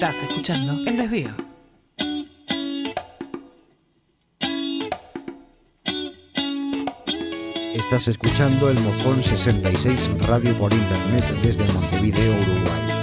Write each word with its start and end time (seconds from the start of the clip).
Estás 0.00 0.22
escuchando 0.22 0.88
El 0.88 0.96
Desvío. 0.96 1.34
Estás 7.74 8.06
escuchando 8.06 8.70
el 8.70 8.78
Mojón 8.78 9.24
66 9.24 10.08
Radio 10.28 10.54
por 10.54 10.72
Internet 10.72 11.24
desde 11.42 11.64
Montevideo, 11.72 12.30
Uruguay. 12.30 12.97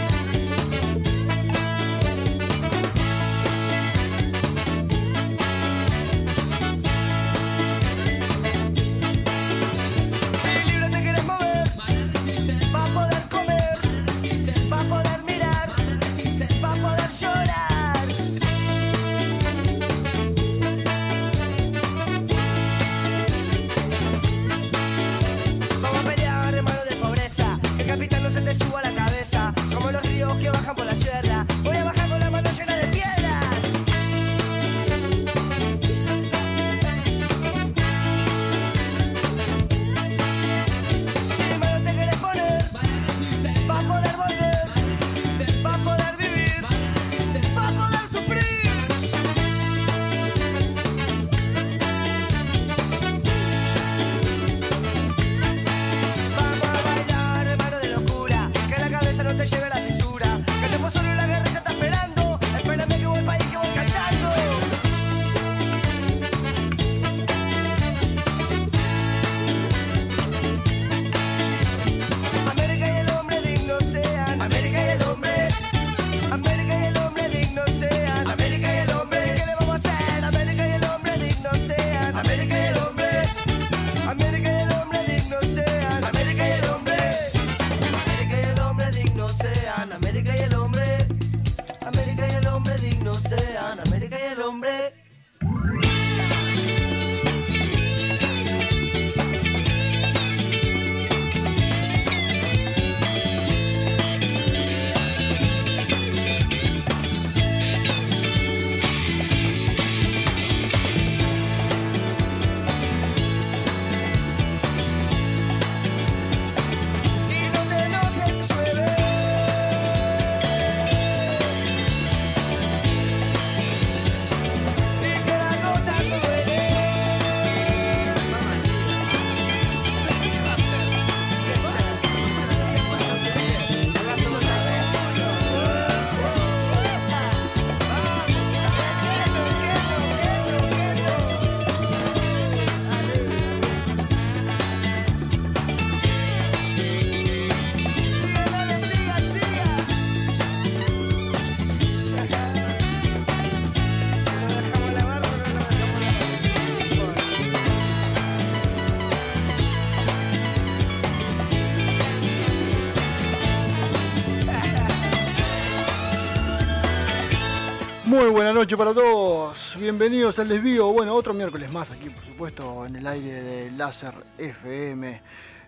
Muy 168.55 168.59
buena 168.59 168.67
noche 168.67 168.77
para 168.77 168.93
todos. 168.93 169.75
Bienvenidos 169.77 170.39
al 170.39 170.47
desvío. 170.47 170.87
Bueno, 170.93 171.13
otro 171.13 171.33
miércoles 171.33 171.69
más 171.73 171.91
aquí, 171.91 172.09
por 172.09 172.23
supuesto, 172.23 172.85
en 172.85 172.95
el 172.95 173.05
aire 173.05 173.41
de 173.41 173.71
Láser 173.71 174.13
FM. 174.37 175.21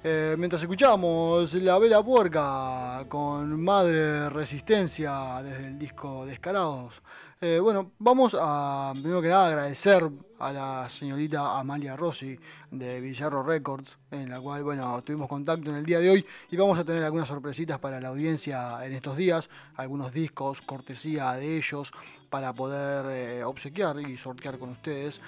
Eh, 0.05 0.35
mientras 0.37 0.61
escuchamos 0.61 1.53
La 1.55 1.77
Vela 1.79 2.01
Puerca 2.01 3.03
con 3.09 3.61
Madre 3.61 4.29
Resistencia 4.29 5.41
desde 5.43 5.67
el 5.67 5.77
disco 5.77 6.25
Descarados. 6.25 6.93
Eh, 7.41 7.59
bueno, 7.61 7.91
vamos 7.99 8.33
a, 8.39 8.93
primero 8.93 9.21
que 9.21 9.27
nada, 9.27 9.47
agradecer 9.47 10.09
a 10.39 10.53
la 10.53 10.89
señorita 10.89 11.59
Amalia 11.59 11.95
Rossi 11.95 12.37
de 12.71 13.01
Villarro 13.01 13.43
Records, 13.43 13.97
en 14.11 14.29
la 14.29 14.39
cual, 14.39 14.63
bueno, 14.63 15.01
tuvimos 15.03 15.27
contacto 15.27 15.69
en 15.69 15.77
el 15.77 15.85
día 15.85 15.99
de 15.99 16.09
hoy 16.09 16.25
y 16.51 16.57
vamos 16.57 16.77
a 16.77 16.83
tener 16.83 17.03
algunas 17.03 17.27
sorpresitas 17.27 17.79
para 17.79 17.99
la 17.99 18.09
audiencia 18.09 18.85
en 18.85 18.93
estos 18.93 19.17
días, 19.17 19.49
algunos 19.75 20.13
discos, 20.13 20.61
cortesía 20.61 21.33
de 21.33 21.57
ellos, 21.57 21.91
para 22.29 22.53
poder 22.53 23.05
eh, 23.39 23.43
obsequiar 23.43 23.99
y 23.99 24.17
sortear 24.17 24.59
con 24.59 24.69
ustedes. 24.69 25.21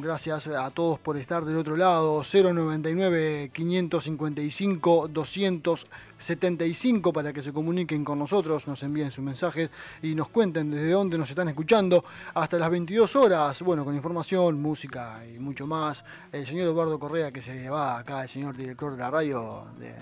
Gracias 0.00 0.46
a 0.48 0.70
todos 0.70 0.98
por 0.98 1.16
estar 1.16 1.44
del 1.44 1.56
otro 1.56 1.76
lado. 1.76 2.22
099 2.22 3.50
555 3.52 5.08
275 5.08 7.12
para 7.12 7.32
que 7.32 7.42
se 7.42 7.52
comuniquen 7.52 8.04
con 8.04 8.18
nosotros, 8.18 8.66
nos 8.66 8.82
envíen 8.82 9.12
sus 9.12 9.24
mensajes 9.24 9.70
y 10.02 10.14
nos 10.14 10.28
cuenten 10.30 10.70
desde 10.70 10.90
dónde 10.90 11.18
nos 11.18 11.28
están 11.30 11.48
escuchando 11.48 12.04
hasta 12.34 12.58
las 12.58 12.70
22 12.70 13.14
horas. 13.16 13.62
Bueno, 13.62 13.84
con 13.84 13.94
información, 13.94 14.60
música 14.60 15.22
y 15.26 15.38
mucho 15.38 15.66
más. 15.66 16.04
El 16.32 16.46
señor 16.46 16.68
Eduardo 16.68 16.98
Correa 16.98 17.30
que 17.30 17.42
se 17.42 17.70
va 17.70 17.98
acá, 17.98 18.24
el 18.24 18.28
señor 18.28 18.56
director 18.56 18.92
de 18.92 18.98
la 18.98 19.10
radio 19.10 19.66
de, 19.78 19.94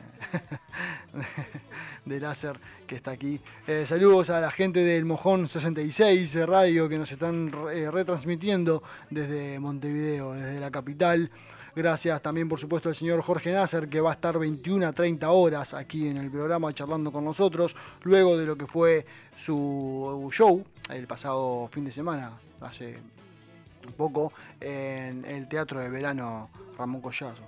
de 2.04 2.20
láser 2.20 2.58
que 2.86 2.96
está 2.96 3.12
aquí. 3.12 3.40
Eh, 3.66 3.84
saludos 3.86 4.30
a 4.30 4.40
la 4.40 4.50
gente 4.50 4.80
del 4.80 5.04
Mojón 5.04 5.48
66 5.48 6.46
Radio 6.46 6.88
que 6.88 6.98
nos 6.98 7.10
están 7.10 7.50
eh, 7.72 7.90
retransmitiendo 7.90 8.82
desde 9.10 9.33
Montevideo, 9.60 10.32
desde 10.32 10.60
la 10.60 10.70
capital. 10.70 11.30
Gracias 11.76 12.22
también, 12.22 12.48
por 12.48 12.60
supuesto, 12.60 12.88
al 12.88 12.94
señor 12.94 13.20
Jorge 13.22 13.52
Nasser, 13.52 13.88
que 13.88 14.00
va 14.00 14.10
a 14.10 14.14
estar 14.14 14.38
21 14.38 14.86
a 14.86 14.92
30 14.92 15.28
horas 15.30 15.74
aquí 15.74 16.06
en 16.06 16.18
el 16.18 16.30
programa 16.30 16.72
charlando 16.72 17.10
con 17.10 17.24
nosotros, 17.24 17.74
luego 18.02 18.38
de 18.38 18.46
lo 18.46 18.56
que 18.56 18.66
fue 18.66 19.04
su 19.36 20.30
show 20.32 20.64
el 20.90 21.06
pasado 21.08 21.68
fin 21.68 21.84
de 21.84 21.90
semana, 21.90 22.30
hace 22.60 22.96
poco, 23.96 24.32
en 24.60 25.24
el 25.24 25.48
Teatro 25.48 25.80
de 25.80 25.88
Verano 25.88 26.48
Ramón 26.78 27.00
Collazo. 27.00 27.42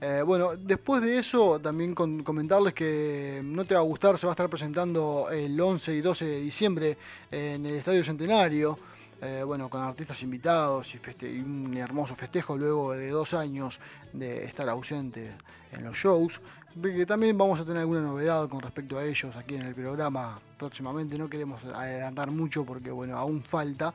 Eh, 0.00 0.22
bueno, 0.24 0.56
después 0.56 1.02
de 1.02 1.18
eso, 1.18 1.58
también 1.58 1.94
comentarles 1.94 2.74
que 2.74 3.40
no 3.42 3.64
te 3.64 3.74
va 3.74 3.80
a 3.80 3.84
gustar, 3.84 4.18
se 4.18 4.26
va 4.26 4.32
a 4.32 4.34
estar 4.34 4.48
presentando 4.48 5.28
el 5.30 5.58
11 5.58 5.94
y 5.94 6.00
12 6.02 6.24
de 6.24 6.40
diciembre 6.40 6.98
en 7.30 7.64
el 7.64 7.76
Estadio 7.76 8.04
Centenario. 8.04 8.78
Eh, 9.22 9.42
bueno, 9.46 9.70
con 9.70 9.82
artistas 9.82 10.22
invitados 10.22 10.94
y, 10.94 11.38
un 11.38 11.74
hermoso 11.76 12.14
festejo 12.14 12.56
luego 12.56 12.92
de 12.92 13.08
dos 13.08 13.32
años 13.32 13.80
de 14.12 14.44
estar 14.44 14.68
ausente 14.68 15.34
en 15.72 15.84
los 15.84 15.96
shows. 15.96 16.40
Que 16.82 17.06
también 17.06 17.38
vamos 17.38 17.58
a 17.58 17.64
tener 17.64 17.80
alguna 17.80 18.02
novedad 18.02 18.46
con 18.50 18.60
respecto 18.60 18.98
a 18.98 19.04
ellos 19.04 19.34
aquí 19.34 19.54
en 19.54 19.62
el 19.62 19.74
programa 19.74 20.38
próximamente. 20.58 21.16
No 21.16 21.30
queremos 21.30 21.64
adelantar 21.64 22.30
mucho 22.30 22.66
porque 22.66 22.90
bueno, 22.90 23.16
aún 23.16 23.42
falta, 23.42 23.94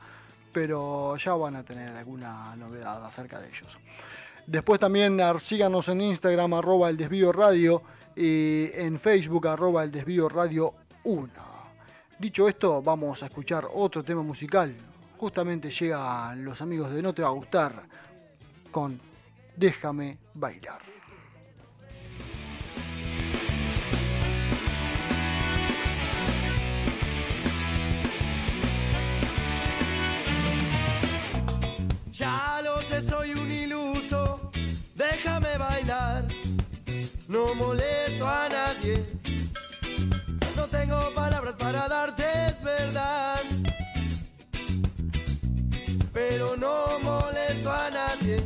pero 0.51 1.15
ya 1.17 1.35
van 1.35 1.57
a 1.57 1.63
tener 1.63 1.95
alguna 1.95 2.55
novedad 2.55 3.05
acerca 3.05 3.39
de 3.39 3.49
ellos. 3.49 3.77
Después 4.47 4.79
también 4.79 5.19
síganos 5.39 5.87
en 5.89 6.01
Instagram 6.01 6.55
arroba 6.55 6.89
el 6.89 6.97
desvío 6.97 7.31
radio 7.31 7.83
y 8.15 8.71
en 8.73 8.99
Facebook 8.99 9.47
arroba 9.47 9.83
el 9.83 9.91
desvío 9.91 10.27
radio 10.27 10.73
1. 11.03 11.29
Dicho 12.17 12.47
esto, 12.47 12.81
vamos 12.81 13.21
a 13.21 13.27
escuchar 13.27 13.67
otro 13.71 14.03
tema 14.03 14.23
musical, 14.23 14.75
justamente 15.21 15.69
llegan 15.69 16.43
los 16.43 16.59
amigos 16.61 16.91
de 16.91 16.99
No 16.99 17.13
Te 17.13 17.21
Va 17.21 17.27
a 17.27 17.31
Gustar 17.31 17.73
con 18.71 18.99
Déjame 19.55 20.17
Bailar. 20.33 20.81
Ya 32.11 32.61
lo 32.63 32.79
sé, 32.79 33.03
soy 33.03 33.33
un 33.33 33.51
iluso, 33.51 34.51
déjame 34.95 35.55
bailar, 35.57 36.25
no 37.27 37.53
molesto 37.55 38.27
a 38.27 38.49
nadie, 38.49 39.05
no 40.55 40.65
tengo 40.65 41.13
palabras 41.13 41.55
para 41.59 41.87
darte, 41.87 42.23
es 42.47 42.61
verdad 42.63 43.70
pero 46.29 46.55
no 46.55 46.99
molesto 46.99 47.71
a 47.71 47.89
nadie. 47.89 48.37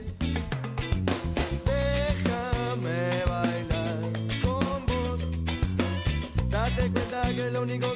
Déjame 1.71 3.23
bailar 3.33 3.99
con 4.43 4.85
vos. 4.85 5.21
Date 6.49 6.89
cuenta 6.93 7.21
que 7.35 7.51
lo 7.51 7.61
único 7.63 7.94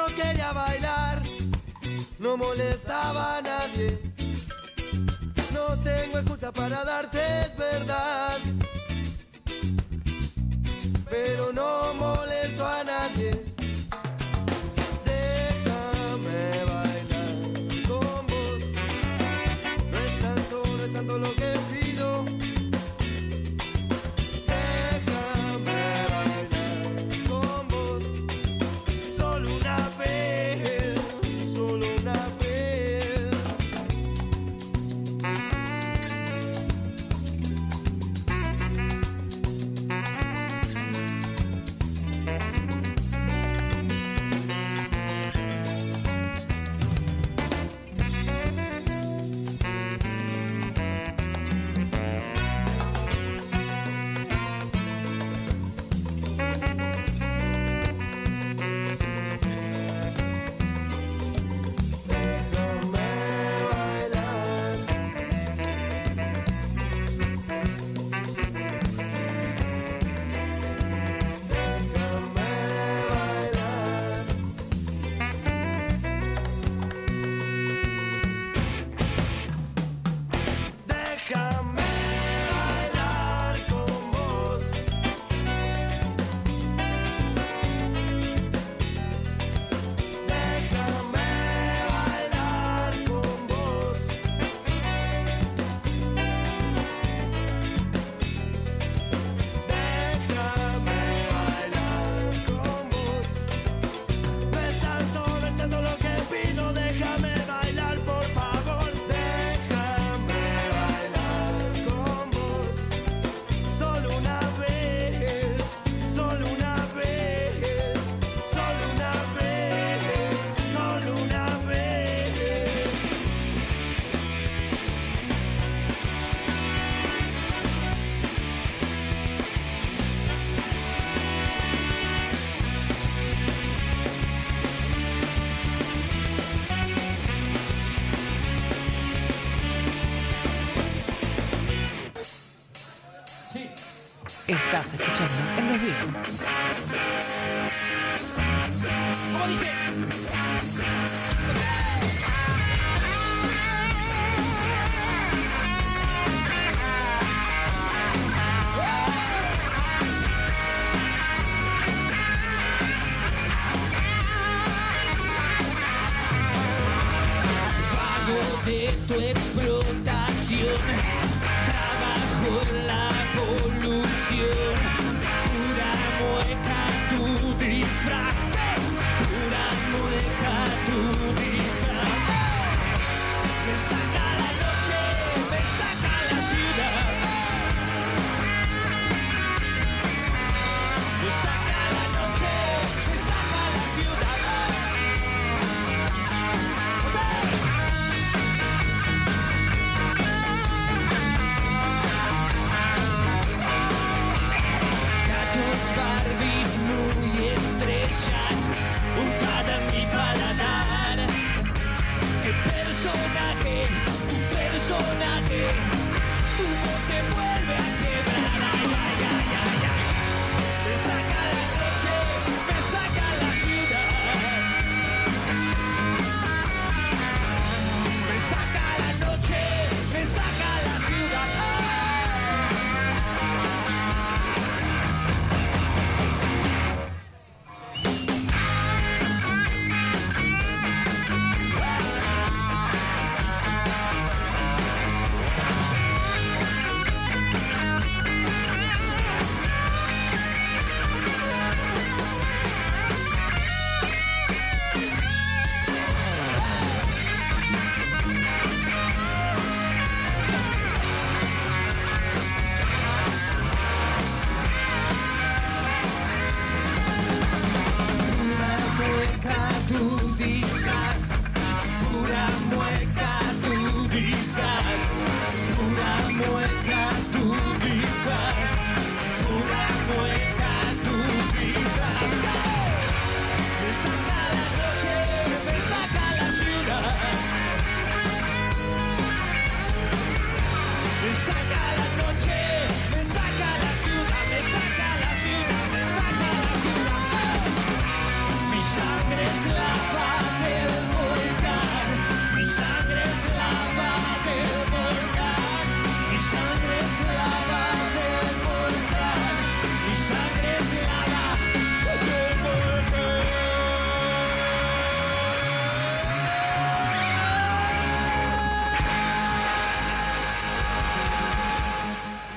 yo 0.00 0.14
quería 0.14 0.52
bailar, 0.52 1.22
no 2.18 2.36
molestaba 2.36 3.38
a 3.38 3.42
nadie. 3.42 3.98
No 5.52 5.76
tengo 5.82 6.18
excusa 6.18 6.52
para 6.52 6.84
darte, 6.84 7.18
es 7.40 7.56
verdad. 7.56 8.38
Pero 11.10 11.52
no 11.52 11.94
molesto 11.94 12.66
a 12.66 12.84
nadie. 12.84 13.49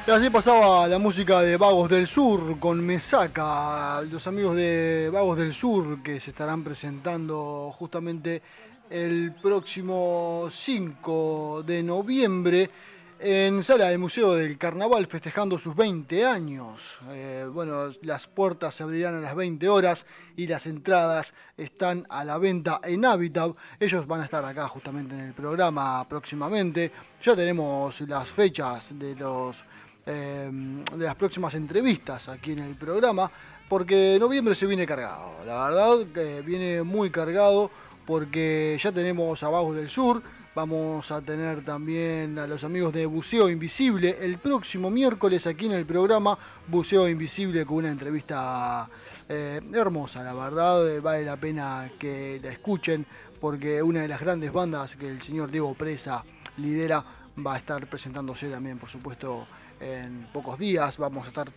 Y 0.05 0.11
así 0.11 0.29
pasaba 0.29 0.85
la 0.85 0.97
música 0.97 1.39
de 1.39 1.55
Vagos 1.55 1.89
del 1.89 2.07
Sur 2.07 2.59
con 2.59 2.85
Mesaca, 2.85 4.01
los 4.01 4.27
amigos 4.27 4.53
de 4.57 5.09
Vagos 5.09 5.37
del 5.37 5.53
Sur 5.53 6.03
que 6.03 6.19
se 6.19 6.31
estarán 6.31 6.61
presentando 6.61 7.71
justamente 7.73 8.41
el 8.89 9.33
próximo 9.41 10.49
5 10.51 11.63
de 11.65 11.83
noviembre 11.83 12.69
en 13.17 13.63
sala 13.63 13.87
del 13.87 13.99
Museo 13.99 14.33
del 14.33 14.57
Carnaval 14.57 15.07
festejando 15.07 15.57
sus 15.57 15.73
20 15.73 16.25
años. 16.25 16.99
Eh, 17.11 17.47
bueno, 17.49 17.89
las 18.01 18.27
puertas 18.27 18.75
se 18.75 18.83
abrirán 18.83 19.15
a 19.15 19.21
las 19.21 19.35
20 19.35 19.69
horas 19.69 20.05
y 20.35 20.47
las 20.47 20.67
entradas 20.67 21.33
están 21.55 22.05
a 22.09 22.25
la 22.25 22.37
venta 22.39 22.81
en 22.83 23.05
Habitat. 23.05 23.55
Ellos 23.79 24.05
van 24.05 24.19
a 24.19 24.25
estar 24.25 24.43
acá 24.43 24.67
justamente 24.67 25.15
en 25.15 25.21
el 25.21 25.33
programa 25.33 26.05
próximamente. 26.09 26.91
Ya 27.23 27.37
tenemos 27.37 28.01
las 28.01 28.29
fechas 28.29 28.89
de 28.99 29.15
los 29.15 29.63
eh, 30.05 30.49
de 30.95 31.05
las 31.05 31.15
próximas 31.15 31.53
entrevistas 31.55 32.27
aquí 32.29 32.51
en 32.51 32.59
el 32.59 32.75
programa, 32.75 33.31
porque 33.69 34.17
noviembre 34.19 34.55
se 34.55 34.65
viene 34.65 34.85
cargado. 34.85 35.43
La 35.45 35.67
verdad 35.67 36.43
viene 36.43 36.83
muy 36.83 37.09
cargado 37.09 37.71
porque 38.05 38.77
ya 38.79 38.91
tenemos 38.91 39.41
a 39.43 39.49
del 39.71 39.89
Sur, 39.89 40.21
vamos 40.53 41.09
a 41.11 41.21
tener 41.21 41.63
también 41.63 42.37
a 42.37 42.45
los 42.45 42.63
amigos 42.63 42.93
de 42.93 43.05
Buceo 43.05 43.49
Invisible 43.49 44.17
el 44.19 44.37
próximo 44.37 44.91
miércoles 44.91 45.47
aquí 45.47 45.65
en 45.65 45.71
el 45.71 45.85
programa 45.85 46.37
Buceo 46.67 47.07
Invisible 47.07 47.65
con 47.65 47.77
una 47.77 47.91
entrevista 47.91 48.89
eh, 49.29 49.61
hermosa, 49.73 50.21
la 50.23 50.33
verdad, 50.33 51.01
vale 51.01 51.23
la 51.23 51.37
pena 51.37 51.89
que 51.97 52.39
la 52.43 52.51
escuchen 52.51 53.05
porque 53.39 53.81
una 53.81 54.01
de 54.01 54.07
las 54.07 54.19
grandes 54.21 54.51
bandas 54.51 54.95
que 54.95 55.07
el 55.07 55.21
señor 55.21 55.49
Diego 55.49 55.73
Presa 55.73 56.23
lidera 56.57 57.03
va 57.45 57.55
a 57.55 57.57
estar 57.57 57.87
presentándose 57.87 58.49
también, 58.49 58.77
por 58.77 58.89
supuesto, 58.89 59.47
en 59.83 60.27
pocos 60.31 60.57
días. 60.57 60.97
Vamos 60.97 61.25
a 61.25 61.29
estar 61.29 61.47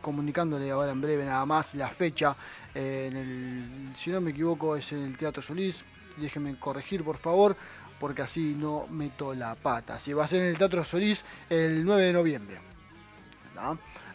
comunicándole 0.00 0.70
ahora 0.70 0.92
en 0.92 1.00
breve 1.00 1.24
nada 1.24 1.44
más 1.46 1.74
la 1.74 1.88
fecha. 1.88 2.34
Eh, 2.74 3.90
si 3.96 4.10
no 4.10 4.20
me 4.20 4.30
equivoco 4.30 4.76
es 4.76 4.92
en 4.92 5.02
el 5.02 5.16
Teatro 5.16 5.42
Solís. 5.42 5.84
Déjenme 6.16 6.56
corregir 6.58 7.04
por 7.04 7.16
favor, 7.16 7.56
porque 7.98 8.22
así 8.22 8.54
no 8.58 8.86
meto 8.90 9.34
la 9.34 9.54
pata. 9.54 9.98
Si 9.98 10.12
va 10.12 10.24
a 10.24 10.28
ser 10.28 10.42
en 10.42 10.48
el 10.48 10.58
Teatro 10.58 10.84
Solís 10.84 11.24
el 11.48 11.84
9 11.84 12.02
de 12.02 12.12
noviembre. 12.12 12.70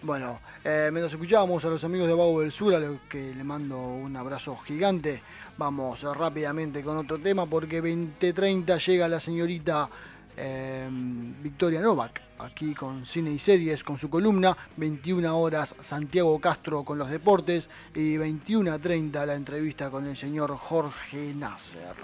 Bueno, 0.01 0.39
eh, 0.63 0.89
mientras 0.91 1.13
escuchábamos 1.13 1.63
a 1.65 1.69
los 1.69 1.83
amigos 1.83 2.07
de 2.07 2.13
Bago 2.15 2.41
del 2.41 2.51
Sur, 2.51 2.73
a 2.73 2.79
los 2.79 2.99
que 3.01 3.33
le 3.33 3.43
mando 3.43 3.79
un 3.79 4.15
abrazo 4.15 4.57
gigante, 4.57 5.21
vamos 5.57 6.01
rápidamente 6.01 6.83
con 6.83 6.97
otro 6.97 7.19
tema 7.19 7.45
porque 7.45 7.77
2030 7.77 8.77
llega 8.77 9.07
la 9.07 9.19
señorita 9.19 9.89
Em, 10.37 11.41
Victoria 11.41 11.79
Novak, 11.79 12.21
aquí 12.39 12.73
con 12.73 13.05
cine 13.05 13.31
y 13.31 13.39
series, 13.39 13.83
con 13.83 13.97
su 13.97 14.09
columna, 14.09 14.55
21 14.75 15.37
horas 15.37 15.73
Santiago 15.81 16.39
Castro 16.39 16.83
con 16.83 16.97
los 16.97 17.09
deportes 17.09 17.69
y 17.93 18.17
21 18.17 18.73
a 18.73 18.79
30 18.79 19.25
la 19.25 19.35
entrevista 19.35 19.89
con 19.89 20.05
el 20.05 20.17
señor 20.17 20.57
Jorge 20.57 21.33
Nasser. 21.33 21.95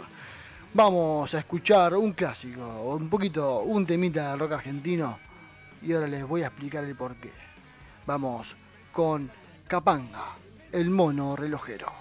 Vamos 0.74 1.34
a 1.34 1.40
escuchar 1.40 1.94
un 1.96 2.14
clásico, 2.14 2.96
un 2.96 3.10
poquito, 3.10 3.60
un 3.60 3.86
temita 3.86 4.32
del 4.32 4.40
rock 4.40 4.54
argentino 4.54 5.20
y 5.82 5.92
ahora 5.92 6.08
les 6.08 6.26
voy 6.26 6.44
a 6.44 6.48
explicar 6.48 6.86
el 6.86 6.96
porqué. 6.96 7.32
Vamos 8.06 8.56
con 8.94 9.30
Capanga, 9.68 10.36
el 10.72 10.90
mono 10.90 11.36
relojero. 11.36 11.92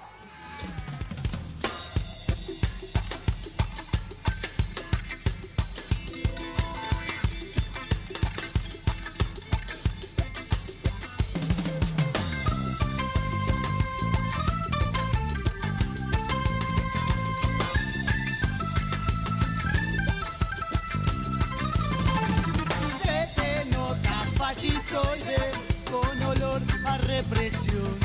miss 27.50 27.66
you. 27.72 27.99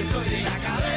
estoy 0.00 0.34
en 0.34 0.44
la 0.44 0.58
cabeza. 0.58 0.95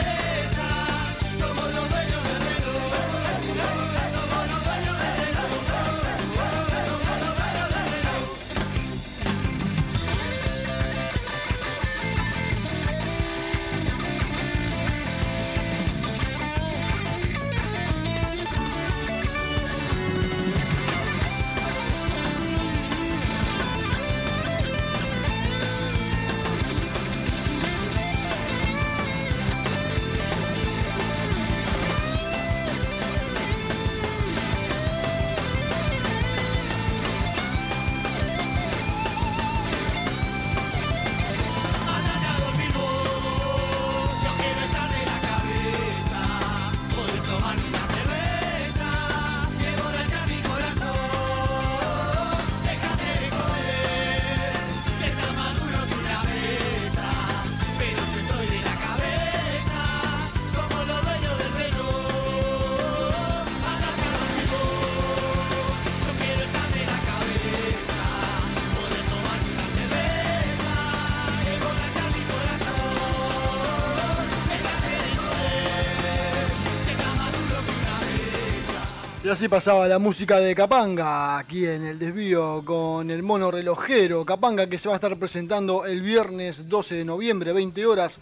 Y 79.30 79.32
así 79.32 79.48
pasaba 79.48 79.88
la 79.88 80.00
música 80.00 80.40
de 80.40 80.56
Capanga 80.56 81.38
aquí 81.38 81.64
en 81.64 81.84
el 81.84 82.00
desvío 82.00 82.64
con 82.66 83.12
el 83.12 83.22
mono 83.22 83.52
relojero. 83.52 84.26
Capanga 84.26 84.68
que 84.68 84.80
se 84.80 84.88
va 84.88 84.96
a 84.96 84.98
estar 84.98 85.16
presentando 85.20 85.86
el 85.86 86.02
viernes 86.02 86.68
12 86.68 86.96
de 86.96 87.06
noviembre, 87.06 87.54
20 87.54 87.86
horas, 87.86 88.18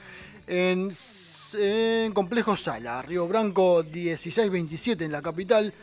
en, 0.48 0.92
Complejo 2.14 2.58
Sala, 2.58 3.02
Río 3.04 3.26
Branco 3.26 3.86
1627 3.86 5.06
en 5.06 5.14
la 5.14 5.22
capital. 5.22 5.74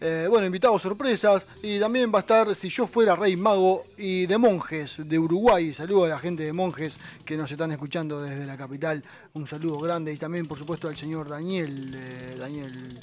Eh, 0.00 0.26
bueno, 0.30 0.46
invitados 0.46 0.80
sorpresas. 0.80 1.46
Y 1.62 1.78
también 1.78 2.10
va 2.10 2.20
a 2.20 2.22
estar 2.22 2.54
Si 2.54 2.70
yo 2.70 2.86
fuera 2.86 3.14
Rey 3.14 3.36
Mago 3.36 3.84
y 3.98 4.24
de 4.24 4.38
Monjes 4.38 5.06
de 5.06 5.18
Uruguay. 5.18 5.74
Saludo 5.74 6.06
a 6.06 6.08
la 6.08 6.18
gente 6.18 6.44
de 6.44 6.54
Monjes 6.54 6.96
que 7.26 7.36
nos 7.36 7.52
están 7.52 7.70
escuchando 7.70 8.22
desde 8.22 8.46
la 8.46 8.56
capital. 8.56 9.04
Un 9.34 9.46
saludo 9.46 9.78
grande. 9.78 10.10
Y 10.14 10.16
también, 10.16 10.46
por 10.46 10.56
supuesto, 10.56 10.88
al 10.88 10.96
señor 10.96 11.28
Daniel. 11.28 11.94
eh, 11.94 12.36
Daniel 12.38 12.98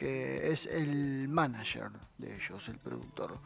que 0.00 0.50
es 0.50 0.64
el 0.64 1.28
manager 1.28 1.90
de 2.16 2.34
ellos, 2.34 2.66
el 2.70 2.78
productor. 2.78 3.36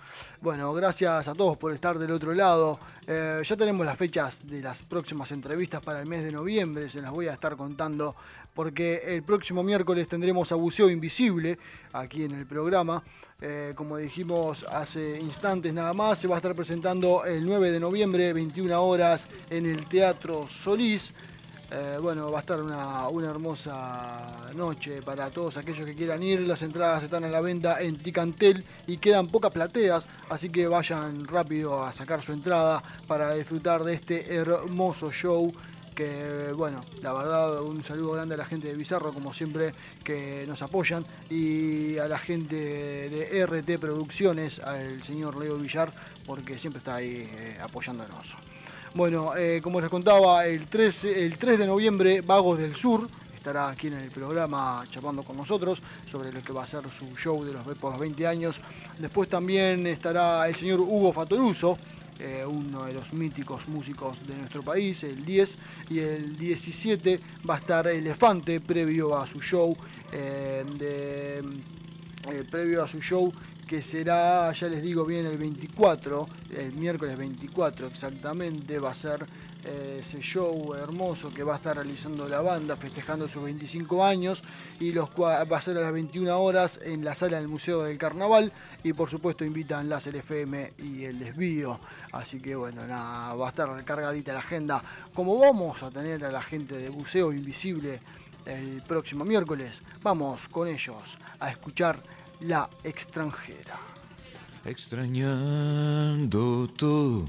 Bueno, 0.40 0.73
gracias 0.73 1.27
a 1.27 1.35
todos 1.35 1.57
por 1.57 1.73
estar 1.73 1.99
del 1.99 2.12
otro 2.12 2.33
lado. 2.33 2.79
Eh, 3.09 3.43
ya 3.45 3.57
tenemos 3.57 3.85
las 3.85 3.99
fechas 3.99 4.47
de 4.47 4.62
las 4.62 4.85
próximas 4.85 5.33
entrevistas 5.33 5.83
para 5.83 5.99
el 5.99 6.07
mes 6.07 6.23
de 6.23 6.31
noviembre, 6.31 6.88
se 6.88 7.03
las 7.03 7.11
voy 7.11 7.27
a 7.27 7.33
estar 7.33 7.57
contando 7.57 8.14
porque 8.55 9.03
el 9.05 9.25
próximo 9.25 9.64
miércoles 9.64 10.07
tendremos 10.07 10.53
a 10.53 10.55
Buceo 10.55 10.88
Invisible 10.88 11.59
aquí 11.93 12.23
en 12.23 12.37
el 12.37 12.47
programa. 12.47 13.03
Eh, 13.40 13.73
como 13.75 13.97
dijimos 13.97 14.64
hace 14.71 15.19
instantes 15.19 15.75
nada 15.75 15.93
más, 15.93 16.21
se 16.21 16.29
va 16.29 16.37
a 16.37 16.38
estar 16.38 16.55
presentando 16.55 17.25
el 17.25 17.45
9 17.45 17.73
de 17.73 17.81
noviembre, 17.81 18.33
21 18.33 18.81
horas, 18.81 19.27
en 19.51 19.67
el 19.67 19.87
Teatro 19.87 20.47
Solís. 20.47 21.12
Eh, 21.77 21.99
bueno, 22.01 22.31
va 22.31 22.39
a 22.39 22.41
estar 22.41 22.63
una, 22.63 23.09
una 23.09 23.31
hermosa 23.31 24.21
noche 24.55 25.03
para 25.03 25.29
todos 25.31 25.57
aquellos 25.57 25.85
que 25.85 25.95
quieran 25.97 26.23
ir. 26.23 26.41
Las 26.47 26.63
entradas 26.63 27.03
están 27.03 27.25
a 27.25 27.29
la 27.29 27.41
venta 27.41 27.81
en 27.81 27.97
Ticantel 27.97 28.65
y 28.87 28.99
quedan 28.99 29.27
pocas 29.27 29.51
plateas, 29.51 30.07
así 30.31 30.51
que 30.51 30.69
vayan 30.69 31.27
rápido 31.27 31.83
a 31.83 31.93
sacar 31.93 32.23
su 32.23 32.33
entrada 32.33 32.81
para 33.09 33.35
disfrutar 33.35 33.83
de 33.83 33.95
este 33.95 34.37
hermoso 34.37 35.11
show. 35.11 35.53
Que 35.97 36.53
bueno, 36.55 36.85
la 37.03 37.13
verdad, 37.13 37.63
un 37.63 37.83
saludo 37.83 38.13
grande 38.13 38.35
a 38.35 38.39
la 38.39 38.47
gente 38.47 38.69
de 38.69 38.75
Bizarro, 38.75 39.13
como 39.13 39.35
siempre, 39.35 39.73
que 40.05 40.45
nos 40.47 40.63
apoyan, 40.63 41.05
y 41.29 41.99
a 41.99 42.07
la 42.07 42.19
gente 42.19 42.55
de 42.55 43.47
RT 43.47 43.81
Producciones, 43.81 44.61
al 44.61 45.03
señor 45.03 45.37
Leo 45.37 45.57
Villar, 45.57 45.93
porque 46.25 46.57
siempre 46.57 46.79
está 46.79 46.97
ahí 46.97 47.29
eh, 47.37 47.59
apoyándonos. 47.61 48.37
Bueno, 48.95 49.35
eh, 49.37 49.59
como 49.61 49.81
les 49.81 49.91
contaba, 49.91 50.47
el 50.47 50.67
3, 50.67 51.05
el 51.05 51.37
3 51.37 51.59
de 51.59 51.67
noviembre 51.67 52.21
Vagos 52.21 52.59
del 52.59 52.77
Sur 52.77 53.09
estará 53.35 53.69
aquí 53.69 53.89
en 53.89 53.95
el 53.95 54.09
programa 54.09 54.85
charlando 54.89 55.25
con 55.25 55.37
nosotros 55.37 55.83
sobre 56.09 56.31
lo 56.31 56.41
que 56.41 56.53
va 56.53 56.63
a 56.63 56.67
ser 56.69 56.85
su 56.97 57.07
show 57.17 57.45
de 57.45 57.53
los, 57.53 57.65
por 57.79 57.91
los 57.91 57.99
20 57.99 58.25
años. 58.25 58.61
Después 59.01 59.29
también 59.29 59.85
estará 59.89 60.47
el 60.47 60.55
señor 60.55 60.79
Hugo 60.79 61.13
Fatoruso, 61.13 61.77
eh, 62.21 62.45
uno 62.47 62.85
de 62.85 62.95
los 62.95 63.13
míticos 63.13 63.67
músicos 63.67 64.25
de 64.29 64.37
nuestro 64.37 64.63
país, 64.63 65.03
el 65.03 65.25
10. 65.25 65.57
Y 65.91 65.99
el 65.99 66.37
17 66.37 67.19
va 67.51 67.57
a 67.57 67.59
estar 67.59 67.89
Elefante 67.89 68.61
previo 68.61 69.17
a 69.19 69.27
su 69.27 69.41
show. 69.41 69.77
eh, 70.13 70.63
eh, 72.31 72.43
previo 72.51 72.83
a 72.83 72.89
su 72.89 73.01
show 73.01 73.31
que 73.64 73.83
será, 73.83 74.53
ya 74.53 74.68
les 74.68 74.83
digo 74.83 75.05
bien, 75.05 75.27
el 75.27 75.38
24, 75.38 76.29
el 76.57 76.72
miércoles 76.74 77.16
24 77.16 77.87
exactamente, 77.87 78.79
va 78.79 78.90
a 78.90 78.94
ser 78.94 79.27
eh, 79.66 80.00
ese 80.03 80.20
show 80.20 80.74
hermoso 80.74 81.33
que 81.33 81.42
va 81.42 81.55
a 81.55 81.57
estar 81.57 81.74
realizando 81.74 82.29
la 82.29 82.42
banda 82.42 82.77
festejando 82.77 83.29
sus 83.29 83.42
25 83.42 84.05
años 84.05 84.42
y 84.79 84.92
los 84.92 85.09
va 85.11 85.40
a 85.40 85.61
ser 85.62 85.79
a 85.79 85.81
las 85.81 85.92
21 85.92 86.38
horas 86.38 86.79
en 86.83 87.03
la 87.03 87.14
sala 87.14 87.38
del 87.38 87.48
Museo 87.48 87.83
del 87.83 87.96
Carnaval 87.96 88.53
y 88.83 88.92
por 88.92 89.09
supuesto 89.09 89.42
invitan 89.42 89.88
Láser 89.88 90.16
FM 90.16 90.74
y 90.79 91.05
el 91.05 91.18
desvío, 91.18 91.81
así 92.12 92.40
que 92.40 92.55
bueno, 92.55 92.83
va 92.87 93.46
a 93.46 93.48
estar 93.48 93.70
recargadita 93.70 94.35
la 94.35 94.40
agenda. 94.40 94.83
Como 95.14 95.38
vamos 95.38 95.83
a 95.83 95.90
tener 95.90 96.24
a 96.27 96.31
la 96.31 96.42
gente 96.42 96.77
de 96.77 96.90
Buceo 96.90 97.33
Invisible 97.33 98.00
el 98.44 98.83
próximo 98.83 99.24
miércoles, 99.24 99.81
vamos 100.03 100.46
con 100.48 100.68
ellos 100.68 101.16
a 101.40 101.50
escuchar 101.50 101.98
La 102.40 102.68
extranjera. 102.83 103.79
extrañando 104.64 106.68
todo, 106.68 107.27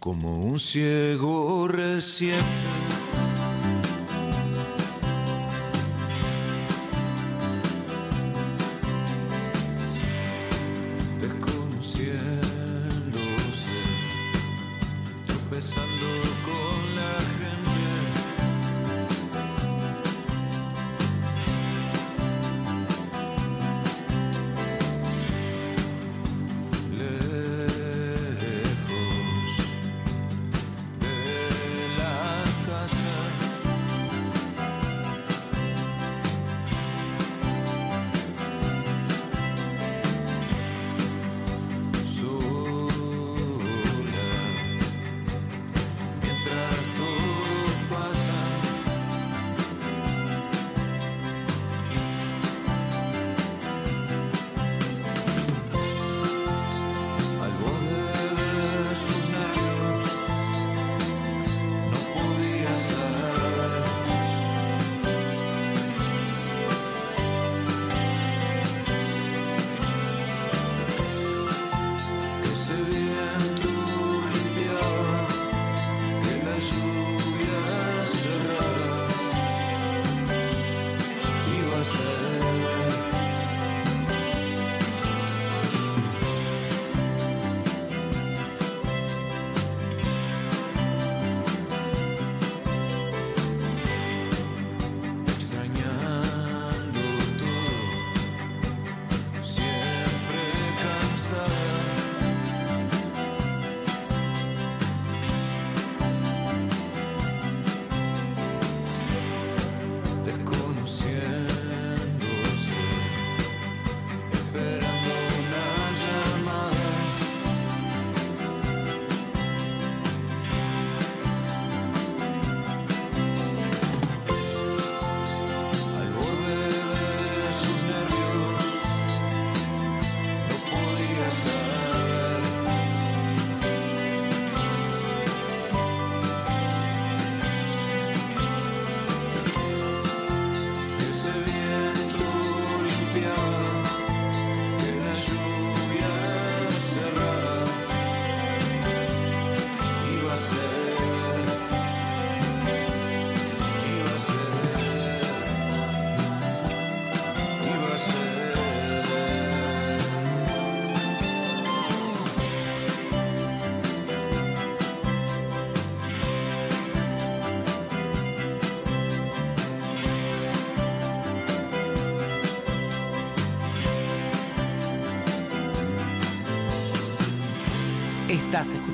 como 0.00 0.44
un 0.44 0.58
ciego 0.58 1.68
recién. 1.68 2.44
Desconociéndose, 11.20 13.80
tropezando 15.26 16.27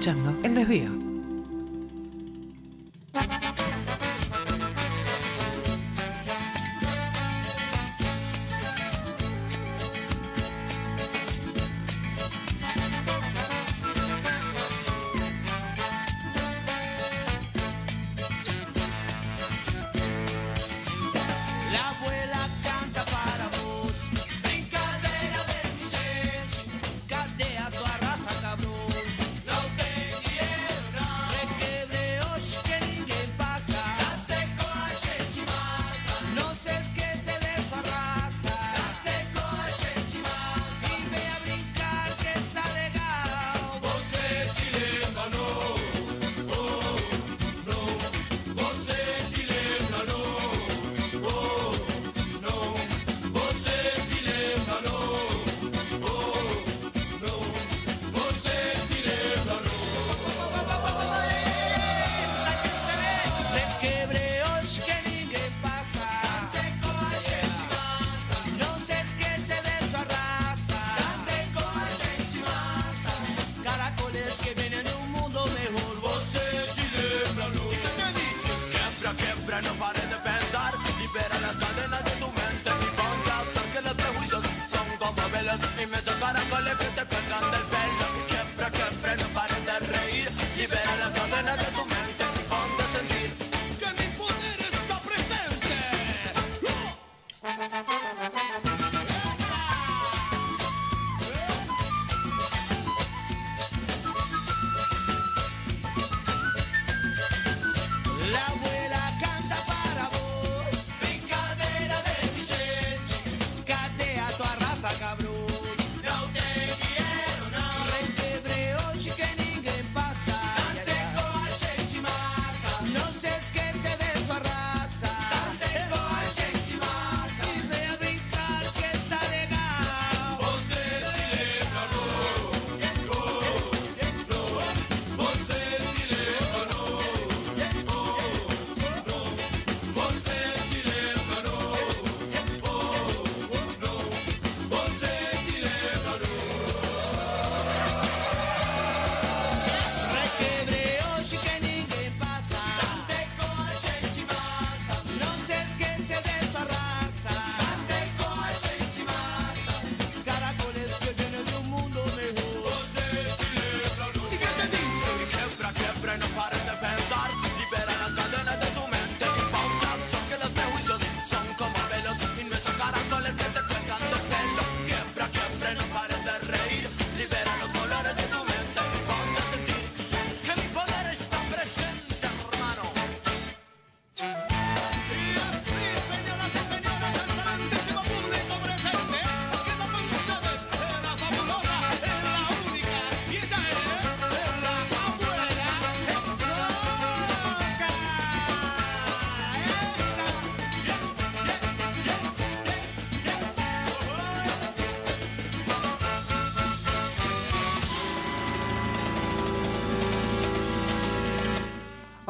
El 0.07 0.55
Desvío. 0.55 0.94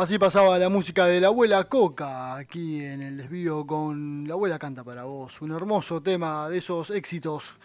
Así 0.04 0.18
pasaba 0.18 0.58
la 0.58 0.68
música 0.68 1.06
de 1.06 1.18
la 1.18 1.28
abuela 1.28 1.64
Coca 1.64 2.36
aquí 2.36 2.84
en 2.84 3.00
el 3.00 3.16
desvío 3.16 3.66
con 3.66 4.28
la 4.28 4.34
abuela 4.34 4.58
canta 4.58 4.84
para 4.84 5.04
vos, 5.04 5.40
un 5.40 5.50
hermoso 5.52 6.02
tema 6.02 6.46
de 6.50 6.58
esos 6.58 6.90
éxitos 6.90 7.56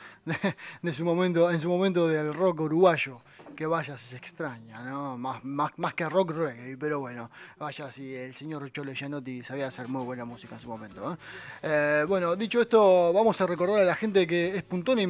de, 0.81 0.93
su 0.93 1.03
momento, 1.03 1.51
en 1.51 1.59
su 1.59 1.67
momento 1.67 2.07
del 2.07 2.33
rock 2.33 2.61
uruguayo. 2.61 3.19
Que 3.57 3.65
vaya 3.65 3.97
si 3.97 4.07
se 4.07 4.15
extraña, 4.15 4.81
¿no? 4.83 5.17
Más, 5.17 5.43
más, 5.43 5.73
más 5.75 5.93
que 5.95 6.07
rock 6.07 6.31
reggae, 6.31 6.77
pero 6.77 7.01
bueno, 7.01 7.29
vaya 7.57 7.91
si 7.91 8.15
el 8.15 8.33
señor 8.33 8.71
Chole 8.71 8.95
Gianotti 8.95 9.43
sabía 9.43 9.67
hacer 9.67 9.89
muy 9.89 10.05
buena 10.05 10.23
música 10.23 10.55
en 10.55 10.61
su 10.61 10.69
momento. 10.69 11.11
¿eh? 11.11 11.17
Eh, 11.63 12.05
bueno, 12.07 12.37
dicho 12.37 12.61
esto, 12.61 13.11
vamos 13.11 13.41
a 13.41 13.47
recordar 13.47 13.81
a 13.81 13.83
la 13.83 13.95
gente 13.95 14.25
que 14.25 14.55
es 14.55 14.63
Puntona 14.63 15.01
y 15.01 15.09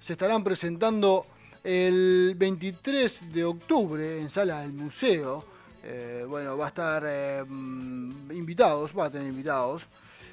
se 0.00 0.14
estarán 0.14 0.42
presentando 0.42 1.26
el 1.62 2.34
23 2.36 3.32
de 3.32 3.44
octubre 3.44 4.20
en 4.20 4.28
sala 4.28 4.62
del 4.62 4.72
museo 4.72 5.49
eh, 5.82 6.24
bueno, 6.28 6.56
va 6.56 6.66
a 6.66 6.68
estar 6.68 7.02
eh, 7.06 7.42
mm, 7.46 8.32
invitados, 8.32 8.92
va 8.96 9.06
a 9.06 9.10
tener 9.10 9.28
invitados. 9.28 9.86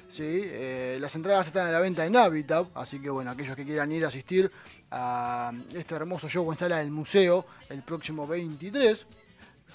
¿sí? 0.08 0.42
Eh, 0.44 0.98
las 1.00 1.14
entradas 1.14 1.46
están 1.46 1.68
a 1.68 1.72
la 1.72 1.80
venta 1.80 2.04
en 2.04 2.16
Habitat, 2.16 2.68
así 2.74 3.00
que 3.00 3.10
bueno, 3.10 3.30
aquellos 3.30 3.56
que 3.56 3.64
quieran 3.64 3.90
ir 3.92 4.04
a 4.04 4.08
asistir 4.08 4.50
a 4.90 5.52
mm, 5.52 5.76
este 5.76 5.94
hermoso 5.94 6.28
show 6.28 6.50
en 6.52 6.58
sala 6.58 6.78
del 6.78 6.90
museo 6.90 7.46
el 7.70 7.82
próximo 7.82 8.26
23, 8.26 9.06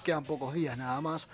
quedan 0.03 0.23
pocos 0.23 0.53
días 0.53 0.77
nada 0.77 0.99
más, 1.01 1.27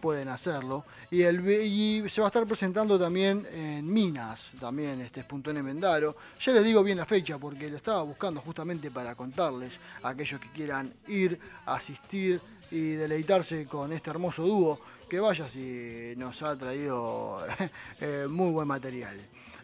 pueden 0.00 0.28
hacerlo. 0.28 0.84
Y, 1.10 1.22
el, 1.22 1.44
y 1.50 2.08
se 2.08 2.20
va 2.20 2.28
a 2.28 2.30
estar 2.30 2.46
presentando 2.46 2.96
también 2.96 3.44
en 3.52 3.92
Minas, 3.92 4.52
también 4.60 5.00
este 5.00 5.24
punto 5.24 5.50
en 5.50 5.64
Vendaro. 5.66 6.14
Ya 6.40 6.52
les 6.52 6.62
digo 6.62 6.84
bien 6.84 6.98
la 6.98 7.04
fecha 7.04 7.36
porque 7.36 7.68
lo 7.68 7.78
estaba 7.78 8.04
buscando 8.04 8.40
justamente 8.42 8.92
para 8.92 9.16
contarles 9.16 9.72
a 10.04 10.10
aquellos 10.10 10.40
que 10.40 10.50
quieran 10.50 10.92
ir 11.08 11.40
a 11.64 11.74
asistir 11.74 12.40
y 12.76 12.90
deleitarse 12.92 13.66
con 13.66 13.90
este 13.92 14.10
hermoso 14.10 14.42
dúo 14.42 14.78
que 15.08 15.18
vaya 15.18 15.46
si 15.48 16.12
nos 16.16 16.42
ha 16.42 16.56
traído 16.56 17.38
eh, 18.00 18.26
muy 18.28 18.50
buen 18.50 18.68
material. 18.68 19.16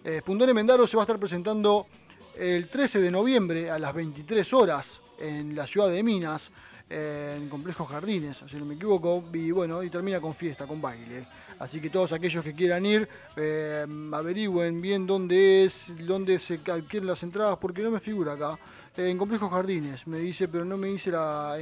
Eh, 0.02 0.22
Puntón 0.24 0.48
Emendaro 0.48 0.86
se 0.86 0.96
va 0.96 1.02
a 1.02 1.04
estar 1.04 1.18
presentando 1.18 1.86
el 2.38 2.68
13 2.68 3.00
de 3.00 3.10
noviembre 3.10 3.70
a 3.70 3.78
las 3.78 3.94
23 3.94 4.50
horas 4.54 5.02
en 5.18 5.54
la 5.54 5.66
ciudad 5.66 5.90
de 5.90 6.02
Minas, 6.02 6.50
en 6.88 7.48
Complejos 7.48 7.88
Jardines, 7.88 8.42
si 8.46 8.56
no 8.56 8.64
me 8.64 8.74
equivoco, 8.74 9.24
y 9.32 9.50
bueno, 9.50 9.82
y 9.82 9.88
termina 9.88 10.20
con 10.20 10.34
fiesta, 10.34 10.66
con 10.66 10.80
baile. 10.80 11.26
Así 11.58 11.80
que 11.80 11.90
todos 11.90 12.12
aquellos 12.12 12.42
que 12.42 12.52
quieran 12.52 12.84
ir, 12.84 13.08
eh, 13.36 13.86
averigüen 14.12 14.80
bien 14.80 15.06
dónde 15.06 15.64
es, 15.64 15.92
dónde 16.00 16.38
se 16.38 16.54
adquieren 16.54 17.06
las 17.06 17.22
entradas, 17.22 17.58
porque 17.58 17.82
no 17.82 17.90
me 17.90 18.00
figura 18.00 18.32
acá. 18.32 18.58
en 18.96 19.16
Complejos 19.16 19.50
Jardines, 19.50 20.06
me 20.06 20.18
dice, 20.18 20.48
pero 20.48 20.64
no 20.64 20.76
me 20.76 20.88
dice 20.88 21.10
la, 21.10 21.56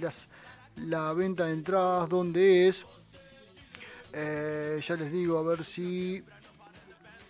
las 0.00 0.28
la 0.76 1.12
venta 1.12 1.46
de 1.46 1.52
entradas, 1.52 2.08
dónde 2.08 2.68
es. 2.68 2.84
Eh, 4.12 4.80
ya 4.86 4.96
les 4.96 5.12
digo, 5.12 5.38
a 5.38 5.42
ver 5.42 5.64
si 5.64 6.22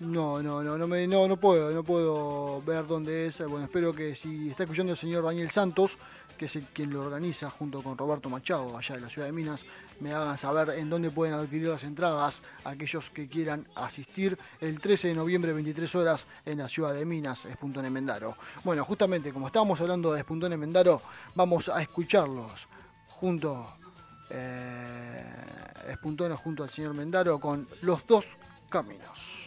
no, 0.01 0.43
no, 0.43 0.63
no, 0.63 0.77
no, 0.77 0.87
me, 0.87 1.07
no, 1.07 1.27
no 1.27 1.39
puedo, 1.39 1.71
no 1.73 1.83
puedo 1.83 2.61
ver 2.63 2.87
dónde 2.87 3.29
es. 3.29 3.39
Bueno, 3.41 3.65
espero 3.65 3.95
que 3.95 4.15
si 4.15 4.51
está 4.51 4.65
escuchando 4.65 4.93
el 4.93 4.99
señor 4.99 5.25
Daniel 5.25 5.51
Santos, 5.51 5.99
que 6.37 6.47
es 6.47 6.57
el, 6.57 6.65
quien 6.67 6.93
lo 6.93 7.01
organiza 7.03 7.49
junto 7.49 7.83
con 7.83 7.97
Roberto 7.97 8.29
Machado, 8.29 8.77
allá 8.77 8.95
de 8.95 9.01
la 9.01 9.09
ciudad 9.09 9.27
de 9.27 9.33
Minas, 9.33 9.65
me 10.01 10.13
hagan 10.13 10.37
saber 10.37 10.79
en 10.79 10.91
dónde 10.91 11.11
pueden 11.11 11.35
adquirir 11.35 11.69
las 11.69 11.83
entradas 11.83 12.43
aquellos 12.65 13.09
que 13.09 13.27
quieran 13.27 13.67
asistir 13.75 14.39
el 14.61 14.79
13 14.79 15.09
de 15.09 15.15
noviembre, 15.15 15.55
23 15.55 15.95
horas, 15.95 16.27
en 16.45 16.59
la 16.59 16.69
ciudad 16.69 16.93
de 16.93 17.07
Minas, 17.07 17.47
Espuntón 17.47 17.87
en 17.87 17.93
Mendaro. 17.95 18.37
Bueno, 18.65 18.85
justamente 18.85 19.33
como 19.33 19.47
estábamos 19.47 19.81
hablando 19.81 20.13
de 20.13 20.21
Espuntón 20.21 20.53
en 20.53 20.61
Mendaro, 20.61 21.01
vamos 21.35 21.71
a 21.71 21.81
escucharlos 21.81 22.69
junto, 23.21 23.67
eh, 24.31 25.97
junto 26.43 26.65
al 26.65 26.71
señor 26.71 26.95
Mendaro 26.95 27.41
con 27.41 27.69
los 27.83 28.07
dos 28.07 28.27
caminos. 28.69 29.47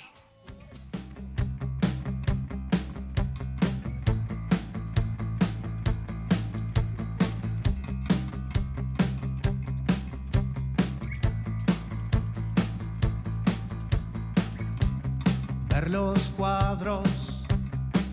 ver 15.70 15.92
los 15.92 16.32
cuadros 16.32 17.40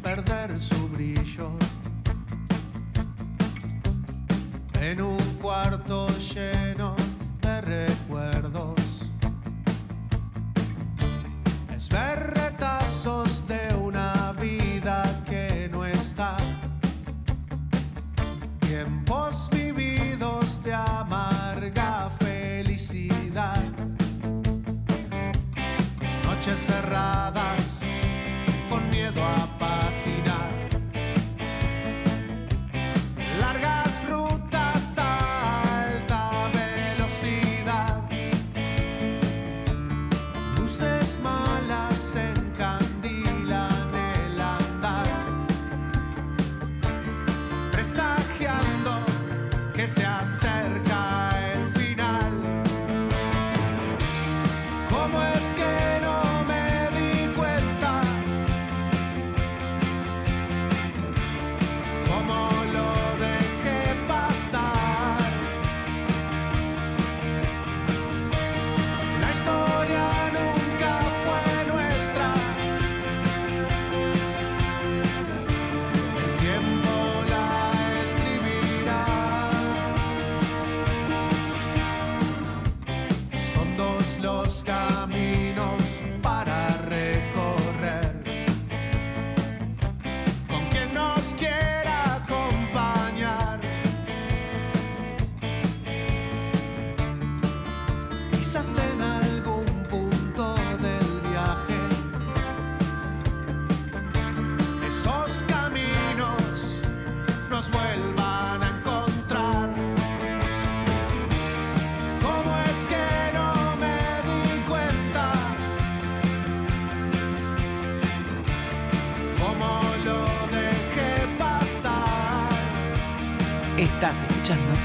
perder 0.03 0.61
su 0.61 0.86
en 4.90 5.01
un 5.01 5.18
cuarto 5.42 6.07
lleno 6.33 6.94
de 7.40 7.61
recuerdos. 7.61 8.81
Es 11.77 11.88
ver 11.88 12.35
retazos 12.35 13.46
de 13.49 13.75
una 13.75 14.33
vida 14.40 15.03
que 15.27 15.68
no 15.72 15.85
está. 15.85 16.37
Tiempos 18.61 19.49
vividos 19.51 20.62
de 20.62 20.75
amarga 20.75 22.09
felicidad. 22.20 23.61
Noches 26.25 26.59
cerradas 26.59 27.83
con 28.70 28.88
miedo 28.90 29.25
a 29.25 29.46
patinar. 29.59 29.95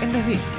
Escuchando 0.02 0.51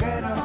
Hera 0.00 0.43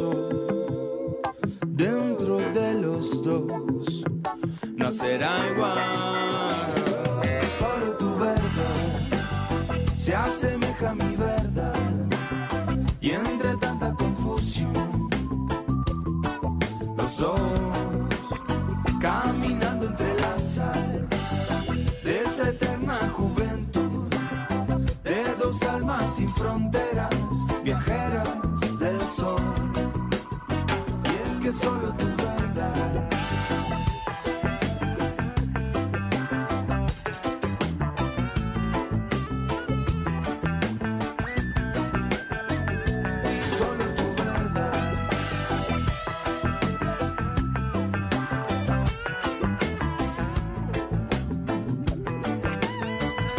no 0.00 0.21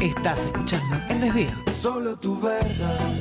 Estás 0.04 0.40
escuchando 0.42 0.98
El 1.08 1.22
Desvío. 1.22 1.48
Solo 1.74 2.18
tu 2.18 2.38
verdad 2.42 3.14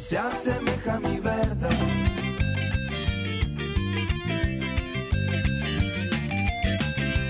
se 0.00 0.16
asemeja 0.16 0.94
a 0.94 1.00
mi 1.00 1.18
verdad. 1.20 1.76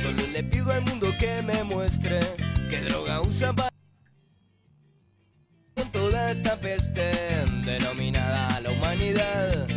Solo 0.01 0.23
le 0.33 0.45
pido 0.45 0.71
al 0.71 0.83
mundo 0.83 1.13
que 1.19 1.43
me 1.43 1.65
muestre 1.65 2.21
qué 2.71 2.83
droga 2.83 3.23
usa 3.23 3.53
para 3.53 3.71
toda 5.91 6.31
esta 6.31 6.55
peste 6.55 7.11
denominada 7.65 8.61
la 8.61 8.71
humanidad. 8.71 9.69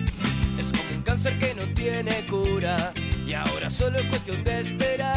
Es 0.60 0.72
como 0.72 0.98
un 0.98 1.02
cáncer 1.02 1.40
que 1.40 1.56
no 1.56 1.74
tiene 1.74 2.28
cura 2.28 2.94
y 3.26 3.34
ahora 3.34 3.72
solo 3.72 3.98
es 3.98 4.06
cuestión 4.06 4.44
de 4.44 4.60
esperar 4.60 5.17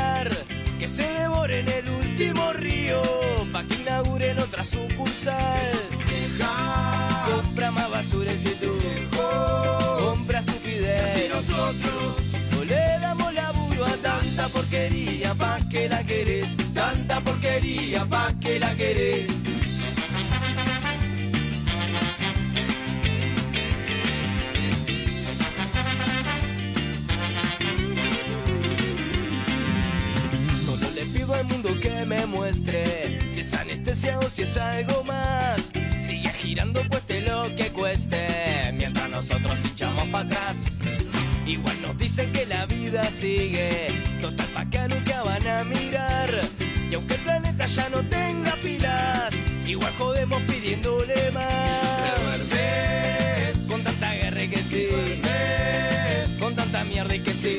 que 0.81 0.89
se 0.89 1.03
devore 1.03 1.61
en 1.61 1.68
el 1.68 1.89
último 1.91 2.55
río 2.55 3.03
pa' 3.53 3.64
que 3.64 3.74
inauguren 3.74 4.39
otra 4.39 4.64
sucursal. 4.64 5.61
Compra 7.26 7.70
más 7.70 7.91
basura 7.91 8.33
si 8.33 8.55
tú 8.55 8.78
compra 9.99 10.39
estupidez. 10.39 11.26
Y 11.26 11.28
nosotros 11.28 12.16
no 12.53 12.64
le 12.64 12.99
damos 12.99 13.35
laburo 13.35 13.85
a 13.85 13.95
tanta 13.97 14.49
porquería 14.49 15.35
pa' 15.35 15.59
que 15.68 15.87
la 15.87 16.03
querés. 16.03 16.49
Tanta 16.72 17.20
porquería 17.20 18.07
pa' 18.07 18.33
que 18.41 18.59
la 18.59 18.74
querés. 18.74 19.59
Mundo 31.51 31.68
que 31.80 32.05
me 32.07 32.26
muestre 32.26 33.18
si 33.30 33.40
es 33.40 33.53
anestesia 33.55 34.18
o 34.18 34.22
si 34.28 34.42
es 34.42 34.57
algo 34.57 35.05
más. 35.05 35.72
Sigue 36.01 36.30
girando 36.30 36.82
cueste 36.88 37.20
lo 37.22 37.55
que 37.55 37.70
cueste, 37.70 38.72
mientras 38.74 39.09
nosotros 39.11 39.59
hinchamos 39.64 40.09
para 40.09 40.24
atrás. 40.26 40.57
Igual 41.46 41.82
nos 41.82 41.98
dicen 41.98 42.30
que 42.32 42.46
la 42.46 42.66
vida 42.66 43.03
sigue, 43.11 43.88
total 44.20 44.46
pa' 44.55 44.70
que 44.70 44.88
nunca 44.88 45.22
van 45.22 45.46
a 45.46 45.64
mirar. 45.64 46.40
Y 46.90 46.94
aunque 46.94 47.14
el 47.14 47.20
planeta 47.20 47.66
ya 47.66 47.88
no 47.88 48.07
tenga 48.09 48.55
pilas, 48.62 49.30
igual 49.66 49.92
jodemos 49.98 50.40
pidiéndole 50.42 51.30
más. 51.32 52.03
Con 53.68 53.82
tanta 53.82 54.12
guerra 54.14 54.42
y 54.44 54.48
que 54.48 54.62
sí, 54.62 54.88
con 56.38 56.55
tanta 56.55 56.84
mierda 56.84 57.14
y 57.14 57.20
que 57.20 57.32
sí, 57.32 57.59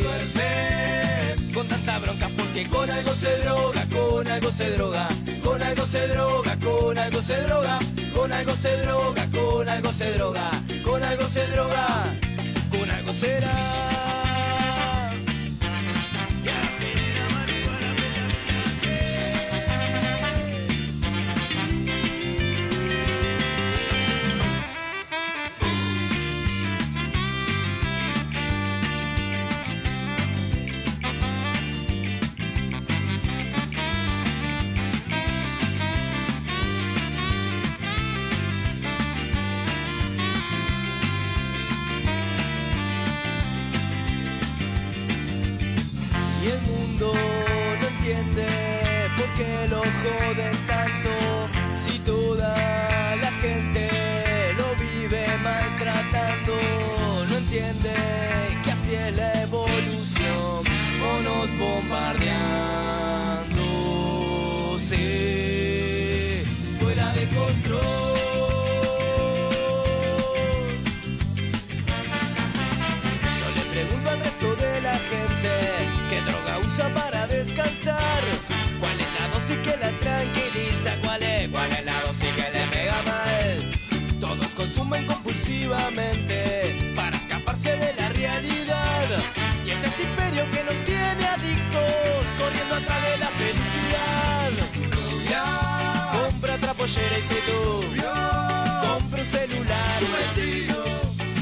con 1.61 1.67
tanta 1.67 1.99
bronca 1.99 2.27
porque 2.35 2.65
con 2.67 2.89
algo 2.89 3.11
se 3.13 3.37
droga, 3.37 3.85
con 3.91 4.27
algo 4.27 4.51
se 4.51 4.71
droga, 4.71 5.07
con 5.43 5.61
algo 5.61 5.85
se 5.85 6.07
droga, 6.07 6.57
con 6.63 6.97
algo 6.97 7.21
se 7.21 7.41
droga, 7.43 7.79
con 8.15 8.33
algo 8.33 8.53
se 8.55 8.77
droga, 8.81 9.21
con 9.31 9.69
algo 9.69 9.93
se 9.93 10.11
droga, 10.13 10.49
con 10.83 11.03
algo 11.03 11.27
se 11.27 11.47
droga, 11.47 12.05
con 12.71 12.89
algo 12.89 13.13
será. 13.13 14.30
Consumen 84.81 85.05
compulsivamente 85.05 86.91
para 86.95 87.15
escaparse 87.15 87.77
de 87.77 87.93
la 87.93 88.09
realidad. 88.09 89.09
Y 89.63 89.69
es 89.69 89.83
este 89.83 90.01
imperio 90.01 90.49
que 90.49 90.63
nos 90.63 90.73
tiene 90.83 91.23
adictos, 91.23 92.25
corriendo 92.35 92.75
atrás 92.75 93.03
de 93.03 93.17
la 93.19 93.27
felicidad. 93.27 94.49
Compra 96.19 96.55
otra 96.55 96.73
pollera 96.73 97.15
y 97.19 97.27
cheto. 97.29 97.81
Compra 98.81 99.19
un 99.21 99.25
celular. 99.27 100.01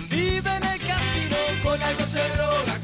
Vive 0.10 0.56
en 0.58 0.64
el 0.64 0.80
casino, 0.80 1.38
con 1.64 1.82
algo 1.82 2.06
se 2.08 2.28
droga, 2.36 2.78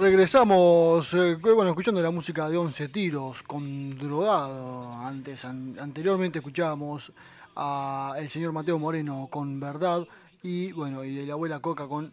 Regresamos, 0.00 1.12
eh, 1.12 1.34
bueno, 1.36 1.68
escuchando 1.68 2.00
la 2.00 2.10
música 2.10 2.48
de 2.48 2.56
11 2.56 2.88
tiros 2.88 3.42
con 3.42 3.98
drogado. 3.98 4.94
Antes, 4.94 5.44
an- 5.44 5.76
anteriormente 5.78 6.38
escuchábamos 6.38 7.12
a 7.54 8.14
el 8.16 8.30
señor 8.30 8.52
Mateo 8.52 8.78
Moreno 8.78 9.28
con 9.30 9.60
Verdad 9.60 10.08
y 10.42 10.72
bueno, 10.72 11.04
y 11.04 11.14
de 11.16 11.26
la 11.26 11.34
abuela 11.34 11.58
Coca 11.60 11.86
con 11.86 12.10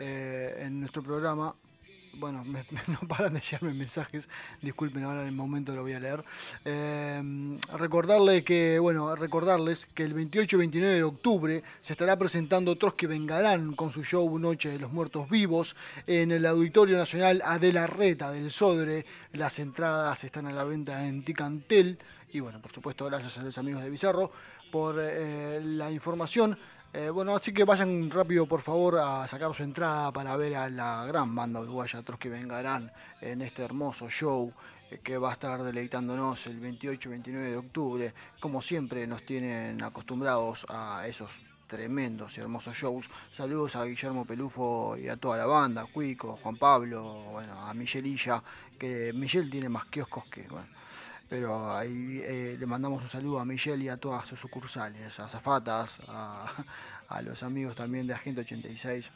eh, 0.00 0.62
en 0.64 0.80
nuestro 0.80 1.02
programa. 1.02 1.54
Bueno, 2.18 2.42
me- 2.44 2.64
no 2.88 2.98
paran 3.06 3.34
de 3.34 3.40
llegarme 3.40 3.72
mensajes, 3.74 4.28
disculpen, 4.60 5.04
ahora 5.04 5.22
en 5.22 5.28
el 5.28 5.34
momento 5.34 5.72
lo 5.74 5.82
voy 5.82 5.92
a 5.92 6.00
leer. 6.00 6.24
Eh, 6.64 7.58
recordarle 7.76 8.42
que, 8.42 8.78
bueno, 8.80 9.14
recordarles 9.14 9.86
que 9.94 10.02
el 10.02 10.14
28 10.14 10.56
y 10.56 10.58
29 10.58 10.94
de 10.96 11.02
octubre 11.04 11.62
se 11.80 11.92
estará 11.92 12.18
presentando 12.18 12.76
Trotsky 12.76 13.06
Vengarán 13.06 13.74
con 13.76 13.92
su 13.92 14.02
show 14.02 14.36
Noche 14.38 14.70
de 14.70 14.78
los 14.80 14.92
Muertos 14.92 15.30
Vivos 15.30 15.76
en 16.08 16.32
el 16.32 16.44
Auditorio 16.46 16.96
Nacional 16.96 17.40
Adela 17.44 17.86
Reta 17.86 18.32
del 18.32 18.50
Sodre. 18.50 19.06
Las 19.32 19.60
entradas 19.60 20.24
están 20.24 20.46
a 20.46 20.52
la 20.52 20.64
venta 20.64 21.06
en 21.06 21.22
Ticantel. 21.22 21.98
Y 22.32 22.40
bueno, 22.40 22.60
por 22.60 22.72
supuesto, 22.72 23.06
gracias 23.06 23.38
a 23.38 23.42
los 23.42 23.56
amigos 23.58 23.82
de 23.82 23.90
Bizarro 23.90 24.32
por 24.72 24.96
eh, 25.00 25.60
la 25.62 25.90
información. 25.92 26.58
Eh, 26.94 27.10
bueno, 27.10 27.36
así 27.36 27.52
que 27.52 27.64
vayan 27.64 28.10
rápido, 28.10 28.46
por 28.46 28.62
favor, 28.62 28.98
a 28.98 29.26
sacar 29.28 29.54
su 29.54 29.62
entrada 29.62 30.10
para 30.10 30.34
ver 30.36 30.56
a 30.56 30.70
la 30.70 31.04
gran 31.04 31.34
banda 31.34 31.60
uruguaya 31.60 32.02
Trotsky 32.02 32.30
Vengarán 32.30 32.90
en 33.20 33.42
este 33.42 33.62
hermoso 33.62 34.08
show 34.08 34.50
eh, 34.90 34.98
que 35.04 35.18
va 35.18 35.28
a 35.28 35.32
estar 35.34 35.62
deleitándonos 35.62 36.46
el 36.46 36.58
28 36.58 37.08
y 37.08 37.10
29 37.10 37.50
de 37.50 37.56
octubre. 37.58 38.14
Como 38.40 38.62
siempre, 38.62 39.06
nos 39.06 39.22
tienen 39.26 39.82
acostumbrados 39.82 40.64
a 40.70 41.06
esos 41.06 41.30
tremendos 41.66 42.38
y 42.38 42.40
hermosos 42.40 42.74
shows. 42.74 43.10
Saludos 43.30 43.76
a 43.76 43.84
Guillermo 43.84 44.24
Pelufo 44.24 44.96
y 44.96 45.08
a 45.08 45.18
toda 45.18 45.36
la 45.36 45.44
banda, 45.44 45.84
Cuico, 45.84 46.38
Juan 46.42 46.56
Pablo, 46.56 47.24
bueno, 47.32 47.52
a 47.66 47.74
Michelilla, 47.74 48.42
que 48.78 49.12
Michelle 49.12 49.50
tiene 49.50 49.68
más 49.68 49.84
kioscos 49.84 50.24
que, 50.30 50.48
bueno, 50.48 50.77
pero 51.28 51.74
ahí 51.76 52.20
eh, 52.24 52.56
le 52.58 52.66
mandamos 52.66 53.02
un 53.02 53.08
saludo 53.08 53.38
a 53.38 53.44
Michelle 53.44 53.84
y 53.84 53.88
a 53.88 53.96
todas 53.96 54.26
sus 54.26 54.40
sucursales, 54.40 55.18
a 55.20 55.28
Zafatas, 55.28 56.00
a, 56.08 56.52
a 57.08 57.22
los 57.22 57.42
amigos 57.42 57.76
también 57.76 58.06
de 58.06 58.14
Agente 58.14 58.40
86. 58.40 59.10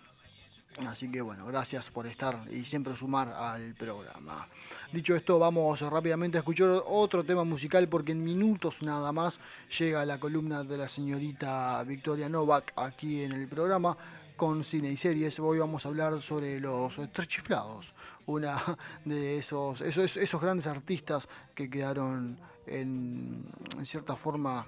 Así 0.87 1.11
que 1.11 1.21
bueno, 1.21 1.47
gracias 1.47 1.91
por 1.91 2.07
estar 2.07 2.47
y 2.51 2.65
siempre 2.65 2.97
sumar 2.97 3.29
al 3.29 3.75
programa. 3.75 4.49
Dicho 4.91 5.15
esto, 5.15 5.39
vamos 5.39 5.81
rápidamente 5.83 6.39
a 6.39 6.41
escuchar 6.41 6.71
otro 6.87 7.25
tema 7.25 7.45
musical 7.45 7.89
porque 7.89 8.13
en 8.13 8.25
minutos 8.25 8.81
nada 8.81 9.13
más 9.13 9.39
llega 9.79 10.05
la 10.07 10.19
columna 10.19 10.65
de 10.65 10.79
la 10.79 10.89
señorita 10.89 11.83
Victoria 11.85 12.31
Novak 12.31 12.73
aquí 12.77 13.23
en 13.23 13.33
el 13.33 13.49
programa 13.49 13.97
con 14.37 14.65
cine 14.65 14.91
y 14.91 14.97
series. 14.97 15.39
Hoy 15.39 15.59
vamos 15.59 15.85
a 15.85 15.89
hablar 15.89 16.21
sobre 16.21 16.61
los 16.61 17.01
tres 17.13 17.29
chiflados, 17.29 17.95
una 18.27 18.77
de 19.05 19.39
esos, 19.39 19.81
esos, 19.81 20.17
esos 20.17 20.41
grandes 20.41 20.67
artistas 20.67 21.29
que 21.55 21.69
quedaron 21.69 22.39
en, 22.67 23.45
cierta 23.85 24.17
forma 24.17 24.67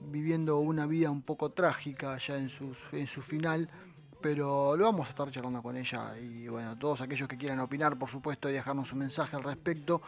viviendo 0.00 0.58
una 0.58 0.86
vida 0.86 1.10
un 1.10 1.22
poco 1.22 1.50
trágica 1.50 2.16
ya 2.18 2.36
en, 2.36 2.48
sus, 2.48 2.78
en 2.92 3.06
su 3.06 3.22
final, 3.22 3.68
pero 4.20 4.76
lo 4.76 4.84
vamos 4.84 5.06
a 5.06 5.10
estar 5.10 5.30
charlando 5.30 5.62
con 5.62 5.76
ella 5.76 6.16
y 6.18 6.48
bueno, 6.48 6.76
todos 6.76 7.00
aquellos 7.00 7.28
que 7.28 7.36
quieran 7.36 7.60
opinar, 7.60 7.98
por 7.98 8.08
supuesto, 8.08 8.48
y 8.48 8.52
dejarnos 8.52 8.92
un 8.92 8.98
mensaje 8.98 9.36
al 9.36 9.44
respecto 9.44 10.02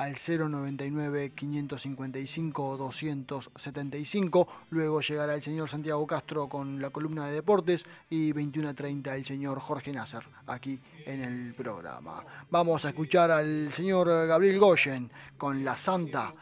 al 0.00 0.16
099 0.16 1.32
555 1.34 2.76
275. 2.78 4.48
Luego 4.70 5.02
llegará 5.02 5.34
el 5.34 5.42
señor 5.42 5.68
Santiago 5.68 6.06
Castro 6.06 6.48
con 6.48 6.80
la 6.80 6.88
columna 6.88 7.26
de 7.26 7.34
deportes 7.34 7.84
y 8.08 8.32
21.30 8.32 9.14
el 9.14 9.26
señor 9.26 9.60
Jorge 9.60 9.92
Nasser 9.92 10.22
aquí 10.46 10.80
en 11.04 11.22
el 11.22 11.54
programa. 11.54 12.24
Vamos 12.48 12.86
a 12.86 12.88
escuchar 12.88 13.30
al 13.30 13.70
señor 13.74 14.08
Gabriel 14.26 14.58
Goyen 14.58 15.10
con 15.36 15.62
La 15.62 15.76
Santa, 15.76 16.32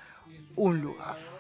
un 0.55 0.81
lugar. 0.81 1.38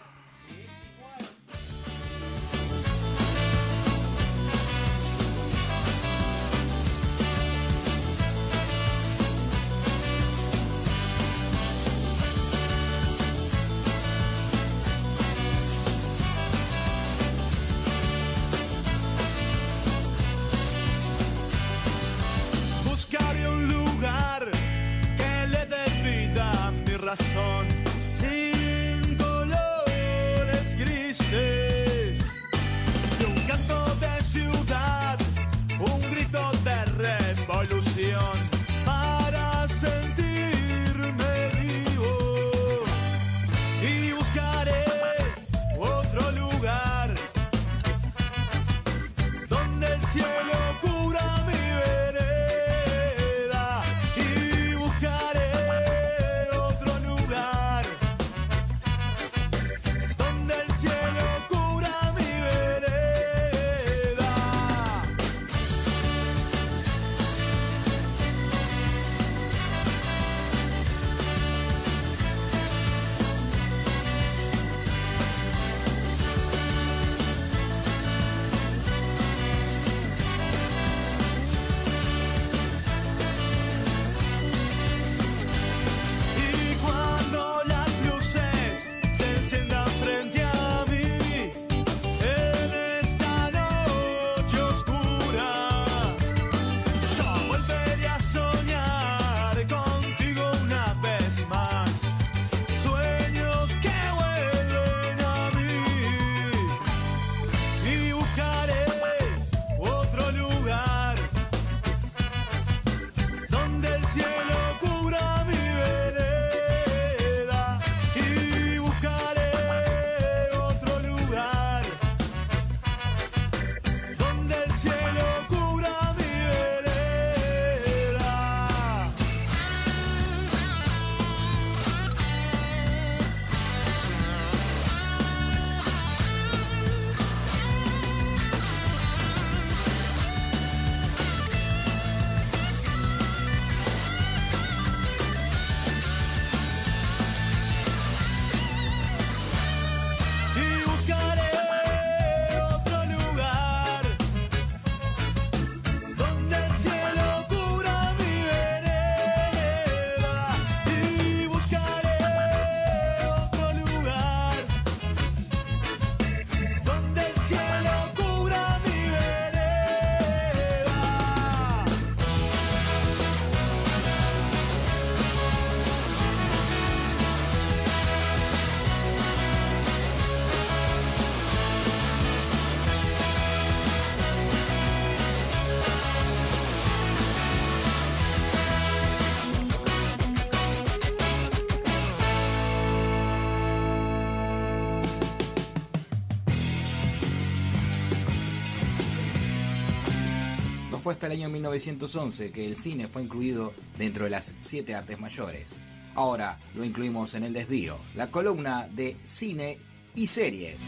Fue 201.08 201.14
hasta 201.14 201.26
el 201.28 201.32
año 201.32 201.48
1911 201.48 202.50
que 202.52 202.66
el 202.66 202.76
cine 202.76 203.08
fue 203.08 203.22
incluido 203.22 203.72
dentro 203.96 204.24
de 204.24 204.30
las 204.30 204.54
siete 204.58 204.94
artes 204.94 205.18
mayores. 205.18 205.74
Ahora 206.14 206.58
lo 206.74 206.84
incluimos 206.84 207.32
en 207.32 207.44
el 207.44 207.54
desvío, 207.54 207.96
la 208.14 208.26
columna 208.30 208.86
de 208.92 209.16
cine 209.22 209.78
y 210.14 210.26
series. 210.26 210.82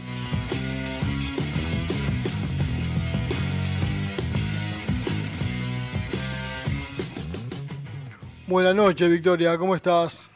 Buenas 8.47 8.75
noches, 8.75 9.09
Victoria, 9.09 9.57
¿cómo 9.57 9.75
estás? 9.75 10.29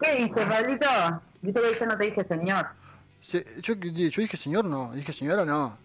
¿Qué 0.00 0.14
dices, 0.24 0.46
Pablito? 0.46 0.86
Viste 1.42 1.60
que 1.60 1.78
yo 1.80 1.86
no 1.86 1.98
te 1.98 2.04
dije 2.06 2.24
señor. 2.24 2.66
Se- 3.20 3.44
yo, 3.60 3.74
yo 3.74 4.22
dije 4.22 4.36
señor, 4.36 4.64
no. 4.64 4.92
Dije 4.94 5.12
señora, 5.12 5.44
no. 5.44 5.76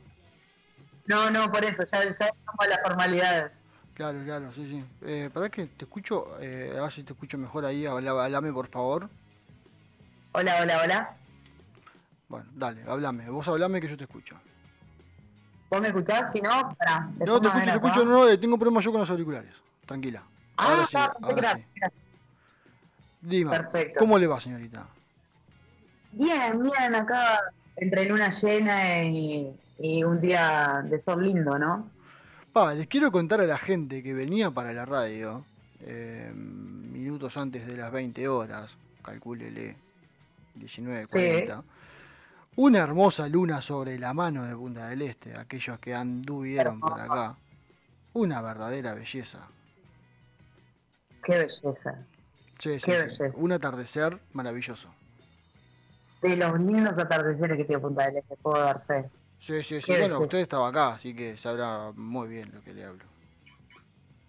No, 1.06 1.30
no, 1.30 1.52
por 1.52 1.64
eso, 1.64 1.84
ya, 1.84 2.04
ya 2.04 2.30
vamos 2.46 2.60
a 2.60 2.68
las 2.68 2.82
formalidades. 2.82 3.52
Claro, 3.94 4.20
claro, 4.26 4.52
sí, 4.54 4.68
sí. 4.68 4.84
Eh, 5.06 5.30
¿Para 5.34 5.50
que 5.50 5.68
te 5.68 5.86
escucho? 5.86 6.38
Eh, 6.42 6.76
a 6.78 6.82
ver 6.82 6.92
si 6.92 7.04
te 7.04 7.14
escucho 7.14 7.38
mejor 7.38 7.64
ahí. 7.66 7.86
Habla, 7.86 8.26
hablame, 8.26 8.52
por 8.52 8.68
favor. 8.68 9.10
Hola, 10.34 10.58
hola, 10.62 10.82
hola. 10.84 11.18
Bueno, 12.28 12.46
dale, 12.56 12.84
hablame. 12.88 13.30
Vos 13.30 13.48
hablame 13.48 13.80
que 13.80 13.88
yo 13.88 13.96
te 13.96 14.04
escucho. 14.04 14.36
¿Vos 15.70 15.80
me 15.80 15.88
escuchás? 15.88 16.32
Si 16.34 16.42
no, 16.42 16.76
pará. 16.78 17.10
No, 17.20 17.40
te 17.40 17.48
escucho, 17.48 17.64
te 17.64 17.72
escucho. 17.72 18.06
No, 18.06 18.12
no, 18.12 18.30
eh, 18.30 18.38
tengo 18.38 18.58
problemas 18.58 18.84
yo 18.84 18.92
con 18.92 19.00
los 19.00 19.10
auriculares. 19.10 19.54
Tranquila. 19.86 20.24
Ah, 20.58 20.66
Ahora 20.72 20.88
sí, 20.88 20.98
ahora 20.98 21.36
gracias. 21.36 21.70
sí. 21.74 21.82
Dime, 23.22 23.52
Perfecto. 23.52 24.00
¿cómo 24.00 24.18
le 24.18 24.28
va, 24.28 24.40
señorita? 24.40 24.88
Bien, 26.12 26.62
bien, 26.62 26.96
acá 26.96 27.40
entre 27.78 28.06
luna 28.06 28.30
llena 28.30 29.04
y, 29.04 29.58
y 29.80 30.04
un 30.04 30.22
día 30.22 30.82
de 30.84 31.00
sol 31.00 31.24
lindo, 31.24 31.58
¿no? 31.60 31.90
Pa, 32.54 32.74
les 32.74 32.88
quiero 32.88 33.12
contar 33.12 33.42
a 33.42 33.46
la 33.46 33.58
gente 33.58 34.02
que 34.02 34.14
venía 34.14 34.52
para 34.52 34.72
la 34.74 34.86
radio 34.86 35.44
eh, 35.82 36.32
minutos 36.34 37.36
antes 37.38 37.68
de 37.68 37.78
las 37.78 37.92
20 37.92 38.28
horas, 38.28 38.78
calcúlele 39.04 39.76
19.40, 40.58 41.64
una 42.56 42.80
hermosa 42.80 43.28
luna 43.28 43.62
sobre 43.62 44.00
la 44.00 44.14
mano 44.14 44.46
de 44.46 44.56
Punta 44.56 44.88
del 44.88 45.02
Este, 45.02 45.36
aquellos 45.38 45.78
que 45.80 45.94
anduvieron 45.94 46.80
por 46.80 47.00
acá. 47.00 47.36
Una 48.14 48.42
verdadera 48.42 48.94
belleza. 48.94 49.40
Qué 51.22 51.38
belleza. 51.38 52.00
Sí, 52.58 52.80
sí, 52.80 52.86
Qué 52.86 52.92
sí. 52.92 52.92
belleza. 52.92 53.26
Un 53.36 53.52
atardecer 53.52 54.18
maravilloso. 54.32 54.90
De 56.22 56.38
los 56.38 56.58
lindos 56.62 56.98
atardeceres 56.98 57.58
que 57.58 57.66
tiene 57.66 57.82
Punta 57.82 58.06
del 58.06 58.18
Este, 58.18 58.38
puedo 58.38 58.64
dar 58.64 58.82
fe. 58.86 59.10
Sí, 59.46 59.64
sí, 59.64 59.80
sí. 59.80 59.92
Bueno, 59.92 60.22
usted 60.22 60.40
estaba 60.40 60.70
acá, 60.70 60.94
así 60.96 61.16
que 61.16 61.38
sabrá 61.38 61.92
muy 61.96 62.28
bien 62.28 62.52
lo 62.52 62.64
que 62.64 62.74
le 62.74 62.84
hablo. 62.84 63.06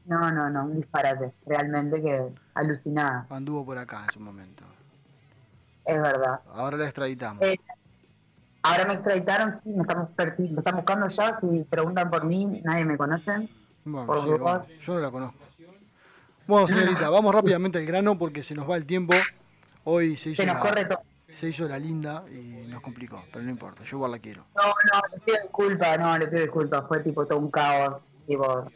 No, 0.04 0.30
no, 0.30 0.50
no, 0.50 0.64
un 0.66 0.76
disparate. 0.76 1.32
Realmente 1.46 2.02
que 2.02 2.34
alucinada. 2.52 3.26
Anduvo 3.30 3.64
por 3.64 3.78
acá 3.78 4.02
en 4.04 4.10
su 4.10 4.20
momento. 4.20 4.62
Es 5.86 5.96
verdad. 5.96 6.40
Ahora 6.52 6.76
la 6.76 6.84
extraditamos. 6.84 7.42
Eh, 7.42 7.58
ahora 8.62 8.84
me 8.84 8.92
extraditaron, 8.92 9.54
sí, 9.54 9.72
me 9.72 9.84
están, 9.84 10.06
me 10.18 10.58
están 10.58 10.76
buscando 10.76 11.08
ya. 11.08 11.40
Si 11.40 11.64
preguntan 11.64 12.10
por 12.10 12.26
mí, 12.26 12.60
nadie 12.62 12.84
me 12.84 12.98
conoce. 12.98 13.48
Bueno, 13.86 14.06
por 14.06 14.22
sí, 14.22 14.28
vamos. 14.38 14.68
yo 14.82 14.94
no 14.96 15.00
la 15.00 15.10
conozco. 15.10 15.38
Bueno, 16.46 16.68
señorita, 16.68 17.08
vamos 17.08 17.34
rápidamente 17.34 17.78
al 17.78 17.86
grano 17.86 18.18
porque 18.18 18.44
se 18.44 18.54
nos 18.54 18.68
va 18.68 18.76
el 18.76 18.84
tiempo. 18.84 19.14
Hoy 19.84 20.18
se 20.18 20.30
hizo, 20.30 20.42
Se 20.42 20.46
nos 20.46 20.56
la, 20.56 20.60
corre 20.60 20.84
todo. 20.84 21.00
Se 21.38 21.50
hizo 21.50 21.68
la 21.68 21.78
linda 21.78 22.24
y 22.30 22.66
nos 22.66 22.80
complicó, 22.80 23.22
pero 23.30 23.44
no 23.44 23.50
importa, 23.50 23.84
yo 23.84 23.98
igual 23.98 24.12
la 24.12 24.18
quiero. 24.18 24.46
No, 24.56 24.62
no, 24.64 25.00
le 25.12 25.20
pido 25.20 25.38
disculpas, 25.42 25.98
no, 25.98 26.18
le 26.18 26.28
pido 26.28 26.42
disculpas. 26.42 26.84
Fue 26.88 27.00
tipo 27.00 27.26
todo 27.26 27.38
un 27.38 27.50
caos. 27.50 27.96
Tipo, 28.26 28.70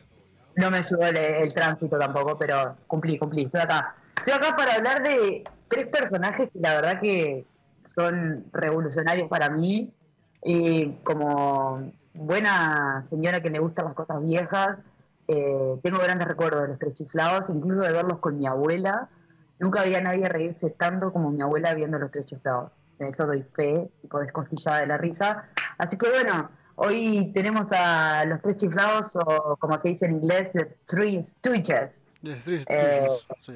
no 0.57 0.71
me 0.71 0.79
ayudó 0.79 1.07
el, 1.07 1.55
tránsito 1.55 1.99
tampoco, 1.99 2.39
pero 2.39 2.77
cumplí, 2.87 3.19
cumplí. 3.19 3.45
Estoy 3.45 3.63
acá. 3.63 3.95
Estoy 4.19 4.35
acá 4.35 4.57
para 4.57 4.75
hablar 4.75 5.03
de 5.03 5.45
tres 5.69 5.87
personajes 5.87 6.51
que 6.53 6.59
la 6.61 6.75
verdad 6.75 7.01
que 7.01 7.47
son 7.95 8.45
revolucionarios 8.53 9.29
para 9.29 9.49
mí. 9.49 9.91
Y 10.45 10.91
como 11.03 11.91
buena 12.13 13.03
señora 13.09 13.41
que 13.41 13.51
le 13.51 13.59
gustan 13.59 13.87
las 13.87 13.95
cosas 13.95 14.23
viejas, 14.23 14.79
eh, 15.29 15.79
tengo 15.83 15.99
grandes 15.99 16.29
recuerdos 16.29 16.63
de 16.63 16.69
los 16.69 16.79
tres 16.79 16.95
chiflados, 16.95 17.49
incluso 17.49 17.81
de 17.81 17.93
verlos 17.93 18.19
con 18.19 18.39
mi 18.39 18.47
abuela. 18.47 19.09
Nunca 19.61 19.83
había 19.83 20.01
nadie 20.01 20.27
reírse 20.29 20.71
tanto 20.71 21.13
como 21.13 21.31
mi 21.31 21.41
abuela 21.43 21.75
viendo 21.75 21.99
los 21.99 22.11
tres 22.11 22.27
chiflados. 22.27 22.73
En 22.99 23.09
eso 23.09 23.27
doy 23.27 23.43
fe, 23.55 23.89
tipo 24.03 24.19
descostillada 24.19 24.81
de 24.81 24.87
la 24.89 24.97
risa. 24.99 25.45
Así 25.79 25.97
que 25.97 26.09
bueno, 26.11 26.51
hoy 26.77 27.31
tenemos 27.35 27.67
a 27.71 28.25
los 28.25 28.41
tres 28.43 28.57
chiflados, 28.57 29.11
o 29.15 29.57
como 29.59 29.81
se 29.81 29.89
dice 29.91 30.07
en 30.07 30.13
inglés, 30.17 30.49
the 30.53 30.65
three 30.87 31.23
stooges. 31.23 31.91
The 32.23 32.35
Three 32.37 32.65
Eh, 32.69 33.07
sí. 33.41 33.55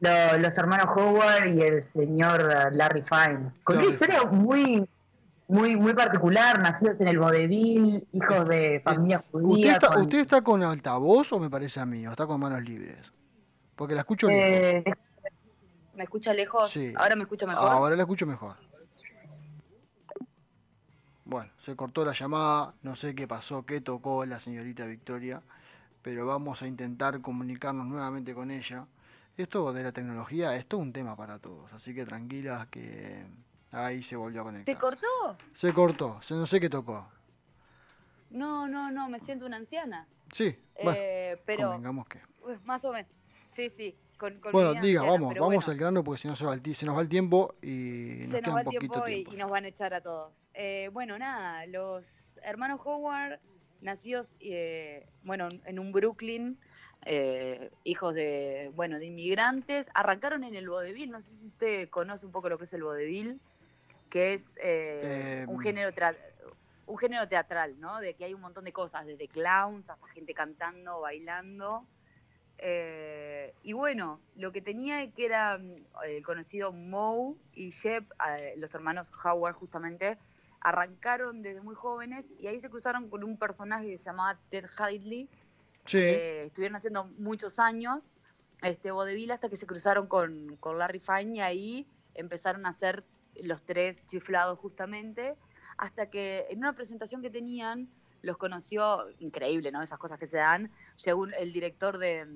Lo- 0.00 0.38
los 0.38 0.58
hermanos 0.58 0.86
Howard 0.94 1.46
y 1.48 1.62
el 1.62 1.84
señor 1.92 2.42
eh, 2.42 2.70
Larry 2.72 3.02
Fine. 3.02 3.50
Con 3.64 3.78
una 3.78 3.86
historia 3.86 4.24
muy, 4.24 4.88
muy, 5.48 5.74
muy 5.76 5.94
particular, 5.94 6.60
nacidos 6.60 7.00
en 7.00 7.08
el 7.08 7.18
vodevil, 7.18 8.06
hijos 8.12 8.48
de 8.48 8.80
familia 8.84 9.24
¿Usted 9.32 9.40
judía. 9.48 9.72
está, 9.72 9.88
con- 9.88 10.02
¿Usted 10.02 10.18
está 10.18 10.42
con 10.42 10.62
altavoz 10.62 11.32
o 11.32 11.40
me 11.40 11.48
parece 11.50 11.80
a 11.80 11.86
mí? 11.86 12.06
¿O 12.06 12.10
está 12.10 12.26
con 12.26 12.38
manos 12.40 12.62
libres? 12.62 13.12
Porque 13.76 13.94
la 13.94 14.00
escucho 14.00 14.28
lejos. 14.28 14.66
Eh, 14.66 14.84
¿Me 15.94 16.04
escucha 16.04 16.34
lejos? 16.34 16.70
Sí. 16.70 16.92
¿Ahora 16.96 17.14
me 17.16 17.22
escucha 17.22 17.46
mejor? 17.46 17.68
Ahora 17.70 17.94
la 17.96 18.02
escucho 18.02 18.26
mejor. 18.26 18.56
Bueno, 21.24 21.50
se 21.58 21.74
cortó 21.74 22.04
la 22.04 22.12
llamada, 22.12 22.74
no 22.82 22.94
sé 22.94 23.14
qué 23.14 23.26
pasó, 23.26 23.64
qué 23.66 23.80
tocó 23.80 24.24
la 24.26 24.38
señorita 24.38 24.86
Victoria, 24.86 25.42
pero 26.02 26.24
vamos 26.24 26.62
a 26.62 26.68
intentar 26.68 27.20
comunicarnos 27.20 27.86
nuevamente 27.86 28.32
con 28.34 28.50
ella. 28.50 28.86
Esto 29.36 29.72
de 29.72 29.82
la 29.82 29.92
tecnología 29.92 30.54
es 30.56 30.66
todo 30.66 30.80
un 30.80 30.92
tema 30.92 31.16
para 31.16 31.38
todos, 31.38 31.72
así 31.72 31.94
que 31.94 32.06
tranquilas 32.06 32.68
que 32.68 33.26
ahí 33.72 34.02
se 34.02 34.14
volvió 34.16 34.40
a 34.42 34.44
¿Te 34.44 34.48
conectar. 34.50 34.78
cortó? 34.78 35.36
Se 35.52 35.72
cortó, 35.74 36.22
se- 36.22 36.34
no 36.34 36.46
sé 36.46 36.60
qué 36.60 36.70
tocó. 36.70 37.08
No, 38.30 38.68
no, 38.68 38.90
no, 38.90 39.08
me 39.08 39.18
siento 39.18 39.46
una 39.46 39.56
anciana. 39.56 40.06
Sí, 40.32 40.56
bueno, 40.82 40.92
Eh, 41.00 41.42
pero 41.44 41.68
convengamos 41.70 42.06
que. 42.06 42.20
más 42.64 42.84
o 42.84 42.92
menos. 42.92 43.10
Sí, 43.56 43.70
sí. 43.70 43.96
Con, 44.18 44.38
con 44.40 44.52
Bueno, 44.52 44.70
diga, 44.74 45.00
anciana, 45.00 45.06
vamos, 45.12 45.34
vamos 45.34 45.46
bueno, 45.56 45.62
al 45.72 45.76
grano 45.76 46.04
porque 46.04 46.22
si 46.22 46.28
no 46.28 46.36
se, 46.36 46.44
va 46.46 46.54
el 46.54 46.74
se 46.74 46.86
nos 46.86 46.96
va 46.96 47.02
el 47.02 47.08
tiempo 47.08 47.54
y 47.62 48.20
nos 48.20 48.30
Se 48.30 48.40
queda 48.40 48.40
nos 48.40 48.50
va 48.50 48.54
un 48.54 48.58
el 48.60 48.64
poquito 48.64 48.80
tiempo, 49.02 49.08
y- 49.08 49.12
tiempo. 49.14 49.32
Y, 49.34 49.36
nos 49.36 49.50
van 49.50 49.64
a 49.64 49.68
echar 49.68 49.92
a 49.94 50.00
todos. 50.00 50.46
Eh, 50.54 50.88
bueno, 50.92 51.18
nada, 51.18 51.66
los 51.66 52.38
hermanos 52.42 52.80
Howard, 52.84 53.40
nacidos, 53.82 54.34
eh, 54.40 55.06
bueno, 55.22 55.48
en 55.66 55.78
un 55.78 55.92
Brooklyn, 55.92 56.58
eh, 57.04 57.70
hijos 57.84 58.14
de, 58.14 58.72
bueno, 58.74 58.98
de 58.98 59.04
inmigrantes, 59.06 59.86
arrancaron 59.94 60.44
en 60.44 60.54
el 60.54 60.68
vodevil. 60.68 61.10
No 61.10 61.20
sé 61.20 61.36
si 61.36 61.46
usted 61.46 61.88
conoce 61.90 62.24
un 62.24 62.32
poco 62.32 62.48
lo 62.48 62.56
que 62.58 62.64
es 62.64 62.72
el 62.72 62.82
vodevil, 62.84 63.38
que 64.08 64.32
es 64.32 64.56
eh, 64.62 65.40
Em. 65.42 65.50
un 65.50 65.58
género 65.60 65.90
tra- 65.90 66.16
un 66.86 66.96
género 66.96 67.28
teatral, 67.28 67.78
¿no? 67.80 68.00
De 68.00 68.14
que 68.14 68.24
hay 68.24 68.32
un 68.32 68.40
montón 68.40 68.64
de 68.64 68.72
cosas, 68.72 69.04
desde 69.06 69.28
clowns 69.28 69.90
hasta 69.90 70.06
gente 70.08 70.32
cantando, 70.32 71.00
bailando. 71.00 71.84
Eh, 72.58 73.54
y 73.62 73.72
bueno, 73.72 74.20
lo 74.34 74.52
que 74.52 74.62
tenía 74.62 75.10
que 75.10 75.26
era 75.26 75.58
mm, 75.58 75.76
el 76.06 76.22
conocido 76.22 76.72
Moe 76.72 77.36
y 77.52 77.72
Jeb, 77.72 78.04
eh, 78.28 78.54
los 78.56 78.74
hermanos 78.74 79.12
Howard 79.24 79.54
justamente, 79.54 80.18
arrancaron 80.60 81.42
desde 81.42 81.60
muy 81.60 81.74
jóvenes 81.74 82.32
y 82.38 82.46
ahí 82.46 82.58
se 82.58 82.70
cruzaron 82.70 83.08
con 83.08 83.22
un 83.22 83.38
personaje 83.38 83.88
que 83.88 83.98
se 83.98 84.04
llamaba 84.04 84.38
Ted 84.50 84.66
Hadley, 84.76 85.28
Sí, 85.84 85.98
que 85.98 86.44
estuvieron 86.46 86.74
haciendo 86.76 87.04
muchos 87.18 87.60
años 87.60 88.12
este 88.62 88.90
vodevil 88.90 89.30
hasta 89.30 89.48
que 89.48 89.56
se 89.56 89.66
cruzaron 89.66 90.06
con, 90.06 90.56
con 90.56 90.78
Larry 90.78 91.00
Fine 91.00 91.36
y 91.36 91.40
ahí 91.40 91.86
empezaron 92.14 92.66
a 92.66 92.70
hacer 92.70 93.04
los 93.42 93.62
tres 93.62 94.04
chiflados 94.06 94.58
justamente, 94.58 95.36
hasta 95.76 96.08
que 96.08 96.46
en 96.48 96.58
una 96.58 96.74
presentación 96.74 97.22
que 97.22 97.30
tenían 97.30 97.88
los 98.22 98.36
conoció, 98.36 99.06
increíble, 99.18 99.70
¿no? 99.70 99.82
Esas 99.82 99.98
cosas 99.98 100.18
que 100.18 100.26
se 100.26 100.38
dan, 100.38 100.70
llegó 101.04 101.26
el 101.26 101.52
director 101.52 101.98
de, 101.98 102.26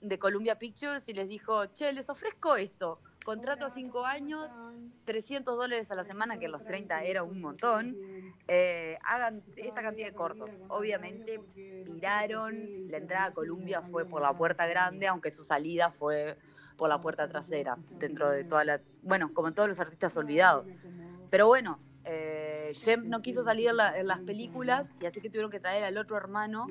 de 0.00 0.18
Columbia 0.18 0.58
Pictures 0.58 1.08
y 1.08 1.12
les 1.12 1.28
dijo, 1.28 1.66
che, 1.66 1.92
les 1.92 2.08
ofrezco 2.08 2.56
esto, 2.56 3.00
contrato 3.24 3.66
a 3.66 3.70
cinco 3.70 4.06
años, 4.06 4.50
300 5.04 5.56
dólares 5.56 5.90
a 5.90 5.94
la 5.94 6.04
semana, 6.04 6.38
que 6.38 6.46
en 6.46 6.52
los 6.52 6.64
30 6.64 7.02
era 7.02 7.22
un 7.22 7.40
montón, 7.40 7.96
eh, 8.46 8.98
hagan 9.04 9.42
esta 9.56 9.82
cantidad 9.82 10.06
de 10.06 10.14
cortos. 10.14 10.50
Obviamente 10.68 11.38
viraron, 11.84 12.88
la 12.88 12.96
entrada 12.96 13.26
a 13.26 13.34
Columbia 13.34 13.82
fue 13.82 14.06
por 14.06 14.22
la 14.22 14.32
puerta 14.32 14.66
grande, 14.66 15.06
aunque 15.06 15.30
su 15.30 15.42
salida 15.42 15.90
fue 15.90 16.38
por 16.78 16.88
la 16.88 17.00
puerta 17.00 17.28
trasera, 17.28 17.76
dentro 17.98 18.30
de 18.30 18.44
toda 18.44 18.64
la... 18.64 18.80
Bueno, 19.02 19.34
como 19.34 19.52
todos 19.52 19.68
los 19.68 19.80
artistas 19.80 20.16
olvidados. 20.16 20.72
Pero 21.28 21.48
bueno, 21.48 21.78
eh, 22.04 22.37
Jem 22.74 23.08
no 23.08 23.22
quiso 23.22 23.42
salir 23.42 23.68
en, 23.68 23.76
la- 23.76 23.98
en 23.98 24.06
las 24.06 24.20
películas 24.20 24.92
y 25.00 25.06
así 25.06 25.20
que 25.20 25.28
tuvieron 25.30 25.50
que 25.50 25.60
traer 25.60 25.84
al 25.84 25.96
otro 25.98 26.16
hermano, 26.16 26.66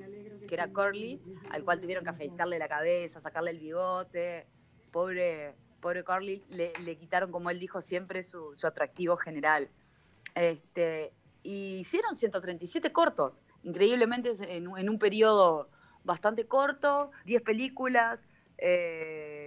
que 0.47 0.55
era 0.55 0.71
Curly, 0.71 1.21
al 1.51 1.63
cual 1.63 1.79
tuvieron 1.79 2.03
que 2.03 2.09
afeitarle 2.11 2.59
la 2.59 2.67
cabeza, 2.67 3.21
sacarle 3.21 3.51
el 3.51 3.59
bigote. 3.59 4.47
Pobre, 4.91 5.55
pobre 5.81 6.03
Curly, 6.03 6.43
le, 6.49 6.73
le 6.79 6.97
quitaron, 6.97 7.31
como 7.31 7.49
él 7.49 7.59
dijo 7.59 7.81
siempre, 7.81 8.23
su, 8.23 8.53
su 8.55 8.65
atractivo 8.67 9.17
general. 9.17 9.69
Este, 10.35 11.13
y 11.43 11.77
hicieron 11.79 12.15
137 12.15 12.91
cortos. 12.91 13.41
increíblemente 13.63 14.31
en, 14.47 14.67
un- 14.67 14.99
periodo 14.99 15.69
bastante 16.03 16.47
corto, 16.47 17.11
10 17.25 17.41
películas, 17.41 18.27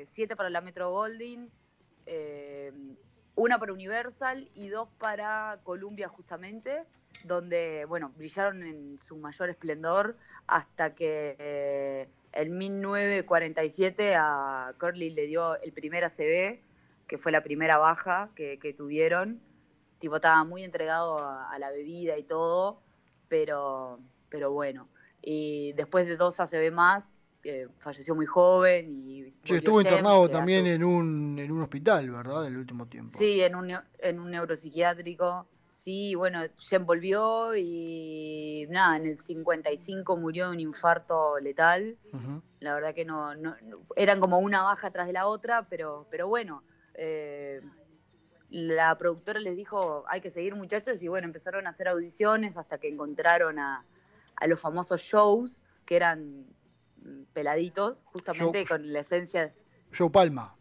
7 0.04 0.36
para 0.36 0.50
la 0.50 0.60
Metro 0.60 0.90
Goldwyn, 0.90 1.50
eh, 2.06 2.72
una 3.34 3.58
para 3.58 3.72
Universal 3.72 4.50
y 4.54 4.68
dos 4.68 4.88
para 4.98 5.60
Columbia 5.62 6.08
justamente, 6.08 6.84
donde, 7.24 7.84
bueno, 7.86 8.12
brillaron 8.16 8.62
en 8.62 8.98
su 8.98 9.16
mayor 9.16 9.50
esplendor 9.50 10.16
hasta 10.46 10.94
que 10.94 11.36
eh, 11.38 12.08
en 12.32 12.58
1947 12.58 14.14
a 14.16 14.74
Curly 14.78 15.10
le 15.10 15.26
dio 15.26 15.60
el 15.60 15.72
primer 15.72 16.04
ACB, 16.04 16.60
que 17.06 17.18
fue 17.18 17.32
la 17.32 17.42
primera 17.42 17.78
baja 17.78 18.30
que, 18.34 18.74
tuvieron. 18.76 19.40
Tipo, 19.98 20.16
estaba 20.16 20.44
muy 20.44 20.62
entregado 20.62 21.18
a, 21.18 21.52
a 21.52 21.58
la 21.58 21.70
bebida 21.70 22.16
y 22.16 22.22
todo, 22.22 22.80
pero, 23.28 24.00
pero 24.28 24.52
bueno. 24.52 24.88
Y 25.22 25.72
después 25.74 26.06
de 26.06 26.16
dos 26.16 26.40
ACB 26.40 26.72
más, 26.72 27.12
eh, 27.42 27.68
falleció 27.78 28.14
muy 28.14 28.26
joven 28.26 28.90
y... 28.90 29.32
Sí, 29.44 29.54
estuvo 29.54 29.80
internado 29.80 30.28
también 30.28 30.66
en 30.66 30.84
un, 30.84 31.38
en 31.38 31.50
un 31.50 31.62
hospital, 31.62 32.10
¿verdad? 32.10 32.46
El 32.46 32.56
último 32.56 32.86
tiempo. 32.86 33.16
Sí, 33.16 33.40
en 33.40 33.54
un, 33.54 33.72
en 33.98 34.20
un 34.20 34.30
neuropsiquiátrico. 34.30 35.46
Sí, 35.72 36.14
bueno, 36.14 36.42
Jen 36.58 36.84
volvió 36.84 37.56
y 37.56 38.66
nada, 38.68 38.96
en 38.96 39.06
el 39.06 39.18
55 39.18 40.16
murió 40.18 40.46
de 40.46 40.52
un 40.52 40.60
infarto 40.60 41.38
letal. 41.40 41.96
La 42.58 42.74
verdad 42.74 42.94
que 42.94 43.06
no, 43.06 43.32
eran 43.96 44.20
como 44.20 44.38
una 44.40 44.62
baja 44.62 44.90
tras 44.90 45.06
de 45.06 45.14
la 45.14 45.26
otra, 45.26 45.66
pero, 45.70 46.06
pero 46.10 46.28
bueno, 46.28 46.62
eh, 46.94 47.62
la 48.50 48.98
productora 48.98 49.40
les 49.40 49.56
dijo, 49.56 50.04
hay 50.08 50.20
que 50.20 50.28
seguir 50.28 50.54
muchachos, 50.54 51.02
y 51.02 51.08
bueno, 51.08 51.26
empezaron 51.26 51.66
a 51.66 51.70
hacer 51.70 51.88
audiciones 51.88 52.58
hasta 52.58 52.76
que 52.76 52.88
encontraron 52.88 53.58
a, 53.58 53.86
a 54.36 54.46
los 54.46 54.60
famosos 54.60 55.00
shows, 55.00 55.64
que 55.86 55.96
eran 55.96 56.44
peladitos, 57.32 58.04
justamente 58.04 58.64
con 58.66 58.92
la 58.92 59.00
esencia... 59.00 59.54
Joe 59.96 60.10
Palma. 60.10 60.56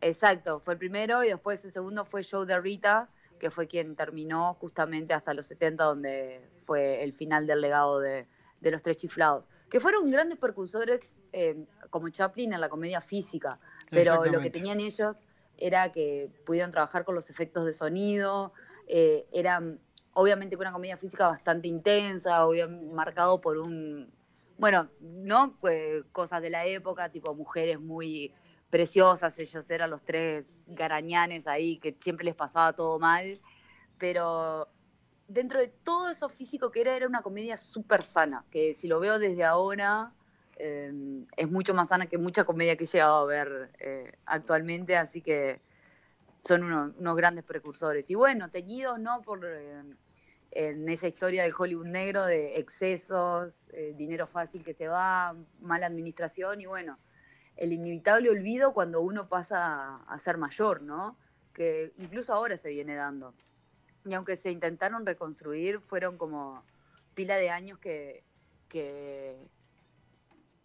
Exacto, 0.00 0.60
fue 0.60 0.74
el 0.74 0.78
primero 0.78 1.24
y 1.24 1.28
después 1.28 1.64
el 1.64 1.72
segundo 1.72 2.04
fue 2.04 2.22
Joe 2.22 2.46
de 2.46 2.60
Rita, 2.60 3.08
que 3.38 3.50
fue 3.50 3.66
quien 3.66 3.96
terminó 3.96 4.54
justamente 4.54 5.14
hasta 5.14 5.34
los 5.34 5.46
70, 5.46 5.84
donde 5.84 6.40
fue 6.64 7.02
el 7.02 7.12
final 7.12 7.46
del 7.46 7.60
legado 7.60 8.00
de, 8.00 8.26
de 8.60 8.70
los 8.70 8.82
tres 8.82 8.98
chiflados, 8.98 9.48
que 9.70 9.80
fueron 9.80 10.10
grandes 10.10 10.38
percursores 10.38 11.12
eh, 11.32 11.66
como 11.90 12.08
Chaplin 12.08 12.52
en 12.52 12.60
la 12.60 12.68
comedia 12.68 13.00
física, 13.00 13.58
pero 13.90 14.12
lo 14.32 14.40
que 14.40 14.50
tenían 14.50 14.80
ellos 14.80 15.26
era 15.58 15.90
que 15.90 16.30
pudieron 16.44 16.70
trabajar 16.70 17.04
con 17.04 17.14
los 17.14 17.30
efectos 17.30 17.64
de 17.64 17.72
sonido, 17.72 18.52
eh, 18.86 19.26
era 19.32 19.62
obviamente 20.12 20.56
una 20.56 20.72
comedia 20.72 20.96
física 20.96 21.28
bastante 21.28 21.68
intensa, 21.68 22.46
obvia- 22.46 22.68
marcado 22.68 23.40
por 23.40 23.58
un, 23.58 24.10
bueno, 24.58 24.88
¿no? 25.00 25.58
Eh, 25.68 26.02
cosas 26.12 26.42
de 26.42 26.50
la 26.50 26.66
época, 26.66 27.10
tipo 27.10 27.34
mujeres 27.34 27.80
muy 27.80 28.32
preciosas, 28.70 29.38
ellos 29.38 29.70
eran 29.70 29.90
los 29.90 30.02
tres 30.02 30.64
garañanes 30.68 31.46
ahí, 31.46 31.78
que 31.78 31.96
siempre 32.00 32.24
les 32.24 32.34
pasaba 32.34 32.72
todo 32.72 32.98
mal, 32.98 33.40
pero 33.98 34.68
dentro 35.28 35.60
de 35.60 35.68
todo 35.68 36.08
eso 36.08 36.28
físico 36.28 36.70
que 36.70 36.80
era, 36.80 36.96
era 36.96 37.06
una 37.06 37.22
comedia 37.22 37.56
súper 37.56 38.02
sana, 38.02 38.44
que 38.50 38.74
si 38.74 38.88
lo 38.88 39.00
veo 39.00 39.18
desde 39.18 39.44
ahora, 39.44 40.12
eh, 40.56 40.92
es 41.36 41.50
mucho 41.50 41.74
más 41.74 41.88
sana 41.88 42.06
que 42.06 42.18
mucha 42.18 42.44
comedia 42.44 42.76
que 42.76 42.84
he 42.84 42.86
llegado 42.86 43.16
a 43.16 43.24
ver 43.24 43.70
eh, 43.78 44.12
actualmente, 44.24 44.96
así 44.96 45.20
que 45.20 45.60
son 46.40 46.64
unos, 46.64 46.94
unos 46.98 47.16
grandes 47.16 47.44
precursores. 47.44 48.10
Y 48.10 48.14
bueno, 48.14 48.50
teñidos 48.50 48.98
no 48.98 49.20
por 49.22 49.44
eh, 49.44 49.82
en 50.50 50.88
esa 50.88 51.08
historia 51.08 51.42
del 51.42 51.52
Hollywood 51.56 51.86
negro 51.86 52.24
de 52.24 52.58
excesos, 52.58 53.68
eh, 53.72 53.94
dinero 53.96 54.26
fácil 54.26 54.64
que 54.64 54.72
se 54.72 54.88
va, 54.88 55.36
mala 55.60 55.86
administración 55.86 56.60
y 56.60 56.66
bueno, 56.66 56.98
el 57.56 57.72
inevitable 57.72 58.30
olvido 58.30 58.72
cuando 58.72 59.00
uno 59.00 59.28
pasa 59.28 59.96
a, 60.06 60.18
ser 60.18 60.38
mayor, 60.38 60.82
¿no? 60.82 61.16
Que 61.52 61.92
incluso 61.98 62.32
ahora 62.32 62.56
se 62.56 62.70
viene 62.70 62.94
dando. 62.94 63.34
Y 64.04 64.14
aunque 64.14 64.36
se 64.36 64.50
intentaron 64.50 65.04
reconstruir, 65.06 65.80
fueron 65.80 66.18
como 66.18 66.64
pila 67.14 67.36
de 67.36 67.50
años 67.50 67.78
que, 67.78 68.24
que, 68.68 69.38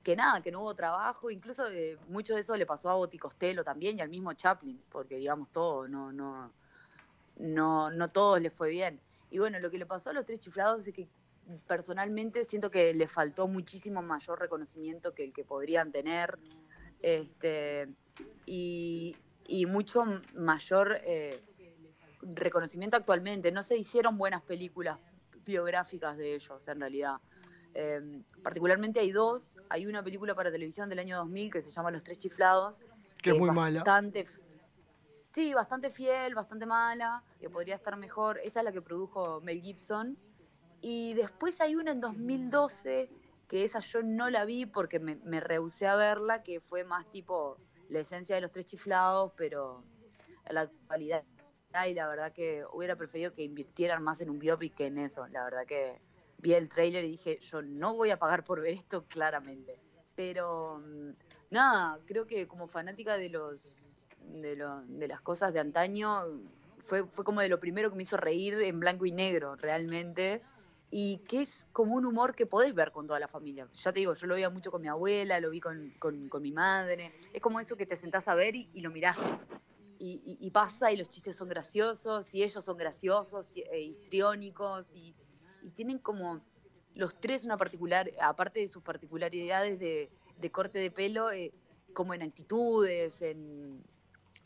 que 0.03 0.15
nada, 0.15 0.41
que 0.41 0.51
no 0.51 0.61
hubo 0.61 0.75
trabajo, 0.75 1.31
incluso 1.31 1.67
eh, 1.69 1.97
mucho 2.07 2.35
de 2.35 2.41
eso 2.41 2.55
le 2.55 2.65
pasó 2.65 2.89
a 2.89 2.95
Boti 2.95 3.17
Costello 3.17 3.63
también 3.63 3.97
y 3.97 4.01
al 4.01 4.09
mismo 4.09 4.33
Chaplin, 4.33 4.83
porque 4.89 5.17
digamos 5.17 5.49
todo, 5.51 5.87
no, 5.87 6.11
no, 6.11 6.51
no, 7.37 7.89
no 7.89 8.09
todos 8.09 8.41
les 8.41 8.53
fue 8.53 8.69
bien. 8.69 9.01
Y 9.31 9.39
bueno, 9.39 9.59
lo 9.59 9.71
que 9.71 9.79
le 9.79 9.85
pasó 9.85 10.11
a 10.11 10.13
los 10.13 10.25
tres 10.25 10.39
chiflados 10.41 10.85
es 10.87 10.93
que 10.93 11.07
personalmente 11.67 12.43
siento 12.45 12.69
que 12.69 12.93
le 12.93 13.07
faltó 13.07 13.47
muchísimo 13.47 14.01
mayor 14.01 14.39
reconocimiento 14.39 15.13
que 15.13 15.23
el 15.23 15.33
que 15.33 15.43
podrían 15.43 15.91
tener. 15.91 16.37
Este, 17.01 17.89
y, 18.45 19.15
y 19.47 19.65
mucho 19.65 20.03
mayor 20.35 20.99
eh, 21.03 21.41
reconocimiento 22.21 22.97
actualmente. 22.97 23.51
No 23.51 23.63
se 23.63 23.77
hicieron 23.77 24.17
buenas 24.17 24.41
películas 24.41 24.99
biográficas 25.45 26.17
de 26.17 26.35
ellos, 26.35 26.67
en 26.67 26.79
realidad. 26.79 27.15
Eh, 27.73 28.21
particularmente 28.43 28.99
hay 28.99 29.11
dos. 29.11 29.55
Hay 29.69 29.85
una 29.85 30.03
película 30.03 30.35
para 30.35 30.51
televisión 30.51 30.89
del 30.89 30.99
año 30.99 31.17
2000 31.17 31.51
que 31.51 31.61
se 31.61 31.71
llama 31.71 31.89
Los 31.89 32.03
Tres 32.03 32.19
Chiflados. 32.19 32.81
Que 33.21 33.31
es 33.31 33.39
muy 33.39 33.51
mala. 33.51 33.83
Sí, 35.33 35.53
bastante 35.53 35.89
fiel, 35.89 36.35
bastante 36.35 36.65
mala, 36.65 37.23
que 37.39 37.49
podría 37.49 37.75
estar 37.75 37.95
mejor. 37.95 38.39
Esa 38.43 38.59
es 38.59 38.65
la 38.65 38.71
que 38.71 38.81
produjo 38.81 39.39
Mel 39.41 39.61
Gibson. 39.61 40.17
Y 40.81 41.13
después 41.13 41.61
hay 41.61 41.75
una 41.75 41.91
en 41.91 42.01
2012, 42.01 43.09
que 43.47 43.63
esa 43.63 43.79
yo 43.79 44.03
no 44.03 44.29
la 44.29 44.43
vi 44.45 44.65
porque 44.65 44.99
me, 44.99 45.15
me 45.17 45.39
rehusé 45.39 45.87
a 45.87 45.95
verla, 45.95 46.43
que 46.43 46.59
fue 46.59 46.83
más 46.83 47.09
tipo 47.09 47.57
la 47.87 47.99
esencia 47.99 48.35
de 48.35 48.41
los 48.41 48.51
tres 48.51 48.65
chiflados, 48.65 49.31
pero 49.37 49.83
en 50.45 50.55
la 50.55 50.61
actualidad. 50.61 51.23
Y 51.87 51.93
la 51.93 52.07
verdad 52.09 52.33
que 52.33 52.65
hubiera 52.73 52.97
preferido 52.97 53.33
que 53.33 53.43
invirtieran 53.43 54.03
más 54.03 54.19
en 54.19 54.29
un 54.29 54.39
biopic 54.39 54.75
que 54.75 54.87
en 54.87 54.97
eso. 54.97 55.25
La 55.27 55.45
verdad 55.45 55.65
que 55.65 56.01
vi 56.39 56.53
el 56.53 56.67
tráiler 56.67 57.05
y 57.05 57.11
dije, 57.11 57.39
yo 57.39 57.61
no 57.61 57.95
voy 57.95 58.09
a 58.09 58.19
pagar 58.19 58.43
por 58.43 58.59
ver 58.59 58.73
esto 58.73 59.05
claramente. 59.07 59.79
Pero 60.15 60.79
mm, 60.79 61.11
nada, 61.51 61.99
creo 62.05 62.27
que 62.27 62.47
como 62.47 62.67
fanática 62.67 63.17
de 63.17 63.29
los 63.29 63.90
de, 64.27 64.55
lo- 64.55 64.81
de 64.85 65.07
las 65.07 65.21
cosas 65.21 65.53
de 65.53 65.59
antaño, 65.59 66.23
fue, 66.85 67.05
fue 67.07 67.23
como 67.25 67.41
de 67.41 67.49
lo 67.49 67.59
primero 67.59 67.89
que 67.89 67.95
me 67.95 68.03
hizo 68.03 68.17
reír 68.17 68.55
en 68.61 68.79
blanco 68.79 69.05
y 69.05 69.11
negro, 69.11 69.55
realmente. 69.55 70.41
Y 70.89 71.19
que 71.19 71.41
es 71.41 71.67
como 71.71 71.95
un 71.95 72.05
humor 72.05 72.35
que 72.35 72.45
podés 72.45 72.73
ver 72.75 72.91
con 72.91 73.07
toda 73.07 73.19
la 73.19 73.29
familia. 73.29 73.67
Ya 73.73 73.93
te 73.93 74.01
digo, 74.01 74.13
yo 74.13 74.27
lo 74.27 74.33
veía 74.35 74.49
mucho 74.49 74.71
con 74.71 74.81
mi 74.81 74.89
abuela, 74.89 75.39
lo 75.39 75.49
vi 75.49 75.61
con, 75.61 75.89
con- 75.99 76.27
con 76.27 76.41
mi 76.41 76.51
madre. 76.51 77.13
Es 77.31 77.41
como 77.41 77.59
eso 77.61 77.77
que 77.77 77.85
te 77.85 77.95
sentás 77.95 78.27
a 78.27 78.35
ver 78.35 78.55
y, 78.55 78.69
lo 78.81 78.91
mirás. 78.91 79.15
Y, 79.99 80.49
pasa 80.51 80.91
y 80.91 80.97
los 80.97 81.09
chistes 81.09 81.35
son 81.37 81.47
graciosos 81.47 82.33
y 82.33 82.41
ellos 82.43 82.65
son 82.65 82.75
graciosos 82.75 83.55
y, 83.55 83.61
e 83.61 83.81
histriónicos 83.81 84.93
y, 84.95 85.13
y 85.61 85.69
tienen 85.69 85.99
como 85.99 86.41
los 86.95 87.15
tres 87.21 87.45
una 87.45 87.55
particular, 87.55 88.11
aparte 88.19 88.59
de 88.61 88.67
sus 88.67 88.81
particularidades 88.83 89.79
de, 89.79 90.09
de 90.37 90.51
corte 90.51 90.79
de 90.79 90.89
pelo, 90.91 91.31
eh, 91.31 91.53
como 91.93 92.13
en 92.15 92.23
actitudes, 92.23 93.21
en, 93.21 93.81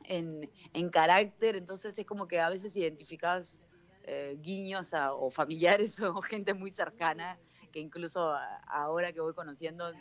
en, 0.07 0.51
en 0.73 0.89
carácter, 0.89 1.55
entonces 1.55 1.97
es 1.97 2.05
como 2.05 2.27
que 2.27 2.39
a 2.39 2.49
veces 2.49 2.75
identificás 2.75 3.63
eh, 4.03 4.37
guiños 4.39 4.91
o 4.93 5.31
familiares 5.31 5.99
o 6.01 6.21
gente 6.21 6.53
muy 6.53 6.71
cercana, 6.71 7.41
que 7.71 7.79
incluso 7.79 8.33
ahora 8.67 9.13
que 9.13 9.21
voy 9.21 9.33
conociendo 9.33 9.91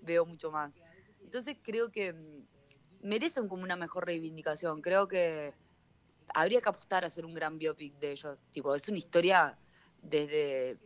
veo 0.00 0.26
mucho 0.26 0.50
más. 0.50 0.82
Entonces 1.22 1.56
creo 1.62 1.90
que 1.90 2.12
mm, 2.12 2.46
merecen 3.00 3.48
como 3.48 3.62
una 3.64 3.76
mejor 3.76 4.06
reivindicación, 4.06 4.80
creo 4.82 5.08
que 5.08 5.54
habría 6.34 6.60
que 6.60 6.68
apostar 6.68 7.04
a 7.04 7.08
hacer 7.08 7.24
un 7.26 7.34
gran 7.34 7.58
biopic 7.58 7.98
de 7.98 8.12
ellos, 8.12 8.46
tipo, 8.50 8.74
es 8.74 8.88
una 8.88 8.98
historia 8.98 9.58
desde 9.98 10.80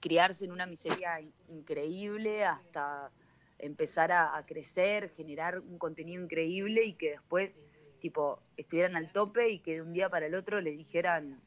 criarse 0.00 0.44
en 0.44 0.52
una 0.52 0.66
miseria 0.66 1.20
in- 1.20 1.34
increíble 1.48 2.44
hasta 2.44 3.12
empezar 3.58 4.12
a 4.12 4.44
crecer, 4.46 5.10
generar 5.10 5.60
un 5.60 5.78
contenido 5.78 6.22
increíble 6.22 6.84
y 6.84 6.94
que 6.96 7.10
después, 7.12 7.62
tipo, 8.02 8.44
estuvieran 8.58 8.96
al 8.96 9.12
tope 9.12 9.48
y 9.50 9.60
que 9.60 9.76
de 9.76 9.82
un 9.82 9.94
día 9.94 10.10
para 10.10 10.26
el 10.26 10.36
otro 10.36 10.60
le 10.62 10.72
dijeran, 10.72 11.42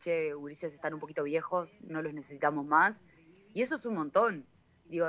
che, 0.00 0.34
Ulises 0.36 0.74
están 0.74 0.94
un 0.94 1.00
poquito 1.00 1.24
viejos, 1.24 1.80
no 1.82 2.02
los 2.02 2.14
necesitamos 2.14 2.66
más. 2.66 3.04
Y 3.54 3.62
eso 3.62 3.76
es 3.76 3.86
un 3.86 3.96
montón. 3.96 4.48
Digo, 4.86 5.08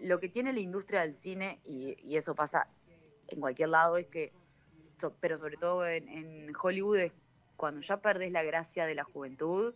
lo 0.00 0.20
que 0.20 0.28
tiene 0.28 0.52
la 0.52 0.60
industria 0.60 1.02
del 1.02 1.14
cine, 1.14 1.60
y, 1.64 1.96
y 2.02 2.16
eso 2.16 2.34
pasa 2.34 2.70
en 3.28 3.40
cualquier 3.40 3.70
lado, 3.70 3.96
es 3.96 4.08
que, 4.08 4.34
so- 5.00 5.16
pero 5.20 5.38
sobre 5.38 5.56
todo 5.58 5.86
en, 5.86 6.08
en 6.08 6.52
Hollywood, 6.60 6.98
es 6.98 7.12
cuando 7.56 7.80
ya 7.82 8.02
perdés 8.02 8.32
la 8.32 8.44
gracia 8.44 8.86
de 8.86 8.94
la 8.96 9.04
juventud, 9.04 9.74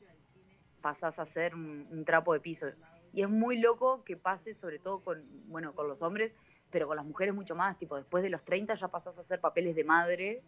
pasás 0.81 1.19
a 1.19 1.27
ser 1.27 1.55
un, 1.55 1.87
un 1.91 2.05
trapo 2.05 2.33
de 2.33 2.41
piso. 2.41 2.69
Y 3.13 3.23
es 3.23 3.31
muy 3.31 3.59
loco 3.61 4.05
que 4.05 4.17
pase, 4.17 4.55
sobre 4.55 4.79
todo 4.79 5.03
con, 5.03 5.27
bueno, 5.49 5.75
con 5.75 5.89
los 5.89 6.03
hombres, 6.03 6.37
pero 6.71 6.87
con 6.87 6.97
las 6.97 7.05
mujeres 7.07 7.35
mucho 7.35 7.55
más. 7.55 7.79
Tipo, 7.79 7.97
después 7.97 8.23
de 8.23 8.31
los 8.31 8.45
30 8.45 8.75
ya 8.75 8.89
pasás 8.89 9.17
a 9.19 9.21
hacer 9.21 9.41
papeles 9.41 9.75
de 9.75 9.85
madre, 9.85 10.43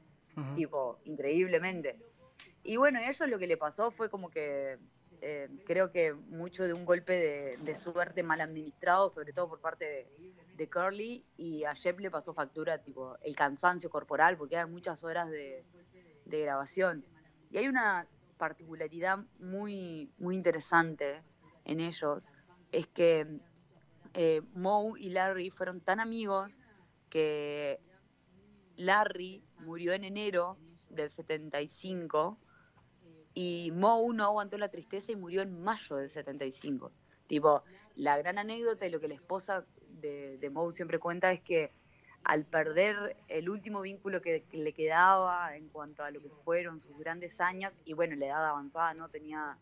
tipo, 0.55 0.99
increíblemente. 1.05 1.99
Y 2.63 2.77
bueno, 2.77 2.99
a 2.99 3.03
ellos 3.03 3.29
lo 3.29 3.39
que 3.39 3.47
le 3.47 3.57
pasó 3.57 3.91
fue 3.91 4.09
como 4.09 4.31
que 4.31 4.79
Eh, 5.23 5.51
creo 5.67 5.91
que 5.91 6.15
mucho 6.15 6.65
de 6.65 6.73
un 6.73 6.87
golpe 6.87 7.13
de, 7.13 7.59
de 7.59 7.77
suerte 7.77 8.23
mal 8.23 8.41
administrado, 8.41 9.11
sobre 9.11 9.35
todo 9.35 9.51
por 9.51 9.61
parte 9.61 9.85
de, 9.85 10.33
de 10.57 10.71
Curly, 10.71 11.27
y 11.37 11.65
a 11.65 11.75
Shep 11.75 12.01
le 12.01 12.11
pasó 12.11 12.33
factura 12.33 12.79
tipo 12.79 13.19
el 13.23 13.37
cansancio 13.37 13.91
corporal, 13.91 14.39
porque 14.39 14.55
eran 14.55 14.71
muchas 14.73 15.05
horas 15.05 15.29
de, 15.29 15.63
de 16.25 16.41
grabación. 16.41 17.05
Y 17.51 17.59
hay 17.59 17.69
una 17.69 18.07
particularidad 18.39 19.19
muy, 19.39 20.11
muy 20.17 20.35
interesante 20.35 21.23
en 21.67 21.81
ellos, 21.81 22.31
es 22.73 22.87
que 22.87 23.27
eh, 24.15 24.43
Moe 24.55 24.99
y 25.01 25.11
Larry 25.11 25.51
fueron 25.51 25.81
tan 25.81 26.01
amigos 26.01 26.61
que 27.09 27.81
Larry 28.77 29.45
murió 29.59 29.93
en 29.93 30.05
enero 30.05 30.59
del 30.89 31.11
75 31.11 32.39
y 33.35 33.71
Moe 33.73 34.15
no 34.15 34.25
aguantó 34.25 34.59
la 34.59 34.69
tristeza 34.69 35.13
y 35.13 35.17
murió 35.17 35.43
en 35.43 35.63
mayo 35.63 35.97
del 35.97 36.09
75. 36.09 36.93
Tipo, 37.27 37.63
la 37.95 38.19
gran 38.19 38.39
anécdota 38.39 38.87
y 38.87 38.91
lo 38.91 39.01
que 39.01 39.09
la 39.09 39.15
esposa 39.15 39.65
de, 39.89 40.39
de 40.39 40.51
Moe 40.51 40.73
siempre 40.73 40.99
cuenta 40.99 41.33
es 41.33 41.41
que 41.41 41.73
al 42.25 42.45
perder 42.45 43.17
el 43.29 43.49
último 43.49 43.81
vínculo 43.81 44.21
que, 44.21 44.45
que 44.45 44.59
le 44.59 44.73
quedaba 44.73 45.57
en 45.57 45.69
cuanto 45.69 46.03
a 46.03 46.11
lo 46.11 46.21
que 46.21 46.29
fueron 46.29 46.79
sus 46.79 46.97
grandes 46.99 47.41
años, 47.41 47.73
y 47.85 47.95
bueno, 47.95 48.15
la 48.17 48.27
edad 48.27 48.47
avanzada, 48.49 48.93
¿no? 48.95 49.09
Tenía 49.09 49.57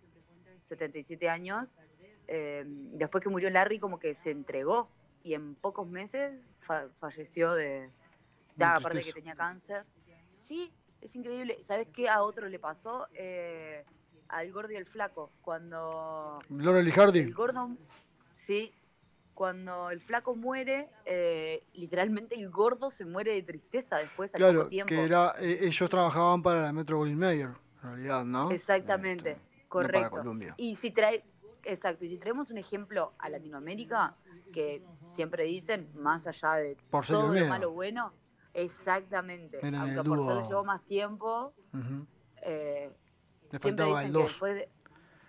77 0.61 1.29
años, 1.29 1.75
eh, 2.29 2.65
después 2.67 3.23
que 3.23 3.31
murió 3.31 3.51
Larry 3.51 3.79
como 3.79 3.99
que 3.99 4.15
se 4.15 4.31
entregó 4.31 4.91
y 5.23 5.35
en 5.35 5.55
pocos 5.57 5.89
meses 5.89 6.49
fa- 6.61 6.89
falleció 6.97 7.53
de... 7.55 7.91
Da, 8.55 8.77
aparte 8.77 9.03
que 9.05 9.13
tenía 9.13 9.35
cáncer. 9.37 9.85
Sí, 10.41 10.73
es 11.01 11.15
increíble. 11.15 11.57
¿Sabes 11.65 11.89
qué 11.93 12.09
a 12.09 12.23
otro 12.23 12.49
le 12.49 12.59
pasó? 12.59 13.07
Eh, 13.15 13.85
al 14.29 14.51
gordo 14.53 14.73
y 14.73 14.77
al 14.77 14.85
flaco. 14.87 15.31
Cuando 15.43 16.41
Laurel 16.51 16.89
y 16.89 16.91
Hardy. 16.93 17.21
el 17.21 17.35
gordo, 17.35 17.71
sí, 18.33 18.75
cuando 19.33 19.91
el 19.91 20.01
flaco 20.01 20.35
muere, 20.35 20.89
eh, 21.05 21.63
literalmente 21.75 22.35
el 22.35 22.51
gordo 22.51 22.91
se 22.91 23.05
muere 23.05 23.33
de 23.35 23.43
tristeza 23.43 23.99
después 23.99 24.35
al 24.35 24.41
Claro, 24.41 24.59
poco 24.59 24.71
tiempo. 24.71 24.89
que 24.89 25.05
era, 25.05 25.35
eh, 25.39 25.59
ellos 25.63 25.89
trabajaban 25.89 26.43
para 26.43 26.63
la 26.63 26.73
Metro 26.73 26.97
Goldwyn 26.97 27.19
Mayer, 27.19 27.51
en 27.51 27.83
realidad, 27.83 28.25
¿no? 28.25 28.51
Exactamente, 28.51 29.39
correcto. 29.69 30.17
Columbia. 30.19 30.55
Y 30.57 30.75
si 30.75 30.91
trae, 30.91 31.23
exacto, 31.65 32.05
y 32.05 32.09
si 32.09 32.19
traemos 32.19 32.51
un 32.51 32.59
ejemplo 32.59 33.15
a 33.19 33.29
Latinoamérica, 33.29 34.17
que 34.53 34.83
siempre 35.03 35.45
dicin, 35.45 35.91
más 35.95 36.27
allá 36.27 36.55
de 36.55 36.77
todo 37.07 37.33
lo 37.35 37.47
malo 37.47 37.71
bueno, 37.73 38.15
exactamente. 38.55 39.61
Aunque 39.77 40.03
dúo. 40.03 40.35
le 40.41 40.43
llevó 40.49 40.65
más 40.65 40.85
tiempo, 40.85 41.55
eh, 42.43 42.91
Le 43.51 43.59
siempre 43.61 43.85
faltaba 43.85 44.01
dicen 44.01 44.07
el 44.07 44.13
que 44.13 44.19
2. 44.19 44.23
después 44.29 44.55
de- 44.55 44.69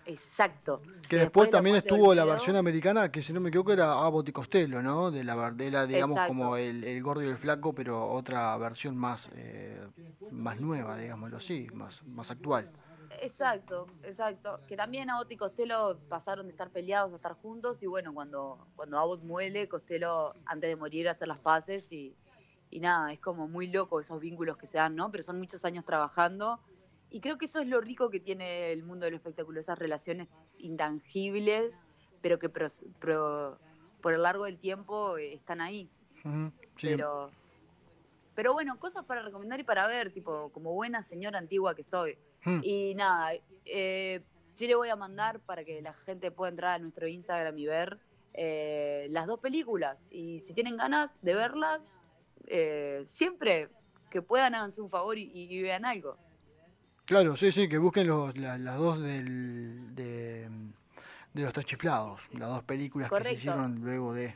Exacto. 0.05 0.81
Que 1.07 1.17
después 1.17 1.47
de 1.47 1.51
la 1.51 1.57
también 1.57 1.73
de 1.75 1.79
estuvo 1.79 2.15
la 2.15 2.25
versión 2.25 2.55
americana, 2.55 3.11
que 3.11 3.21
si 3.21 3.31
no 3.31 3.39
me 3.39 3.49
equivoco 3.49 3.73
era 3.73 3.93
Abbott 4.03 4.29
y 4.29 4.31
Costello, 4.31 4.81
¿no? 4.81 5.11
De 5.11 5.23
la 5.23 5.35
Bardela, 5.35 5.85
digamos, 5.85 6.15
Exacto. 6.17 6.33
como 6.33 6.57
el, 6.57 6.83
el 6.83 7.03
gordo 7.03 7.21
y 7.23 7.27
el 7.27 7.37
flaco, 7.37 7.73
pero 7.75 8.09
otra 8.09 8.57
versión 8.57 8.97
más 8.97 9.29
eh, 9.35 9.79
más 10.31 10.59
nueva, 10.59 10.97
digámoslo 10.97 11.37
así, 11.37 11.67
más, 11.73 12.03
más 12.07 12.31
actual. 12.31 12.71
Exacto, 13.21 13.87
exacto. 14.03 14.57
Que 14.67 14.75
también 14.77 15.09
Abbott 15.09 15.31
y 15.31 15.37
Costello 15.37 15.99
pasaron 16.07 16.45
de 16.45 16.51
estar 16.51 16.69
peleados 16.71 17.13
a 17.13 17.15
estar 17.17 17.33
juntos 17.33 17.81
y 17.83 17.87
bueno, 17.87 18.13
cuando, 18.13 18.67
cuando 18.75 18.97
Abbott 18.99 19.23
muere, 19.23 19.67
Costello 19.67 20.33
antes 20.45 20.69
de 20.69 20.75
morir 20.75 21.09
hace 21.09 21.25
las 21.27 21.39
paces 21.39 21.91
y, 21.91 22.15
y 22.69 22.79
nada, 22.79 23.11
es 23.11 23.19
como 23.19 23.47
muy 23.47 23.67
loco 23.67 23.99
esos 23.99 24.19
vínculos 24.19 24.57
que 24.57 24.67
se 24.67 24.77
dan, 24.77 24.95
¿no? 24.95 25.11
Pero 25.11 25.23
son 25.23 25.39
muchos 25.39 25.65
años 25.65 25.85
trabajando 25.85 26.59
y 27.09 27.19
creo 27.21 27.37
que 27.37 27.45
eso 27.45 27.59
es 27.59 27.67
lo 27.67 27.81
rico 27.81 28.09
que 28.09 28.19
tiene 28.19 28.71
el 28.71 28.83
mundo 28.83 29.05
del 29.05 29.15
espectáculo, 29.15 29.59
esas 29.59 29.79
relaciones 29.79 30.27
intangibles, 30.59 31.81
pero 32.21 32.37
que 32.37 32.49
pro- 32.49 33.59
por 34.01 34.13
el 34.13 34.21
largo 34.21 34.45
del 34.45 34.59
tiempo 34.59 35.17
eh, 35.17 35.33
están 35.33 35.61
ahí. 35.61 35.89
Sí. 36.75 36.87
Pero, 36.87 37.31
pero 38.35 38.53
bueno, 38.53 38.79
cosas 38.79 39.03
para 39.05 39.21
recomendar 39.21 39.59
y 39.59 39.63
para 39.63 39.87
ver, 39.87 40.13
tipo, 40.13 40.49
como 40.51 40.73
buena 40.73 41.01
señora 41.01 41.39
antigua 41.39 41.75
que 41.75 41.83
soy. 41.83 42.17
Hmm. 42.43 42.59
Y 42.63 42.95
nada, 42.95 43.33
eh, 43.65 44.21
sí 44.51 44.67
le 44.67 44.75
voy 44.75 44.89
a 44.89 44.95
mandar 44.95 45.39
para 45.41 45.63
que 45.63 45.81
la 45.81 45.93
gente 45.93 46.31
pueda 46.31 46.49
entrar 46.49 46.75
a 46.75 46.79
nuestro 46.79 47.07
Instagram 47.07 47.57
y 47.57 47.65
ver 47.67 47.99
eh, 48.33 49.07
las 49.11 49.27
dos 49.27 49.39
películas. 49.39 50.07
Y 50.09 50.39
si 50.39 50.53
tienen 50.53 50.77
ganas 50.77 51.15
de 51.21 51.35
verlas, 51.35 51.99
eh, 52.47 53.03
siempre 53.07 53.69
que 54.09 54.21
puedan 54.21 54.55
háganse 54.55 54.81
un 54.81 54.89
favor 54.89 55.17
y, 55.17 55.29
y 55.33 55.61
vean 55.61 55.85
algo. 55.85 56.17
Claro, 57.05 57.35
sí, 57.35 57.51
sí, 57.51 57.67
que 57.67 57.77
busquen 57.77 58.07
los, 58.07 58.37
la- 58.37 58.57
las 58.57 58.77
dos 58.77 59.01
del, 59.01 59.95
de, 59.95 60.47
de 61.33 61.43
los 61.43 61.53
tres 61.53 61.65
chiflados, 61.65 62.29
las 62.33 62.49
dos 62.49 62.63
películas 62.63 63.09
que 63.09 63.23
se 63.23 63.33
hicieron 63.33 63.81
luego 63.81 64.13
de... 64.13 64.35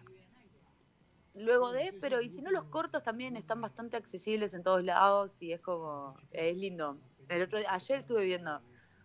Luego 1.36 1.72
de, 1.72 1.96
pero 2.00 2.22
y 2.22 2.30
si 2.30 2.42
no 2.44 2.52
los 2.52 2.66
cortos 2.66 3.02
también 3.02 3.36
están 3.36 3.60
bastante 3.60 3.98
accesibles 3.98 4.54
en 4.54 4.64
todos 4.64 4.84
lados 4.84 5.42
y 5.42 5.52
es 5.52 5.62
como, 5.62 6.16
es 6.32 6.56
lindo. 6.56 6.98
El 7.28 7.42
otro, 7.44 7.60
ayer 7.68 8.00
estuve 8.00 8.26
viendo 8.26 8.62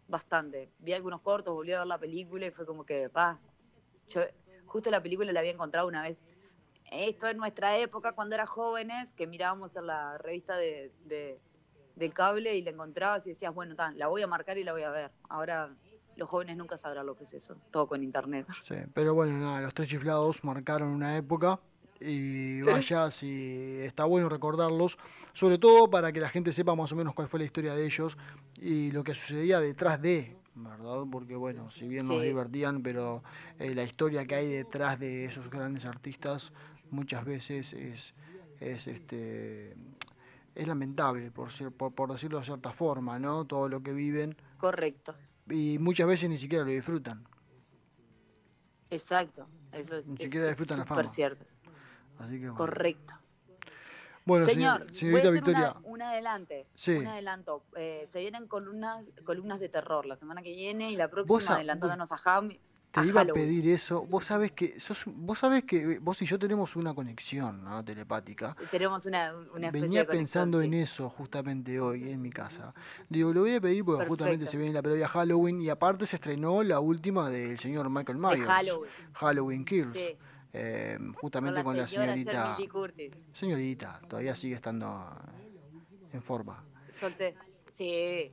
bastante, 0.07 0.73
vi 0.79 0.93
algunos 0.93 1.21
cortos, 1.23 1.55
volví 1.55 1.73
a 1.73 1.79
ver 1.79 1.87
la 1.87 1.99
película 1.99 2.47
y 2.47 2.51
fue 2.51 2.66
como 2.66 2.85
que, 2.85 3.09
pa, 3.11 3.41
yo 4.09 4.23
justo 4.66 4.91
la 4.91 5.03
película 5.03 5.33
la 5.33 5.41
había 5.41 5.53
encontrado 5.53 5.89
una 5.89 6.03
vez. 6.03 6.25
Esto 6.91 7.29
en 7.29 7.37
nuestra 7.39 7.77
época, 7.79 8.12
cuando 8.14 8.35
era 8.35 8.47
jóvenes, 8.47 9.14
que 9.14 9.27
mirábamos 9.27 9.77
en 9.77 9.87
la 9.87 10.19
revista 10.19 10.57
de, 10.57 10.93
de- 11.05 11.41
del 11.95 12.14
cable 12.14 12.55
y 12.57 12.62
la 12.62 12.71
encontrabas 12.71 13.27
y 13.27 13.31
decías, 13.31 13.53
bueno, 13.55 13.75
ta, 13.77 13.93
la 13.93 14.07
voy 14.09 14.23
a 14.23 14.27
marcar 14.27 14.59
y 14.59 14.64
la 14.64 14.73
voy 14.73 14.83
a 14.83 14.91
ver. 14.91 15.12
Ahora 15.29 15.77
los 16.16 16.31
jóvenes 16.31 16.57
nunca 16.57 16.79
sabrán 16.79 17.07
lo 17.07 17.16
que 17.16 17.25
es 17.25 17.35
eso, 17.35 17.57
todo 17.71 17.89
con 17.89 18.03
internet. 18.03 18.47
Sí, 18.64 18.77
pero 18.95 19.14
bueno, 19.14 19.39
nada, 19.39 19.61
los 19.61 19.75
tres 19.75 19.89
chiflados 19.89 20.43
marcaron 20.45 20.89
una 20.89 21.16
época 21.16 21.61
y 22.01 22.61
vaya 22.63 23.11
si 23.11 23.77
está 23.81 24.05
bueno 24.05 24.29
recordarlos, 24.29 24.99
sobre 25.33 25.59
todo 25.59 25.91
para 25.91 26.13
que 26.13 26.21
la 26.21 26.29
gente 26.29 26.53
sepa 26.53 26.75
más 26.75 26.93
o 26.93 26.97
menos 26.97 27.15
cuál 27.15 27.29
fue 27.29 27.41
la 27.41 27.47
historia 27.47 27.75
de 27.75 27.85
ellos 27.87 28.17
y 28.61 28.91
lo 28.93 29.03
que 29.05 29.15
sucedía 29.15 29.61
detrás 29.61 30.01
de, 30.01 30.37
¿verdad? 30.55 31.05
Porque 31.11 31.37
bueno, 31.37 31.71
si 31.71 31.89
bien 31.89 32.07
nos 32.07 32.21
Sí. 32.21 32.27
divertían, 32.29 32.83
pero 32.83 33.23
eh, 33.59 33.75
la 33.75 33.83
historia 33.83 34.25
que 34.27 34.35
hay 34.37 34.49
detrás 34.49 34.99
de 34.99 35.25
esos 35.25 35.51
grandes 35.51 35.85
artistas 35.85 36.53
muchas 36.91 37.25
veces 37.25 37.73
es, 37.73 38.15
es 38.61 38.87
este 38.87 39.77
es 40.55 40.67
lamentable, 40.67 41.31
por, 41.31 41.51
cier- 41.51 41.71
por, 41.71 41.93
por 41.93 42.11
decirlo 42.13 42.39
de 42.41 42.45
cierta 42.45 42.73
forma, 42.73 43.19
¿no? 43.21 43.45
Todo 43.45 43.69
lo 43.69 43.81
que 43.83 43.93
viven 43.93 44.37
Correcto, 44.59 45.15
y 45.49 45.79
muchas 45.79 46.07
veces 46.09 46.29
ni 46.29 46.37
siquiera 46.39 46.65
lo 46.65 46.71
disfrutan. 46.73 47.25
exacto. 48.91 49.47
Eso 49.73 49.97
es, 49.97 50.09
Ni 50.09 50.17
siquiera 50.17 50.47
es 50.47 50.51
disfrutan 50.59 50.79
la 50.79 50.85
fama. 50.87 51.09
cierto. 51.09 51.45
Así 52.19 52.33
que 52.35 52.41
bueno. 52.51 52.55
Correcto. 52.57 53.14
Bueno, 54.25 54.45
Señor, 54.45 54.81
señor- 54.81 54.91
voy 54.91 54.95
a 54.95 54.99
señorita 54.99 55.29
hacer 55.29 55.33
Victoria, 55.33 55.75
una- 55.79 55.89
un 55.89 56.03
adelante. 56.03 56.66
Sí. 56.75 56.93
Un 56.93 57.07
adelanto. 57.07 57.64
Eh, 57.77 58.05
se 58.07 58.21
vienen 58.21 58.47
columnas, 58.47 59.03
columnas 59.25 59.59
de 59.59 59.71
terror 59.71 60.05
la 60.05 60.16
semana 60.16 60.43
que 60.43 60.55
viene 60.55 60.91
y 60.93 60.97
la 60.97 61.09
próxima 61.09 61.55
adelantándonos 61.55 62.12
a, 62.12 62.16
Ham- 62.16 62.59
te 62.91 63.01
a 63.01 63.05
iba 63.07 63.23
a 63.23 63.25
pedir 63.27 63.66
eso. 63.71 64.05
Vos 64.05 64.27
sabés 64.27 64.53
que 64.53 64.79
sos, 64.81 65.05
vos 65.07 65.39
sabés 65.39 65.64
que 65.64 65.99
vos 66.01 66.21
y 66.21 66.27
yo 66.27 66.39
tenemos 66.39 66.77
una 66.77 66.93
conexión, 66.93 67.64
¿no? 67.64 67.83
telepática. 67.83 68.55
Tenemos 68.71 69.07
una, 69.07 69.35
una 69.35 69.66
especie 69.69 69.71
Venía 69.71 70.01
de 70.01 70.07
conexión, 70.07 70.07
pensando 70.09 70.61
sí. 70.61 70.66
en 70.66 70.75
eso 70.75 71.09
justamente 71.09 71.81
hoy 71.81 72.11
en 72.11 72.21
mi 72.21 72.29
casa. 72.31 72.75
Digo, 73.09 73.33
lo 73.33 73.41
voy 73.41 73.55
a 73.55 73.61
pedir 73.62 73.83
porque 73.83 74.05
justamente 74.07 74.47
se 74.47 74.59
viene 74.59 74.75
la 74.75 74.83
previa 74.83 75.09
Halloween 75.09 75.62
y 75.62 75.71
aparte 75.71 76.07
se 76.07 76.16
estrenó 76.16 76.62
la 76.62 76.81
última 76.81 77.31
del 77.31 77.59
señor 77.59 77.89
Michael 77.89 78.19
De 78.21 78.27
Myers. 78.29 78.47
Halloween. 78.47 78.91
Halloween 79.14 79.64
Kills. 79.64 79.97
Sí. 79.97 80.19
Eh, 80.53 80.95
Con 80.99 81.13
justamente 81.15 81.59
la 81.59 81.65
con 81.65 81.77
la 81.77 81.87
señorita. 81.87 82.57
Señorita, 83.33 84.01
todavía 84.09 84.35
sigue 84.35 84.55
estando 84.55 85.07
en 86.13 86.23
forma. 86.23 86.65
Solté. 86.93 87.37
Sí, 87.75 88.33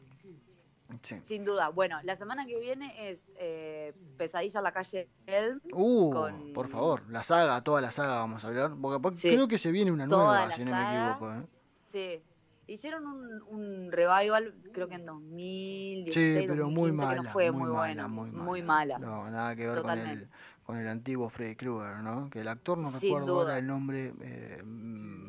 Sí. 1.01 1.16
sin 1.26 1.43
duda. 1.43 1.70
Bueno, 1.70 1.97
la 2.03 2.16
semana 2.16 2.45
que 2.45 2.59
viene 2.59 3.09
es 3.09 3.28
eh, 3.38 3.93
Pesadilla 4.18 4.59
en 4.59 4.63
la 4.63 4.72
calle 4.72 5.09
Elm. 5.26 5.59
Uh, 5.74 6.13
con- 6.13 6.53
por 6.53 6.70
favor, 6.70 7.01
la 7.09 7.24
saga, 7.24 7.59
toda 7.63 7.82
la 7.82 7.91
saga 7.91 8.16
vamos 8.18 8.43
a 8.45 8.47
hablar. 8.49 8.72
Porque, 8.80 8.99
porque 9.01 9.18
Sí. 9.18 9.30
creo 9.32 9.47
que 9.47 9.57
se 9.57 9.72
viene 9.72 9.91
una 9.91 10.05
nueva, 10.05 10.51
si 10.51 10.63
no 10.63 10.72
saga. 10.72 10.91
me 10.91 11.09
equivoco. 11.09 11.34
¿eh? 11.34 11.47
Sí. 11.88 12.24
Hicieron 12.68 13.05
un, 13.05 13.41
un 13.47 13.91
revival, 13.91 14.55
creo 14.74 14.88
que 14.88 14.95
en 14.95 15.05
2016, 15.05 16.39
Sí, 16.41 16.47
pero 16.47 16.70
muy 16.70 16.89
2015, 16.91 17.01
que 17.01 17.05
mala. 17.05 17.22
no 17.24 17.30
fue 17.30 17.51
muy, 17.51 17.61
muy, 17.61 17.72
mala, 17.72 17.78
bueno. 18.07 18.09
muy 18.09 18.32
mala. 18.32 18.43
Muy 18.43 18.61
mala. 18.63 18.99
No, 18.99 19.30
nada 19.32 19.55
que 19.55 19.68
ver 19.68 19.82
con 19.82 19.99
el. 19.99 20.30
Con 20.66 20.78
el 20.78 20.88
antiguo 20.88 21.30
Freddy 21.30 21.55
Krueger, 21.55 21.97
¿no? 21.97 22.30
Que 22.30 22.41
el 22.41 22.47
actor 22.47 22.78
no 22.78 22.91
Sin 22.91 22.99
recuerdo 23.01 23.34
ahora 23.36 23.51
duda. 23.51 23.59
el 23.59 23.68
nombre, 23.68 24.13
eh, 24.22 24.63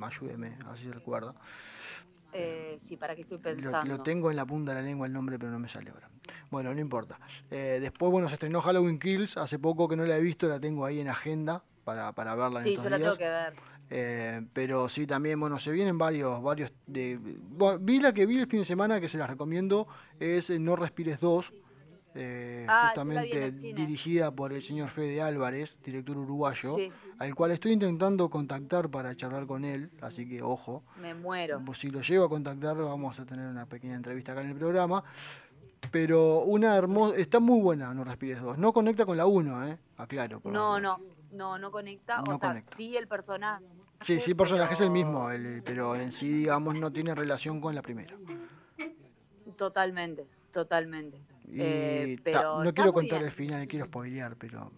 ayúdeme, 0.03 0.57
así 0.67 0.85
se 0.85 0.93
recuerda. 0.93 1.35
Eh, 2.33 2.79
sí, 2.83 2.97
para 2.97 3.15
qué 3.15 3.23
estoy 3.23 3.39
pensando. 3.39 3.97
lo 3.97 4.03
tengo 4.03 4.31
en 4.31 4.37
la 4.37 4.45
punta 4.45 4.73
de 4.75 4.81
la 4.81 4.87
lengua 4.87 5.07
el 5.07 5.13
nombre, 5.13 5.39
pero 5.39 5.51
no 5.51 5.59
me 5.59 5.69
sale 5.69 5.91
ahora. 5.91 6.09
Bueno, 6.51 6.73
no 6.75 6.81
importa. 6.81 7.19
Eh, 7.51 7.79
después, 7.81 8.11
bueno, 8.11 8.29
se 8.29 8.35
estrenó 8.35 8.61
Halloween 8.61 8.99
Kills, 8.99 9.37
hace 9.37 9.59
poco 9.59 9.89
que 9.89 9.97
no 9.97 10.05
la 10.05 10.17
he 10.17 10.21
visto, 10.21 10.49
la 10.49 10.61
tengo 10.61 10.85
ahí 10.85 11.01
en 11.01 11.09
agenda 11.09 11.63
para, 11.85 12.13
para 12.13 12.35
verla 12.35 12.61
en 12.61 12.65
Sí, 12.65 12.71
estos 12.71 12.85
yo 12.85 12.91
la 12.91 12.99
días. 12.99 13.17
tengo 13.17 13.19
que 13.19 13.31
ver. 13.31 13.55
Eh, 13.89 14.47
pero 14.53 14.89
sí, 14.89 15.07
también, 15.07 15.39
bueno, 15.39 15.59
se 15.61 15.71
vienen 15.71 15.97
varios, 15.97 16.43
varios 16.43 16.73
de... 16.89 17.19
bueno, 17.23 17.79
vi 17.81 18.01
la 18.01 18.13
que 18.13 18.27
vi 18.27 18.39
el 18.39 18.49
fin 18.49 18.61
de 18.61 18.65
semana, 18.65 19.01
que 19.01 19.09
se 19.09 19.17
las 19.17 19.31
recomiendo, 19.31 19.87
es 20.19 20.51
eh, 20.51 20.59
No 20.59 20.75
Respires 20.77 21.21
2. 21.21 21.53
Eh, 22.17 22.67
Ah, 22.69 22.93
justamente 22.95 23.51
dirigida 23.53 24.31
por 24.35 24.53
el 24.53 24.63
señor 24.63 24.89
Fede 24.89 25.21
Álvarez, 25.23 25.79
director 25.85 26.17
uruguayo, 26.19 26.75
Sí. 26.77 26.91
al 27.19 27.35
cual 27.35 27.51
estoy 27.53 27.73
intentando 27.73 28.29
contactar 28.31 28.89
para 28.91 29.15
charlar 29.15 29.47
con 29.47 29.65
él, 29.65 29.91
así 30.01 30.29
que 30.29 30.43
ojo. 30.43 30.83
Me 31.01 31.15
muero. 31.15 31.63
Si 31.75 31.91
lo 31.91 32.01
llego 32.01 32.25
a 32.25 32.29
contactar, 32.29 32.77
vamos 32.77 33.19
a 33.21 33.27
tener 33.27 33.47
una 33.47 33.67
pequeña 33.67 33.95
entrevista 33.95 34.33
acá 34.33 34.43
en 34.43 34.51
el 34.51 34.57
programa. 34.57 35.05
Pero 35.93 36.41
una 36.41 36.75
hermosa. 36.77 37.17
Está 37.17 37.39
muy 37.39 37.61
buena, 37.61 37.93
No 37.95 38.03
Respires 38.03 38.41
2. 38.43 38.59
No 38.59 38.73
conecta 38.73 39.07
con 39.07 39.17
la 39.17 39.27
1, 39.27 39.69
¿eh? 39.69 39.79
Aclaro. 39.99 40.41
por 40.41 40.53
No, 40.53 40.81
no, 40.81 40.99
no, 41.33 41.59
no 41.59 41.71
conecta. 41.71 42.23
No 42.27 42.35
o 42.35 42.39
sea, 42.39 42.49
conecta. 42.51 42.75
sí 42.75 42.97
el 42.97 43.07
personaje. 43.07 43.65
Sí, 44.01 44.19
sí, 44.21 44.33
el 44.33 44.37
personaje 44.37 44.75
es 44.75 44.81
el 44.81 44.91
mismo, 44.91 45.31
el- 45.31 45.63
pero 45.63 45.95
en 45.97 46.13
sí, 46.13 46.29
digamos, 46.29 46.79
no 46.79 46.91
tiene 46.93 47.15
relación 47.15 47.61
con 47.61 47.75
la 47.75 47.83
primera. 47.83 48.15
Totalmente, 49.57 50.27
totalmente. 50.53 51.19
Y 51.49 51.61
Eh, 51.63 52.19
ta- 52.25 52.63
no 52.63 52.75
quiero 52.75 52.93
contar 52.93 53.19
bien. 53.21 53.29
el 53.31 53.35
final, 53.35 53.69
quiero 53.69 53.87
spoilear, 53.87 54.37
pero 54.37 54.73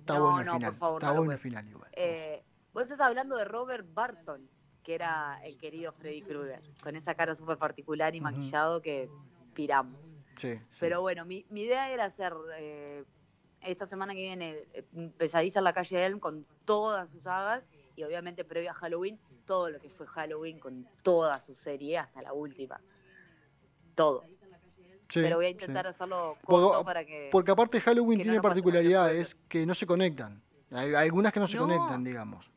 está 0.00 0.14
No, 0.18 0.20
bueno 0.24 0.40
el 0.40 0.46
no, 0.46 0.52
por 0.52 0.60
final. 0.60 0.74
favor, 0.74 1.02
está 1.02 1.12
no 1.12 1.16
bueno 1.18 1.32
el 1.32 1.38
final 1.38 1.68
igual. 1.68 1.90
Eh, 1.92 2.42
vos 2.72 2.82
estás 2.84 3.00
hablando 3.00 3.36
de 3.36 3.44
Robert 3.44 3.86
Barton, 3.94 4.48
que 4.82 4.94
era 4.94 5.40
el 5.44 5.56
querido 5.58 5.92
Freddy 5.92 6.22
Krueger, 6.22 6.60
con 6.82 6.96
esa 6.96 7.14
cara 7.14 7.34
súper 7.36 7.56
particular 7.56 8.14
y 8.16 8.20
maquillado 8.20 8.82
que 8.82 9.08
piramos. 9.54 10.16
Sí, 10.36 10.56
sí. 10.56 10.60
Pero 10.80 11.00
bueno, 11.02 11.24
mi, 11.24 11.46
mi 11.50 11.62
idea 11.62 11.90
era 11.92 12.06
hacer 12.06 12.32
eh, 12.56 13.04
esta 13.60 13.86
semana 13.86 14.12
que 14.14 14.22
viene 14.22 14.66
Pesadiza 15.18 15.60
en 15.60 15.64
la 15.64 15.72
calle 15.72 15.96
de 15.98 16.06
Elm 16.06 16.18
con 16.18 16.44
todas 16.64 17.10
sus 17.10 17.22
sagas 17.24 17.70
y 17.94 18.02
obviamente 18.02 18.44
previo 18.44 18.70
a 18.70 18.74
Halloween, 18.74 19.20
todo 19.46 19.70
lo 19.70 19.78
que 19.78 19.88
fue 19.90 20.06
Halloween 20.08 20.58
con 20.58 20.88
toda 21.02 21.38
su 21.38 21.54
serie 21.54 21.98
hasta 21.98 22.22
la 22.22 22.32
última. 22.32 22.80
Todo. 23.94 24.24
Sí, 25.12 25.20
Pero 25.20 25.36
voy 25.36 25.44
a 25.44 25.48
sí. 25.48 25.52
intentar 25.52 25.86
hacerlo 25.86 26.38
Porque- 26.40 26.46
corto 26.64 26.84
para 26.86 27.04
que... 27.04 27.28
Porque 27.30 27.50
aparte 27.50 27.80
Halloween 27.82 28.18
no 28.18 28.22
tiene 28.22 28.38
pasemos 28.38 28.42
particularidades 28.50 29.36
que 29.46 29.66
no 29.66 29.74
se 29.74 29.86
conectan. 29.86 30.42
Hay 30.70 30.94
algunas 30.94 31.34
que 31.34 31.40
no 31.40 31.46
se 31.46 31.58
No. 31.58 31.64
conectan, 31.64 32.02
digamos. 32.02 32.50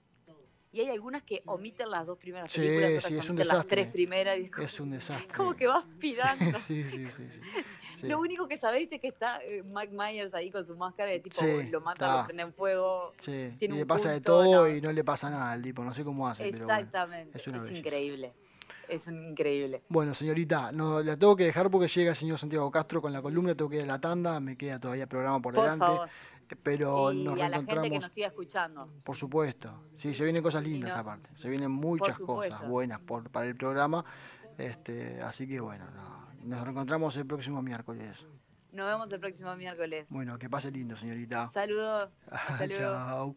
Y 0.72 0.80
hay 0.80 0.89
algunas 0.89 1.24
que 1.24 1.41
omiten 1.45 1.89
las 1.89 2.06
dos 2.06 2.18
primeras 2.18 2.49
Sí, 2.51 2.62
películas, 2.62 2.89
otras 2.91 3.06
sí, 3.06 3.14
es 3.18 3.26
un 3.26 3.32
omiten 3.32 3.47
las 3.47 3.58
desastre. 3.58 3.82
tres 3.84 3.91
primeras. 3.93 4.38
Y 4.38 4.41
es 4.43 4.51
Es 4.74 4.80
un 4.80 4.91
desastre. 4.91 5.36
como 5.36 5.53
que 5.53 5.68
vas 5.68 5.84
pirando. 5.99 6.60
sí, 6.60 6.82
sí, 6.84 7.06
sí. 7.08 7.41
Lo 8.08 8.20
único 8.20 8.47
que 8.47 8.56
sabéis 8.58 8.89
es 8.91 9.01
que 9.01 9.08
está 9.10 9.41
eh, 9.43 9.62
Mike 9.64 9.93
Myers 9.93 10.34
ahí 10.34 10.49
con 10.51 10.66
su 10.66 10.78
máscara 10.78 11.10
de 11.12 11.20
tipo 11.20 11.41
lo 11.72 11.82
mata, 11.82 12.06
está. 12.06 12.22
lo 12.22 12.26
prende 12.28 12.43
en 12.43 12.53
fuego. 12.53 13.12
Sí, 13.20 13.53
tiene 13.58 13.76
y 13.76 13.78
le 13.80 13.84
un 13.84 13.88
pasa 13.88 14.12
de 14.12 14.22
todo 14.22 14.66
no. 14.66 14.70
y 14.70 14.80
no 14.80 14.91
le 14.93 15.03
pasa 15.03 15.30
nada 15.30 15.51
al 15.51 15.62
tipo, 15.62 15.84
no 15.84 15.93
sé 15.93 16.03
cómo 16.06 16.26
hace, 16.28 16.43
pero 16.51 16.66
bueno. 16.66 16.74
Exactamente. 16.80 17.38
es 17.38 17.72
increíble. 17.72 18.34
Es 18.90 19.08
un 19.08 19.24
increíble. 19.26 19.84
Bueno, 19.90 20.14
señorita, 20.14 20.72
no, 20.72 21.02
la 21.02 21.18
tengo 21.18 21.36
que 21.36 21.46
dejar 21.46 21.70
porque 21.70 21.88
llega 21.88 22.12
el 22.12 22.16
señor 22.16 22.38
Santiago 22.38 22.70
Castro 22.72 23.02
con 23.02 23.12
la 23.14 23.22
columna, 23.22 23.56
tengo 23.56 23.70
que 23.70 23.78
ir 23.78 23.84
a 23.84 23.86
la 23.86 24.00
tanda, 24.02 24.40
me 24.40 24.58
queda 24.58 24.80
todavía 24.80 25.08
programa 25.08 25.42
por, 25.42 25.54
Por 25.54 25.64
delante, 25.64 25.86
favor. 25.86 26.10
pero 26.64 27.12
y 27.12 27.24
nos 27.24 27.40
a 27.40 27.50
la 27.50 27.64
gente 27.64 27.90
que 27.90 28.00
nos 28.00 28.12
siga 28.12 28.28
escuchando. 28.28 28.90
por 29.04 29.16
supuesto. 29.16 29.84
Sí, 29.96 30.14
se 30.14 30.24
vienen 30.24 30.44
cosas 30.44 30.64
lindas 30.64 30.94
no- 30.94 31.00
aparte, 31.02 31.30
se 31.36 31.50
vienen 31.50 31.72
muchas 31.72 32.20
cosas 32.20 32.68
buenas 32.68 33.00
por, 33.00 33.30
para 33.30 33.48
el 33.48 33.56
programa, 33.56 34.06
este, 34.58 35.22
así 35.22 35.48
que 35.48 35.60
bueno, 35.60 35.86
no, 35.92 36.28
nos 36.44 36.62
reencontramos 36.64 37.16
el 37.18 37.26
próximo 37.26 37.62
miércoles. 37.62 38.26
Nos 38.72 38.88
vemos 38.88 39.10
el 39.14 39.20
próximo 39.22 39.56
miércoles. 39.56 40.08
Bueno, 40.10 40.38
que 40.38 40.50
pase 40.50 40.70
lindo, 40.70 40.98
señorita. 40.98 41.50
Saludos. 41.50 42.10
Hasta 42.30 42.68
luego. 42.68 42.82
Chao. 42.84 43.36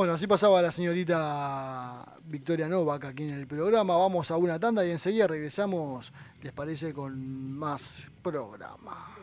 Bueno, 0.00 0.14
así 0.14 0.26
pasaba 0.26 0.62
la 0.62 0.72
señorita 0.72 2.16
Victoria 2.24 2.68
Novak 2.68 3.04
aquí 3.04 3.24
en 3.24 3.34
el 3.34 3.46
programa. 3.46 3.98
Vamos 3.98 4.30
a 4.30 4.38
una 4.38 4.58
tanda 4.58 4.82
y 4.86 4.90
enseguida 4.90 5.26
regresamos, 5.26 6.10
¿les 6.42 6.54
parece? 6.54 6.94
Con 6.94 7.52
más 7.52 8.08
programa. 8.22 9.14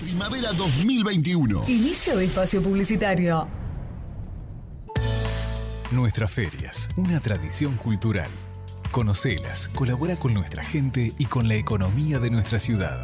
Primavera 0.00 0.52
2021. 0.52 1.64
Inicio 1.66 2.16
de 2.16 2.26
espacio 2.26 2.62
publicitario. 2.62 3.48
Nuestras 5.90 6.30
ferias, 6.30 6.88
una 6.96 7.18
tradición 7.18 7.76
cultural. 7.76 8.30
Conocelas, 8.92 9.68
colabora 9.70 10.14
con 10.14 10.32
nuestra 10.32 10.62
gente 10.62 11.12
y 11.18 11.24
con 11.26 11.48
la 11.48 11.56
economía 11.56 12.20
de 12.20 12.30
nuestra 12.30 12.60
ciudad. 12.60 13.02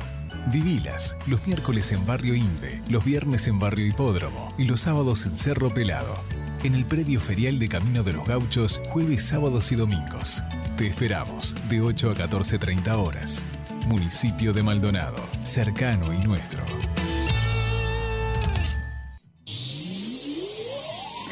Vivilas, 0.52 1.16
los 1.26 1.46
miércoles 1.46 1.90
en 1.92 2.04
Barrio 2.04 2.34
Inde, 2.34 2.82
los 2.88 3.04
viernes 3.04 3.48
en 3.48 3.58
Barrio 3.58 3.86
Hipódromo 3.86 4.54
y 4.58 4.64
los 4.64 4.80
sábados 4.80 5.24
en 5.26 5.32
Cerro 5.32 5.72
Pelado. 5.72 6.16
En 6.62 6.74
el 6.74 6.84
predio 6.84 7.20
ferial 7.20 7.58
de 7.58 7.68
Camino 7.68 8.02
de 8.02 8.12
los 8.12 8.26
Gauchos, 8.26 8.80
jueves, 8.88 9.24
sábados 9.24 9.72
y 9.72 9.76
domingos. 9.76 10.42
Te 10.76 10.86
esperamos 10.86 11.56
de 11.68 11.80
8 11.80 12.10
a 12.10 12.14
14.30 12.14 12.92
horas. 12.96 13.46
Municipio 13.86 14.52
de 14.52 14.62
Maldonado, 14.62 15.16
cercano 15.44 16.12
y 16.12 16.18
nuestro. 16.18 16.62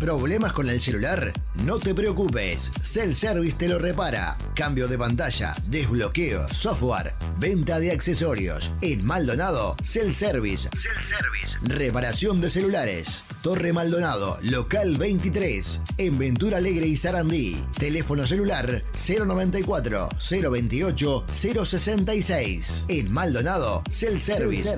¿Problemas 0.03 0.51
con 0.51 0.69
el 0.69 0.81
celular? 0.81 1.31
No 1.63 1.79
te 1.79 1.95
preocupes, 1.95 2.71
Cell 2.81 3.13
Service 3.13 3.55
te 3.55 3.69
lo 3.69 3.79
repara. 3.79 4.37
Cambio 4.53 4.89
de 4.89 4.97
pantalla, 4.97 5.55
desbloqueo, 5.67 6.45
software, 6.49 7.13
venta 7.39 7.79
de 7.79 7.91
accesorios. 7.91 8.69
En 8.81 9.05
Maldonado, 9.05 9.77
Cell 9.81 10.11
Service. 10.11 10.67
Cell 10.73 11.01
Service. 11.01 11.57
Reparación 11.61 12.41
de 12.41 12.49
celulares. 12.49 13.23
Torre 13.41 13.71
Maldonado, 13.71 14.37
local 14.41 14.97
23. 14.97 15.81
En 15.97 16.17
Ventura 16.17 16.57
Alegre 16.57 16.87
y 16.87 16.97
Sarandí. 16.97 17.63
Teléfono 17.79 18.27
celular 18.27 18.83
094 18.93 20.09
028 20.29 21.25
066. 21.31 22.85
En 22.89 23.09
Maldonado, 23.09 23.83
Cell 23.89 24.19
Service. 24.19 24.75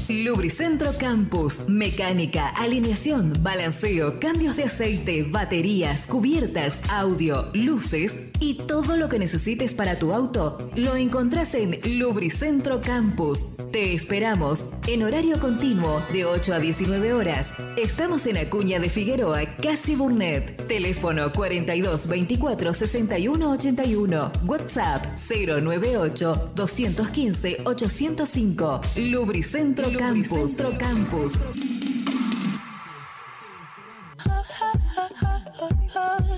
Lubricentro 0.09 0.91
Campus, 0.97 1.69
mecánica, 1.69 2.49
alineación, 2.49 3.34
balanceo, 3.41 4.19
cambios 4.19 4.55
de 4.55 4.63
aceite, 4.65 5.24
baterías, 5.24 6.05
cubiertas, 6.07 6.82
audio, 6.89 7.49
luces 7.53 8.33
y 8.44 8.56
todo 8.56 8.98
lo 8.98 9.08
que 9.08 9.20
necesites 9.20 9.74
para 9.74 9.98
tu 9.98 10.12
auto 10.12 10.58
lo 10.76 10.98
encontrás 10.98 11.56
en 11.56 11.80
Lubricentro 11.98 12.82
Campus. 12.82 13.56
Te 13.72 13.94
esperamos 13.94 14.66
en 14.86 15.04
horario 15.04 15.39
continuo 15.39 16.04
de 16.12 16.26
8 16.26 16.54
a 16.56 16.60
19 16.60 17.14
horas. 17.14 17.54
Estamos 17.78 18.28
en 18.28 18.38
Acuña 18.38 18.80
de 18.80 18.89
Figueroa, 18.89 19.46
casi 19.62 19.96
Burnett. 19.96 20.68
Teléfono 20.68 21.32
42 21.32 22.08
24 22.08 22.74
61 22.74 23.50
81. 23.50 24.32
WhatsApp 24.46 25.06
098 25.18 26.52
215 26.54 27.62
805. 27.64 28.82
Lubricentro 28.98 29.86
Campus. 29.98 30.30
Lubricentro 30.30 30.78
Campus. 30.78 31.39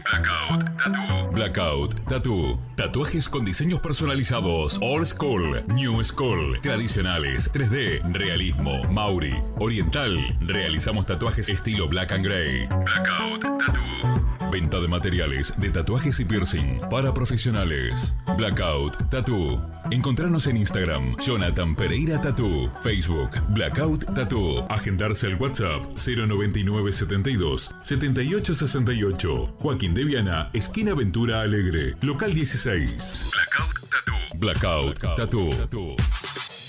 Blackout 0.06 0.78
Tattoo. 0.78 1.15
Blackout 1.36 2.00
Tattoo. 2.08 2.58
Tatuajes 2.78 3.28
con 3.28 3.44
diseños 3.44 3.82
personalizados. 3.82 4.80
Old 4.82 5.06
School, 5.06 5.66
New 5.68 6.02
School, 6.02 6.60
tradicionales, 6.62 7.52
3D, 7.52 8.02
realismo, 8.14 8.82
Mauri, 8.86 9.36
oriental. 9.60 10.18
Realizamos 10.40 11.06
tatuajes 11.06 11.50
estilo 11.50 11.90
Black 11.90 12.14
and 12.14 12.26
Gray. 12.26 12.68
Blackout 12.68 13.42
Tattoo. 13.60 14.35
Venta 14.56 14.80
de 14.80 14.88
materiales 14.88 15.54
de 15.60 15.70
tatuajes 15.70 16.18
y 16.22 16.24
piercing 16.24 16.78
para 16.90 17.14
profesionales. 17.14 18.16
Blackout 18.38 19.10
Tattoo. 19.10 19.62
Encontrarnos 19.92 20.48
en 20.48 20.56
Instagram, 20.56 21.14
Jonathan 21.18 21.76
Pereira 21.76 22.22
Tattoo. 22.22 22.72
Facebook, 22.82 23.32
Blackout 23.50 24.06
Tattoo. 24.16 24.66
Agendarse 24.70 25.28
al 25.28 25.36
WhatsApp 25.36 25.84
09972 25.98 27.76
7868. 27.82 29.58
Joaquín 29.60 29.94
de 29.94 30.06
Viana, 30.06 30.50
esquina 30.54 30.94
Ventura 30.94 31.42
Alegre, 31.42 31.98
local 32.02 32.34
16. 32.34 33.32
Blackout 33.34 33.90
Tattoo. 33.90 34.40
Blackout 34.40 35.00
Tattoo. 35.18 36.65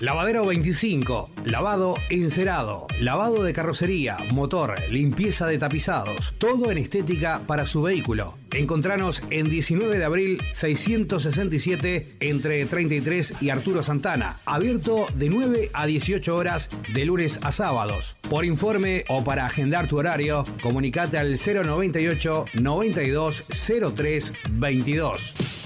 Lavadero 0.00 0.44
25, 0.44 1.30
lavado 1.46 1.94
encerado, 2.10 2.86
lavado 3.00 3.42
de 3.42 3.54
carrocería, 3.54 4.18
motor, 4.30 4.74
limpieza 4.90 5.46
de 5.46 5.56
tapizados, 5.56 6.34
todo 6.36 6.70
en 6.70 6.76
estética 6.76 7.40
para 7.46 7.64
su 7.64 7.80
vehículo. 7.80 8.36
Encontranos 8.52 9.22
en 9.30 9.48
19 9.48 9.96
de 9.96 10.04
abril 10.04 10.42
667 10.52 12.16
entre 12.20 12.66
33 12.66 13.40
y 13.40 13.48
Arturo 13.48 13.82
Santana, 13.82 14.36
abierto 14.44 15.06
de 15.14 15.30
9 15.30 15.70
a 15.72 15.86
18 15.86 16.36
horas 16.36 16.68
de 16.92 17.06
lunes 17.06 17.40
a 17.42 17.50
sábados. 17.50 18.16
Por 18.28 18.44
informe 18.44 19.06
o 19.08 19.24
para 19.24 19.46
agendar 19.46 19.88
tu 19.88 19.98
horario, 19.98 20.44
comunicate 20.62 21.16
al 21.16 21.38
098 21.38 22.44
92 22.52 23.44
03 23.94 24.32
22. 24.50 25.65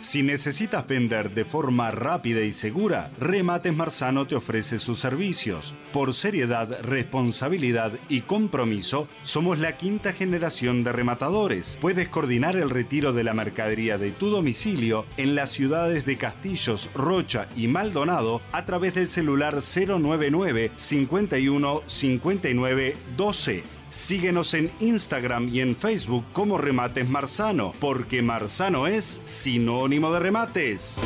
Si 0.00 0.22
necesitas 0.22 0.86
vender 0.86 1.30
de 1.30 1.44
forma 1.44 1.90
rápida 1.90 2.40
y 2.40 2.52
segura, 2.52 3.10
Remates 3.18 3.74
Marzano 3.74 4.26
te 4.26 4.34
ofrece 4.34 4.78
sus 4.78 4.98
servicios. 4.98 5.74
Por 5.92 6.14
seriedad, 6.14 6.80
responsabilidad 6.82 7.92
y 8.08 8.22
compromiso, 8.22 9.08
somos 9.22 9.58
la 9.58 9.76
quinta 9.76 10.12
generación 10.12 10.84
de 10.84 10.92
rematadores. 10.92 11.78
Puedes 11.80 12.08
coordinar 12.08 12.56
el 12.56 12.70
retiro 12.70 13.12
de 13.12 13.24
la 13.24 13.34
mercadería 13.34 13.98
de 13.98 14.10
tu 14.10 14.28
domicilio 14.28 15.06
en 15.16 15.34
las 15.34 15.50
ciudades 15.50 16.04
de 16.06 16.16
Castillos, 16.16 16.90
Rocha 16.94 17.48
y 17.56 17.68
Maldonado 17.68 18.40
a 18.52 18.64
través 18.64 18.94
del 18.94 19.08
celular 19.08 19.56
099 19.56 20.72
51 20.76 21.82
59 21.86 22.96
12. 23.16 23.73
Síguenos 23.94 24.54
en 24.54 24.72
Instagram 24.80 25.54
y 25.54 25.60
en 25.60 25.76
Facebook 25.76 26.24
como 26.32 26.58
Remates 26.58 27.08
Marzano, 27.08 27.72
porque 27.78 28.22
Marzano 28.22 28.88
es 28.88 29.20
sinónimo 29.24 30.12
de 30.12 30.18
remates. 30.18 30.98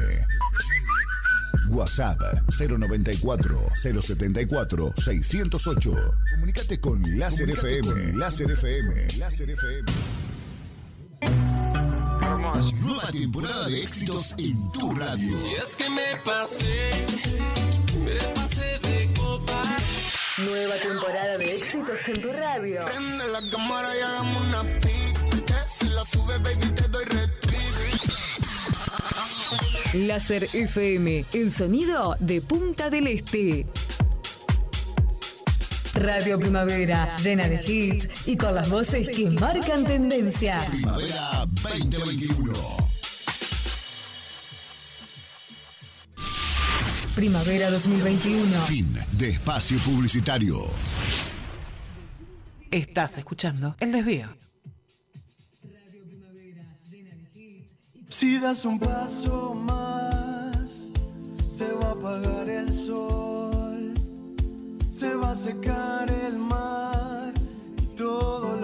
WhatsApp 1.70 2.20
094 2.50 3.72
074 3.76 4.93
608. 4.97 5.91
Comunicate 6.32 6.80
con 6.80 7.02
Láser 7.20 7.50
FM. 7.50 8.14
Láser 8.14 8.52
FM. 8.52 9.08
Láser 9.18 9.50
FM. 9.52 9.91
Nueva 12.82 13.12
temporada 13.12 13.68
de 13.68 13.84
éxitos 13.84 14.34
en 14.38 14.72
tu 14.72 14.95
radio. 14.95 15.38
Y 15.47 15.54
es 15.62 15.76
que 15.76 15.89
me 15.89 16.20
pasé, 16.24 16.91
me 18.04 18.16
pasé 18.34 18.39
éxitos 21.80 22.08
en 22.08 22.22
tu 22.22 22.32
radio. 22.32 22.86
Prende 22.86 23.28
la 23.28 23.42
cámara 23.52 23.90
y 23.96 24.02
hagamos 24.02 24.48
una 24.48 24.64
pic. 24.80 25.18
Si 25.80 25.90
la 25.90 26.04
sube, 26.06 26.38
baby, 26.40 26.72
te 26.76 26.88
doy 26.88 27.06
retweet. 27.06 27.60
Láser 30.08 30.48
FM, 30.54 31.26
el 31.34 31.52
sonido 31.52 32.16
de 32.20 32.42
Punta 32.42 32.90
del 32.90 33.08
Este. 33.08 33.66
Radio 35.96 36.40
Primavera, 36.40 37.16
llena 37.18 37.48
de 37.48 37.62
hits 37.66 38.28
y 38.28 38.38
con 38.38 38.56
las 38.56 38.70
voces 38.70 39.10
que 39.10 39.30
marcan 39.30 39.84
tendencia. 39.86 40.58
Primavera 40.70 41.46
2021. 41.64 42.90
Primavera 47.16 47.72
2021. 47.72 48.46
Fin 48.66 48.94
de 49.12 49.30
espacio 49.30 49.78
publicitario. 49.80 50.68
Estás 52.72 53.17
escuchando 53.17 53.76
El 53.80 53.91
Desvío. 53.91 54.30
Si 58.09 58.38
das 58.39 58.65
un 58.65 58.80
paso 58.80 59.55
más, 59.55 60.91
se 61.47 61.72
va 61.74 61.89
a 61.89 61.91
apagar 61.91 62.47
el 62.47 62.72
sol, 62.72 63.93
se 64.89 65.15
va 65.15 65.32
a 65.32 65.36
secar 65.36 66.11
el 66.11 66.38
mar 66.38 67.34
y 67.82 67.95
todo 67.95 68.59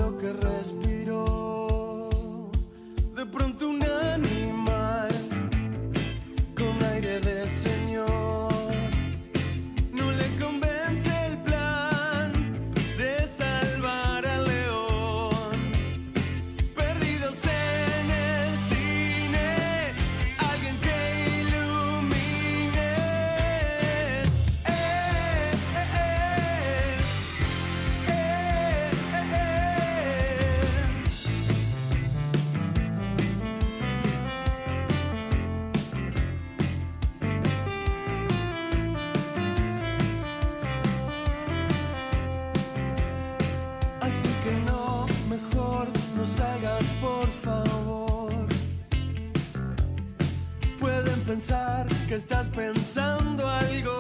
estás 52.16 52.47
pensando 52.47 53.46
algo 53.46 53.95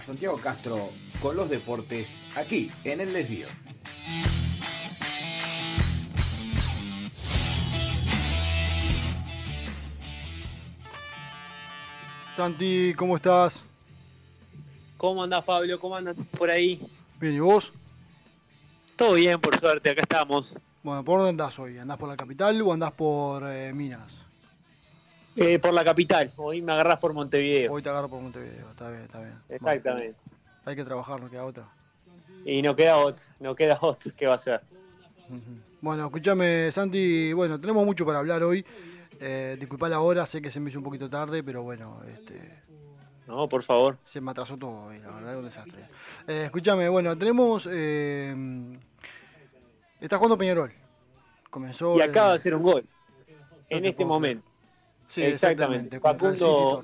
Santiago 0.00 0.38
Castro 0.38 0.90
con 1.20 1.36
los 1.36 1.48
deportes 1.48 2.16
aquí 2.36 2.70
en 2.84 3.00
el 3.00 3.12
desvío. 3.12 3.46
Santi, 12.34 12.94
¿cómo 12.96 13.16
estás? 13.16 13.62
¿Cómo 14.96 15.22
andás, 15.22 15.44
Pablo? 15.44 15.78
¿Cómo 15.78 15.96
andas 15.96 16.16
por 16.38 16.50
ahí? 16.50 16.80
Bien, 17.20 17.34
¿y 17.34 17.40
vos? 17.40 17.72
Todo 18.96 19.14
bien, 19.14 19.40
por 19.40 19.58
suerte, 19.58 19.90
acá 19.90 20.02
estamos. 20.02 20.54
Bueno, 20.82 21.04
¿por 21.04 21.18
dónde 21.18 21.30
andás 21.30 21.58
hoy? 21.58 21.76
¿Andás 21.78 21.98
por 21.98 22.08
la 22.08 22.16
capital 22.16 22.60
o 22.62 22.72
andás 22.72 22.92
por 22.92 23.42
eh, 23.46 23.72
Minas? 23.74 24.18
Eh, 25.36 25.58
por 25.58 25.72
la 25.72 25.84
capital, 25.84 26.30
hoy 26.36 26.60
me 26.60 26.72
agarrás 26.72 26.98
por 26.98 27.14
Montevideo. 27.14 27.72
Hoy 27.72 27.82
te 27.82 27.88
agarro 27.88 28.08
por 28.08 28.20
Montevideo, 28.20 28.70
está 28.70 28.90
bien, 28.90 29.02
está 29.02 29.20
bien. 29.20 29.34
Exactamente. 29.48 30.18
Hay 30.64 30.76
que 30.76 30.84
trabajar, 30.84 31.20
no 31.20 31.30
queda 31.30 31.44
otra. 31.44 31.68
Y 32.44 32.60
no 32.60 32.76
queda 32.76 32.98
otro, 32.98 33.24
no 33.40 33.54
queda 33.54 33.78
otro, 33.80 34.12
¿qué 34.16 34.26
va 34.26 34.34
a 34.34 34.38
ser? 34.38 34.60
Bueno, 35.80 36.04
escúchame, 36.04 36.70
Santi, 36.70 37.32
bueno, 37.32 37.58
tenemos 37.58 37.84
mucho 37.86 38.04
para 38.04 38.18
hablar 38.18 38.42
hoy. 38.42 38.64
Eh, 39.20 39.56
disculpa 39.58 39.88
la 39.88 40.00
hora, 40.00 40.26
sé 40.26 40.42
que 40.42 40.50
se 40.50 40.60
me 40.60 40.68
hizo 40.68 40.78
un 40.78 40.84
poquito 40.84 41.08
tarde, 41.08 41.42
pero 41.42 41.62
bueno, 41.62 42.02
este, 42.06 42.60
No, 43.26 43.48
por 43.48 43.62
favor. 43.62 43.96
se 44.04 44.20
me 44.20 44.32
atrasó 44.32 44.58
todo 44.58 44.88
hoy, 44.88 44.98
la 44.98 45.10
verdad 45.12 45.32
es 45.32 45.38
un 45.38 45.44
desastre. 45.44 45.84
Eh, 46.26 46.42
escúchame, 46.46 46.88
bueno, 46.88 47.16
tenemos... 47.16 47.66
Eh, 47.70 48.34
está 50.00 50.16
jugando 50.18 50.36
Peñarol. 50.36 50.72
Comenzó... 51.48 51.96
Y 51.96 52.02
acaba 52.02 52.30
de 52.30 52.34
hacer 52.34 52.54
un 52.54 52.62
gol. 52.62 52.84
En 53.68 53.82
te 53.82 53.88
este 53.88 54.04
momento. 54.04 54.51
Sí, 55.12 55.22
exactamente. 55.22 56.00
Facundo. 56.00 56.82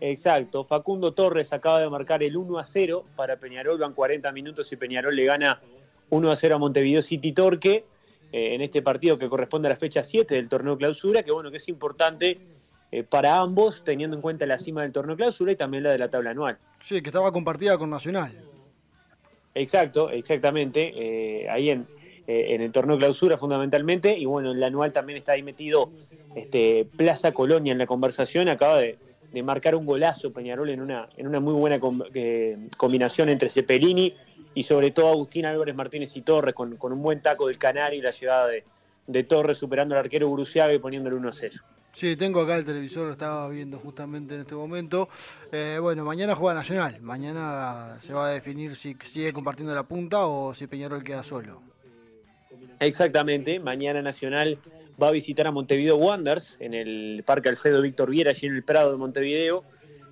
Exacto. 0.00 0.64
Facundo 0.64 1.12
Torres 1.12 1.52
acaba 1.52 1.80
de 1.80 1.90
marcar 1.90 2.22
el 2.22 2.34
1 2.36 2.58
a 2.58 2.64
0 2.64 3.04
para 3.14 3.36
Peñarol. 3.36 3.78
Van 3.78 3.92
40 3.92 4.32
minutos 4.32 4.72
y 4.72 4.76
Peñarol 4.76 5.14
le 5.14 5.24
gana 5.26 5.60
1 6.08 6.30
a 6.30 6.36
0 6.36 6.54
a 6.54 6.58
Montevideo 6.58 7.02
City 7.02 7.32
Torque. 7.32 7.84
eh, 8.32 8.54
en 8.54 8.60
este 8.62 8.80
partido 8.82 9.18
que 9.18 9.28
corresponde 9.28 9.68
a 9.68 9.70
la 9.70 9.76
fecha 9.76 10.02
7 10.02 10.34
del 10.34 10.48
torneo 10.48 10.76
clausura, 10.78 11.22
que 11.22 11.30
bueno, 11.30 11.50
que 11.50 11.58
es 11.58 11.68
importante 11.68 12.38
eh, 12.90 13.02
para 13.02 13.38
ambos, 13.38 13.84
teniendo 13.84 14.16
en 14.16 14.22
cuenta 14.22 14.46
la 14.46 14.58
cima 14.58 14.82
del 14.82 14.92
torneo 14.92 15.14
clausura 15.16 15.52
y 15.52 15.56
también 15.56 15.82
la 15.84 15.90
de 15.90 15.98
la 15.98 16.08
tabla 16.08 16.30
anual. 16.30 16.58
Sí, 16.82 17.02
que 17.02 17.10
estaba 17.10 17.30
compartida 17.32 17.76
con 17.78 17.90
Nacional. 17.90 18.32
Exacto, 19.54 20.10
exactamente. 20.10 20.92
eh, 20.96 21.48
ahí 21.48 21.70
en, 21.70 21.86
en 22.26 22.60
el 22.62 22.72
torneo 22.72 22.98
clausura 22.98 23.36
fundamentalmente. 23.36 24.16
Y 24.18 24.24
bueno, 24.24 24.50
en 24.50 24.56
el 24.58 24.62
anual 24.64 24.92
también 24.92 25.16
está 25.18 25.32
ahí 25.32 25.42
metido 25.42 25.90
este, 26.36 26.88
Plaza 26.96 27.32
Colonia 27.32 27.72
en 27.72 27.78
la 27.78 27.86
conversación. 27.86 28.48
Acaba 28.48 28.78
de, 28.78 28.98
de 29.32 29.42
marcar 29.42 29.74
un 29.74 29.84
golazo 29.84 30.32
Peñarol 30.32 30.70
en 30.70 30.80
una, 30.80 31.08
en 31.16 31.26
una 31.26 31.40
muy 31.40 31.54
buena 31.54 31.80
com- 31.80 32.02
eh, 32.14 32.56
combinación 32.76 33.28
entre 33.28 33.50
Cepelini 33.50 34.14
y 34.54 34.62
sobre 34.62 34.90
todo 34.92 35.08
Agustín 35.10 35.46
Álvarez 35.46 35.74
Martínez 35.74 36.16
y 36.16 36.22
Torres 36.22 36.54
con, 36.54 36.76
con 36.76 36.92
un 36.92 37.02
buen 37.02 37.20
taco 37.20 37.48
del 37.48 37.58
Canario 37.58 37.98
y 37.98 38.02
la 38.02 38.12
llegada 38.12 38.46
de, 38.46 38.64
de 39.06 39.24
Torres 39.24 39.58
superando 39.58 39.94
al 39.94 40.00
arquero 40.00 40.28
Guruciaga 40.28 40.72
y 40.72 40.78
poniéndole 40.78 41.16
1 41.16 41.28
a 41.28 41.32
0. 41.32 41.54
Sí, 41.92 42.14
tengo 42.14 42.42
acá 42.42 42.56
el 42.56 42.64
televisor, 42.66 43.06
lo 43.06 43.12
estaba 43.12 43.48
viendo 43.48 43.78
justamente 43.78 44.34
en 44.34 44.42
este 44.42 44.54
momento. 44.54 45.08
Eh, 45.50 45.78
bueno, 45.80 46.04
mañana 46.04 46.34
juega 46.34 46.52
Nacional. 46.54 47.00
Mañana 47.00 47.96
se 48.02 48.12
va 48.12 48.26
a 48.26 48.30
definir 48.32 48.76
si 48.76 48.94
sigue 49.02 49.32
compartiendo 49.32 49.74
la 49.74 49.82
punta 49.84 50.26
o 50.26 50.52
si 50.52 50.66
Peñarol 50.66 51.02
queda 51.02 51.24
solo. 51.24 51.62
Exactamente, 52.80 53.58
mañana 53.60 54.02
Nacional 54.02 54.58
va 55.00 55.08
a 55.08 55.10
visitar 55.10 55.46
a 55.46 55.52
Montevideo 55.52 55.96
Wanderers 55.96 56.56
en 56.60 56.74
el 56.74 57.22
Parque 57.26 57.48
Alfredo 57.48 57.82
Víctor 57.82 58.10
Viera, 58.10 58.30
allí 58.30 58.46
en 58.46 58.54
el 58.54 58.62
Prado 58.62 58.92
de 58.92 58.98
Montevideo, 58.98 59.64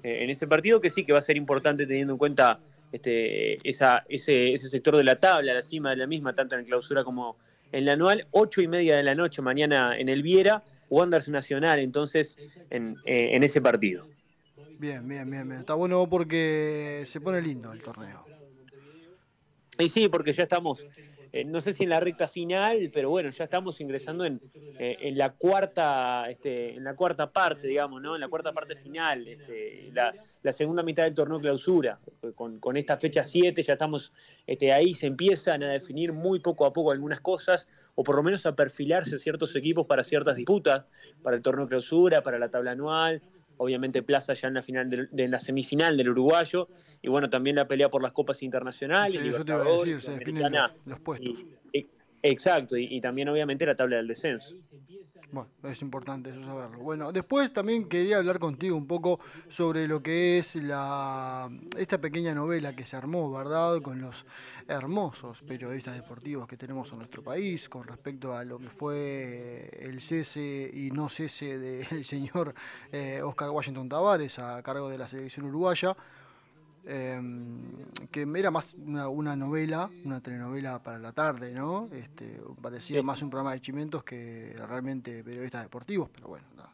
eh, 0.02 0.22
en 0.22 0.30
ese 0.30 0.46
partido 0.46 0.80
que 0.80 0.90
sí 0.90 1.04
que 1.04 1.12
va 1.12 1.18
a 1.18 1.22
ser 1.22 1.36
importante 1.36 1.86
teniendo 1.86 2.14
en 2.14 2.18
cuenta 2.18 2.60
este, 2.92 3.68
esa, 3.68 4.04
ese, 4.08 4.52
ese 4.52 4.68
sector 4.68 4.96
de 4.96 5.04
la 5.04 5.16
tabla, 5.16 5.54
la 5.54 5.62
cima 5.62 5.90
de 5.90 5.96
la 5.96 6.06
misma, 6.06 6.34
tanto 6.34 6.54
en 6.54 6.60
el 6.60 6.66
clausura 6.66 7.02
como 7.02 7.36
en 7.72 7.86
la 7.86 7.94
anual, 7.94 8.26
ocho 8.30 8.60
y 8.60 8.68
media 8.68 8.96
de 8.96 9.02
la 9.02 9.14
noche 9.14 9.42
mañana 9.42 9.98
en 9.98 10.08
el 10.08 10.22
Viera, 10.22 10.62
Wanderers 10.90 11.28
Nacional, 11.28 11.80
entonces 11.80 12.38
en, 12.70 12.96
eh, 13.04 13.30
en 13.32 13.42
ese 13.42 13.60
partido. 13.60 14.06
Bien, 14.78 15.06
bien, 15.08 15.28
bien, 15.30 15.48
bien. 15.48 15.60
Está 15.60 15.74
bueno 15.74 16.08
porque 16.08 17.04
se 17.06 17.20
pone 17.20 17.40
lindo 17.40 17.72
el 17.72 17.82
torneo. 17.82 18.24
Y 19.78 19.88
sí, 19.88 20.08
porque 20.08 20.32
ya 20.32 20.44
estamos, 20.44 20.86
eh, 21.34 21.44
no 21.44 21.60
sé 21.60 21.74
si 21.74 21.82
en 21.82 21.88
la 21.88 21.98
recta 21.98 22.28
final, 22.28 22.92
pero 22.94 23.10
bueno, 23.10 23.28
ya 23.28 23.42
estamos 23.42 23.80
ingresando 23.80 24.24
en, 24.24 24.40
eh, 24.54 24.98
en 25.00 25.18
la 25.18 25.32
cuarta, 25.32 26.30
este, 26.30 26.76
en 26.76 26.84
la 26.84 26.94
cuarta 26.94 27.32
parte, 27.32 27.66
digamos, 27.66 28.00
¿no? 28.00 28.14
En 28.14 28.20
la 28.20 28.28
cuarta 28.28 28.52
parte 28.52 28.76
final, 28.76 29.26
este, 29.26 29.90
la, 29.92 30.14
la 30.44 30.52
segunda 30.52 30.84
mitad 30.84 31.02
del 31.02 31.12
torneo 31.12 31.40
clausura. 31.40 31.98
Con, 32.36 32.60
con 32.60 32.76
esta 32.76 32.98
fecha 32.98 33.24
7 33.24 33.60
ya 33.62 33.72
estamos 33.72 34.12
este, 34.46 34.72
ahí, 34.72 34.94
se 34.94 35.08
empiezan 35.08 35.64
a 35.64 35.72
definir 35.72 36.12
muy 36.12 36.38
poco 36.38 36.66
a 36.66 36.72
poco 36.72 36.92
algunas 36.92 37.18
cosas, 37.18 37.66
o 37.96 38.04
por 38.04 38.14
lo 38.14 38.22
menos 38.22 38.46
a 38.46 38.54
perfilarse 38.54 39.18
ciertos 39.18 39.56
equipos 39.56 39.86
para 39.86 40.04
ciertas 40.04 40.36
disputas, 40.36 40.84
para 41.20 41.34
el 41.34 41.42
torneo 41.42 41.66
clausura, 41.66 42.22
para 42.22 42.38
la 42.38 42.48
tabla 42.48 42.70
anual, 42.70 43.20
obviamente 43.56 44.02
Plaza 44.02 44.34
ya 44.34 44.48
en 44.48 44.54
la 44.54 44.62
final 44.62 44.88
del- 44.90 45.08
de, 45.12 45.28
la 45.28 45.38
semifinal 45.38 45.96
del 45.96 46.10
uruguayo 46.10 46.68
y 47.02 47.08
bueno 47.08 47.30
también 47.30 47.56
la 47.56 47.68
pelea 47.68 47.88
por 47.90 48.02
las 48.02 48.12
copas 48.12 48.42
internacionales 48.42 49.12
Sí, 49.20 49.28
eso 49.28 49.44
te 49.44 49.52
iba 49.52 49.62
a 49.62 49.64
decir, 49.72 50.02
se 50.02 50.12
definen 50.12 50.52
los, 50.52 50.72
los 50.86 51.00
puestos. 51.00 51.30
y- 51.72 51.78
y- 51.78 51.88
exacto 52.24 52.76
y, 52.76 53.00
también 53.00 53.28
obviamente 53.28 53.66
la 53.66 53.76
tabla 53.76 53.96
del 53.98 54.08
descenso 54.08 54.56
Bueno, 55.30 55.50
es 55.64 55.82
importante 55.82 56.30
eso 56.30 56.42
saberlo. 56.42 56.78
Bueno, 56.78 57.12
después 57.12 57.52
también 57.52 57.88
quería 57.88 58.16
hablar 58.16 58.38
contigo 58.38 58.76
un 58.76 58.86
poco 58.86 59.20
sobre 59.48 59.86
lo 59.86 60.02
que 60.02 60.38
es 60.38 60.54
la 60.56 61.50
esta 61.76 62.00
pequeña 62.00 62.34
novela 62.34 62.74
que 62.74 62.86
se 62.86 62.96
armó, 62.96 63.30
¿verdad? 63.30 63.82
Con 63.82 64.00
los 64.00 64.24
hermosos 64.68 65.42
periodistas 65.42 65.94
deportivos 65.96 66.46
que 66.46 66.56
tenemos 66.56 66.90
en 66.92 66.98
nuestro 66.98 67.22
país 67.22 67.68
con 67.68 67.84
respecto 67.84 68.34
a 68.34 68.44
lo 68.44 68.58
que 68.58 68.70
fue 68.70 69.68
el 69.80 70.00
cese 70.00 70.70
y 70.72 70.90
no 70.92 71.08
cese 71.08 71.58
del 71.88 72.04
señor 72.04 72.54
eh, 72.90 73.20
Oscar 73.22 73.50
Washington 73.50 73.88
Tavares 73.88 74.38
a 74.38 74.62
cargo 74.62 74.88
de 74.88 74.98
la 74.98 75.08
selección 75.08 75.46
uruguaya. 75.46 75.94
Eh, 76.86 77.20
que 78.10 78.26
era 78.36 78.50
más 78.50 78.74
una, 78.74 79.08
una 79.08 79.36
novela, 79.36 79.90
una 80.04 80.20
telenovela 80.20 80.82
para 80.82 80.98
la 80.98 81.12
tarde, 81.12 81.52
¿no? 81.52 81.88
Este, 81.92 82.40
parecía 82.60 82.98
Sí. 82.98 83.02
más 83.02 83.22
un 83.22 83.30
programa 83.30 83.52
de 83.52 83.60
chimentos 83.60 84.04
que 84.04 84.54
realmente 84.68 85.24
periodistas 85.24 85.62
deportivos, 85.62 86.10
pero 86.14 86.28
bueno, 86.28 86.46
nada. 86.56 86.70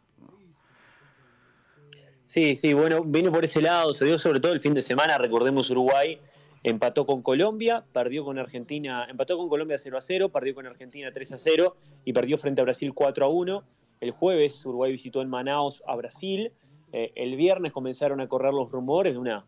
sí 2.25 2.57
sí 2.57 2.73
bueno 2.75 3.03
vino 3.05 3.33
por 3.33 3.45
ese 3.45 3.61
lado 3.61 3.93
se 3.95 4.05
dio 4.05 4.19
sobre 4.19 4.41
todo 4.41 4.53
el 4.53 4.61
fin 4.61 4.75
de 4.75 4.83
semana 4.83 5.19
recordemos 5.19 5.71
Uruguay 5.71 6.19
empató 6.63 7.07
con 7.07 7.23
Colombia 7.23 7.85
perdió 7.93 8.25
con 8.25 8.39
Argentina 8.39 9.07
empató 9.09 9.37
con 9.37 9.49
Colombia 9.49 9.79
0 9.79 9.99
a 9.99 10.01
0 10.01 10.29
perdió 10.29 10.55
con 10.55 10.67
Argentina 10.67 11.11
3 11.13 11.33
a 11.33 11.39
0 11.39 11.77
y 12.05 12.13
perdió 12.13 12.39
frente 12.39 12.61
a 12.61 12.65
Brasil 12.65 12.93
4 12.95 13.25
a 13.25 13.29
1 13.29 13.65
el 14.01 14.11
jueves 14.13 14.65
Uruguay 14.65 14.93
visitó 14.93 15.23
en 15.23 15.29
Manaus 15.29 15.83
a 15.87 15.95
Brasil 15.97 16.53
Eh, 16.93 17.13
el 17.15 17.37
viernes 17.37 17.71
comenzaron 17.73 18.21
a 18.21 18.27
correr 18.27 18.53
los 18.53 18.69
rumores 18.73 19.13
de 19.13 19.19
una 19.21 19.45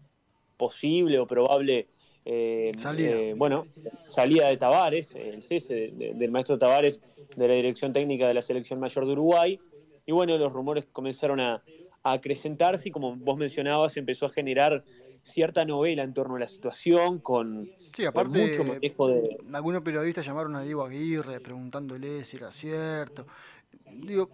posible 0.57 1.19
o 1.19 1.27
probable 1.27 1.89
eh, 2.25 2.73
Salida. 2.79 3.11
eh, 3.11 3.35
bueno, 3.37 3.67
salida 4.07 4.49
de 4.49 4.57
Tavares, 4.57 5.15
el 5.17 5.43
cese 5.43 5.75
de- 5.75 5.91
de- 5.93 6.13
del 6.15 6.31
maestro 6.31 6.59
Tavares 6.59 7.01
de 7.35 7.49
la 7.49 7.55
dirección 7.55 7.93
técnica 7.93 8.29
de 8.29 8.35
la 8.35 8.43
selección 8.43 8.79
mayor 8.79 9.07
de 9.07 9.13
Uruguay. 9.13 9.61
Y 10.07 10.13
bueno, 10.13 10.37
los 10.39 10.53
rumores 10.53 10.87
comenzaron 10.93 11.41
a, 11.41 11.63
a 12.03 12.13
acrecentarse 12.13 12.89
y 12.89 12.93
como 12.93 13.17
vos 13.17 13.37
mencionabas, 13.39 13.97
empezó 13.97 14.27
a 14.27 14.31
generar 14.31 14.85
cierta 15.23 15.65
novela 15.65 16.03
en 16.03 16.15
torno 16.15 16.37
a 16.37 16.41
la 16.41 16.49
situación 16.49 17.21
con, 17.21 17.71
Sí, 17.95 18.03
con 18.05 18.09
aparte, 18.09 18.41
mucho 18.41 18.65
manejo 18.65 19.09
de... 19.09 19.37
algunos 19.53 19.83
periodistas 19.83 20.27
llamaron 20.27 20.57
a 20.57 20.63
Diego 20.63 20.85
Aguirre 20.85 21.41
preguntándole 21.41 22.25
si 22.25 22.37
era 22.37 22.51
cierto. 22.53 23.27
Digo, 23.87 24.31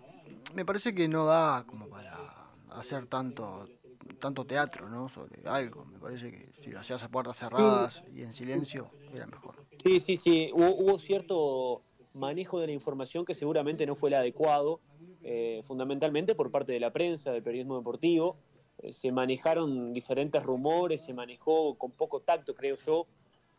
me 0.54 0.64
parece 0.64 0.94
que 0.94 1.08
no 1.08 1.26
da 1.26 1.64
como 1.66 1.88
para 1.88 2.48
hacer 2.70 3.06
tanto 3.06 3.68
tanto 4.16 4.44
teatro, 4.44 4.88
¿no? 4.88 5.08
Sobre 5.08 5.40
algo. 5.48 5.84
Me 5.84 5.98
parece 5.98 6.30
que 6.30 6.52
si 6.62 6.70
lo 6.70 6.80
hacías 6.80 7.02
a 7.02 7.08
puertas 7.08 7.36
cerradas 7.36 8.02
y 8.14 8.22
en 8.22 8.32
silencio, 8.32 8.90
era 9.12 9.26
mejor. 9.26 9.56
Sí, 9.84 10.00
sí, 10.00 10.16
sí, 10.16 10.50
hubo, 10.52 10.74
hubo 10.74 10.98
cierto 10.98 11.82
manejo 12.14 12.60
de 12.60 12.66
la 12.66 12.72
información 12.72 13.24
que 13.24 13.34
seguramente 13.34 13.86
no 13.86 13.94
fue 13.94 14.10
el 14.10 14.14
adecuado, 14.14 14.80
eh, 15.22 15.62
fundamentalmente 15.64 16.34
por 16.34 16.50
parte 16.50 16.72
de 16.72 16.80
la 16.80 16.92
prensa, 16.92 17.32
del 17.32 17.42
periodismo 17.42 17.76
deportivo. 17.76 18.36
Eh, 18.78 18.92
se 18.92 19.10
manejaron 19.12 19.92
diferentes 19.92 20.42
rumores, 20.42 21.02
se 21.02 21.12
manejó 21.12 21.76
con 21.76 21.92
poco 21.92 22.20
tacto, 22.20 22.54
creo 22.54 22.76
yo, 22.76 23.06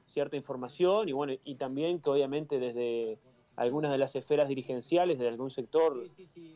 cierta 0.04 0.36
información 0.36 1.10
y 1.10 1.12
bueno, 1.12 1.34
y 1.44 1.56
también 1.56 2.00
que 2.00 2.10
obviamente 2.10 2.60
desde 2.60 3.20
algunas 3.60 3.91
de 3.91 3.98
las 3.98 4.15
esferas 4.15 4.48
dirigenciales 4.48 5.19
de 5.19 5.27
algún 5.27 5.49
sector 5.49 6.10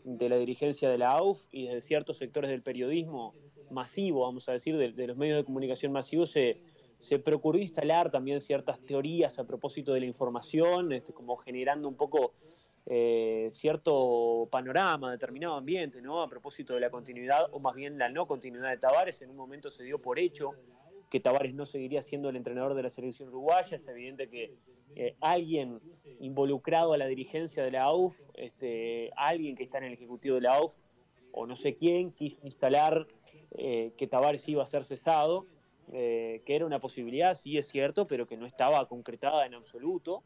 de 0.05 0.29
la 0.29 0.37
dirigencia 0.37 0.89
de 0.89 0.97
la 0.97 1.11
AUF 1.11 1.43
y 1.51 1.67
desde 1.67 1.81
ciertos 1.81 2.17
sectores 2.17 2.49
del 2.49 2.63
periodismo 2.63 3.33
masivo, 3.71 4.21
vamos 4.21 4.47
a 4.47 4.53
decir, 4.53 4.77
de, 4.77 4.93
de 4.93 5.07
los 5.07 5.17
medios 5.17 5.37
de 5.37 5.43
comunicación 5.43 5.91
masivos, 5.91 6.31
se, 6.31 6.61
se 6.99 7.19
procuró 7.19 7.59
instalar 7.59 8.09
también 8.09 8.39
ciertas 8.39 8.79
teorías 8.79 9.37
a 9.37 9.43
propósito 9.45 9.93
de 9.93 9.99
la 9.99 10.05
información, 10.05 10.93
este, 10.93 11.11
como 11.11 11.35
generando 11.35 11.89
un 11.89 11.95
poco 11.95 12.31
eh, 12.85 13.49
cierto 13.51 14.47
panorama, 14.49 15.11
determinado 15.11 15.55
ambiente, 15.55 16.01
¿no? 16.01 16.21
A 16.21 16.29
propósito 16.29 16.73
de 16.73 16.79
la 16.79 16.89
continuidad, 16.89 17.47
o 17.51 17.59
más 17.59 17.75
bien 17.75 17.97
la 17.97 18.07
no 18.07 18.25
continuidad 18.25 18.69
de 18.69 18.77
Tavares, 18.77 19.21
en 19.21 19.29
un 19.29 19.35
momento 19.35 19.69
se 19.69 19.83
dio 19.83 20.01
por 20.01 20.19
hecho 20.19 20.51
que 21.13 21.19
Tavares 21.19 21.53
no 21.53 21.67
seguiría 21.67 22.01
siendo 22.01 22.29
el 22.29 22.35
entrenador 22.37 22.73
de 22.73 22.81
la 22.81 22.89
selección 22.89 23.29
uruguaya. 23.29 23.77
Es 23.77 23.87
evidente 23.87 24.27
que 24.29 24.55
eh, 24.95 25.15
alguien 25.21 25.79
involucrado 26.19 26.93
a 26.93 26.97
la 26.97 27.05
dirigencia 27.05 27.63
de 27.63 27.69
la 27.69 27.83
AUF, 27.83 28.19
este, 28.33 29.11
alguien 29.15 29.55
que 29.55 29.61
está 29.61 29.77
en 29.77 29.83
el 29.83 29.93
ejecutivo 29.93 30.33
de 30.33 30.41
la 30.41 30.55
AUF, 30.55 30.75
o 31.31 31.45
no 31.45 31.55
sé 31.55 31.75
quién, 31.75 32.13
quiso 32.13 32.39
instalar 32.43 33.05
eh, 33.51 33.91
que 33.95 34.07
Tavares 34.07 34.49
iba 34.49 34.63
a 34.63 34.65
ser 34.65 34.85
cesado, 34.85 35.45
eh, 35.91 36.41
que 36.47 36.55
era 36.55 36.65
una 36.65 36.79
posibilidad, 36.79 37.35
sí 37.35 37.59
es 37.59 37.67
cierto, 37.67 38.07
pero 38.07 38.25
que 38.25 38.35
no 38.35 38.47
estaba 38.47 38.83
concretada 38.87 39.45
en 39.45 39.53
absoluto. 39.53 40.23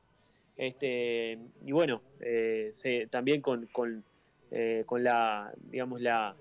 Este, 0.55 1.37
y 1.65 1.71
bueno, 1.73 2.01
también 3.09 3.41
con, 3.41 3.67
con, 3.73 4.05
con 4.85 5.03
la, 5.03 5.53
digamos, 5.69 5.99
la, 5.99 6.33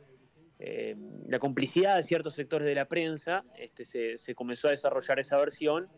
eh, 0.58 0.96
la 1.28 1.38
complicidad 1.38 1.96
de 1.96 2.02
ciertos 2.02 2.34
sectores 2.34 2.66
de 2.66 2.74
la 2.74 2.86
prensa, 2.86 3.44
este, 3.58 3.84
se, 3.84 4.18
se 4.18 4.34
comenzó 4.34 4.68
a 4.68 4.70
desarrollar 4.70 5.18
esa 5.20 5.36
versión 5.36 5.88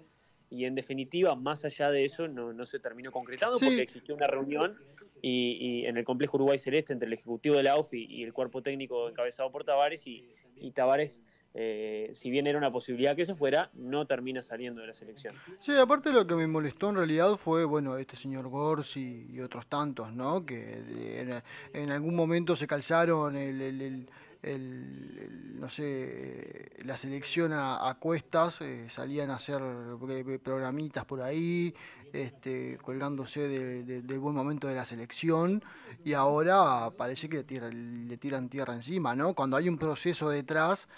y 0.51 0.65
en 0.65 0.75
definitiva, 0.75 1.35
más 1.35 1.65
allá 1.65 1.91
de 1.91 2.05
eso, 2.07 2.27
no, 2.27 2.53
no 2.55 2.65
se 2.67 2.79
terminó 2.81 3.13
concretando 3.13 3.59
Sí. 3.59 3.67
porque 3.67 3.83
existió 3.83 4.15
una 4.15 4.27
reunión 4.27 4.75
y, 5.21 5.59
y 5.61 5.87
en 5.87 5.97
el 5.99 6.05
complejo 6.05 6.39
Uruguay 6.39 6.59
Celeste 6.59 6.93
entre 6.93 7.07
el 7.07 7.13
ejecutivo 7.13 7.57
de 7.57 7.63
la 7.65 7.73
AUF 7.73 7.93
y, 7.93 8.23
el 8.23 8.33
cuerpo 8.33 8.63
técnico 8.63 9.09
encabezado 9.09 9.53
por 9.53 9.65
Tavares 9.65 10.07
y, 10.07 10.27
y 10.57 10.71
Tavares, 10.73 11.21
eh, 11.55 12.09
si 12.13 12.31
bien 12.31 12.47
era 12.47 12.57
una 12.59 12.71
posibilidad 12.73 13.15
que 13.15 13.23
eso 13.23 13.37
fuera, 13.37 13.71
no 13.75 14.07
termina 14.07 14.41
saliendo 14.43 14.81
de 14.81 14.87
la 14.87 14.93
selección. 14.93 15.35
Sí, 15.59 15.73
aparte 15.77 16.13
lo 16.13 16.27
que 16.27 16.35
me 16.35 16.47
molestó 16.47 16.89
en 16.91 16.97
realidad 16.97 17.35
fue, 17.37 17.65
bueno, 17.65 17.97
este 17.99 18.17
señor 18.17 18.49
Gorsi 18.49 19.27
y 19.31 19.41
otros 19.41 19.67
tantos, 19.67 20.13
¿no? 20.15 20.47
Que 20.47 21.21
en, 21.21 21.43
en 21.75 21.91
algún 21.91 22.15
momento 22.15 22.57
se 22.57 22.67
calzaron 22.67 23.37
el, 23.37 23.61
el- 23.61 23.83
el- 23.83 24.11
el- 24.43 25.19
el, 25.21 25.61
no 25.61 25.69
sé, 25.69 26.71
la 26.85 26.97
selección 26.97 27.53
a, 27.53 27.97
cuestas, 27.99 28.61
eh, 28.61 28.87
salían 28.89 29.31
a 29.31 29.37
hacer 29.37 29.61
eh, 29.63 30.39
programitas 30.43 31.05
por 31.05 31.23
ahí, 31.23 31.75
este, 32.13 32.79
colgándose 32.79 33.49
de- 33.49 33.83
de- 33.85 34.03
del 34.03 34.19
buen 34.19 34.35
momento 34.35 34.69
de 34.69 34.75
la 34.75 34.85
selección, 34.87 35.63
y 36.05 36.13
ahora 36.15 36.91
parece 36.97 37.29
que 37.29 37.39
le 37.39 37.45
tiran, 37.45 38.09
le 38.09 38.17
tiran 38.17 38.49
tierra 38.49 38.75
encima, 38.75 39.15
¿no? 39.15 39.35
Cuando 39.35 39.57
hay 39.57 39.69
un 39.69 39.77
proceso 39.79 40.31
detrás 40.31 40.89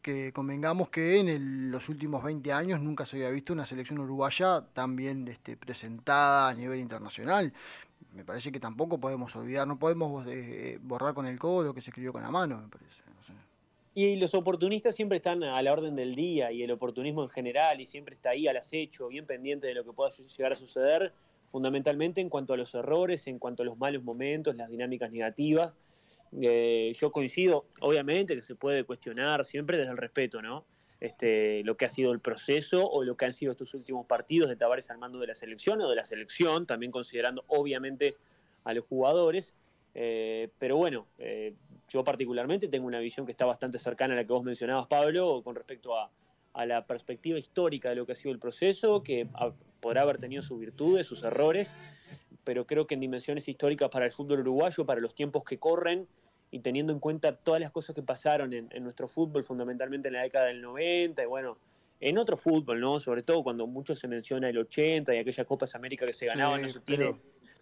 que 0.00 0.32
convengamos 0.32 0.88
que 0.88 1.18
en 1.18 1.28
el- 1.28 1.70
los 1.70 1.88
últimos 1.88 2.22
20 2.22 2.52
años 2.52 2.80
nunca 2.80 3.04
se 3.04 3.16
había 3.16 3.30
visto 3.30 3.52
una 3.52 3.66
selección 3.66 3.98
uruguaya 3.98 4.64
tan 4.72 4.94
bien 4.94 5.26
este, 5.26 5.56
presentada 5.56 6.50
a 6.50 6.54
nivel 6.54 6.78
internacional. 6.78 7.52
Me 8.12 8.24
parece 8.24 8.50
que 8.50 8.60
tampoco 8.60 8.98
podemos 8.98 9.34
olvidar, 9.36 9.66
no 9.68 9.78
podemos 9.78 10.26
eh, 10.26 10.78
borrar 10.82 11.14
con 11.14 11.26
el 11.26 11.38
codo 11.38 11.64
lo 11.64 11.74
que 11.74 11.82
se 11.82 11.90
escribió 11.90 12.12
con 12.12 12.22
la 12.22 12.30
mano, 12.30 12.60
me 12.62 12.68
parece. 12.68 13.02
no 13.14 13.22
sé. 13.22 13.32
Y 13.94 14.16
los 14.16 14.34
oportunistas 14.34 14.94
siempre 14.94 15.16
están 15.16 15.42
a 15.42 15.60
la 15.62 15.72
orden 15.72 15.96
del 15.96 16.14
día 16.14 16.52
y 16.52 16.62
el 16.62 16.70
oportunismo 16.70 17.22
en 17.22 17.28
general 17.28 17.80
y 17.80 17.86
siempre 17.86 18.14
está 18.14 18.30
ahí 18.30 18.46
al 18.46 18.56
acecho, 18.56 19.08
bien 19.08 19.26
pendiente 19.26 19.66
de 19.66 19.74
lo 19.74 19.84
que 19.84 19.92
pueda 19.92 20.10
llegar 20.10 20.52
a 20.52 20.56
suceder, 20.56 21.12
fundamentalmente 21.50 22.20
en 22.20 22.28
cuanto 22.28 22.52
a 22.52 22.56
los 22.56 22.74
errores, 22.74 23.26
en 23.26 23.38
cuanto 23.38 23.62
a 23.62 23.66
los 23.66 23.78
malos 23.78 24.02
momentos, 24.02 24.54
las 24.56 24.68
dinámicas 24.68 25.10
negativas. 25.10 25.74
Eh, 26.40 26.92
yo 26.94 27.10
coincido, 27.12 27.66
obviamente, 27.80 28.34
que 28.34 28.42
se 28.42 28.54
puede 28.54 28.84
cuestionar 28.84 29.44
siempre 29.44 29.78
desde 29.78 29.92
el 29.92 29.96
respeto, 29.96 30.42
¿no? 30.42 30.66
Este, 31.06 31.62
lo 31.62 31.76
que 31.76 31.84
ha 31.84 31.88
sido 31.88 32.10
el 32.10 32.18
proceso 32.18 32.90
o 32.90 33.04
lo 33.04 33.16
que 33.16 33.26
han 33.26 33.32
sido 33.32 33.52
estos 33.52 33.72
últimos 33.74 34.06
partidos 34.06 34.48
de 34.48 34.56
Tavares 34.56 34.90
al 34.90 34.98
mando 34.98 35.20
de 35.20 35.28
la 35.28 35.36
selección 35.36 35.80
o 35.80 35.88
de 35.88 35.94
la 35.94 36.04
selección, 36.04 36.66
también 36.66 36.90
considerando 36.90 37.44
obviamente 37.46 38.16
a 38.64 38.74
los 38.74 38.84
jugadores. 38.86 39.54
Eh, 39.94 40.48
pero 40.58 40.76
bueno, 40.76 41.06
eh, 41.18 41.54
yo 41.88 42.02
particularmente 42.02 42.66
tengo 42.66 42.88
una 42.88 42.98
visión 42.98 43.24
que 43.24 43.30
está 43.30 43.44
bastante 43.44 43.78
cercana 43.78 44.14
a 44.14 44.16
la 44.16 44.24
que 44.24 44.32
vos 44.32 44.42
mencionabas, 44.42 44.88
Pablo, 44.88 45.42
con 45.44 45.54
respecto 45.54 45.96
a, 45.96 46.10
a 46.54 46.66
la 46.66 46.84
perspectiva 46.84 47.38
histórica 47.38 47.90
de 47.90 47.94
lo 47.94 48.04
que 48.04 48.10
ha 48.10 48.16
sido 48.16 48.32
el 48.32 48.40
proceso, 48.40 49.04
que 49.04 49.28
ah, 49.34 49.52
podrá 49.80 50.02
haber 50.02 50.18
tenido 50.18 50.42
sus 50.42 50.58
virtudes, 50.58 51.06
sus 51.06 51.22
errores, 51.22 51.76
pero 52.42 52.66
creo 52.66 52.88
que 52.88 52.94
en 52.94 53.00
dimensiones 53.00 53.46
históricas 53.46 53.90
para 53.90 54.06
el 54.06 54.12
fútbol 54.12 54.40
uruguayo, 54.40 54.84
para 54.84 55.00
los 55.00 55.14
tiempos 55.14 55.44
que 55.44 55.58
corren 55.58 56.08
y 56.56 56.60
teniendo 56.60 56.90
en 56.92 57.00
cuenta 57.00 57.36
todas 57.36 57.60
las 57.60 57.70
cosas 57.70 57.94
que 57.94 58.02
pasaron 58.02 58.52
en, 58.54 58.68
en 58.72 58.82
nuestro 58.82 59.08
fútbol, 59.08 59.44
fundamentalmente 59.44 60.08
en 60.08 60.14
la 60.14 60.22
década 60.22 60.46
del 60.46 60.62
90 60.62 61.22
y 61.22 61.26
bueno, 61.26 61.58
en 62.00 62.16
otro 62.16 62.36
fútbol, 62.38 62.80
¿no? 62.80 62.98
Sobre 62.98 63.22
todo 63.22 63.42
cuando 63.42 63.66
mucho 63.66 63.94
se 63.94 64.08
menciona 64.08 64.48
el 64.48 64.56
80 64.56 65.14
y 65.14 65.18
aquellas 65.18 65.46
Copas 65.46 65.74
América 65.74 66.06
que 66.06 66.14
se 66.14 66.24
ganaban, 66.26 66.60
Sí, 66.62 66.66
no 66.68 66.72
se 66.72 66.80
tiene 66.80 67.04
pero- 67.04 67.18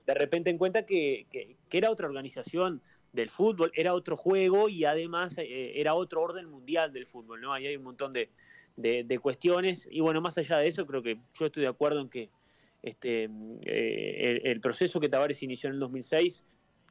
de 0.06 0.14
repente 0.14 0.50
en 0.50 0.58
cuenta 0.58 0.84
que, 0.86 1.26
que- 1.30 1.56
que 1.68 1.78
era 1.78 1.90
otra 1.90 2.06
organización 2.06 2.82
del 3.12 3.30
fútbol, 3.30 3.72
era 3.74 3.94
otro 3.94 4.16
juego 4.16 4.68
y 4.68 4.84
además 4.84 5.38
eh, 5.38 5.72
era 5.80 5.94
otro 5.94 6.20
orden 6.22 6.48
mundial 6.48 6.92
del 6.92 7.06
fútbol, 7.06 7.40
¿no? 7.40 7.52
Ahí 7.52 7.66
hay 7.66 7.76
un 7.76 7.82
montón 7.84 8.12
de, 8.12 8.28
de- 8.76 9.02
de 9.02 9.18
cuestiones 9.18 9.88
y 9.90 10.00
bueno, 10.00 10.20
más 10.20 10.38
allá 10.38 10.58
de 10.58 10.68
eso, 10.68 10.86
creo 10.86 11.02
que 11.02 11.18
yo 11.38 11.46
estoy 11.46 11.62
de 11.62 11.68
acuerdo 11.68 12.00
en 12.00 12.08
que 12.08 12.30
este, 12.82 13.24
eh, 13.24 14.40
el, 14.44 14.46
el 14.46 14.60
proceso 14.60 15.00
que 15.00 15.08
Tavares 15.08 15.42
inició 15.42 15.68
en 15.68 15.74
el 15.74 15.80
2006, 15.80 16.44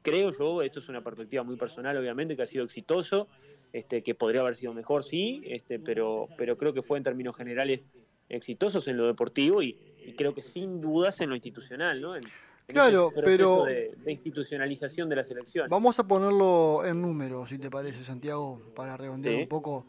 creo 0.04 0.30
yo, 0.30 0.62
esto 0.62 0.78
es 0.80 0.88
una 0.88 1.02
perspectiva 1.02 1.42
muy 1.42 1.56
personal, 1.56 1.96
obviamente, 1.96 2.36
que 2.36 2.42
ha 2.42 2.46
sido 2.46 2.64
exitoso, 2.64 3.26
este, 3.72 4.02
que 4.02 4.14
podría 4.14 4.42
haber 4.42 4.54
sido 4.54 4.74
mejor, 4.74 5.02
sí, 5.02 5.40
este, 5.46 5.80
pero, 5.80 6.28
pero 6.36 6.56
creo 6.58 6.72
que 6.74 6.82
fue 6.82 6.98
en 6.98 7.04
términos 7.04 7.34
generales 7.34 7.84
exitosos 8.28 8.86
en 8.86 8.96
lo 8.98 9.06
deportivo 9.06 9.62
y, 9.62 9.76
y 10.06 10.12
creo 10.14 10.34
que 10.34 10.42
sin 10.42 10.80
dudas 10.80 11.20
en 11.20 11.30
lo 11.30 11.34
institucional, 11.34 12.00
¿no? 12.00 12.14
En- 12.16 12.24
en 12.66 12.74
Claro, 12.74 13.10
pero- 13.14 13.64
de, 13.64 13.92
de 13.96 14.12
institucionalización 14.12 15.08
de 15.08 15.16
la 15.16 15.24
selección. 15.24 15.68
Vamos 15.68 15.98
a 15.98 16.06
ponerlo 16.06 16.82
en 16.84 17.00
números, 17.02 17.48
si 17.50 17.58
te 17.58 17.70
parece, 17.70 18.04
Santiago, 18.04 18.60
para 18.74 18.96
redondear 18.96 19.34
Sí. 19.36 19.42
un 19.42 19.48
poco. 19.48 19.86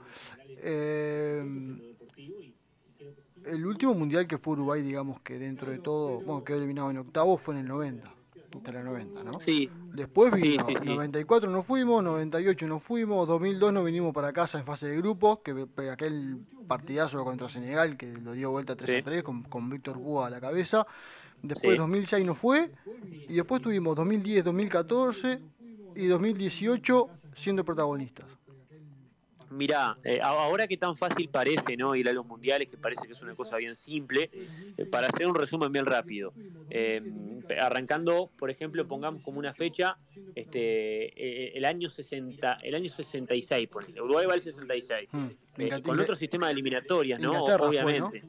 Eh, 0.47 1.43
el 3.45 3.65
último 3.65 3.93
mundial 3.93 4.27
que 4.27 4.37
fue 4.37 4.53
Uruguay, 4.53 4.81
digamos 4.81 5.21
que 5.21 5.37
dentro 5.37 5.71
de 5.71 5.79
todo, 5.79 6.19
bueno, 6.21 6.43
quedó 6.43 6.57
eliminado 6.57 6.89
en 6.91 6.97
octavo, 6.97 7.37
fue 7.37 7.53
en 7.55 7.61
el 7.61 7.67
90. 7.67 8.14
90, 8.61 9.23
¿no? 9.23 9.39
Sí. 9.39 9.69
Después 9.93 10.33
Sí, 10.39 10.51
vino, 10.51 10.65
sí, 10.65 10.73
sí. 10.79 10.85
94 10.85 11.49
no 11.49 11.63
fuimos, 11.63 12.03
98 12.03 12.67
no 12.67 12.79
fuimos, 12.79 13.27
2002 13.27 13.73
no 13.73 13.83
vinimos 13.83 14.13
para 14.13 14.33
casa 14.33 14.59
en 14.59 14.65
fase 14.65 14.87
de 14.87 14.97
grupos, 14.97 15.39
que 15.43 15.67
que 15.75 15.89
aquel 15.89 16.39
partidazo 16.67 17.23
contra 17.23 17.49
Senegal 17.49 17.97
que 17.97 18.13
lo 18.13 18.33
dio 18.33 18.51
vuelta 18.51 18.75
3 18.75 18.89
Sí. 18.89 18.97
a 18.97 19.03
3 19.03 19.23
con, 19.23 19.43
con 19.43 19.69
Víctor 19.69 19.97
Búa 19.97 20.27
a 20.27 20.29
la 20.29 20.41
cabeza. 20.41 20.85
Después 21.41 21.73
Sí. 21.73 21.77
2006 21.79 22.25
no 22.25 22.33
fue, 22.35 22.71
y 23.27 23.33
después 23.35 23.61
tuvimos 23.61 23.95
2010, 23.95 24.43
2014 24.43 25.39
y 25.95 26.07
2018 26.07 27.09
siendo 27.35 27.63
protagonistas. 27.63 28.25
Mirá, 29.59 29.97
eh, 30.03 30.19
ahora 30.21 30.67
que 30.67 30.75
tan 30.77 30.95
fácil 30.95 31.29
parece 31.29 31.77
¿no? 31.77 31.95
ir 31.95 32.07
a 32.09 32.13
los 32.13 32.25
mundiales, 32.25 32.67
que 32.67 32.77
parece 32.77 33.07
que 33.07 33.13
es 33.13 33.21
una 33.21 33.33
cosa 33.33 33.55
bien 33.57 33.75
simple, 33.75 34.29
eh, 34.77 34.85
para 34.85 35.07
hacer 35.07 35.25
un 35.27 35.35
resumen 35.35 35.71
bien 35.71 35.85
rápido, 35.85 36.33
eh, 36.69 37.01
arrancando, 37.59 38.31
por 38.35 38.49
ejemplo, 38.51 38.85
pongamos 38.87 39.21
como 39.23 39.39
una 39.39 39.53
fecha 39.53 39.97
este, 40.33 40.59
eh, 41.15 41.53
el 41.55 41.63
año 41.63 41.89
60, 41.89 42.59
el 42.61 42.75
año 42.75 42.89
66, 42.89 43.69
ponele. 43.69 44.01
Uruguay 44.01 44.25
va 44.25 44.33
al 44.33 44.41
66, 44.41 45.07
Mm, 45.11 45.17
eh, 45.17 45.31
Inglaterra- 45.63 45.81
con 45.81 45.99
otro 46.01 46.15
sistema 46.15 46.47
de 46.47 46.53
eliminatorias, 46.53 47.21
¿no? 47.21 47.27
Inglaterra 47.33 47.57
fue, 47.67 47.67
Obviamente. 47.83 48.25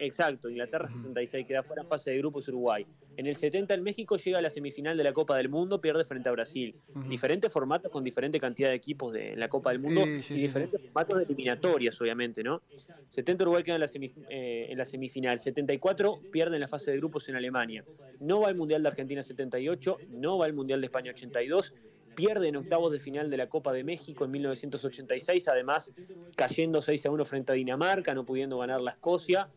Exacto, 0.00 0.48
Inglaterra 0.48 0.88
66 0.88 1.46
queda 1.46 1.62
fuera 1.62 1.82
en 1.82 1.88
fase 1.88 2.10
de 2.10 2.18
grupos 2.18 2.48
Uruguay. 2.48 2.86
En 3.18 3.26
el 3.26 3.36
70 3.36 3.74
el 3.74 3.82
México 3.82 4.16
llega 4.16 4.38
a 4.38 4.40
la 4.40 4.48
semifinal 4.48 4.96
de 4.96 5.04
la 5.04 5.12
Copa 5.12 5.36
del 5.36 5.50
Mundo, 5.50 5.78
pierde 5.78 6.06
frente 6.06 6.30
a 6.30 6.32
Brasil. 6.32 6.74
Diferentes 7.06 7.52
formatos 7.52 7.92
con 7.92 8.02
diferente 8.02 8.40
cantidad 8.40 8.70
de 8.70 8.76
equipos 8.76 9.12
de, 9.12 9.34
en 9.34 9.40
la 9.40 9.48
Copa 9.48 9.70
del 9.72 9.80
Mundo 9.80 10.04
sí, 10.04 10.10
y 10.10 10.22
sí, 10.22 10.34
diferentes 10.34 10.80
formatos 10.80 11.18
de 11.18 11.24
eliminatorias, 11.24 12.00
obviamente, 12.00 12.42
¿no? 12.42 12.62
70 13.08 13.44
Uruguay 13.44 13.62
queda 13.62 13.74
en 13.74 13.80
la, 13.82 13.88
eh, 14.30 14.66
en 14.70 14.78
la 14.78 14.86
semifinal. 14.86 15.38
74 15.38 16.22
pierde 16.32 16.56
en 16.56 16.60
la 16.62 16.68
fase 16.68 16.92
de 16.92 16.96
grupos 16.96 17.28
en 17.28 17.36
Alemania. 17.36 17.84
No 18.20 18.40
va 18.40 18.48
al 18.48 18.54
Mundial 18.54 18.82
de 18.82 18.88
Argentina 18.88 19.22
78, 19.22 19.98
no 20.12 20.38
va 20.38 20.46
al 20.46 20.54
Mundial 20.54 20.80
de 20.80 20.86
España 20.86 21.10
82 21.10 21.74
pierde 22.14 22.48
en 22.48 22.56
octavos 22.56 22.92
de 22.92 23.00
final 23.00 23.30
de 23.30 23.36
la 23.36 23.48
Copa 23.48 23.72
de 23.72 23.84
México 23.84 24.24
en 24.24 24.30
1986, 24.32 25.48
además 25.48 25.92
cayendo 26.36 26.82
6 26.82 27.06
a 27.06 27.10
1 27.10 27.24
frente 27.24 27.52
a 27.52 27.54
Dinamarca, 27.54 28.14
no 28.14 28.24
pudiendo 28.24 28.58
ganar 28.58 28.80
la 28.80 28.92
Escocia 28.92 29.48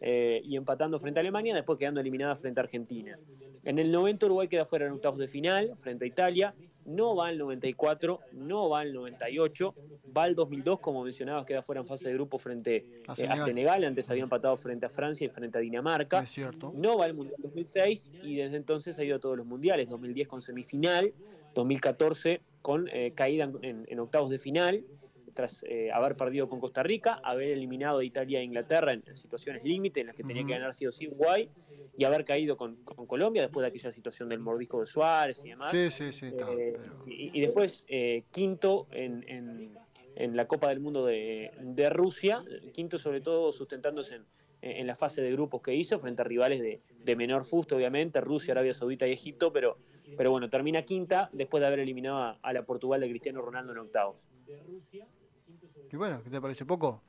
eh, 0.00 0.40
y 0.44 0.56
empatando 0.56 0.98
frente 0.98 1.20
a 1.20 1.22
Alemania, 1.22 1.54
después 1.54 1.78
quedando 1.78 2.00
eliminada 2.00 2.36
frente 2.36 2.60
a 2.60 2.64
Argentina. 2.64 3.18
En 3.64 3.78
el 3.78 3.92
90 3.92 4.26
Uruguay 4.26 4.48
queda 4.48 4.64
fuera 4.64 4.86
en 4.86 4.92
octavos 4.92 5.18
de 5.18 5.28
final 5.28 5.74
frente 5.80 6.04
a 6.04 6.08
Italia, 6.08 6.54
no 6.84 7.16
va 7.16 7.28
al 7.28 7.38
94, 7.38 8.20
no 8.32 8.68
va 8.68 8.80
al 8.80 8.92
98, 8.92 9.74
va 10.16 10.24
al 10.24 10.34
2002, 10.34 10.80
como 10.80 11.04
mencionabas, 11.04 11.46
queda 11.46 11.62
fuera 11.62 11.80
en 11.80 11.86
fase 11.86 12.08
de 12.08 12.14
grupo 12.14 12.38
frente 12.38 12.86
A 13.06 13.12
eh, 13.12 13.12
a 13.12 13.16
Senegal. 13.16 13.38
Senegal, 13.38 13.84
antes 13.84 14.10
había 14.10 14.22
empatado 14.22 14.56
frente 14.56 14.86
a 14.86 14.88
Francia 14.88 15.26
y 15.26 15.28
frente 15.28 15.58
a 15.58 15.60
Dinamarca. 15.60 16.22
Es 16.22 16.30
cierto. 16.30 16.72
No 16.74 16.98
va 16.98 17.06
al 17.06 17.14
Mundial 17.14 17.36
2006 17.42 18.12
y 18.22 18.36
desde 18.36 18.56
entonces 18.56 18.98
ha 18.98 19.04
ido 19.04 19.16
a 19.16 19.20
todos 19.20 19.36
los 19.36 19.46
mundiales. 19.46 19.88
2010 19.88 20.28
con 20.28 20.42
semifinal, 20.42 21.12
2014 21.54 22.40
con 22.62 22.88
eh, 22.92 23.12
caída 23.14 23.50
en 23.62 23.98
octavos 23.98 24.30
de 24.30 24.38
final, 24.38 24.84
tras 25.34 25.62
eh, 25.68 25.90
haber 25.92 26.16
perdido 26.16 26.48
con 26.48 26.60
Costa 26.60 26.82
Rica, 26.82 27.20
haber 27.22 27.50
eliminado 27.50 27.98
a 27.98 28.04
Italia 28.04 28.40
e 28.40 28.44
Inglaterra 28.44 28.92
en, 28.92 29.02
en 29.06 29.16
situaciones 29.16 29.62
límite 29.64 30.00
en 30.00 30.08
las 30.08 30.16
que 30.16 30.24
tenía 30.24 30.44
que 30.46 30.52
ganar 30.52 30.74
sí 30.74 30.86
o 30.86 30.92
sí 30.92 31.08
Uruguay 31.08 31.48
y 31.96 32.04
haber 32.04 32.24
caído 32.24 32.56
con, 32.56 32.76
con 32.84 33.06
Colombia 33.06 33.42
después 33.42 33.62
de 33.62 33.68
aquella 33.68 33.92
situación 33.92 34.28
del 34.28 34.38
mordisco 34.40 34.80
de 34.80 34.86
Suárez 34.86 35.44
y 35.44 35.50
demás. 35.50 35.70
Sí, 35.72 35.90
sí, 35.90 36.12
sí. 36.12 36.26
está, 36.26 36.50
Eh, 36.52 36.72
pero- 36.76 36.94
y, 37.06 37.30
y 37.38 37.40
después 37.40 37.84
eh, 37.88 38.24
quinto 38.30 38.86
en, 38.92 39.24
en- 39.28 39.78
en 40.14 40.36
la 40.36 40.46
Copa 40.46 40.68
del 40.68 40.80
Mundo 40.80 41.06
de, 41.06 41.50
de 41.58 41.88
Rusia, 41.88 42.44
quinto 42.74 42.98
sobre 42.98 43.22
todo 43.22 43.50
sustentándose 43.50 44.16
en, 44.16 44.26
en 44.60 44.86
la 44.86 44.94
fase 44.94 45.22
de 45.22 45.32
grupos 45.32 45.62
que 45.62 45.74
hizo 45.74 45.98
frente 45.98 46.20
a 46.20 46.24
rivales 46.26 46.60
de, 46.60 46.80
de 47.02 47.16
menor 47.16 47.44
fusto, 47.44 47.76
obviamente, 47.76 48.20
Rusia, 48.20 48.52
Arabia 48.52 48.74
Saudita 48.74 49.06
y 49.08 49.12
Egipto, 49.12 49.52
pero, 49.54 49.78
pero 50.14 50.30
bueno, 50.30 50.50
termina 50.50 50.82
quinta 50.82 51.30
después 51.32 51.62
de 51.62 51.66
haber 51.66 51.78
eliminado 51.80 52.18
a, 52.18 52.38
a 52.42 52.52
la 52.52 52.62
Portugal 52.62 53.00
de 53.00 53.08
Cristiano 53.08 53.40
Ronaldo 53.40 53.72
en 53.72 53.78
octavos. 53.78 54.16
Y 55.90 55.96
bueno, 55.96 56.22
¿qué 56.22 56.30
te 56.30 56.40
parece 56.40 56.64
poco? 56.64 57.02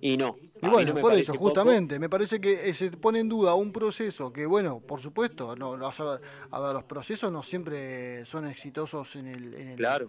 Y 0.00 0.16
no. 0.16 0.36
Y 0.62 0.68
bueno, 0.68 0.94
no 0.94 1.00
por 1.00 1.12
eso, 1.14 1.32
poco. 1.34 1.44
justamente, 1.46 1.98
me 1.98 2.08
parece 2.08 2.40
que 2.40 2.68
eh, 2.68 2.74
se 2.74 2.90
pone 2.90 3.20
en 3.20 3.28
duda 3.28 3.54
un 3.54 3.72
proceso 3.72 4.32
que, 4.32 4.46
bueno, 4.46 4.80
por 4.80 5.00
supuesto, 5.00 5.54
no, 5.56 5.76
no, 5.76 5.88
o 5.88 5.92
sea, 5.92 6.20
a 6.50 6.60
ver, 6.60 6.72
los 6.74 6.84
procesos 6.84 7.30
no 7.30 7.42
siempre 7.42 8.24
son 8.24 8.46
exitosos 8.48 9.16
en 9.16 9.26
el... 9.26 9.54
en 9.54 9.68
el- 9.68 9.76
Claro. 9.76 10.06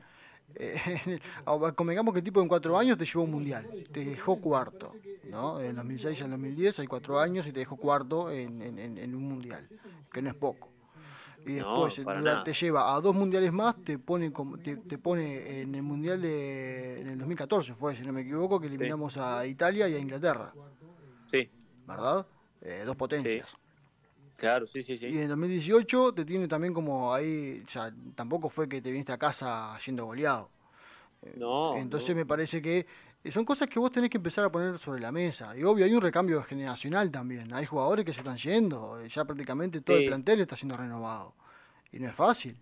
eh, 0.56 0.76
en 1.06 1.12
el- 1.14 1.76
convengamos 1.76 2.14
que 2.14 2.20
el 2.20 2.24
tipo 2.24 2.42
en 2.42 2.48
cuatro 2.48 2.78
años 2.78 2.98
te 2.98 3.06
llevó 3.06 3.24
un 3.24 3.32
mundial, 3.32 3.66
te 3.92 4.06
dejó 4.06 4.38
cuarto, 4.38 4.96
¿no? 5.30 5.60
En 5.60 5.76
2006 5.76 6.22
al 6.22 6.32
2010 6.32 6.80
hay 6.80 6.88
cuatro 6.88 7.20
años 7.20 7.46
y 7.48 7.52
te 7.52 7.60
dejó 7.60 7.76
cuarto 7.78 8.32
en- 8.32 8.62
en 8.98 9.16
un 9.16 9.24
mundial, 9.24 9.68
que 10.12 10.22
no 10.22 10.30
es 10.30 10.36
poco. 10.36 10.70
Y 11.48 11.54
después 11.54 11.96
te 12.44 12.54
lleva 12.54 12.94
a 12.96 13.02
dos 13.02 13.16
mundiales 13.16 13.54
más, 13.54 13.76
te 13.84 13.98
pone 14.00 14.32
te, 14.64 14.78
te 14.78 14.98
pone 14.98 15.62
en 15.62 15.76
el 15.76 15.84
mundial 15.84 16.22
de 16.22 17.00
en 17.02 17.08
el 17.08 17.18
2014 17.18 17.74
fue, 17.74 17.96
si 17.96 18.04
no 18.04 18.12
me 18.14 18.22
equivoco, 18.22 18.60
que 18.60 18.68
eliminamos 18.68 19.18
a 19.18 19.46
Italia 19.46 19.88
y 19.88 19.96
a 19.96 20.00
Inglaterra, 20.00 20.54
Sí, 21.28 21.50
¿verdad? 21.86 22.26
Eh, 22.62 22.84
dos 22.86 22.96
potencias. 22.96 23.56
claro, 24.36 24.68
sí, 24.68 24.84
sí, 24.84 24.98
sí. 24.98 25.08
Y 25.08 25.20
en 25.20 25.30
2018 25.30 26.14
te 26.14 26.26
tiene 26.26 26.48
también 26.48 26.74
como 26.74 27.14
ahí, 27.14 27.64
o 27.66 27.70
sea, 27.70 27.94
tampoco 28.16 28.50
fue 28.50 28.68
que 28.68 28.82
te 28.82 28.92
viniste 28.92 29.12
a 29.14 29.18
casa 29.18 29.78
siendo 29.80 30.06
goleado. 30.06 30.50
No, 31.36 31.76
Entonces 31.78 32.10
no. 32.10 32.16
me 32.16 32.26
parece 32.26 32.62
que 32.62 32.86
son 33.32 33.44
cosas 33.44 33.68
que 33.68 33.80
vos 33.80 33.92
tenés 33.92 34.10
que 34.10 34.18
empezar 34.18 34.46
a 34.46 34.52
poner 34.52 34.78
sobre 34.78 35.02
la 35.02 35.12
mesa. 35.12 35.56
Y 35.58 35.64
obvio, 35.64 35.86
hay 35.86 35.94
un 35.94 36.02
recambio 36.02 36.42
generacional 36.44 37.12
también. 37.12 37.54
Hay 37.54 37.66
jugadores 37.66 38.06
que 38.06 38.14
se 38.14 38.20
están 38.22 38.38
yendo. 38.38 39.06
Ya 39.06 39.26
prácticamente 39.26 39.82
todo 39.82 39.98
Sí. 39.98 40.04
el 40.04 40.10
plantel 40.10 40.40
está 40.42 40.56
siendo 40.56 40.78
renovado. 40.78 41.36
Y 41.92 42.00
no 42.00 42.08
es 42.08 42.16
fácil. 42.16 42.56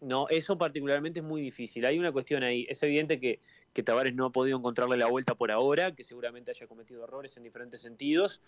No, 0.00 0.28
eso 0.28 0.56
particularmente 0.58 1.20
es 1.20 1.24
muy 1.24 1.40
difícil. 1.42 1.84
Hay 1.86 1.98
una 1.98 2.12
cuestión 2.12 2.42
ahí. 2.42 2.66
Es 2.68 2.82
evidente 2.82 3.18
que, 3.18 3.40
que 3.72 3.82
Tavares 3.82 4.14
no 4.14 4.26
ha 4.26 4.30
podido 4.30 4.56
encontrarle 4.58 4.96
la 4.96 5.06
vuelta 5.06 5.34
por 5.34 5.50
ahora, 5.50 5.94
que 5.94 6.04
seguramente 6.04 6.50
haya 6.50 6.66
cometido 6.66 7.02
errores 7.04 7.36
en 7.36 7.42
diferentes 7.42 7.80
sentidos. 7.80 8.40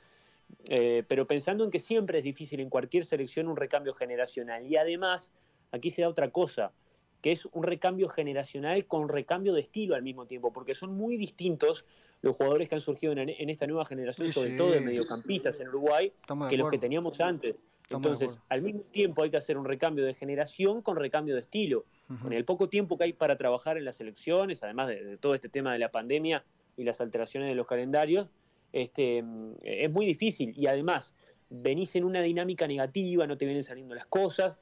Eh, 0.68 1.04
pero 1.08 1.26
pensando 1.26 1.64
en 1.64 1.70
que 1.70 1.80
siempre 1.80 2.18
es 2.18 2.24
difícil 2.24 2.60
en 2.60 2.68
cualquier 2.70 3.04
selección 3.04 3.48
un 3.48 3.56
recambio 3.56 3.94
generacional. 3.94 4.66
Y 4.66 4.76
además, 4.76 5.32
aquí 5.72 5.90
se 5.90 6.02
da 6.02 6.08
otra 6.08 6.30
cosa, 6.30 6.72
que 7.20 7.32
es 7.32 7.46
un 7.52 7.62
recambio 7.62 8.08
generacional 8.08 8.86
con 8.86 9.08
recambio 9.08 9.52
de 9.54 9.60
estilo 9.60 9.94
al 9.94 10.02
mismo 10.02 10.26
tiempo, 10.26 10.52
porque 10.52 10.74
son 10.74 10.94
muy 10.94 11.16
distintos 11.16 11.84
los 12.22 12.36
jugadores 12.36 12.68
que 12.68 12.74
han 12.74 12.80
surgido 12.80 13.12
en, 13.12 13.18
en 13.28 13.50
esta 13.50 13.66
nueva 13.66 13.84
generación, 13.84 14.28
Sí, 14.28 14.32
sobre 14.34 14.50
sí. 14.52 14.56
todo 14.56 14.70
de 14.70 14.80
mediocampistas 14.80 15.60
en 15.60 15.68
Uruguay, 15.68 16.12
Estamos 16.20 16.48
que 16.48 16.56
los 16.56 16.70
que 16.70 16.78
teníamos 16.78 17.20
antes. 17.20 17.56
Estamos 17.82 18.06
Entonces, 18.06 18.40
al 18.48 18.62
mismo 18.62 18.82
tiempo 18.82 19.22
hay 19.22 19.30
que 19.30 19.36
hacer 19.36 19.58
un 19.58 19.64
recambio 19.64 20.04
de 20.04 20.14
generación 20.14 20.80
con 20.80 20.96
recambio 20.96 21.34
de 21.34 21.40
estilo. 21.40 21.84
Con 22.22 22.32
el 22.32 22.44
poco 22.44 22.68
tiempo 22.68 22.98
que 22.98 23.04
hay 23.04 23.12
para 23.12 23.36
trabajar 23.36 23.76
en 23.78 23.84
las 23.84 24.00
elecciones, 24.00 24.64
además 24.64 24.88
de, 24.88 25.04
de 25.04 25.16
todo 25.16 25.36
este 25.36 25.48
tema 25.48 25.72
de 25.72 25.78
la 25.78 25.92
pandemia 25.92 26.44
y 26.76 26.82
las 26.82 27.00
alteraciones 27.00 27.48
de 27.48 27.54
los 27.54 27.68
calendarios, 27.68 28.28
este, 28.72 29.22
mm, 29.22 29.54
es 29.62 29.90
muy 29.92 30.06
difícil. 30.06 30.52
Y 30.56 30.66
además, 30.66 31.14
venís 31.50 31.94
en 31.96 32.04
una 32.04 32.20
dinámica 32.22 32.66
negativa, 32.66 33.26
no 33.26 33.36
te 33.38 33.44
vienen 33.44 33.62
saliendo 33.62 33.94
las 33.94 34.06
cosas, 34.06 34.56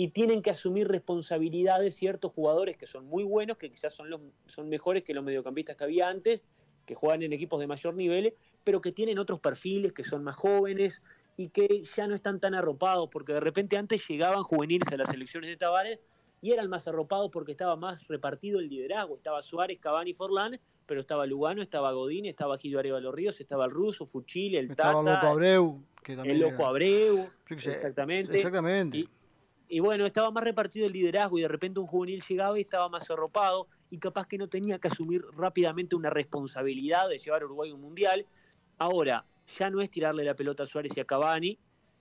y 0.00 0.08
tienen 0.08 0.40
que 0.40 0.48
asumir 0.48 0.88
responsabilidades 0.88 1.94
ciertos 1.94 2.32
jugadores 2.32 2.78
que 2.78 2.86
son 2.86 3.04
muy 3.04 3.22
buenos, 3.22 3.58
que 3.58 3.68
quizás 3.68 3.92
son, 3.92 4.08
los, 4.08 4.22
son 4.46 4.66
mejores 4.70 5.04
que 5.04 5.12
los 5.12 5.22
mediocampistas 5.22 5.76
que 5.76 5.84
había 5.84 6.08
antes, 6.08 6.42
que 6.86 6.94
juegan 6.94 7.22
en 7.22 7.34
equipos 7.34 7.60
de 7.60 7.66
mayor 7.66 7.92
nivel, 7.92 8.32
pero 8.64 8.80
que 8.80 8.92
tienen 8.92 9.18
otros 9.18 9.40
perfiles, 9.40 9.92
que 9.92 10.02
son 10.02 10.24
más 10.24 10.36
jóvenes 10.36 11.02
y 11.36 11.50
que 11.50 11.82
ya 11.82 12.06
no 12.06 12.14
están 12.14 12.40
tan 12.40 12.54
arropados, 12.54 13.10
porque 13.12 13.34
de 13.34 13.40
repente 13.40 13.76
antes 13.76 14.08
llegaban 14.08 14.42
juveniles 14.42 14.88
a 14.90 14.96
las 14.96 15.12
elecciones 15.12 15.50
de 15.50 15.58
Tavares 15.58 16.00
y 16.40 16.52
eran 16.52 16.70
más 16.70 16.88
arropados 16.88 17.30
porque 17.30 17.52
estaba 17.52 17.76
más 17.76 18.08
repartido 18.08 18.58
el 18.58 18.70
liderazgo. 18.70 19.18
Estaba 19.18 19.42
Suárez, 19.42 19.80
Cavani, 19.80 20.14
Forlán, 20.14 20.58
pero 20.86 21.00
estaba 21.00 21.26
Lugano, 21.26 21.60
estaba 21.60 21.92
Godín, 21.92 22.24
estaba 22.24 22.56
Gildo 22.56 22.78
Arevalo 22.78 23.12
Ríos, 23.12 23.38
estaba 23.38 23.66
el 23.66 23.70
Ruso, 23.70 24.06
Fuchile, 24.06 24.60
el 24.60 24.70
Estaba 24.70 25.04
Tata, 25.04 25.16
Loco 25.16 25.26
Abreu, 25.26 25.84
que 26.02 26.16
también 26.16 26.36
el 26.36 26.40
Loco 26.40 26.54
era- 26.62 26.68
Abreu, 26.68 27.28
exactamente. 27.50 28.38
Exactamente. 28.38 28.96
Y, 28.96 29.08
y 29.72 29.78
bueno, 29.78 30.04
estaba 30.04 30.32
más 30.32 30.42
repartido 30.42 30.86
el 30.86 30.92
liderazgo 30.92 31.38
y 31.38 31.42
de 31.42 31.48
repente 31.48 31.78
un 31.78 31.86
juvenil 31.86 32.24
llegaba 32.28 32.58
y 32.58 32.62
estaba 32.62 32.88
más 32.88 33.08
arropado 33.08 33.68
y 33.88 33.98
capaz 33.98 34.26
que 34.26 34.36
no 34.36 34.48
tenía 34.48 34.80
que 34.80 34.88
asumir 34.88 35.22
rápidamente 35.36 35.94
una 35.94 36.10
responsabilidad 36.10 37.08
de 37.08 37.18
llevar 37.18 37.42
a 37.42 37.44
Uruguay 37.44 37.70
a 37.70 37.74
un 37.74 37.80
mundial. 37.80 38.26
Ahora, 38.78 39.24
ya 39.46 39.70
no 39.70 39.80
es 39.80 39.88
tirarle 39.88 40.24
la 40.24 40.34
pelota 40.34 40.64
a 40.64 40.66
Suárez 40.66 40.96
y 40.96 41.00
a 41.00 41.04
Cavani, 41.04 41.56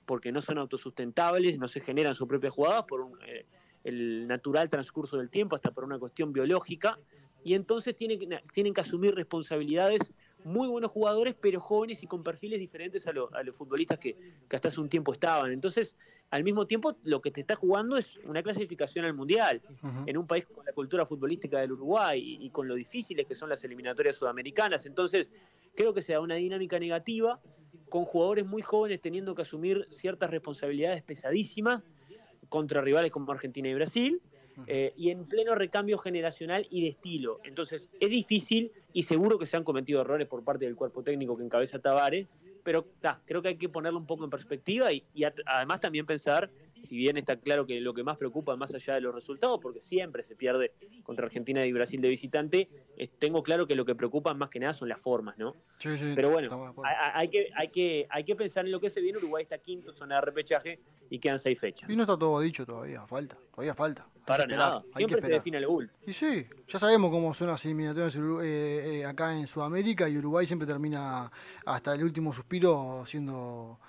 porque 0.08 0.32
no 0.32 0.42
son 0.42 0.58
autosustentables, 0.58 1.60
no 1.60 1.68
se 1.68 1.80
generan 1.80 2.16
sus 2.16 2.28
propias 2.28 2.54
jugadas 2.54 2.86
por 2.88 3.02
un, 3.02 3.20
eh, 3.28 3.46
el 3.84 4.28
natural 4.28 4.68
transcurso 4.68 5.18
del 5.18 5.30
tiempo, 5.30 5.56
hasta 5.56 5.70
por 5.70 5.84
una 5.84 6.00
cuestión 6.00 6.34
biológica, 6.34 6.98
y 7.44 7.54
entonces 7.54 7.96
tienen 7.96 8.42
tienen 8.52 8.74
que 8.74 8.82
asumir 8.82 9.14
responsabilidades 9.14 10.12
muy 10.44 10.68
buenos 10.68 10.92
jugadores, 10.92 11.36
pero 11.40 11.60
jóvenes 11.60 12.02
y 12.04 12.08
con 12.08 12.24
perfiles 12.24 12.60
diferentes 12.60 13.06
a, 13.08 13.12
lo- 13.12 13.34
a 13.34 13.44
los 13.44 13.56
futbolistas 13.56 14.00
que, 14.00 14.18
que 14.48 14.56
hasta 14.56 14.70
hace 14.70 14.80
un 14.82 14.90
tiempo 14.90 15.14
estaban. 15.14 15.52
Entonces, 15.52 15.96
al 16.30 16.44
mismo 16.44 16.66
tiempo, 16.68 16.98
lo 17.04 17.22
que 17.22 17.32
te 17.32 17.42
está 17.42 17.56
jugando 17.56 17.98
es 17.98 18.18
una 18.24 18.42
clasificación 18.44 19.06
al 19.06 19.14
Mundial, 19.14 19.62
en 20.06 20.18
un 20.18 20.28
país 20.28 20.46
con 20.46 20.66
la 20.66 20.74
cultura 20.74 21.06
futbolística 21.06 21.60
del 21.60 21.74
Uruguay 21.74 22.20
y, 22.22 22.46
y 22.46 22.50
con 22.52 22.68
lo 22.68 22.76
difíciles 22.76 23.26
que 23.28 23.36
son 23.36 23.50
las 23.50 23.64
eliminatorias 23.64 24.16
sudamericanas. 24.16 24.86
Entonces, 24.86 25.30
creo 25.76 25.94
que 25.94 26.02
se 26.02 26.14
da 26.14 26.20
una 26.22 26.36
dinámica 26.36 26.80
negativa, 26.80 27.42
con 27.90 28.06
jugadores 28.06 28.46
muy 28.46 28.62
jóvenes 28.62 29.02
teniendo 29.02 29.34
que 29.36 29.42
asumir 29.42 29.88
ciertas 29.90 30.30
responsabilidades 30.30 31.02
pesadísimas 31.04 31.84
contra 32.48 32.82
rivales 32.82 33.12
como 33.12 33.32
Argentina 33.32 33.68
y 33.70 33.74
Brasil, 33.74 34.22
eh, 34.68 34.94
y 34.96 35.10
en 35.10 35.26
pleno 35.26 35.56
recambio 35.56 35.98
generacional 35.98 36.68
y 36.70 36.82
de 36.82 36.90
estilo. 36.90 37.40
Entonces, 37.44 37.90
es 38.00 38.10
difícil 38.10 38.72
y 38.94 39.04
seguro 39.04 39.40
que 39.40 39.46
se 39.46 39.58
han 39.58 39.64
cometido 39.64 40.02
errores 40.02 40.28
por 40.28 40.44
parte 40.44 40.66
del 40.66 40.76
cuerpo 40.76 41.04
técnico 41.04 41.38
que 41.38 41.44
encabeza 41.44 41.80
Tavares, 41.80 42.28
pero 42.64 42.88
ta, 43.00 43.22
creo 43.26 43.42
que 43.42 43.50
hay 43.50 43.58
que 43.58 43.70
ponerlo 43.70 43.98
un 44.00 44.06
poco 44.06 44.26
en 44.26 44.30
perspectiva 44.30 44.92
y, 44.92 45.06
además 45.46 45.80
también 45.82 46.06
pensar, 46.06 46.52
si 46.78 46.98
bien 46.98 47.18
está 47.18 47.38
claro 47.38 47.66
que 47.66 47.80
lo 47.80 47.94
que 47.94 48.04
más 48.04 48.18
preocupa 48.18 48.56
más 48.56 48.74
allá 48.74 48.96
de 48.96 49.02
los 49.02 49.14
resultados, 49.16 49.60
porque 49.62 49.82
siempre 49.82 50.24
se 50.24 50.36
pierde 50.36 50.74
contra 51.04 51.26
Argentina 51.26 51.66
y 51.66 51.72
Brasil 51.72 52.02
de 52.02 52.10
visitante, 52.10 52.70
es- 52.96 53.12
tengo 53.18 53.44
claro 53.44 53.66
que 53.66 53.76
lo 53.76 53.86
que 53.86 53.96
preocupa 53.96 54.34
más 54.34 54.50
que 54.50 54.60
nada 54.60 54.74
son 54.74 54.90
las 54.90 55.02
formas, 55.02 55.38
¿no? 55.38 55.56
Sí, 55.80 55.98
sí, 55.98 56.12
Pero 56.16 56.30
bueno, 56.30 56.74
hay, 56.84 56.96
hay 57.14 57.30
que, 57.30 57.50
hay, 57.56 57.68
que, 57.70 58.08
hay 58.10 58.24
que 58.24 58.36
pensar 58.36 58.66
en 58.66 58.72
lo 58.72 58.80
que 58.80 58.90
se 58.90 59.02
viene. 59.02 59.18
Uruguay 59.18 59.44
está 59.44 59.58
quinto, 59.58 59.94
zona 59.94 60.16
de 60.16 60.22
repechaje 60.22 60.80
y 61.10 61.20
quedan 61.20 61.40
seis 61.40 61.60
fechas. 61.60 61.90
Y 61.90 61.96
no 61.96 62.04
está 62.04 62.18
todo 62.18 62.40
dicho 62.42 62.66
todavía, 62.66 63.08
falta, 63.08 63.38
todavía 63.52 63.74
falta. 63.74 64.08
Para 64.30 64.46
nada. 64.46 64.86
Siempre 64.96 65.22
se 65.24 65.32
define 65.32 65.58
el 65.58 65.66
Bull. 65.66 65.92
Y 66.06 66.14
sí, 66.14 66.46
ya 66.68 66.78
sabemos 66.78 67.10
cómo 67.10 67.34
son 67.34 67.48
las 67.48 67.66
eliminatorias 67.66 68.16
eh, 68.16 69.00
eh, 69.00 69.06
acá 69.06 69.36
en 69.36 69.48
Sudamérica 69.48 70.08
y 70.08 70.20
Uruguay 70.20 70.46
siempre 70.46 70.68
termina 70.68 71.32
hasta 71.66 71.96
el 71.96 72.04
último 72.04 72.32
suspiro 72.32 73.04
siendo, 73.08 73.80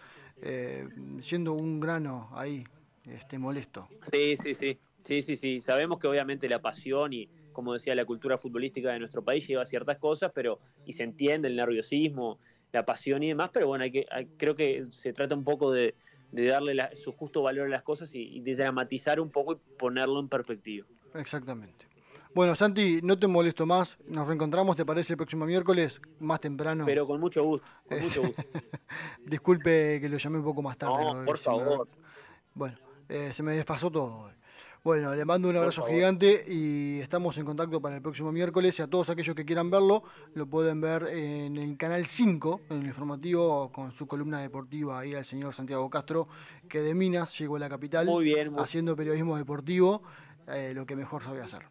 eh, 0.41 0.89
siendo 1.21 1.53
un 1.53 1.79
grano 1.79 2.31
ahí, 2.33 2.65
este, 3.05 3.39
molesto. 3.39 3.87
Sí, 4.11 4.35
sí, 4.39 4.55
sí. 4.55 4.79
Sí, 5.05 5.21
sí, 5.21 5.37
sí. 5.37 5.61
Sabemos 5.61 5.99
que 5.99 6.07
obviamente 6.07 6.49
la 6.49 6.61
pasión 6.63 7.13
y, 7.13 7.29
como 7.53 7.75
decía, 7.75 7.95
la 7.95 8.07
cultura 8.07 8.39
futbolística 8.39 8.93
de 8.93 8.99
nuestro 8.99 9.23
país 9.23 9.47
lleva 9.47 9.67
ciertas 9.67 9.99
cosas, 9.99 10.33
pero 10.35 10.59
y 10.87 10.93
se 10.95 11.03
entiende 11.03 11.49
el 11.49 11.57
nerviosismo, 11.57 12.39
la 12.73 12.87
pasión 12.87 13.23
y 13.23 13.29
demás, 13.29 13.51
pero 13.53 13.67
bueno, 13.67 13.85
hay 13.85 13.93
que, 13.93 14.07
hay- 14.11 14.29
creo 14.39 14.55
que 14.57 14.85
se 14.91 15.13
trata 15.13 15.35
un 15.35 15.45
poco 15.45 15.71
de, 15.71 15.95
de 16.33 16.47
darle 16.47 16.75
la- 16.75 16.95
su 16.95 17.13
justo 17.13 17.43
valor 17.43 17.67
a 17.67 17.71
las 17.71 17.83
cosas 17.83 18.15
y, 18.15 18.23
y 18.37 18.41
de 18.41 18.55
dramatizar 18.57 19.21
un 19.21 19.31
poco 19.31 19.53
y 19.55 19.57
ponerlo 19.77 20.21
en 20.21 20.29
perspectiva. 20.29 20.87
Exactamente. 21.15 21.87
Bueno, 22.33 22.55
Santi, 22.55 23.01
no 23.03 23.19
te 23.19 23.27
molesto 23.27 23.67
más. 23.67 23.99
Nos 24.07 24.27
reencontramos, 24.29 24.77
¿te 24.77 24.85
parece 24.87 25.15
el 25.15 25.17
próximo 25.17 25.45
miércoles? 25.47 26.01
Más 26.21 26.41
temprano. 26.41 26.85
Pero 26.87 27.05
con 27.07 27.19
mucho 27.21 27.43
gusto, 27.43 27.67
con 27.87 28.01
mucho 28.01 28.23
gusto. 28.27 28.43
Disculpe 29.25 30.01
que 30.01 30.09
lo 30.09 30.17
llamé 30.19 30.39
un 30.39 30.45
poco 30.45 30.63
más 30.63 30.77
tarde. 30.79 30.93
No, 30.95 31.25
por 31.25 31.39
favor. 31.39 31.89
Bueno, 32.55 32.79
eh, 33.09 33.33
se 33.35 33.43
me 33.43 33.53
desfasó 33.53 33.91
todo 33.91 34.27
hoy. 34.27 34.33
Bueno, 34.83 35.15
le 35.15 35.25
mando 35.27 35.51
un 35.51 35.57
abrazo 35.57 35.85
gigante 35.85 36.43
y 36.49 37.01
estamos 37.01 37.37
en 37.37 37.45
contacto 37.45 37.83
para 37.83 37.97
el 37.97 38.03
próximo 38.03 38.33
miércoles. 38.33 38.79
Y 38.79 38.83
a 38.83 38.87
todos 38.87 39.11
aquellos 39.11 39.35
que 39.35 39.45
quieran 39.45 39.71
verlo, 39.71 40.03
lo 40.35 40.47
pueden 40.47 40.81
ver 40.81 41.07
en 41.09 41.59
el 41.59 41.77
canal 41.77 42.07
5, 42.07 42.63
en 42.71 42.81
el 42.81 42.87
informativo, 42.87 43.71
con 43.73 43.93
su 43.93 44.07
columna 44.07 44.41
deportiva 44.41 45.01
ahí 45.01 45.15
al 45.15 45.27
señor 45.27 45.53
Santiago 45.53 45.91
Castro, 45.91 46.29
que 46.67 46.81
de 46.81 46.95
Minas 46.95 47.39
llegó 47.39 47.57
a 47.57 47.59
la 47.59 47.69
capital 47.69 48.07
Muy 48.07 48.25
bien, 48.25 48.53
muy- 48.53 48.63
haciendo 48.63 48.97
periodismo 48.97 49.37
deportivo, 49.37 50.03
eh, 50.49 50.73
lo 50.75 50.87
que 50.87 50.97
mejor 50.97 51.23
sabe 51.23 51.43
hacer. 51.43 51.63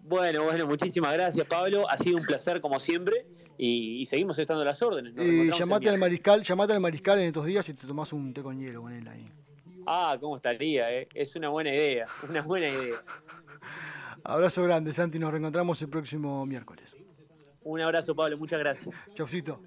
Bueno, 0.00 0.44
bueno, 0.44 0.66
muchísimas 0.68 1.12
gracias, 1.14 1.46
Pablo. 1.48 1.90
Ha 1.90 1.98
sido 1.98 2.16
un 2.16 2.24
placer, 2.24 2.60
como 2.60 2.78
siempre, 2.78 3.26
y, 3.58 4.00
y 4.00 4.06
seguimos 4.06 4.38
estando 4.38 4.62
a 4.62 4.66
las 4.66 4.80
órdenes. 4.80 5.14
Nos 5.14 5.26
Y 5.26 5.50
llamate 5.50 5.90
al 5.90 5.98
mariscal, 5.98 6.42
llamate 6.44 6.72
al 6.72 6.80
mariscal 6.80 7.18
en 7.18 7.26
estos 7.26 7.44
días 7.44 7.68
y 7.68 7.74
te 7.74 7.86
tomás 7.88 8.12
un 8.12 8.32
té 8.32 8.42
con 8.42 8.58
hielo 8.58 8.82
con 8.82 8.92
él 8.92 9.06
ahí. 9.08 9.28
Ah, 9.90 10.18
¿cómo 10.20 10.36
estaría? 10.36 10.92
eh? 10.92 11.08
Es 11.14 11.34
una 11.34 11.48
buena 11.48 11.74
idea, 11.74 12.06
una 12.28 12.42
buena 12.42 12.68
idea. 12.68 13.02
Abrazo 14.22 14.62
grande, 14.62 14.92
Santi, 14.92 15.18
nos 15.18 15.30
reencontramos 15.30 15.80
el 15.80 15.88
próximo 15.88 16.44
miércoles. 16.44 16.94
Un 17.62 17.80
abrazo, 17.80 18.14
Pablo, 18.14 18.36
muchas 18.36 18.58
gracias. 18.58 18.94
Chaucito. 19.14 19.62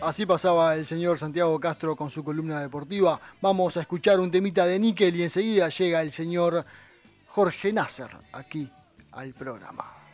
Así 0.00 0.24
pasaba 0.24 0.74
el 0.74 0.86
señor 0.86 1.18
Santiago 1.18 1.60
Castro 1.60 1.96
con 1.96 2.08
su 2.08 2.24
columna 2.24 2.60
deportiva. 2.60 3.20
Vamos 3.42 3.76
a 3.76 3.82
escuchar 3.82 4.20
un 4.20 4.30
temita 4.30 4.64
de 4.64 4.78
níquel 4.78 5.14
y 5.16 5.24
enseguida 5.24 5.68
llega 5.68 6.00
el 6.00 6.12
señor 6.12 6.64
Jorge 7.26 7.74
Nasser 7.74 8.10
aquí 8.32 8.72
al 9.12 9.34
programa. 9.34 10.05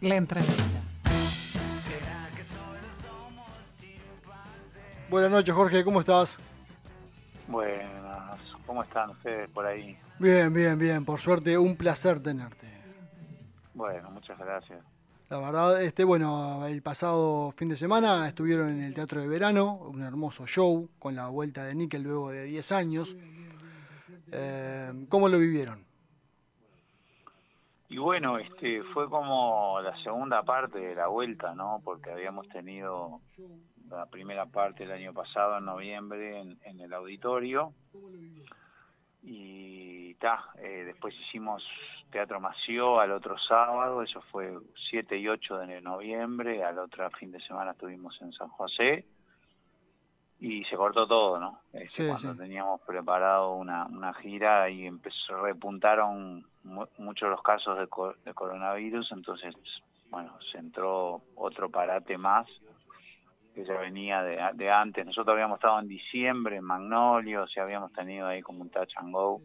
La 0.00 0.16
entrevista. 0.16 0.64
Buenas 5.08 5.30
noches, 5.30 5.54
Jorge, 5.54 5.84
¿cómo 5.84 6.00
estás? 6.00 6.36
Buenas, 7.46 8.40
¿cómo 8.66 8.82
están 8.82 9.10
ustedes 9.10 9.48
por 9.50 9.64
ahí? 9.64 9.96
Bien, 10.18 10.52
bien, 10.52 10.78
bien. 10.78 11.04
Por 11.04 11.20
suerte, 11.20 11.56
un 11.56 11.76
placer 11.76 12.20
tenerte. 12.20 12.66
Bueno, 13.74 14.10
muchas 14.10 14.36
gracias. 14.38 14.80
La 15.28 15.38
verdad, 15.38 15.82
este, 15.82 16.04
bueno, 16.04 16.66
el 16.66 16.82
pasado 16.82 17.52
fin 17.52 17.68
de 17.68 17.76
semana 17.76 18.26
estuvieron 18.28 18.70
en 18.70 18.82
el 18.82 18.94
Teatro 18.94 19.20
de 19.20 19.28
Verano, 19.28 19.74
un 19.74 20.02
hermoso 20.02 20.46
show 20.46 20.88
con 20.98 21.14
la 21.14 21.28
vuelta 21.28 21.64
de 21.64 21.74
Nickel 21.74 22.02
luego 22.02 22.30
de 22.30 22.44
10 22.44 22.72
años. 22.72 23.16
Eh, 24.32 25.06
¿Cómo 25.08 25.28
lo 25.28 25.38
vivieron? 25.38 25.85
Y 27.88 27.98
bueno, 27.98 28.38
este 28.38 28.82
fue 28.92 29.08
como 29.08 29.80
la 29.80 29.96
segunda 30.02 30.42
parte 30.42 30.78
de 30.80 30.94
la 30.94 31.06
vuelta, 31.06 31.54
¿no? 31.54 31.80
Porque 31.84 32.10
habíamos 32.10 32.48
tenido 32.48 33.20
la 33.88 34.06
primera 34.06 34.46
parte 34.46 34.84
el 34.84 34.90
año 34.92 35.12
pasado, 35.12 35.58
en 35.58 35.64
noviembre, 35.66 36.40
en, 36.40 36.58
en 36.64 36.80
el 36.80 36.92
auditorio. 36.92 37.72
Y 39.22 40.14
ta, 40.14 40.50
eh, 40.58 40.84
después 40.84 41.14
hicimos 41.26 41.62
Teatro 42.10 42.40
Mació 42.40 43.00
al 43.00 43.12
otro 43.12 43.36
sábado, 43.38 44.02
eso 44.02 44.20
fue 44.30 44.56
7 44.90 45.16
y 45.18 45.28
8 45.28 45.58
de 45.58 45.80
noviembre, 45.80 46.62
al 46.64 46.78
otro 46.78 47.08
fin 47.12 47.32
de 47.32 47.40
semana 47.40 47.72
estuvimos 47.72 48.16
en 48.22 48.32
San 48.32 48.48
José 48.48 49.04
y 50.38 50.64
se 50.64 50.76
cortó 50.76 51.06
todo, 51.06 51.40
¿no? 51.40 51.60
Este, 51.72 52.04
Sí, 52.04 52.08
cuando 52.08 52.32
sí. 52.34 52.38
teníamos 52.38 52.80
preparado 52.82 53.54
una, 53.54 53.86
una 53.86 54.12
gira 54.14 54.68
y 54.70 54.86
empezó, 54.86 55.42
repuntaron 55.42 56.46
mu- 56.66 56.86
muchos 56.98 57.28
los 57.30 57.42
casos 57.42 57.78
de, 57.78 57.86
co- 57.86 58.14
de 58.24 58.34
coronavirus, 58.34 59.10
entonces, 59.12 59.54
bueno, 60.10 60.36
se 60.52 60.58
entró 60.58 61.22
otro 61.34 61.70
parate 61.70 62.18
más 62.18 62.46
que 63.54 63.64
ya 63.64 63.78
venía 63.78 64.22
de, 64.22 64.38
de 64.54 64.70
antes. 64.70 65.06
Nosotros 65.06 65.32
habíamos 65.32 65.56
estado 65.56 65.78
en 65.80 65.88
diciembre 65.88 66.56
en 66.56 66.64
Magnolio, 66.64 67.46
y 67.54 67.58
habíamos 67.60 67.90
tenido 67.92 68.26
ahí 68.26 68.42
como 68.42 68.60
un 68.60 68.68
touch 68.70 68.92
and 68.96 69.12
go. 69.12 69.40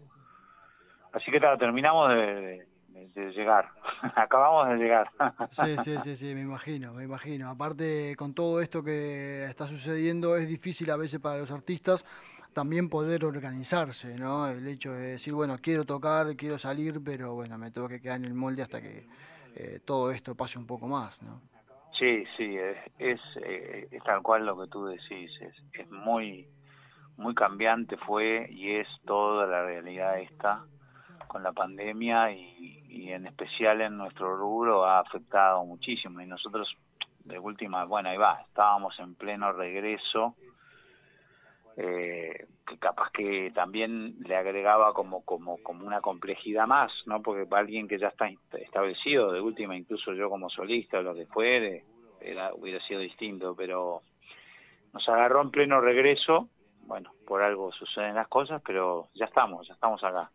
Así 1.14 1.32
que 1.32 1.40
claro, 1.40 1.58
terminamos 1.58 2.10
de, 2.10 2.68
de- 2.88 3.08
de 3.10 3.32
llegar, 3.32 3.70
acabamos 4.16 4.68
de 4.70 4.76
llegar. 4.76 5.10
Sí, 5.52 5.78
sí, 5.80 6.00
sí, 6.02 6.16
sí, 6.18 6.36
me 6.36 6.42
imagino, 6.42 6.94
me 6.94 7.06
imagino. 7.06 7.50
Aparte, 7.50 8.16
con 8.18 8.34
todo 8.34 8.62
esto 8.62 8.84
que 8.84 9.46
está 9.46 9.66
sucediendo, 9.68 10.36
es 10.36 10.48
difícil 10.50 10.90
a 10.92 10.98
veces 10.98 11.20
para 11.22 11.38
los 11.38 11.52
artistas 11.52 12.06
también 12.54 12.90
poder 12.90 13.26
organizarse, 13.26 14.16
¿no? 14.18 14.48
El 14.48 14.68
hecho 14.68 14.92
de 14.94 15.12
decir, 15.14 15.34
bueno, 15.34 15.56
quiero 15.62 15.86
tocar, 15.86 16.36
quiero 16.36 16.58
salir, 16.58 17.02
pero 17.04 17.34
bueno, 17.34 17.58
me 17.58 17.72
tengo 17.72 17.88
que 17.88 18.02
quedar 18.02 18.18
en 18.18 18.26
el 18.26 18.34
molde 18.34 18.64
hasta 18.64 18.82
que 18.82 19.08
eh, 19.56 19.80
todo 19.86 20.12
esto 20.12 20.36
pase 20.36 20.60
un 20.60 20.68
poco 20.68 20.88
más, 20.88 21.22
¿no? 21.22 21.42
Sí, 21.98 22.24
sí, 22.36 22.58
eh, 22.58 22.92
es 22.98 23.22
tal 24.04 24.22
cual 24.22 24.46
lo 24.46 24.60
que 24.60 24.68
tú 24.68 24.86
decís, 24.86 25.32
es, 25.40 25.56
es 25.74 25.90
muy, 25.92 26.48
muy 27.18 27.36
cambiante 27.36 27.98
fue 27.98 28.48
y 28.50 28.78
es 28.78 28.88
toda 29.06 29.46
la 29.46 29.64
realidad 29.64 30.20
esta 30.20 30.66
con 31.28 31.44
la 31.44 31.54
pandemia 31.54 32.32
y, 32.32 32.84
y 32.90 33.12
en 33.12 33.28
especial 33.28 33.82
en 33.82 33.98
nuestro 33.98 34.36
rubro 34.36 34.86
ha 34.86 35.00
afectado 35.00 35.64
muchísimo 35.64 36.20
y 36.20 36.26
nosotros 36.26 36.76
de 37.24 37.40
última, 37.40 37.86
bueno, 37.86 38.10
ahí 38.10 38.18
va, 38.18 38.42
estábamos 38.42 39.00
en 39.00 39.16
pleno 39.16 39.54
regreso, 39.54 40.36
eh, 41.78 42.48
que 42.68 42.78
capaz 42.78 43.12
que 43.12 43.52
también 43.54 44.16
le 44.20 44.36
agregaba 44.36 44.94
como, 44.94 45.24
como, 45.24 45.58
como 45.64 45.86
una 45.86 46.02
complejidad 46.02 46.68
más, 46.68 46.92
¿no? 47.06 47.22
Porque 47.22 47.46
para 47.46 47.62
alguien 47.62 47.88
que 47.88 48.00
ya 48.00 48.08
está 48.08 48.30
establecido, 48.60 49.32
de 49.32 49.42
última, 49.42 49.76
incluso 49.76 50.14
yo 50.14 50.30
como 50.30 50.50
solista 50.50 51.00
o 51.00 51.02
lo 51.02 51.16
que 51.16 51.26
fuere, 51.28 51.84
era, 52.20 52.54
hubiera 52.54 52.86
sido 52.86 53.00
distinto, 53.00 53.56
pero 53.56 54.02
nos 54.94 55.08
agarró 55.08 55.42
en 55.42 55.52
pleno 55.52 55.82
regreso, 55.82 56.50
bueno, 56.86 57.12
por 57.26 57.42
algo 57.42 57.72
suceden 57.72 58.16
las 58.16 58.28
cosas, 58.28 58.62
pero 58.66 59.08
ya 59.14 59.26
estamos, 59.26 59.68
ya 59.68 59.74
estamos 59.74 60.04
acá. 60.04 60.30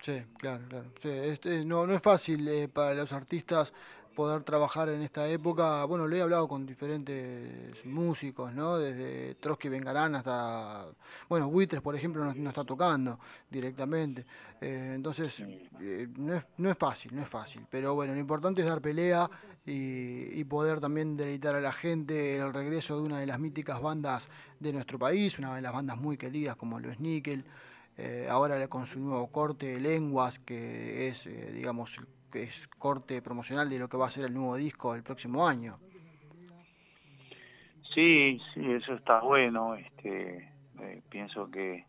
Sí, 0.00 0.20
claro, 0.36 0.64
claro. 0.68 0.86
Este, 1.02 1.64
no, 1.64 1.86
no 1.86 1.94
es 1.94 2.02
fácil 2.02 2.46
eh, 2.48 2.68
para 2.68 2.94
los 2.94 3.12
artistas 3.12 3.72
poder 4.12 4.42
trabajar 4.42 4.88
en 4.88 5.02
esta 5.02 5.28
época. 5.28 5.84
Bueno, 5.84 6.06
lo 6.06 6.16
he 6.16 6.22
hablado 6.22 6.48
con 6.48 6.66
diferentes 6.66 7.84
músicos, 7.84 8.52
¿no? 8.52 8.78
Desde 8.78 9.34
Trotsky 9.36 9.68
Vengarán 9.68 10.14
hasta, 10.14 10.86
bueno, 11.28 11.48
Buitres, 11.48 11.82
por 11.82 11.96
ejemplo, 11.96 12.24
no, 12.24 12.32
no 12.34 12.48
está 12.50 12.64
tocando 12.64 13.18
directamente. 13.50 14.24
Eh, 14.60 14.92
entonces, 14.94 15.44
eh, 15.80 16.08
no, 16.16 16.34
es, 16.34 16.46
no 16.58 16.70
es 16.70 16.78
fácil, 16.78 17.14
no 17.14 17.22
es 17.22 17.28
fácil. 17.28 17.66
Pero 17.70 17.94
bueno, 17.94 18.14
lo 18.14 18.20
importante 18.20 18.60
es 18.62 18.66
dar 18.66 18.80
pelea 18.80 19.28
y, 19.64 20.38
y 20.40 20.44
poder 20.44 20.80
también 20.80 21.16
deleitar 21.16 21.54
a 21.54 21.60
la 21.60 21.72
gente 21.72 22.38
el 22.38 22.52
regreso 22.52 22.96
de 23.00 23.06
una 23.06 23.18
de 23.18 23.26
las 23.26 23.38
míticas 23.38 23.80
bandas 23.80 24.28
de 24.60 24.72
nuestro 24.72 24.98
país, 24.98 25.38
una 25.38 25.54
de 25.54 25.62
las 25.62 25.72
bandas 25.72 25.96
muy 25.96 26.16
queridas 26.16 26.56
como 26.56 26.78
lo 26.80 26.90
es 26.90 27.00
Nickel. 27.00 27.44
Eh, 27.98 28.26
ahora 28.30 28.66
con 28.68 28.86
su 28.86 28.98
nuevo 29.00 29.26
corte 29.26 29.78
Lenguas, 29.78 30.38
que 30.38 31.08
es, 31.08 31.26
eh, 31.26 31.52
digamos, 31.52 32.00
que 32.32 32.42
es 32.44 32.66
corte 32.78 33.22
promocional 33.22 33.68
de 33.68 33.78
lo 33.78 33.88
que 33.88 33.96
va 33.96 34.06
a 34.06 34.10
ser 34.10 34.24
el 34.24 34.34
nuevo 34.34 34.56
disco 34.56 34.94
el 34.94 35.02
próximo 35.02 35.46
año. 35.46 35.78
Sí, 37.94 38.40
sí, 38.54 38.72
eso 38.72 38.94
está 38.94 39.20
bueno. 39.20 39.74
Este, 39.74 40.50
eh, 40.80 41.02
pienso 41.10 41.50
que, 41.50 41.84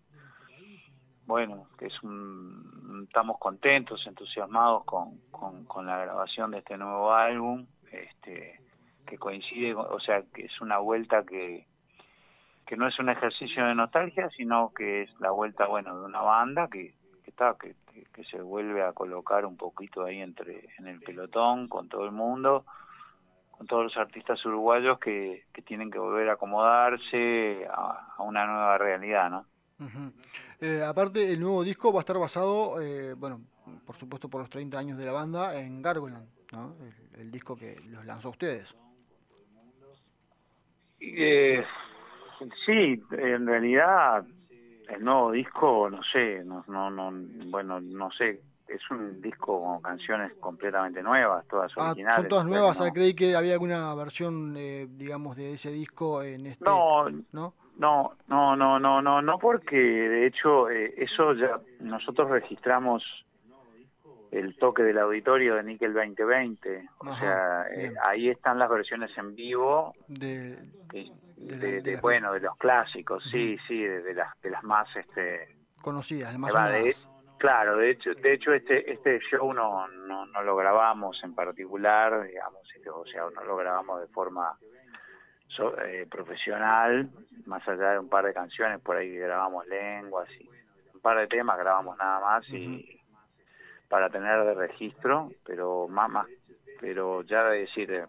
bueno, 1.26 1.68
que 1.80 1.86
es 1.88 2.04
un, 2.04 3.06
estamos 3.08 3.40
contentos, 3.40 4.06
entusiasmados 4.06 4.84
con, 4.84 5.18
con, 5.32 5.86
la 5.86 5.98
grabación 6.00 6.52
de 6.52 6.60
este 6.60 6.78
nuevo 6.78 7.14
álbum, 7.14 7.66
este, 7.92 8.60
que 9.06 9.18
coincide, 9.18 9.74
o 9.76 10.00
sea, 10.02 10.24
que 10.34 10.46
es 10.46 10.62
una 10.62 10.78
vuelta 10.80 11.24
que, 11.24 11.66
que 12.68 12.76
no 12.76 12.88
es 12.88 13.00
un 13.00 13.10
ejercicio 13.10 13.66
de 13.66 13.76
nostalgia, 13.76 14.30
sino 14.32 14.74
que 14.74 15.04
es 15.04 15.20
la 15.20 15.32
vuelta, 15.32 15.68
bueno, 15.68 15.98
de 15.98 16.06
una 16.06 16.22
banda 16.22 16.68
que, 16.68 16.94
que 17.24 17.30
está, 17.30 17.56
que, 17.58 17.76
que, 17.94 18.06
que 18.14 18.24
se 18.26 18.42
vuelve 18.42 18.84
a 18.84 18.94
colocar 18.94 19.46
un 19.46 19.58
poquito 19.58 20.04
ahí 20.04 20.20
entre, 20.20 20.70
en 20.78 20.88
el 20.88 21.00
pelotón 21.00 21.68
con 21.68 21.88
todo 21.88 22.06
el 22.06 22.12
mundo 22.12 22.66
con 23.52 23.68
todos 23.68 23.84
los 23.84 23.98
artistas 23.98 24.44
uruguayos 24.46 25.00
que, 25.00 25.46
que 25.54 25.62
tienen 25.62 25.92
que 25.92 26.00
volver 26.00 26.28
a 26.30 26.34
acomodarse 26.34 27.66
a, 27.70 28.16
a 28.18 28.24
una 28.24 28.46
nueva 28.46 28.78
realidad, 28.78 29.30
¿no? 29.30 29.46
Eh, 30.60 30.82
aparte, 30.84 31.32
el 31.32 31.40
nuevo 31.40 31.64
disco 31.64 31.92
va 31.92 32.00
a 32.00 32.02
estar 32.02 32.18
basado, 32.18 32.82
eh, 32.82 33.14
bueno, 33.14 33.42
por 33.86 33.96
supuesto 33.96 34.30
por 34.30 34.42
los 34.42 34.50
30 34.50 34.80
años 34.80 34.98
de 34.98 35.06
la 35.06 35.12
banda, 35.12 35.60
en 35.60 35.82
Gargoland, 35.82 36.28
¿no? 36.52 36.76
El, 37.14 37.22
el 37.22 37.32
disco 37.32 37.56
que 37.56 37.76
los 37.90 38.06
lanzó 38.06 38.30
a 38.30 38.32
ustedes. 38.32 38.76
Eh, 41.00 41.64
sí, 42.66 43.04
en 43.12 43.46
realidad 43.46 44.26
el 44.94 45.04
nuevo 45.04 45.32
disco, 45.32 45.90
no 45.90 46.02
sé, 46.04 46.44
no, 46.44 46.64
no, 46.68 46.90
no, 46.90 47.12
bueno, 47.50 47.80
no 47.82 48.12
sé, 48.12 48.42
es 48.68 48.82
un 48.92 49.22
disco 49.22 49.62
con 49.64 49.82
canciones 49.82 50.32
completamente 50.40 51.02
nuevas, 51.04 51.46
todas 51.48 51.72
Ah, 51.78 51.88
originales. 51.90 52.16
son 52.16 52.28
todas 52.28 52.46
nuevas, 52.46 52.80
no- 52.80 52.92
creí 52.94 53.14
que 53.14 53.36
había 53.36 53.54
alguna 53.54 53.94
versión, 53.96 54.56
eh, 54.58 54.88
digamos, 54.90 55.36
de 55.36 55.54
ese 55.54 55.72
disco 55.72 56.22
en 56.24 56.48
este... 56.48 56.66
No, 56.66 57.10
¿no? 57.32 57.54
no, 57.78 58.16
no, 58.28 58.56
no, 58.56 58.80
no, 58.80 59.02
no, 59.02 59.22
no, 59.22 59.38
porque 59.40 59.76
de 59.76 60.28
hecho 60.28 60.70
eh, 60.70 60.94
eso 60.98 61.34
ya 61.34 61.60
nosotros 61.80 62.30
registramos 62.30 63.04
el 64.32 64.56
toque 64.58 64.82
del 64.82 64.98
auditorio 64.98 65.56
de 65.56 65.64
Nickel 65.64 65.94
2020, 65.94 66.90
o 67.00 67.08
Ajá, 67.08 67.20
sea, 67.20 67.66
eh, 67.76 67.94
ahí 68.08 68.30
están 68.30 68.58
las 68.58 68.70
versiones 68.70 69.16
en 69.18 69.36
vivo 69.36 69.94
De, 70.08 70.56
de, 70.92 71.12
de 71.48 71.98
bueno, 71.98 72.34
de 72.34 72.40
los 72.42 72.58
clásicos, 72.58 73.24
sí, 73.32 73.58
sí, 73.68 73.82
de, 73.84 74.14
las 74.14 74.40
de 74.42 74.50
las 74.50 74.64
más 74.64 74.88
este 74.96 75.56
conocidas, 75.82 76.38
más 76.38 76.52
sonadas. 76.54 77.10
claro, 77.38 77.78
de 77.78 77.92
hecho, 77.92 78.14
de 78.16 78.34
hecho 78.34 78.54
este 78.54 78.92
este 78.92 79.20
show 79.30 79.54
no, 79.54 79.88
no 79.88 80.26
no 80.26 80.42
lo 80.44 80.56
grabamos 80.56 81.22
en 81.24 81.36
particular, 81.36 82.24
digamos, 82.24 82.62
o 82.94 83.06
sea, 83.06 83.24
no 83.34 83.44
lo 83.44 83.56
grabamos 83.56 84.02
de 84.02 84.08
forma 84.08 84.58
so- 85.48 85.78
eh, 85.82 86.06
profesional, 86.10 87.10
más 87.46 87.68
allá 87.68 87.92
de 87.92 88.00
un 88.00 88.10
par 88.10 88.26
de 88.26 88.34
canciones 88.34 88.80
por 88.82 88.96
ahí 88.98 89.16
grabamos 89.16 89.66
lenguas 89.68 90.30
y 90.40 90.50
un 90.94 91.02
par 91.02 91.18
de 91.18 91.28
temas 91.28 91.58
grabamos 91.58 91.98
nada 91.98 92.20
más 92.20 92.48
y 92.50 93.00
para 93.90 94.10
tener 94.10 94.44
de 94.46 94.54
registro, 94.56 95.32
pero 95.46 95.88
más, 95.88 96.10
más 96.10 96.28
pero 96.80 97.22
ya 97.24 97.44
de 97.46 97.60
decir 97.60 97.92
eh, 97.92 98.06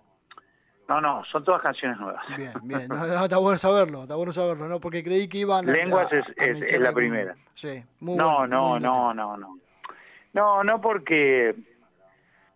no, 0.89 1.01
no, 1.01 1.25
son 1.25 1.45
todas 1.45 1.63
canciones 1.63 1.99
nuevas. 1.99 2.23
Bien, 2.37 2.53
bien, 2.63 2.89
no, 2.89 2.97
no, 3.07 3.25
está 3.25 3.39
bueno 3.39 3.59
saberlo, 3.59 4.03
está 4.03 4.17
bueno 4.17 4.33
saberlo, 4.33 4.69
¿no? 4.69 4.81
Porque 4.81 5.03
creí 5.03 5.29
que 5.29 5.39
iban. 5.39 5.67
Lenguas 5.67 6.13
a- 6.13 6.17
es, 6.17 6.27
a 6.39 6.45
es, 6.45 6.81
la 6.81 6.93
primera. 6.93 7.37
Sí, 7.55 7.83
muy 8.01 8.17
no, 8.17 8.39
bueno, 8.39 8.47
no, 8.57 8.71
muy 8.71 8.81
no, 8.81 9.15
no, 9.15 9.37
no. 9.37 9.59
No, 10.33 10.65
no 10.65 10.81
porque 10.81 11.55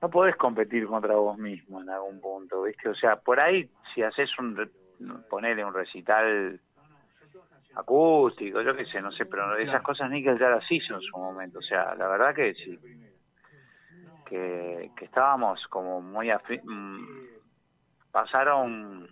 no 0.03 0.11
podés 0.11 0.37
competir 0.37 0.87
contra 0.87 1.15
vos 1.15 1.39
mismo 1.39 1.81
en 1.81 1.89
algún 1.91 2.21
punto, 2.21 2.63
¿viste? 2.63 2.89
O 2.89 2.95
sea, 2.95 3.17
por 3.17 3.39
ahí 3.41 3.71
si 3.95 4.03
haces 4.03 4.31
un 4.39 4.71
ponele 5.29 5.65
un 5.65 5.73
recital 5.73 6.61
acústico, 7.75 8.61
yo 8.63 8.75
qué 8.77 8.85
sé, 8.87 9.01
no 9.01 9.13
sé, 9.13 9.27
pero 9.27 9.57
esas 9.57 9.83
cosas 9.83 10.11
Nickel 10.11 10.39
ya 10.39 10.49
las 10.51 10.65
hizo 10.71 10.95
en 10.97 11.01
su 11.01 11.17
momento, 11.17 11.61
o 11.61 11.63
sea, 11.63 11.95
la 11.95 12.09
verdad 12.09 12.35
que 12.35 12.55
sí 12.55 12.79
que, 14.27 14.91
que 14.97 15.05
estábamos 15.05 15.65
como 15.69 16.01
muy 16.03 16.29
afi- 16.29 16.61
mm, 16.63 17.07
pasaron 18.11 19.09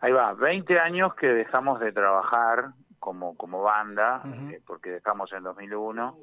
ahí 0.00 0.12
va 0.12 0.32
20 0.34 0.78
años 0.78 1.14
que 1.14 1.28
dejamos 1.28 1.80
de 1.80 1.92
trabajar 1.92 2.70
como 2.98 3.36
como 3.36 3.62
banda 3.62 4.22
eh, 4.50 4.60
porque 4.66 4.90
dejamos 4.90 5.32
en 5.32 5.42
2001 5.42 6.16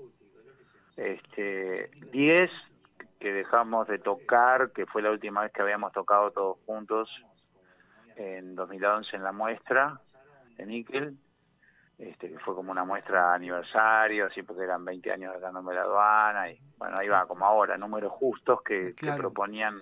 este 0.97 1.89
10 2.11 2.51
que 3.19 3.33
dejamos 3.33 3.87
de 3.87 3.99
tocar 3.99 4.71
que 4.71 4.85
fue 4.85 5.01
la 5.01 5.11
última 5.11 5.41
vez 5.41 5.51
que 5.51 5.61
habíamos 5.61 5.91
tocado 5.93 6.31
todos 6.31 6.57
juntos 6.65 7.09
en 8.15 8.55
2011 8.55 9.15
en 9.15 9.23
la 9.23 9.31
muestra 9.31 9.99
de 10.57 10.65
Níquel 10.65 11.17
este, 11.97 12.29
que 12.29 12.39
fue 12.39 12.53
como 12.55 12.71
una 12.71 12.83
muestra 12.83 13.33
aniversario, 13.33 14.25
así 14.25 14.43
porque 14.43 14.63
eran 14.63 14.83
20 14.83 15.11
años 15.11 15.33
de 15.33 15.39
la 15.39 15.51
la 15.51 15.81
aduana, 15.81 16.51
y 16.51 16.59
bueno, 16.77 16.97
ahí 16.99 17.07
va, 17.07 17.25
como 17.25 17.45
ahora, 17.45 17.77
números 17.77 18.11
justos 18.11 18.61
que, 18.63 18.93
proponían. 19.17 19.81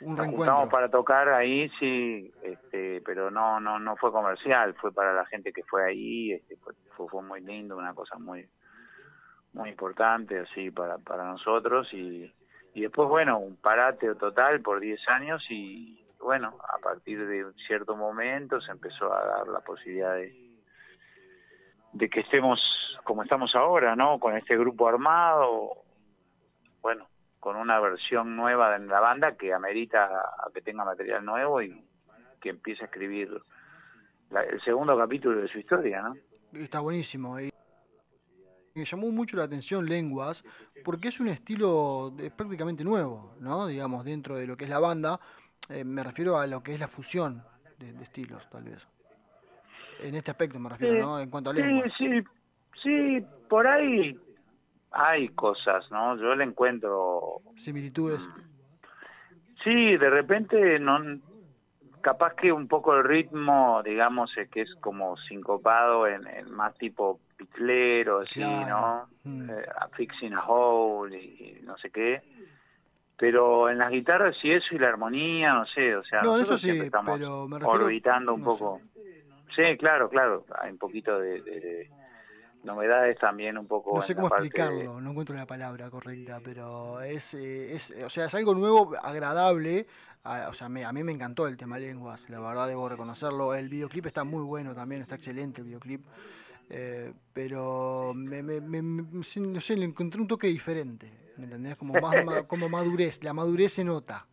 Un 0.00 0.14
Nos 0.14 0.26
reencuentro. 0.26 0.68
para 0.68 0.90
tocar 0.90 1.28
ahí, 1.30 1.70
sí, 1.78 2.32
este, 2.42 3.00
pero 3.02 3.30
no, 3.30 3.60
no, 3.60 3.78
no 3.78 3.96
fue 3.96 4.12
comercial, 4.12 4.74
fue 4.74 4.92
para 4.92 5.14
la 5.14 5.24
gente 5.26 5.52
que 5.52 5.62
fue 5.64 5.84
ahí, 5.84 6.32
este, 6.32 6.56
fue, 6.56 6.74
fue, 6.96 7.08
fue 7.08 7.22
muy 7.22 7.40
lindo, 7.40 7.76
una 7.76 7.94
cosa 7.94 8.18
muy, 8.18 8.46
muy 9.54 9.70
importante, 9.70 10.38
así, 10.40 10.70
para, 10.70 10.98
para 10.98 11.24
nosotros, 11.24 11.88
y, 11.94 12.30
y 12.74 12.82
después, 12.82 13.08
bueno, 13.08 13.38
un 13.38 13.56
parate 13.56 14.14
total 14.16 14.60
por 14.60 14.80
10 14.80 15.00
años, 15.08 15.42
y 15.48 16.04
bueno, 16.20 16.58
a 16.74 16.78
partir 16.78 17.26
de 17.26 17.46
un 17.46 17.54
cierto 17.54 17.96
momento 17.96 18.60
se 18.60 18.72
empezó 18.72 19.12
a 19.14 19.24
dar 19.24 19.48
la 19.48 19.60
posibilidad 19.60 20.14
de, 20.14 20.60
de 21.92 22.10
que 22.10 22.20
estemos 22.20 22.60
como 23.04 23.22
estamos 23.22 23.54
ahora, 23.54 23.94
¿no? 23.94 24.18
Con 24.18 24.36
este 24.36 24.58
grupo 24.58 24.88
armado, 24.88 25.70
bueno, 26.82 27.06
con 27.46 27.54
una 27.54 27.78
versión 27.78 28.34
nueva 28.34 28.76
de 28.76 28.84
la 28.86 28.98
banda 28.98 29.36
que 29.36 29.54
amerita 29.54 30.06
a 30.06 30.50
que 30.52 30.62
tenga 30.62 30.84
material 30.84 31.24
nuevo 31.24 31.62
y 31.62 31.80
que 32.40 32.48
empiece 32.48 32.82
a 32.82 32.86
escribir 32.86 33.40
la- 34.30 34.42
el 34.42 34.60
segundo 34.62 34.98
capítulo 34.98 35.40
de 35.40 35.46
su 35.46 35.60
historia, 35.60 36.02
¿no? 36.02 36.16
Está 36.52 36.80
buenísimo. 36.80 37.38
Y 37.38 37.50
me 38.74 38.84
llamó 38.84 39.12
mucho 39.12 39.36
la 39.36 39.44
atención 39.44 39.86
Lenguas, 39.86 40.42
porque 40.84 41.06
es 41.06 41.20
un 41.20 41.28
estilo 41.28 42.12
eh, 42.18 42.32
prácticamente 42.36 42.82
nuevo, 42.82 43.36
¿no? 43.38 43.68
Digamos, 43.68 44.04
dentro 44.04 44.36
de 44.36 44.48
lo 44.48 44.56
que 44.56 44.64
es 44.64 44.70
la 44.70 44.80
banda. 44.80 45.20
Eh, 45.68 45.84
me 45.84 46.02
refiero 46.02 46.38
a 46.38 46.48
lo 46.48 46.64
que 46.64 46.74
es 46.74 46.80
la 46.80 46.88
fusión 46.88 47.44
de, 47.78 47.92
de 47.92 48.02
estilos, 48.02 48.50
tal 48.50 48.64
vez. 48.64 48.88
En 50.00 50.16
este 50.16 50.32
aspecto 50.32 50.58
me 50.58 50.68
refiero, 50.68 50.94
Sí, 50.94 51.00
¿no? 51.00 51.20
En 51.20 51.30
cuanto 51.30 51.50
a 51.50 51.54
sí, 51.54 51.60
lenguas. 51.60 51.92
sí, 51.96 52.24
sí, 52.82 53.24
por 53.48 53.68
ahí 53.68 54.18
hay 54.90 55.28
cosas, 55.30 55.90
¿no? 55.90 56.16
Yo 56.16 56.34
le 56.34 56.44
encuentro 56.44 57.42
Similitudes. 57.54 58.28
Sí, 59.64 59.96
de 59.96 60.10
repente 60.10 60.78
no 60.78 60.98
capaz 62.00 62.34
que 62.34 62.52
un 62.52 62.68
poco 62.68 62.94
el 62.94 63.02
ritmo, 63.04 63.82
digamos, 63.84 64.30
es 64.36 64.48
que 64.50 64.62
es 64.62 64.74
como 64.76 65.16
sincopado 65.16 66.06
en, 66.06 66.26
en 66.28 66.50
más 66.52 66.76
tipo 66.78 67.20
pitlero, 67.36 68.20
así, 68.20 68.40
Claro. 68.40 69.08
¿no? 69.24 69.52
Eh, 69.52 69.66
a 69.76 69.88
fixing 69.88 70.34
a 70.34 70.44
hole 70.46 71.18
y, 71.20 71.58
y 71.58 71.62
no 71.62 71.76
sé 71.78 71.90
qué. 71.90 72.22
Pero 73.18 73.68
en 73.70 73.78
las 73.78 73.90
guitarras 73.90 74.36
sí 74.40 74.52
eso 74.52 74.74
y 74.74 74.78
la 74.78 74.88
armonía, 74.88 75.54
no 75.54 75.66
sé, 75.66 75.96
o 75.96 76.04
sea, 76.04 76.22
No, 76.22 76.36
eso 76.36 76.56
sí, 76.58 76.64
siempre 76.66 76.86
estamos 76.86 77.18
pero 77.18 77.48
me 77.48 77.58
refiero- 77.58 77.84
orbitando 77.86 78.34
un 78.34 78.40
no 78.42 78.46
poco. 78.46 78.82
Sí, 79.56 79.62
claro, 79.78 80.08
claro, 80.10 80.44
hay 80.60 80.70
un 80.70 80.78
poquito 80.78 81.18
de, 81.18 81.40
de- 81.40 81.60
de 81.60 81.90
novedades 82.66 83.18
también 83.18 83.56
un 83.56 83.66
poco 83.66 83.92
No 83.94 84.00
en 84.02 84.06
sé 84.06 84.12
la 84.12 84.16
cómo 84.16 84.28
parte 84.28 84.42
de- 84.42 84.48
explicarlo, 84.48 85.00
no 85.00 85.10
encuentro 85.12 85.34
la 85.36 85.46
palabra 85.46 85.88
correcta, 85.88 86.40
pero 86.44 87.00
es, 87.00 87.32
eh, 87.34 87.74
es, 87.76 87.90
o 88.04 88.10
sea, 88.10 88.26
es 88.26 88.34
algo 88.34 88.54
nuevo, 88.54 88.92
agradable. 89.02 89.86
a- 90.28 90.48
o 90.48 90.54
sea, 90.54 90.68
me- 90.68 90.84
a 90.84 90.92
mí 90.92 91.04
me 91.04 91.12
encantó 91.12 91.46
el 91.46 91.56
tema 91.56 91.78
lenguas, 91.78 92.28
la 92.28 92.40
verdad 92.40 92.66
debo 92.66 92.88
reconocerlo. 92.88 93.54
El 93.54 93.68
videoclip 93.68 94.06
está 94.06 94.24
muy 94.24 94.42
bueno 94.42 94.74
también, 94.74 95.00
está 95.00 95.14
excelente 95.14 95.60
el 95.60 95.68
videoclip. 95.68 96.00
eh, 96.68 97.12
pero 97.32 98.12
me, 98.12 98.42
me- 98.42 98.60
me- 98.60 98.82
no 98.82 99.22
sé, 99.22 99.76
le 99.76 99.84
encontré 99.84 100.20
un 100.20 100.26
toque 100.26 100.48
diferente, 100.48 101.08
¿me 101.36 101.44
entendés? 101.44 101.76
Como 101.76 101.94
más 102.00 102.24
ma- 102.24 102.42
como 102.48 102.68
madurez, 102.68 103.22
la 103.22 103.32
madurez 103.32 103.72
se 103.74 103.84
nota. 103.84 104.26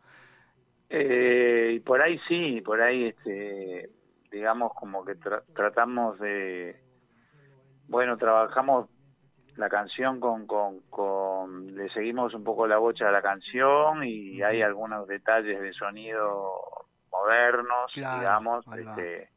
Eh, 0.89 1.73
y 1.75 1.79
por 1.81 2.01
ahí 2.01 2.19
sí, 2.27 2.61
por 2.61 2.81
ahí, 2.81 3.05
este, 3.05 3.91
digamos, 4.31 4.71
como 4.73 5.05
que 5.05 5.13
tra- 5.19 5.43
tratamos 5.55 6.19
de, 6.19 6.75
bueno, 7.93 8.17
trabajamos 8.17 8.89
la 9.55 9.69
canción 9.69 10.19
con, 10.19 10.47
con, 10.47 10.79
con, 10.89 11.75
le 11.75 11.87
seguimos 11.89 12.33
un 12.33 12.43
poco 12.43 12.65
la 12.65 12.79
bocha 12.79 13.07
a 13.07 13.11
la 13.11 13.21
canción 13.21 14.03
y 14.03 14.41
hay 14.41 14.63
algunos 14.63 15.07
detalles 15.07 15.61
de 15.61 15.71
sonido 15.73 16.51
modernos, 17.11 17.93
Claro, 17.93 18.19
digamos, 18.19 18.65
este, 18.75 19.29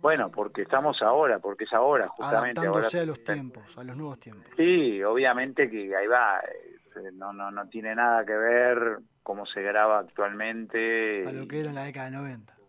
bueno, 0.00 0.28
porque 0.32 0.62
estamos 0.62 1.00
ahora, 1.02 1.38
porque 1.38 1.64
es 1.64 1.72
ahora, 1.72 2.08
justamente 2.08 2.58
ahora. 2.58 2.70
Adaptándose 2.70 2.98
a 2.98 3.06
los 3.06 3.22
tiempos, 3.22 3.78
a 3.78 3.84
los 3.84 3.96
nuevos 3.96 4.18
tiempos. 4.18 4.50
Sí, 4.56 5.00
obviamente 5.04 5.70
que 5.70 5.94
ahí 5.94 6.08
va, 6.08 6.40
eh, 6.40 7.12
no, 7.12 7.32
no, 7.32 7.52
no 7.52 7.68
tiene 7.68 7.94
nada 7.94 8.24
que 8.24 8.34
ver 8.34 8.98
cómo 9.22 9.46
se 9.46 9.62
graba 9.62 10.00
actualmente. 10.00 11.28
A 11.28 11.32
lo 11.32 11.46
que 11.46 11.60
era 11.60 11.68
en 11.68 11.76
la 11.76 11.84
década 11.84 12.06
del 12.06 12.14
90. 12.16 12.59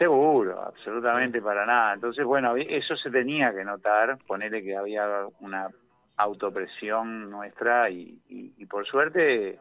Seguro, 0.00 0.62
absolutamente 0.62 1.42
para 1.42 1.66
nada. 1.66 1.92
Entonces, 1.92 2.24
bueno, 2.24 2.56
eso 2.56 2.96
se 2.96 3.10
tenía 3.10 3.52
que 3.52 3.62
notar, 3.66 4.16
ponerle 4.26 4.62
que 4.62 4.74
había 4.74 5.26
una 5.40 5.68
autopresión 6.16 7.28
nuestra 7.30 7.90
y, 7.90 8.18
y, 8.30 8.54
y 8.56 8.64
por 8.64 8.86
suerte 8.86 9.58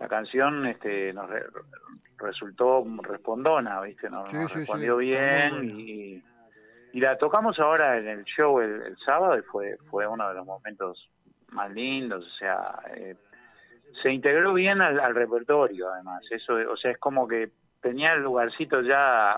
la 0.00 0.08
canción 0.08 0.64
este 0.66 1.12
nos 1.12 1.28
re- 1.28 1.44
resultó 2.16 2.86
respondona, 3.02 3.82
¿viste? 3.82 4.08
Nos, 4.08 4.30
Sí, 4.30 4.36
nos 4.36 4.50
sí, 4.50 4.54
sí, 4.54 4.58
respondió 4.60 4.96
bien 4.96 5.62
y, 5.78 6.22
y 6.94 7.00
la 7.00 7.18
tocamos 7.18 7.60
ahora 7.60 7.98
en 7.98 8.08
el 8.08 8.24
show 8.24 8.60
el, 8.60 8.80
el 8.80 8.96
sábado 9.06 9.38
y 9.38 9.42
fue 9.42 9.76
fue 9.90 10.06
uno 10.06 10.26
de 10.26 10.34
los 10.36 10.46
momentos 10.46 11.06
más 11.50 11.70
lindos, 11.70 12.24
o 12.26 12.38
sea, 12.38 12.78
eh, 12.96 13.14
se 14.02 14.10
integró 14.10 14.54
bien 14.54 14.80
al, 14.80 14.98
al 14.98 15.14
repertorio 15.14 15.92
además, 15.92 16.22
eso, 16.30 16.54
o 16.54 16.76
sea, 16.78 16.92
es 16.92 16.98
como 16.98 17.28
que 17.28 17.50
tenía 17.84 18.14
el 18.14 18.22
lugarcito 18.22 18.80
ya, 18.80 19.36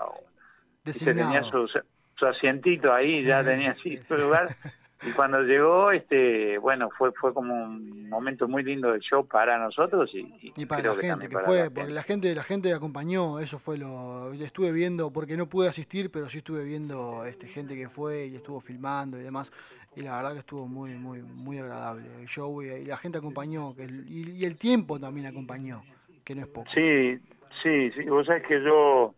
¿viste? 0.83 1.13
tenía 1.13 1.43
su, 1.43 1.67
su 2.15 2.25
asientito 2.25 2.93
ahí, 2.93 3.23
ya 3.23 3.43
tenía 3.43 3.71
así 3.71 3.99
su 4.07 4.15
lugar. 4.17 4.55
Y 5.05 5.11
cuando 5.11 5.41
llegó, 5.43 5.91
este, 5.91 6.57
bueno, 6.57 6.89
fue 6.97 7.11
fue 7.11 7.31
como 7.31 7.53
un 7.53 8.09
momento 8.09 8.47
muy 8.47 8.63
lindo 8.63 8.91
del 8.91 8.99
show 8.99 9.27
para 9.27 9.59
nosotros 9.59 10.09
y, 10.11 10.21
y 10.41 10.53
Y 10.57 10.65
para 10.65 10.81
creo 10.81 10.95
la 10.95 11.01
que 11.01 11.07
gente, 11.07 11.27
que 11.29 11.33
para 11.35 11.45
fue, 11.45 11.57
la 11.57 11.63
porque 11.69 11.81
gente. 11.81 11.93
la 11.93 12.03
gente, 12.03 12.35
la 12.35 12.43
gente 12.43 12.73
acompañó, 12.73 13.39
eso 13.39 13.59
fue 13.59 13.77
lo, 13.77 14.33
estuve 14.33 14.71
viendo, 14.71 15.13
porque 15.13 15.37
no 15.37 15.45
pude 15.45 15.69
asistir, 15.69 16.09
pero 16.09 16.27
sí 16.29 16.39
estuve 16.39 16.63
viendo 16.65 17.23
este 17.25 17.47
gente 17.47 17.75
que 17.75 17.89
fue 17.89 18.25
y 18.25 18.35
estuvo 18.37 18.59
filmando 18.59 19.19
y 19.19 19.21
demás, 19.21 19.51
y 19.95 20.01
la 20.01 20.15
verdad 20.17 20.33
que 20.33 20.39
estuvo 20.39 20.67
muy, 20.67 20.95
muy, 20.95 21.21
muy 21.21 21.59
agradable 21.59 22.07
el 22.19 22.25
show 22.27 22.63
y, 22.63 22.65
y 22.69 22.85
la 22.85 22.97
gente 22.97 23.19
acompañó, 23.19 23.75
que 23.75 23.83
el- 23.83 24.03
y, 24.09 24.31
y 24.31 24.45
el 24.45 24.57
tiempo 24.57 24.99
también 24.99 25.27
acompañó, 25.27 25.83
que 26.23 26.33
no 26.33 26.41
es 26.41 26.47
poco. 26.47 26.71
Sí, 26.73 27.19
sí, 27.63 27.91
sí, 27.91 28.03
vos 28.05 28.25
sabés 28.25 28.45
que 28.45 28.61
yo 28.63 29.13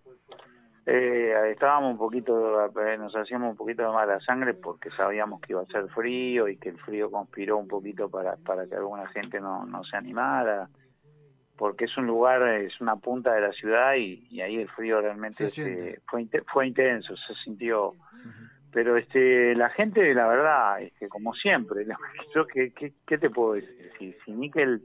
eh, 0.85 1.51
estábamos 1.51 1.91
un 1.91 1.97
poquito, 1.97 2.65
eh, 2.65 2.97
nos 2.97 3.15
hacíamos 3.15 3.51
un 3.51 3.57
poquito 3.57 3.83
de 3.83 3.89
mala 3.89 4.19
sangre 4.21 4.55
porque 4.55 4.89
sabíamos 4.89 5.39
que 5.41 5.53
iba 5.53 5.61
a 5.61 5.65
ser 5.65 5.87
frío 5.89 6.47
y 6.47 6.57
que 6.57 6.69
el 6.69 6.79
frío 6.79 7.11
conspiró 7.11 7.57
un 7.57 7.67
poquito 7.67 8.09
para, 8.09 8.37
para 8.37 8.65
que 8.65 8.75
alguna 8.75 9.07
gente 9.09 9.39
no, 9.39 9.65
no 9.65 9.83
se 9.83 9.97
animara, 9.97 10.67
porque 11.57 11.85
es 11.85 11.97
un 11.97 12.07
lugar, 12.07 12.41
es 12.47 12.79
una 12.81 12.95
punta 12.95 13.33
de 13.33 13.41
la 13.41 13.51
ciudad 13.51 13.93
y, 13.95 14.25
y 14.31 14.41
ahí 14.41 14.55
el 14.55 14.69
frío 14.69 14.99
realmente 14.99 15.49
Se 15.49 15.61
este, 15.61 16.01
fue, 16.07 16.27
fue 16.51 16.67
intenso, 16.67 17.15
se 17.15 17.35
sintió. 17.43 17.93
Pero 18.71 18.97
este, 18.97 19.53
la 19.55 19.69
gente, 19.69 20.13
la 20.13 20.27
verdad, 20.27 20.81
es 20.81 20.93
que 20.93 21.07
como 21.07 21.33
siempre, 21.33 21.85
yo 22.35 22.47
qué, 22.47 22.71
qué, 22.73 22.93
qué 23.05 23.17
te 23.17 23.29
puedo 23.29 23.53
decir, 23.53 23.91
si, 23.99 24.15
si 24.25 24.31
Nickel 24.31 24.81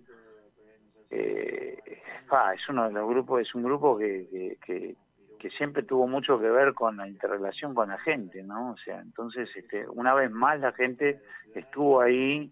eh, 1.17 2.03
fa, 2.27 2.55
es 2.55 2.69
uno 2.69 2.87
de 2.89 2.93
los 2.93 3.09
grupos, 3.09 3.41
es 3.43 3.55
un 3.55 3.63
grupo 3.63 3.97
que, 3.99 4.27
que, 4.31 4.59
que, 4.65 4.97
que 5.39 5.51
siempre 5.51 5.83
tuvo 5.83 6.07
mucho 6.07 6.39
que 6.41 6.49
ver 6.51 6.75
con 6.75 6.97
la 6.97 7.07
interrelación 7.09 7.75
con 7.75 7.89
la 7.91 7.99
gente, 7.99 8.43
¿no? 8.43 8.73
O 8.73 8.77
sea, 8.79 9.01
entonces, 9.01 9.49
este, 9.57 9.87
una 9.89 10.15
vez 10.15 10.31
más 10.31 10.59
la 10.61 10.73
gente 10.73 11.21
estuvo 11.55 12.01
ahí 12.01 12.51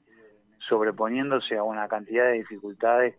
sobreponiéndose 0.69 1.57
a 1.57 1.63
una 1.65 1.89
cantidad 1.89 2.25
de 2.27 2.35
dificultades 2.35 3.17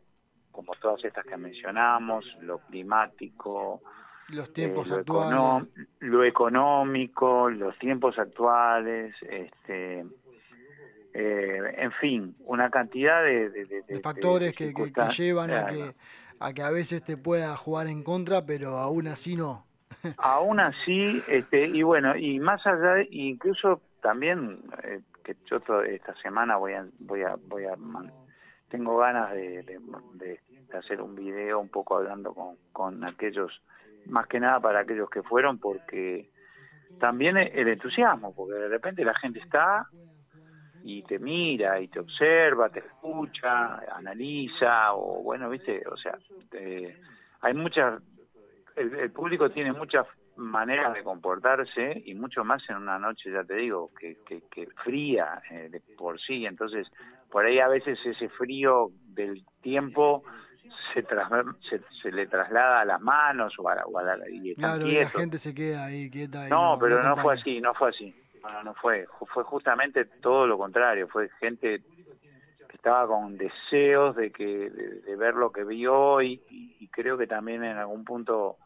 como 0.52 0.74
todas 0.76 1.04
estas 1.04 1.26
que 1.26 1.36
mencionamos, 1.36 2.26
lo 2.42 2.60
climático, 2.60 3.82
Los 4.30 4.54
tiempos 4.54 4.88
eh, 4.88 4.92
lo, 4.92 5.00
actuales. 5.00 5.34
econo- 5.34 5.68
lo 6.02 6.24
económico, 6.24 7.50
los 7.50 7.78
tiempos 7.80 8.18
actuales, 8.20 9.16
este, 9.24 10.06
eh, 11.14 11.60
en 11.78 11.92
fin, 11.94 12.36
una 12.46 12.70
cantidad 12.70 13.24
de, 13.24 13.50
de- 13.50 13.66
de- 13.66 13.82
de- 13.84 13.94
de 13.96 14.00
factores 14.02 14.54
que, 14.54 14.74
que- 14.74 14.92
llevan 15.18 15.52
a 15.52 15.66
que, 15.68 15.96
a 16.40 16.54
que 16.54 16.62
a 16.64 16.72
veces 16.72 17.04
te 17.04 17.18
pueda 17.18 17.56
jugar 17.56 17.88
en 17.88 18.04
contra, 18.04 18.46
pero 18.46 18.70
aún 18.78 19.08
así 19.08 19.36
no. 19.36 19.66
Aún 20.18 20.60
así, 20.60 21.22
este, 21.28 21.68
y 21.68 21.84
bueno, 21.84 22.16
y 22.18 22.40
más 22.40 22.66
allá, 22.66 22.96
de, 22.96 23.08
incluso 23.12 23.82
también, 24.02 24.60
eh, 24.84 25.02
que 25.24 25.36
yo 25.50 25.60
to- 25.62 25.84
esta 25.84 26.14
semana 26.16 26.58
voy 26.58 26.74
a, 26.74 26.86
voy 27.00 27.22
a, 27.22 27.36
voy 27.48 27.66
a 27.66 27.76
man- 27.78 28.12
tengo 28.70 28.98
ganas 28.98 29.32
de, 29.34 29.62
de- 29.64 29.80
de- 30.16 30.40
de 30.70 30.78
hacer 30.78 31.00
un 31.00 31.16
video 31.16 31.60
un 31.60 31.70
poco 31.70 31.98
hablando 31.98 32.34
con, 32.34 32.56
con 32.72 33.04
aquellos, 33.06 33.62
más 34.08 34.26
que 34.28 34.40
nada 34.40 34.60
para 34.60 34.80
aquellos 34.80 35.10
que 35.10 35.22
fueron, 35.22 35.60
porque 35.60 36.30
también 37.00 37.38
el 37.38 37.68
entusiasmo, 37.68 38.34
porque 38.36 38.56
de 38.56 38.68
repente 38.70 39.06
la 39.06 39.14
gente 39.20 39.40
está 39.40 39.88
y 40.86 41.02
te 41.04 41.18
mira 41.20 41.80
y 41.80 41.88
te 41.88 42.00
observa, 42.00 42.70
te 42.70 42.80
escucha, 42.80 43.76
analiza, 43.96 44.94
o 44.94 45.24
bueno, 45.24 45.50
viste, 45.50 45.82
o 45.90 45.96
sea, 45.98 46.18
eh, 46.52 46.98
hay 47.42 47.54
muchas, 47.54 48.02
el, 48.76 48.94
el 48.96 49.12
público 49.12 49.50
tiene 49.50 49.72
muchas 49.72 50.06
maneras 50.36 50.94
de 50.94 51.04
comportarse 51.04 52.02
y 52.06 52.14
mucho 52.16 52.44
más 52.44 52.62
en 52.70 52.78
una 52.78 53.00
noche, 53.00 53.32
ya 53.32 53.44
te 53.44 53.56
digo, 53.56 53.92
que, 54.00 54.18
que, 54.26 54.42
que 54.52 54.68
fría 54.84 55.42
eh, 55.50 55.70
de 55.70 55.82
por 55.98 56.20
sí, 56.20 56.46
entonces 56.46 56.88
por 57.30 57.46
ahí 57.46 57.60
a 57.60 57.68
veces 57.68 57.98
ese 58.06 58.30
frío 58.30 58.90
del 59.08 59.44
tiempo 59.62 60.24
se, 60.94 61.04
tras- 61.04 61.30
se, 61.70 61.82
se 62.02 62.12
le 62.12 62.28
traslada 62.28 62.82
a 62.82 62.86
las 62.86 63.00
manos 63.02 63.54
o 63.58 63.70
a, 63.70 63.76
la- 63.76 63.86
o 63.86 63.98
a 64.00 64.04
la- 64.04 64.30
y 64.30 64.52
están 64.52 64.80
Claro, 64.80 64.92
y 64.92 64.96
la 64.96 65.10
gente 65.10 65.38
se 65.40 65.54
queda 65.56 65.86
ahí 65.86 66.10
quieta. 66.10 66.48
y 66.48 66.50
No, 66.52 66.78
pero 66.80 67.02
no, 67.02 67.16
fue 67.18 67.36
así, 67.36 67.62
no 67.62 67.74
fue 67.74 67.90
así. 67.90 68.14
No, 68.44 68.64
no, 68.64 68.74
fue. 68.76 69.08
Fue 69.34 69.44
justamente 69.44 70.06
todo 70.22 70.46
lo 70.48 70.58
contrario. 70.58 71.08
Fue 71.08 71.30
gente 71.40 71.82
que 72.68 72.76
estaba 72.76 73.08
con 73.08 73.38
deseos 73.38 74.16
de 74.16 74.32
que 74.32 74.70
de, 74.70 75.02
de 75.02 75.16
ver 75.16 75.36
lo 75.36 75.52
que 75.52 75.64
vio 75.64 76.22
y- 76.22 76.42
y 76.50 76.88
creo 76.90 77.18
que 77.18 77.28
también 77.28 77.64
en 77.64 77.78
algún 77.78 78.04
punto 78.04 78.58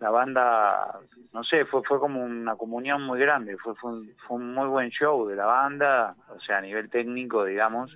la 0.00 0.10
banda, 0.10 1.00
no 1.32 1.42
sé, 1.44 1.64
fue 1.66 1.82
fue 1.82 1.98
como 1.98 2.22
una 2.24 2.56
comunión 2.56 3.02
muy 3.02 3.18
grande. 3.20 3.56
Fue 3.58 3.74
fue 3.74 3.92
un, 3.92 4.12
fue 4.26 4.36
un 4.38 4.54
muy 4.54 4.68
buen 4.68 4.90
show 4.90 5.26
de 5.26 5.36
la 5.36 5.44
banda, 5.46 6.14
o 6.28 6.40
sea, 6.40 6.58
a 6.58 6.62
nivel 6.62 6.88
técnico, 6.88 7.44
digamos. 7.44 7.94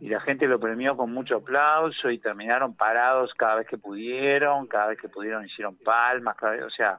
Y 0.00 0.08
la 0.08 0.20
gente 0.20 0.46
lo 0.46 0.58
premió 0.58 0.96
con 0.96 1.12
mucho 1.12 1.36
aplauso 1.36 2.10
y 2.10 2.18
terminaron 2.18 2.74
parados 2.74 3.32
cada 3.34 3.56
vez 3.56 3.66
que 3.68 3.78
pudieron, 3.78 4.66
cada 4.66 4.88
vez 4.88 4.98
que 5.00 5.08
pudieron 5.08 5.44
hicieron 5.46 5.76
palmas, 5.76 6.36
cada 6.36 6.52
vez, 6.52 6.64
o 6.64 6.70
sea, 6.70 6.98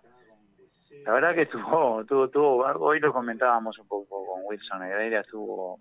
la 1.03 1.13
verdad 1.13 1.35
que 1.35 1.41
estuvo, 1.43 2.01
estuvo, 2.01 2.25
estuvo, 2.25 2.57
hoy 2.85 2.99
lo 2.99 3.11
comentábamos 3.13 3.77
un 3.79 3.87
poco 3.87 4.25
con 4.25 4.41
Wilson 4.45 4.79
Negreira, 4.79 5.21
estuvo 5.21 5.79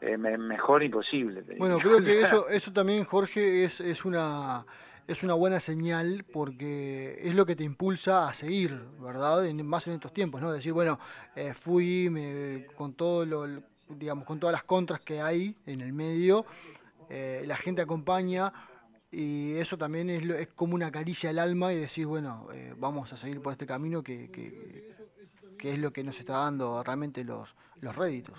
eh, 0.00 0.16
me- 0.16 0.36
mejor 0.38 0.82
imposible. 0.82 1.42
Bueno, 1.58 1.78
creo 1.78 2.02
que 2.02 2.20
eso, 2.22 2.48
eso 2.50 2.72
también, 2.72 3.04
Jorge, 3.04 3.64
es, 3.64 3.80
es 3.80 4.04
una 4.04 4.66
es 5.08 5.22
una 5.22 5.34
buena 5.34 5.60
señal 5.60 6.24
porque 6.32 7.16
es 7.20 7.32
lo 7.32 7.46
que 7.46 7.54
te 7.54 7.62
impulsa 7.62 8.28
a 8.28 8.34
seguir, 8.34 8.76
¿verdad? 8.98 9.46
En- 9.46 9.64
más 9.64 9.86
en 9.86 9.94
estos 9.94 10.12
tiempos, 10.12 10.40
¿no? 10.42 10.50
Decir, 10.52 10.72
bueno, 10.72 10.98
eh, 11.36 11.54
fui 11.54 12.10
me, 12.10 12.66
con 12.74 12.94
todo 12.94 13.24
lo, 13.24 13.46
digamos, 13.88 14.24
con 14.24 14.40
todas 14.40 14.52
las 14.52 14.64
contras 14.64 15.00
que 15.00 15.20
hay 15.20 15.56
en 15.64 15.80
el 15.80 15.92
medio, 15.92 16.44
eh, 17.08 17.44
la 17.46 17.56
gente 17.56 17.82
acompaña 17.82 18.52
y 19.18 19.56
eso 19.58 19.78
también 19.78 20.10
es, 20.10 20.22
es 20.28 20.48
como 20.48 20.74
una 20.74 20.90
caricia 20.90 21.30
al 21.30 21.38
alma 21.38 21.72
y 21.72 21.76
decir, 21.76 22.06
bueno, 22.06 22.48
eh, 22.52 22.74
vamos 22.76 23.10
a 23.14 23.16
seguir 23.16 23.40
por 23.40 23.52
este 23.52 23.64
camino 23.66 24.02
que, 24.02 24.30
que, 24.30 25.72
es 25.72 25.78
lo 25.78 25.90
que 25.90 26.04
nos 26.04 26.18
está 26.20 26.34
dando 26.44 26.82
realmente 26.82 27.24
los, 27.24 27.56
los 27.80 27.96
réditos. 27.96 28.38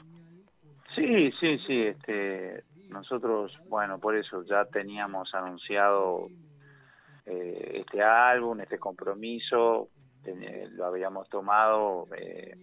Sí, 0.95 1.31
sí, 1.39 1.57
sí, 1.65 1.81
este, 1.81 2.63
nosotros, 2.89 3.57
bueno, 3.67 3.97
por 3.99 4.15
eso 4.15 4.43
ya 4.43 4.65
teníamos 4.65 5.33
anunciado 5.33 6.27
eh, 7.25 7.81
este 7.81 8.01
álbum, 8.03 8.61
este 8.61 8.77
compromiso, 8.77 9.89
ten- 10.23 10.75
lo 10.77 10.85
habíamos 10.85 11.27
tomado, 11.29 12.05
eh, 12.15 12.55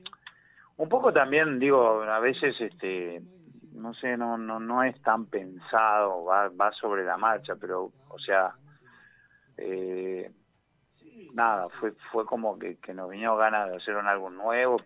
un 0.77 0.89
poco 0.89 1.13
también, 1.13 1.59
digo, 1.59 2.03
a 2.03 2.21
veces, 2.21 2.55
este, 2.61 3.21
no 3.75 3.93
sé, 3.95 4.17
no, 4.17 4.39
no, 4.39 4.61
no 4.61 4.83
es 4.83 5.01
tan 5.03 5.27
pensado, 5.27 6.25
va, 6.25 6.49
va 6.49 6.73
sobre 6.73 7.05
la 7.05 7.17
marcha, 7.17 7.57
pero, 7.57 7.93
o 8.09 8.19
sea, 8.19 8.55
eh, 9.57 10.31
nada, 11.35 11.69
fue, 11.81 11.93
fue 12.13 12.25
como 12.25 12.59
que, 12.59 12.77
que 12.77 12.95
nos 12.95 13.11
vino 13.11 13.37
ganas 13.37 13.71
de 13.71 13.77
hacer 13.77 13.97
un 13.97 14.07
álbum 14.07 14.35
nuevo, 14.35 14.81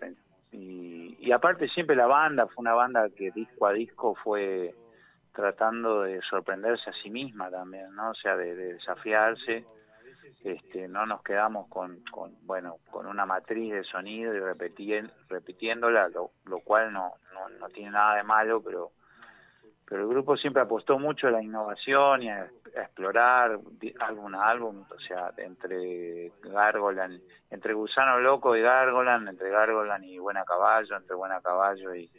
y, 0.51 1.17
y 1.21 1.33
aparte 1.33 1.69
siempre 1.69 1.95
la 1.95 2.07
banda 2.07 2.47
fue 2.47 2.63
una 2.63 2.75
banda 2.75 3.09
que 3.11 3.31
disco 3.31 3.67
a 3.67 3.73
disco 3.73 4.15
fue 4.15 4.75
tratando 5.39 6.03
de 6.03 6.21
sorprenderse 6.23 6.91
a 6.91 6.93
sí 6.95 7.11
misma 7.11 7.51
también, 7.51 7.95
¿no? 7.95 8.11
O 8.11 8.15
sea, 8.15 8.37
de 8.37 8.57
desafiarse. 8.57 9.65
Este, 10.45 10.87
no 10.89 11.05
nos 11.05 11.23
quedamos 11.23 11.69
con, 11.69 12.01
con, 12.11 12.33
bueno, 12.43 12.77
con 12.91 13.07
una 13.07 13.27
matriz 13.27 13.73
de 13.73 13.85
sonido 13.85 14.35
y 14.35 14.39
repetir, 14.39 15.11
repitiéndola, 15.29 16.09
lo, 16.09 16.31
lo 16.45 16.61
cual 16.61 16.93
no, 16.93 17.15
no, 17.35 17.49
no 17.59 17.69
tiene 17.69 17.91
nada 17.91 18.17
de 18.17 18.23
malo, 18.23 18.63
pero 18.63 18.93
pero 19.89 20.03
el 20.03 20.09
grupo 20.09 20.37
siempre 20.37 20.63
apostó 20.63 20.99
mucho 20.99 21.29
a 21.29 21.31
la 21.31 21.43
innovación 21.43 22.23
y 22.23 22.29
a, 22.29 22.47
a 22.77 22.83
explorar 22.83 23.59
álbum 24.01 24.35
a 24.35 24.51
álbum, 24.51 24.85
o 24.91 25.01
sea, 25.01 25.33
entre 25.39 26.31
Gargolan, 26.43 27.19
entre 27.51 27.73
Gusano 27.73 28.21
Loco 28.21 28.55
y 28.55 28.61
Gargolan, 28.61 29.27
entre 29.29 29.49
Gargolan 29.49 30.05
y 30.05 30.19
Buena 30.19 30.45
Caballo, 30.45 30.95
entre 30.95 31.17
Buena 31.17 31.41
Caballo 31.41 31.95
y 31.95 32.11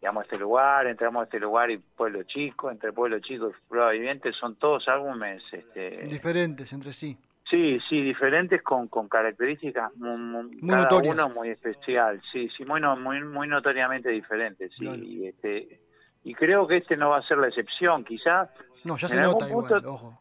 llegamos 0.00 0.22
a 0.22 0.24
este 0.24 0.38
lugar, 0.38 0.86
entramos 0.86 1.20
a 1.20 1.24
este 1.24 1.38
lugar 1.38 1.70
y 1.70 1.76
Pueblo 1.78 2.22
Chico, 2.22 2.70
entre 2.70 2.92
Pueblo 2.92 3.20
Chico 3.20 3.50
y 3.50 3.68
Prueba 3.68 3.90
Viviente, 3.90 4.32
son 4.32 4.56
todos 4.56 4.88
álbumes, 4.88 5.42
este, 5.52 6.02
Diferentes 6.04 6.72
entre 6.72 6.94
sí. 6.94 7.18
Sí, 7.50 7.78
sí, 7.88 8.02
diferentes 8.02 8.62
con, 8.62 8.88
con 8.88 9.08
características 9.08 9.94
muy, 9.96 10.16
muy- 10.18 10.56
Muy 10.56 10.70
cada 10.70 10.82
notorias. 10.84 11.14
uno 11.14 11.28
muy 11.30 11.48
especial, 11.50 12.20
sí, 12.32 12.48
sí, 12.56 12.64
muy, 12.64 12.80
no- 12.80 12.96
muy, 12.96 13.22
muy 13.24 13.48
notoriamente 13.48 14.08
diferentes, 14.10 14.72
sí, 14.78 14.86
y 14.86 15.26
este, 15.28 15.80
y 16.24 16.34
creo 16.34 16.66
que 16.66 16.78
este 16.78 16.96
no 16.96 17.10
va 17.10 17.18
a 17.18 17.22
ser 17.22 17.38
la 17.38 17.48
excepción, 17.48 18.04
quizás 18.04 18.50
No, 18.84 18.96
ya 18.96 19.06
En 19.06 19.12
se 19.12 19.18
algún 19.20 19.32
nota 19.34 19.48
igual, 19.50 19.72
punto- 19.72 19.92
ojo. 19.92 20.20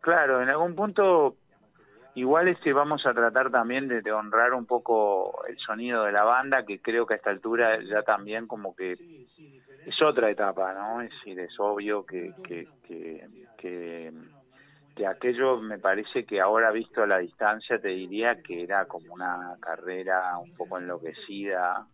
Claro, 0.00 0.40
en 0.42 0.48
algún 0.50 0.74
punto 0.76 1.36
igual 2.14 2.48
este 2.48 2.72
vamos 2.72 3.04
a 3.06 3.12
tratar 3.12 3.50
también 3.50 3.88
de, 3.88 4.02
de 4.02 4.12
honrar 4.12 4.54
un 4.54 4.64
poco 4.66 5.44
el 5.46 5.58
sonido 5.58 6.04
de 6.04 6.12
la 6.12 6.22
banda, 6.24 6.64
que 6.64 6.80
creo 6.80 7.06
que 7.06 7.14
a 7.14 7.16
esta 7.16 7.30
altura 7.30 7.78
ya 7.82 8.02
también 8.02 8.46
como 8.46 8.74
que 8.74 8.92
es 9.84 10.02
otra 10.02 10.30
etapa, 10.30 10.72
¿no? 10.74 11.00
Es 11.02 11.10
decir, 11.10 11.38
es 11.40 11.54
obvio 11.58 12.04
que, 12.06 12.32
que, 12.44 12.68
que, 12.86 13.28
que, 13.58 14.12
que 14.96 15.06
aquello 15.06 15.58
me 15.58 15.78
parece 15.78 16.24
que 16.24 16.40
ahora 16.40 16.72
visto 16.72 17.02
a 17.02 17.06
la 17.06 17.18
distancia 17.18 17.78
te 17.78 17.88
diría 17.88 18.40
que 18.42 18.62
era 18.62 18.86
como 18.86 19.12
una 19.12 19.56
carrera 19.60 20.38
un 20.38 20.56
poco 20.56 20.78
enloquecida, 20.78 21.86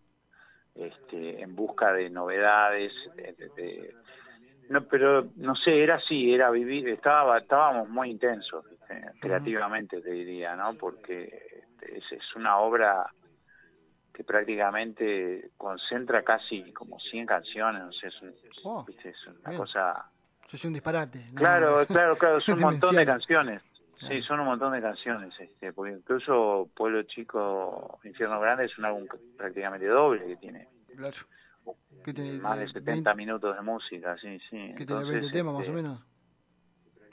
este, 0.75 1.43
en 1.43 1.55
busca 1.55 1.93
de 1.93 2.09
novedades, 2.11 2.93
de- 3.17 3.33
de- 3.35 3.49
de- 3.51 3.95
no, 4.69 4.85
pero 4.87 5.29
no 5.37 5.55
sé, 5.57 5.83
era 5.83 5.97
así, 5.97 6.33
era 6.33 6.49
vivir, 6.51 6.89
estaba, 6.89 7.39
estábamos 7.39 7.89
muy 7.89 8.11
intensos, 8.11 8.65
¿viste? 8.71 9.03
creativamente 9.21 10.01
te 10.01 10.11
diría, 10.11 10.55
¿no? 10.57 10.75
Porque 10.79 11.25
es, 11.83 12.05
es 12.13 12.37
una 12.37 12.59
obra 12.59 13.05
que 14.15 14.25
prácticamente 14.25 15.51
concentra 15.57 16.23
casi 16.23 16.73
como 16.73 16.99
100 17.01 17.27
canciones, 17.27 17.83
no 17.83 17.93
sé, 17.93 18.07
es, 18.09 18.23
un- 18.23 18.35
Oh, 18.65 18.85
una 18.87 19.49
bien. 19.51 19.59
cosa... 19.59 20.05
Eso 20.53 20.57
es 20.59 20.65
un 20.67 20.75
disparate. 20.75 21.25
¿no? 21.31 21.35
Claro, 21.35 21.79
claro, 21.89 22.17
claro, 22.17 22.37
es 22.37 22.49
un 22.49 22.61
montón 22.61 22.95
de 22.95 23.07
canciones. 23.07 23.63
Sí, 24.07 24.21
son 24.23 24.41
un 24.41 24.47
montón 24.47 24.73
de 24.73 24.83
canciones, 24.83 25.33
este, 25.39 25.73
porque 25.73 25.93
incluso 25.93 26.69
Pueblo 26.75 27.05
Chico, 27.05 28.01
Infierno 28.05 28.39
Grande 28.41 28.65
es 28.65 28.77
un 28.77 28.85
álbum 28.85 29.07
prácticamente 29.39 29.87
doble 29.87 30.27
que 30.27 30.37
tiene 30.37 30.69
Claro. 30.97 31.17
¿Qué 32.05 32.13
tiene? 32.13 32.33
más 32.39 32.59
de 32.59 32.65
Eh, 32.65 32.73
70 32.73 33.15
minutos 33.15 33.57
de 33.57 33.63
música, 33.63 34.17
sí, 34.21 34.39
sí. 34.51 34.75
¿Qué 34.77 34.85
tiene? 34.85 35.03
Entonces, 35.03 35.21
20 35.21 35.31
temas 35.31 35.55
más 35.55 35.63
este, 35.63 35.73
o 35.73 35.75
menos. 35.75 36.01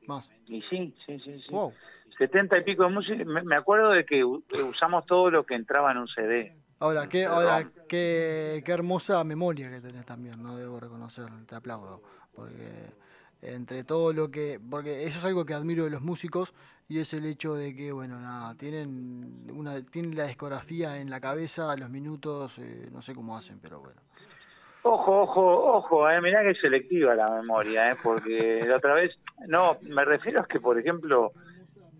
Más. 0.08 0.34
Y 0.48 0.62
sí, 0.64 0.94
sí, 1.06 1.20
sí, 1.20 1.40
sí. 1.40 1.52
Wow. 1.52 1.74
70 2.18 2.58
y 2.58 2.64
pico 2.64 2.84
de 2.84 2.90
música. 2.90 3.24
Me, 3.24 3.56
acuerdo 3.56 3.92
de 3.92 4.04
que 4.04 4.26
usamos 4.26 5.06
todo 5.06 5.30
lo 5.30 5.46
que 5.46 5.54
entraba 5.56 5.92
en 5.92 6.00
un 6.00 6.08
CD. 6.08 6.58
Ahora, 6.80 7.08
qué, 7.08 7.26
ahora 7.26 7.72
qué, 7.88 8.62
qué 8.66 8.72
hermosa 8.72 9.24
memoria 9.24 9.70
que 9.70 9.80
tenés 9.80 10.06
también, 10.06 10.42
no 10.42 10.58
debo 10.58 10.80
reconocer, 10.80 11.28
te 11.46 11.56
aplaudo, 11.56 12.02
porque 12.34 12.94
entre 13.42 13.84
todo 13.84 14.14
lo 14.14 14.30
que, 14.32 14.60
porque 14.70 15.04
eso 15.04 15.20
es 15.20 15.26
algo 15.26 15.46
que 15.46 15.54
admiro 15.54 15.86
de 15.86 15.90
los 15.90 16.02
músicos 16.02 16.54
y 16.88 17.00
es 17.00 17.14
el 17.14 17.26
hecho 17.26 17.54
de 17.54 17.76
que, 17.76 17.92
bueno, 17.92 18.20
nada, 18.20 18.56
tienen 18.56 19.46
una, 19.54 19.82
tienen 19.86 20.16
la 20.16 20.26
discografía 20.26 21.00
en 21.00 21.10
la 21.10 21.22
cabeza, 21.22 21.76
los 21.78 21.90
minutos, 21.90 22.58
eh, 22.60 22.90
no 22.92 23.02
sé 23.02 23.14
cómo 23.14 23.38
hacen, 23.38 23.60
pero 23.62 23.80
bueno. 23.80 24.02
Ojo, 24.82 25.22
ojo, 25.22 25.74
ojo, 25.74 26.10
eh, 26.10 26.22
mirá 26.22 26.42
que 26.42 26.52
es 26.52 26.60
selectiva 26.60 27.14
la 27.14 27.30
memoria, 27.30 27.92
eh, 27.92 27.96
porque 28.02 28.64
la 28.66 28.78
otra 28.78 28.94
vez, 28.94 29.18
no, 29.48 29.78
me 29.82 30.04
refiero 30.04 30.42
a 30.42 30.48
que, 30.48 30.60
por 30.60 30.80
ejemplo, 30.80 31.34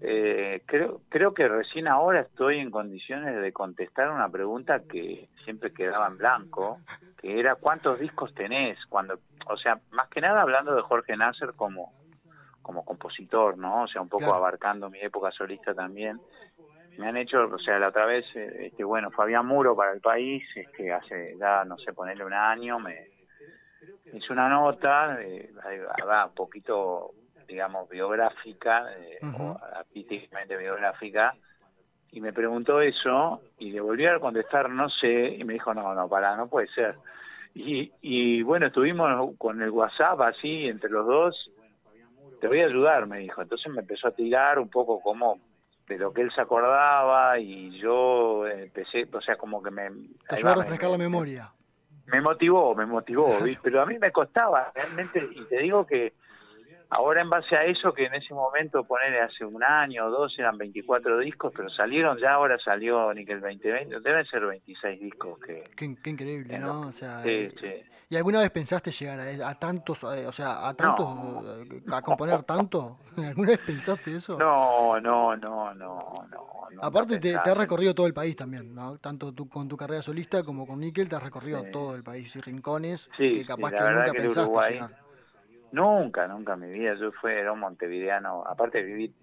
eh, 0.02 0.62
creo, 0.66 1.02
creo 1.10 1.34
que 1.34 1.48
recién 1.48 1.88
ahora 1.88 2.22
estoy 2.22 2.60
en 2.60 2.72
condiciones 2.72 3.42
de 3.42 3.52
contestar 3.52 4.10
una 4.10 4.30
pregunta 4.30 4.82
que 4.90 5.30
siempre 5.44 5.74
quedaba 5.74 6.08
en 6.08 6.18
blanco, 6.18 6.80
que 7.18 7.40
era 7.40 7.56
¿cuántos 7.56 8.00
discos 8.00 8.34
tenés? 8.34 8.78
Cuando, 8.88 9.20
o 9.48 9.58
sea, 9.58 9.80
más 9.92 10.08
que 10.10 10.22
nada 10.22 10.42
hablando 10.42 10.74
de 10.74 10.82
Jorge 10.84 11.18
Nasser 11.18 11.54
como, 11.54 11.92
como 12.62 12.86
compositor, 12.86 13.58
¿no? 13.58 13.84
O 13.84 13.88
sea, 13.88 14.02
un 14.02 14.10
poco 14.10 14.26
Claro. 14.26 14.38
abarcando 14.38 14.90
mi 14.90 15.00
época 15.00 15.32
solista 15.32 15.74
también. 15.74 16.20
Me 16.98 17.08
han 17.08 17.18
hecho, 17.18 17.46
o 17.46 17.60
sea, 17.60 17.80
la 17.80 17.90
otra 17.90 18.06
vez, 18.06 18.26
este, 18.36 18.84
bueno, 18.84 19.12
Fabián 19.12 19.46
Muro 19.46 19.76
para 19.76 19.92
el 19.92 20.02
país, 20.02 20.44
este, 20.56 20.92
hace 20.94 21.36
ya, 21.38 21.64
no 21.66 21.78
sé, 21.78 21.94
ponerle 21.94 22.26
un 22.26 22.34
año, 22.34 22.80
me, 22.80 23.08
hice 24.14 24.34
una 24.34 24.50
nota, 24.50 25.22
eh, 25.22 25.52
un 26.28 26.34
poquito, 26.36 27.12
digamos, 27.50 27.90
biográfica, 27.90 28.94
eh, 28.98 29.20
o 29.40 29.60
artísticamente 29.76 30.56
biográfica, 30.56 31.36
y 32.12 32.22
me 32.22 32.32
preguntó 32.32 32.80
eso, 32.80 33.42
y 33.58 33.72
le 33.72 33.82
volví 33.82 34.06
a 34.06 34.20
contestar, 34.20 34.70
no 34.70 34.90
sé, 34.90 35.36
y 35.38 35.44
me 35.44 35.54
dijo, 35.54 35.74
no, 35.74 35.94
no, 35.94 36.08
para, 36.08 36.36
no 36.38 36.48
puede 36.48 36.68
ser. 36.68 36.96
Y, 37.56 37.92
y 38.02 38.44
bueno, 38.44 38.68
estuvimos 38.68 39.36
con 39.38 39.62
el 39.62 39.72
WhatsApp 39.72 40.22
así, 40.22 40.68
entre 40.68 40.90
los 40.90 41.06
dos, 41.06 41.52
te 42.40 42.48
voy 42.48 42.62
a 42.62 42.66
ayudar, 42.66 43.08
me 43.08 43.20
dijo. 43.20 43.42
Entonces 43.42 43.72
me 43.72 43.82
empezó 43.82 44.08
a 44.08 44.12
tirar 44.12 44.60
un 44.60 44.70
poco 44.70 45.02
como 45.02 45.40
de 45.88 45.98
lo 45.98 46.14
que 46.14 46.22
él 46.22 46.32
se 46.34 46.42
acordaba 46.42 47.40
y 47.40 47.78
yo 47.80 48.48
empecé, 48.48 49.08
o 49.12 49.22
sea, 49.22 49.36
como 49.36 49.62
que 49.62 49.72
me... 49.72 49.90
Te 50.28 50.36
ayudó 50.36 50.52
a 50.52 50.56
refrescar 50.56 50.92
la 50.92 50.98
memoria. 50.98 51.52
me 52.06 52.22
motivó, 52.22 52.76
me 52.76 52.86
motivó, 52.86 53.40
¿viste? 53.42 53.60
pero 53.64 53.82
a 53.82 53.86
mí 53.86 53.98
me 53.98 54.12
costaba 54.12 54.72
realmente, 54.74 55.28
y 55.32 55.44
te 55.46 55.58
digo 55.60 55.86
que 55.86 56.14
ahora 56.90 57.22
en 57.22 57.30
base 57.30 57.56
a 57.56 57.66
eso, 57.66 57.94
que 57.94 58.06
en 58.06 58.16
ese 58.16 58.34
momento, 58.34 58.84
ponerle 58.84 59.22
hace 59.22 59.46
un 59.46 59.64
año 59.64 60.08
o 60.08 60.10
dos, 60.10 60.38
eran 60.38 60.58
24 60.58 61.20
discos, 61.20 61.54
pero 61.56 61.70
salieron 61.70 62.18
ya, 62.18 62.34
ahora 62.34 62.58
salió 62.64 63.14
Nickel 63.14 63.42
2020, 63.42 64.00
deben 64.02 64.26
ser 64.26 64.46
26 64.46 65.00
discos 65.00 65.40
que... 65.40 65.64
Qué, 65.76 65.96
qué 66.02 66.10
increíble, 66.10 66.58
¿no? 66.60 66.88
O 66.88 66.92
sea, 66.92 67.22
Sí, 67.24 67.30
eh, 67.30 67.54
sí. 67.60 67.74
¿Y 68.12 68.16
alguna 68.16 68.40
vez 68.40 68.50
pensaste 68.50 68.92
llegar 68.92 69.20
a, 69.20 69.50
a 69.50 69.56
tantos, 69.60 70.02
eh, 70.04 70.26
o 70.26 70.32
sea, 70.32 70.68
a 70.68 70.74
tantos, 70.74 71.46
eh, 71.70 71.82
a 71.92 72.02
componer 72.02 72.42
tanto? 72.44 72.98
¿Alguna 73.18 73.50
vez 73.50 73.60
pensaste 73.60 74.16
eso? 74.16 74.38
No, 74.40 75.00
no, 75.00 75.36
no, 75.38 75.74
no, 75.76 76.28
no. 76.28 76.50
Aparte 76.82 77.18
te, 77.20 77.36
has 77.36 77.58
recorrido 77.58 77.94
todo 77.94 78.08
el 78.08 78.14
país 78.14 78.36
también, 78.36 78.74
¿no? 78.74 78.98
Tanto 78.98 79.34
tú 79.34 79.48
con 79.50 79.68
tu 79.68 79.76
carrera 79.78 80.02
solista 80.02 80.44
como 80.44 80.66
con 80.66 80.80
Nickel 80.80 81.10
te 81.10 81.16
has 81.16 81.24
recorrido 81.24 81.62
Sí. 81.64 81.72
todo 81.72 81.96
el 81.96 82.04
país 82.04 82.36
y 82.36 82.42
rincones 82.42 83.10
Sí, 83.18 83.34
que 83.34 83.46
capaz 83.46 83.72
que 83.72 83.84
nunca 83.84 84.06
que 84.06 84.14
pensaste 84.14 84.42
Uruguay- 84.42 84.74
llegar. 84.74 84.92
Nunca, 85.72 86.28
nunca 86.28 86.54
en 86.54 86.60
mi 86.62 86.70
vida. 86.72 86.96
Yo 86.96 87.12
fui, 87.12 87.32
era 87.32 87.52
un 87.52 87.60
montevideano. 87.60 88.44
Aparte 88.46 88.82
viví 88.82 89.14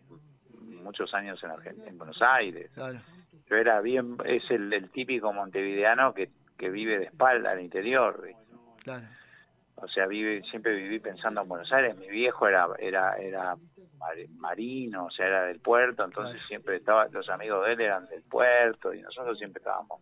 muchos 0.83 1.13
años 1.15 1.43
en, 1.43 1.51
Argen- 1.51 1.87
en 1.87 1.99
Buenos 1.99 2.21
Aires. 2.23 2.71
Claro. 2.75 2.99
Yo 3.49 3.57
era 3.57 3.81
bien, 3.81 4.17
es 4.25 4.43
el, 4.51 4.73
el 4.73 4.91
típico 4.91 5.33
montevideano 5.33 6.15
que, 6.15 6.31
que 6.57 6.69
vive 6.71 6.99
de 6.99 7.05
espalda 7.07 7.51
al 7.53 7.61
interior. 7.61 8.29
Claro. 8.83 9.07
O 9.77 9.89
sea, 9.89 10.07
vive, 10.07 10.43
siempre 10.51 10.75
viví 10.75 10.99
pensando 11.01 11.43
en 11.43 11.49
Buenos 11.49 11.71
Aires. 11.73 11.97
Mi 11.99 12.09
viejo 12.09 12.49
era 12.49 12.67
era 12.79 13.15
era 13.19 13.57
mar- 13.99 14.17
marino, 14.39 15.05
o 15.07 15.11
sea, 15.11 15.27
era 15.27 15.45
del 15.45 15.61
puerto, 15.61 16.03
entonces 16.05 16.41
siempre 16.43 16.77
estaba, 16.77 17.07
los 17.09 17.29
amigos 17.29 17.67
de 17.67 17.73
él 17.75 17.81
eran 17.83 18.07
del 18.07 18.23
puerto 18.23 18.95
y 18.95 19.03
nosotros 19.03 19.37
siempre 19.37 19.59
estábamos 19.61 20.01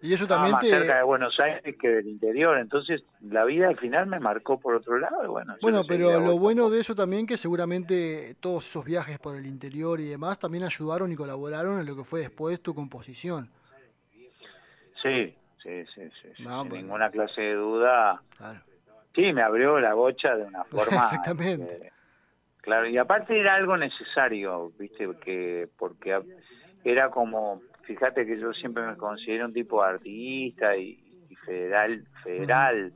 Y 0.00 0.14
eso 0.14 0.26
también 0.26 0.52
más 0.52 0.62
te... 0.62 0.70
cerca 0.70 0.98
de 0.98 1.02
Buenos 1.02 1.38
Aires 1.40 1.76
que 1.80 1.88
del 1.88 2.06
interior. 2.06 2.56
Entonces, 2.58 3.02
la 3.20 3.44
vida 3.44 3.68
al 3.68 3.76
final 3.78 4.06
me 4.06 4.20
marcó 4.20 4.60
por 4.60 4.76
otro 4.76 4.98
lado. 4.98 5.24
Y 5.24 5.26
bueno, 5.26 5.56
Bueno, 5.60 5.82
pero 5.88 6.20
lo 6.20 6.38
bueno 6.38 6.70
de 6.70 6.80
eso 6.80 6.94
también 6.94 7.26
que 7.26 7.36
seguramente 7.36 8.36
todos 8.40 8.66
esos 8.68 8.84
viajes 8.84 9.18
por 9.18 9.36
el 9.36 9.46
interior 9.46 9.98
y 10.00 10.08
demás 10.08 10.38
también 10.38 10.64
ayudaron 10.64 11.10
y 11.10 11.16
colaboraron 11.16 11.80
en 11.80 11.86
lo 11.86 11.96
que 11.96 12.04
fue 12.04 12.20
después 12.20 12.60
tu 12.60 12.74
composición. 12.74 13.50
Sí, 15.02 15.34
sí, 15.62 15.84
sí, 15.94 16.02
sí. 16.22 16.28
sí, 16.36 16.42
No, 16.44 16.62
sin 16.62 16.72
ninguna 16.72 17.10
clase 17.10 17.40
de 17.40 17.54
duda. 17.54 18.22
Claro. 18.36 18.60
Sí, 19.14 19.32
me 19.32 19.42
abrió 19.42 19.80
la 19.80 19.94
bocha 19.94 20.36
de 20.36 20.44
una 20.44 20.62
forma. 20.70 20.98
Exactamente. 20.98 21.92
claro, 22.60 22.86
y 22.86 22.98
aparte 22.98 23.38
era 23.38 23.54
algo 23.54 23.76
necesario, 23.76 24.72
¿viste? 24.78 25.08
que 25.24 25.68
Porque 25.76 26.20
era 26.84 27.10
como. 27.10 27.62
Fíjate 27.88 28.26
que 28.26 28.38
yo 28.38 28.52
siempre 28.52 28.84
me 28.86 28.96
considero 28.96 29.46
un 29.46 29.52
tipo 29.54 29.82
artista 29.82 30.76
y, 30.76 30.98
y 31.30 31.34
federal, 31.36 32.04
federal. 32.22 32.92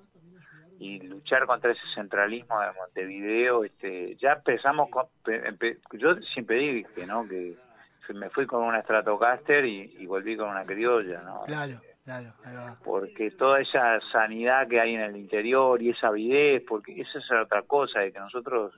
Y 0.79 1.01
luchar 1.01 1.47
contra 1.47 1.71
ese 1.73 1.81
centralismo 1.95 2.61
de 2.61 2.67
Montevideo, 2.79 3.65
este, 3.65 4.17
ya 4.17 4.33
empezamos 4.33 4.91
con, 4.91 5.07
empe- 5.25 5.79
yo 5.93 6.15
siempre 6.35 6.57
dije, 6.59 7.07
¿no? 7.07 7.27
Que 7.29 7.57
me 8.15 8.29
fui 8.31 8.47
con 8.47 8.65
una 8.65 8.83
Stratocaster 8.83 9.65
y, 9.65 9.95
y 9.99 10.07
volví 10.07 10.37
con 10.37 10.49
una 10.51 10.65
criolla, 10.67 11.23
¿no? 11.23 11.43
Claro, 11.47 11.81
claro, 12.05 12.35
ahí 12.45 12.55
va. 12.57 12.77
porque 12.85 13.31
toda 13.31 13.61
esa 13.61 13.99
sanidad 14.11 14.67
que 14.69 14.81
hay 14.81 14.95
en 14.95 15.01
el 15.03 15.17
interior 15.17 15.81
y 15.81 15.91
esa 15.91 16.09
avidez, 16.09 16.63
porque 16.69 17.01
esa 17.01 17.19
es 17.19 17.31
otra 17.31 17.63
cosa, 17.63 18.01
de 18.01 18.13
que 18.13 18.19
nosotros 18.19 18.75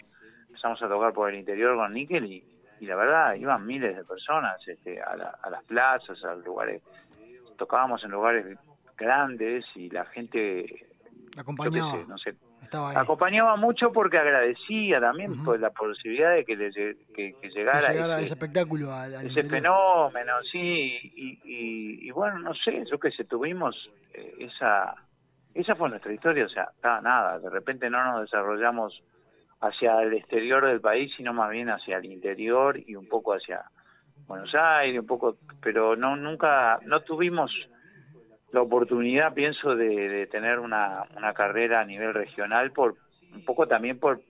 empezamos 0.47 0.81
a 0.82 0.89
tocar 0.89 1.12
por 1.12 1.31
el 1.31 1.36
interior 1.41 1.74
con 1.74 1.93
níquel 1.93 2.27
y, 2.27 2.45
y 2.85 2.86
la 2.86 2.97
verdad 2.97 3.35
iban 3.35 3.65
miles 3.66 3.97
de 3.97 4.05
personas 4.05 4.56
este, 4.69 5.01
a, 5.01 5.16
la- 5.16 5.35
a 5.43 5.48
las 5.51 5.65
plazas, 5.65 6.23
a 6.23 6.35
los 6.35 6.44
lugares, 6.44 6.82
tocábamos 7.56 8.05
en 8.05 8.11
lugares 8.11 8.59
grandes 8.97 9.65
y 9.74 9.89
la 9.90 10.05
gente, 10.06 10.86
sé, 11.90 12.05
no 12.06 12.19
sé, 12.19 12.35
Estaba 12.62 12.90
ahí. 12.90 12.97
acompañaba 12.97 13.56
mucho 13.56 13.90
porque 13.93 14.19
agradecía 14.19 15.01
también 15.01 15.43
por 15.43 15.59
la 15.59 15.70
posibilidad 15.70 16.32
de 16.35 16.44
que, 16.44 16.56
le 16.56 16.70
que, 16.73 16.94
que 17.15 17.35
Que 17.40 17.48
llegara, 17.51 17.89
llegara 17.93 18.20
ese- 18.20 18.35
espectáculo 18.35 18.93
al, 18.93 19.15
al 19.15 19.27
ese 19.27 19.40
interior. 19.40 19.51
fenómeno, 19.51 20.32
sí, 20.52 20.59
y, 20.59 21.40
y, 21.44 22.09
y 22.09 22.11
bueno, 22.11 22.39
no 22.39 22.55
sé, 22.55 22.85
yo 22.90 22.98
que 22.98 23.11
sé, 23.12 23.24
tuvimos 23.24 23.74
eh, 24.12 24.35
esa, 24.40 24.94
esa 25.55 25.74
fue 25.74 25.89
nuestra 25.89 26.12
historia, 26.12 26.44
o 26.44 26.48
sea, 26.48 26.69
nada, 26.82 27.39
de 27.39 27.48
repente 27.51 27.89
no 27.89 28.02
nos 28.05 28.20
desarrollamos 28.23 29.02
hacia 29.60 30.02
el 30.02 30.14
exterior 30.14 30.66
del 30.66 30.81
país, 30.81 31.12
sino 31.16 31.32
más 31.32 31.51
bien 31.51 31.70
hacia 31.70 31.98
el 31.98 32.05
interior 32.06 32.78
y 32.78 32.97
un 32.97 33.09
poco 33.09 33.35
hacia 33.35 33.64
Buenos 34.26 34.55
Aires, 34.55 35.01
un 35.01 35.06
poco, 35.06 35.36
pero 35.60 35.97
no, 35.97 36.16
nunca, 36.16 36.78
no 36.85 37.01
tuvimos 37.02 37.51
la 38.52 38.62
oportunidad, 38.62 39.35
pienso, 39.35 39.74
de, 39.74 40.09
de 40.09 40.26
tener 40.28 40.59
una, 40.60 41.05
una 41.16 41.35
carrera 41.35 41.81
a 41.81 41.85
nivel 41.85 42.14
regional, 42.14 42.72
por 42.72 42.97
un 43.35 43.44
poco 43.44 43.66
también 43.66 43.98
por, 43.98 44.20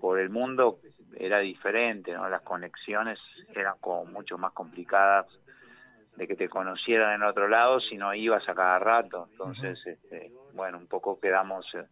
por 0.00 0.18
el 0.20 0.30
mundo 0.30 0.78
era 1.16 1.40
diferente, 1.40 2.12
¿no? 2.12 2.28
Las 2.28 2.42
conexiones 2.42 3.18
eran 3.54 3.74
como 3.80 4.04
mucho 4.04 4.38
más 4.38 4.52
complicadas 4.52 5.26
de 6.16 6.26
que 6.26 6.36
te 6.36 6.48
conocieran 6.48 7.14
en 7.14 7.22
otro 7.22 7.48
lado 7.48 7.80
si 7.80 7.96
no 7.96 8.14
ibas 8.14 8.48
a 8.48 8.54
cada 8.54 8.78
rato. 8.78 9.28
Entonces, 9.32 9.78
este, 9.86 10.30
bueno, 10.54 10.78
un 10.78 10.86
poco 10.86 11.18
quedamos 11.20 11.66
eh, 11.74 11.84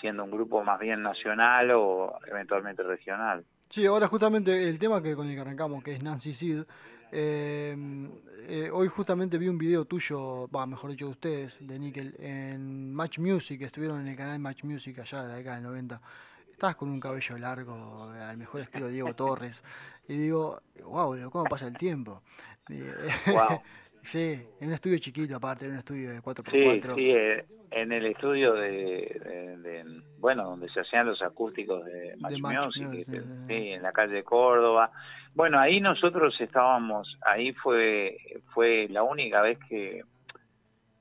siendo 0.00 0.24
un 0.24 0.30
grupo 0.30 0.62
más 0.62 0.78
bien 0.78 1.02
nacional 1.02 1.70
o 1.72 2.18
eventualmente 2.26 2.82
regional. 2.82 3.44
Sí, 3.68 3.84
ahora 3.86 4.06
justamente 4.06 4.68
el 4.68 4.78
tema 4.78 5.02
que 5.02 5.16
con 5.16 5.28
el 5.28 5.34
que 5.34 5.40
arrancamos, 5.40 5.82
que 5.82 5.92
es 5.92 6.02
Nancy 6.02 6.32
Sid, 6.32 6.62
eh, 7.12 7.76
eh, 8.48 8.70
hoy 8.72 8.88
justamente 8.88 9.38
vi 9.38 9.48
un 9.48 9.58
video 9.58 9.84
tuyo, 9.84 10.48
va, 10.48 10.66
mejor 10.66 10.90
dicho 10.90 11.06
de 11.06 11.10
ustedes, 11.12 11.66
de 11.66 11.78
Nickel, 11.78 12.14
en 12.18 12.92
Match 12.92 13.18
Music, 13.18 13.62
estuvieron 13.62 14.00
en 14.00 14.08
el 14.08 14.16
canal 14.16 14.38
Match 14.38 14.64
Music 14.64 14.98
allá 14.98 15.22
de 15.22 15.28
la 15.28 15.36
década 15.36 15.56
del 15.56 15.64
90. 15.64 16.00
Estabas 16.52 16.76
con 16.76 16.88
un 16.88 17.00
cabello 17.00 17.38
largo, 17.38 18.10
al 18.10 18.36
mejor 18.36 18.62
estilo 18.62 18.88
Diego 18.88 19.14
Torres, 19.16 19.62
y 20.08 20.16
digo, 20.16 20.62
wow, 20.84 21.14
digo, 21.14 21.30
¿cómo 21.30 21.44
pasa 21.44 21.66
el 21.66 21.76
tiempo? 21.76 22.22
Wow. 23.26 23.62
Sí, 24.06 24.38
en 24.60 24.68
un 24.68 24.72
estudio 24.74 24.98
chiquito 24.98 25.36
aparte, 25.36 25.64
en 25.66 25.72
un 25.72 25.76
estudio 25.78 26.10
de 26.10 26.16
Sí, 26.16 26.22
4x4. 26.22 26.94
sí, 26.94 27.10
eh, 27.10 27.44
en 27.70 27.92
el 27.92 28.06
estudio 28.06 28.54
de, 28.54 28.70
de- 28.70 29.56
de- 29.58 30.02
bueno, 30.18 30.44
donde 30.44 30.68
se 30.70 30.80
hacían 30.80 31.06
los 31.06 31.20
acústicos 31.22 31.84
de 31.84 32.14
Match 32.18 32.38
Match 32.38 32.66
Music, 32.66 32.82
Music, 32.84 33.00
este, 33.00 33.20
sí, 33.20 33.26
sí. 33.26 33.44
sí, 33.48 33.68
en 33.72 33.82
la 33.82 33.92
calle 33.92 34.22
Córdoba. 34.22 34.90
Bueno, 35.34 35.58
ahí 35.58 35.80
nosotros 35.80 36.34
estábamos, 36.40 37.16
ahí 37.26 37.52
fue 37.52 38.16
fue 38.54 38.86
la 38.88 39.02
única 39.02 39.42
vez 39.42 39.58
que 39.68 40.02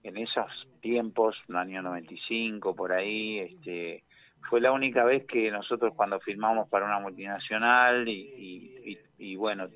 en 0.03 0.17
esos 0.17 0.45
tiempos, 0.81 1.35
el 1.47 1.55
año 1.55 1.81
95 1.81 2.75
por 2.75 2.91
ahí, 2.91 3.39
este 3.39 4.03
fue 4.49 4.61
la 4.61 4.71
única 4.71 5.03
vez 5.03 5.25
que 5.25 5.49
nosotros 5.49 5.93
cuando 5.95 6.19
firmamos 6.19 6.69
para 6.69 6.85
una 6.85 6.99
multinacional 6.99 8.07
y, 8.07 8.11
y, 8.37 8.91
y- 8.91 9.31
y 9.31 9.35
bueno, 9.35 9.67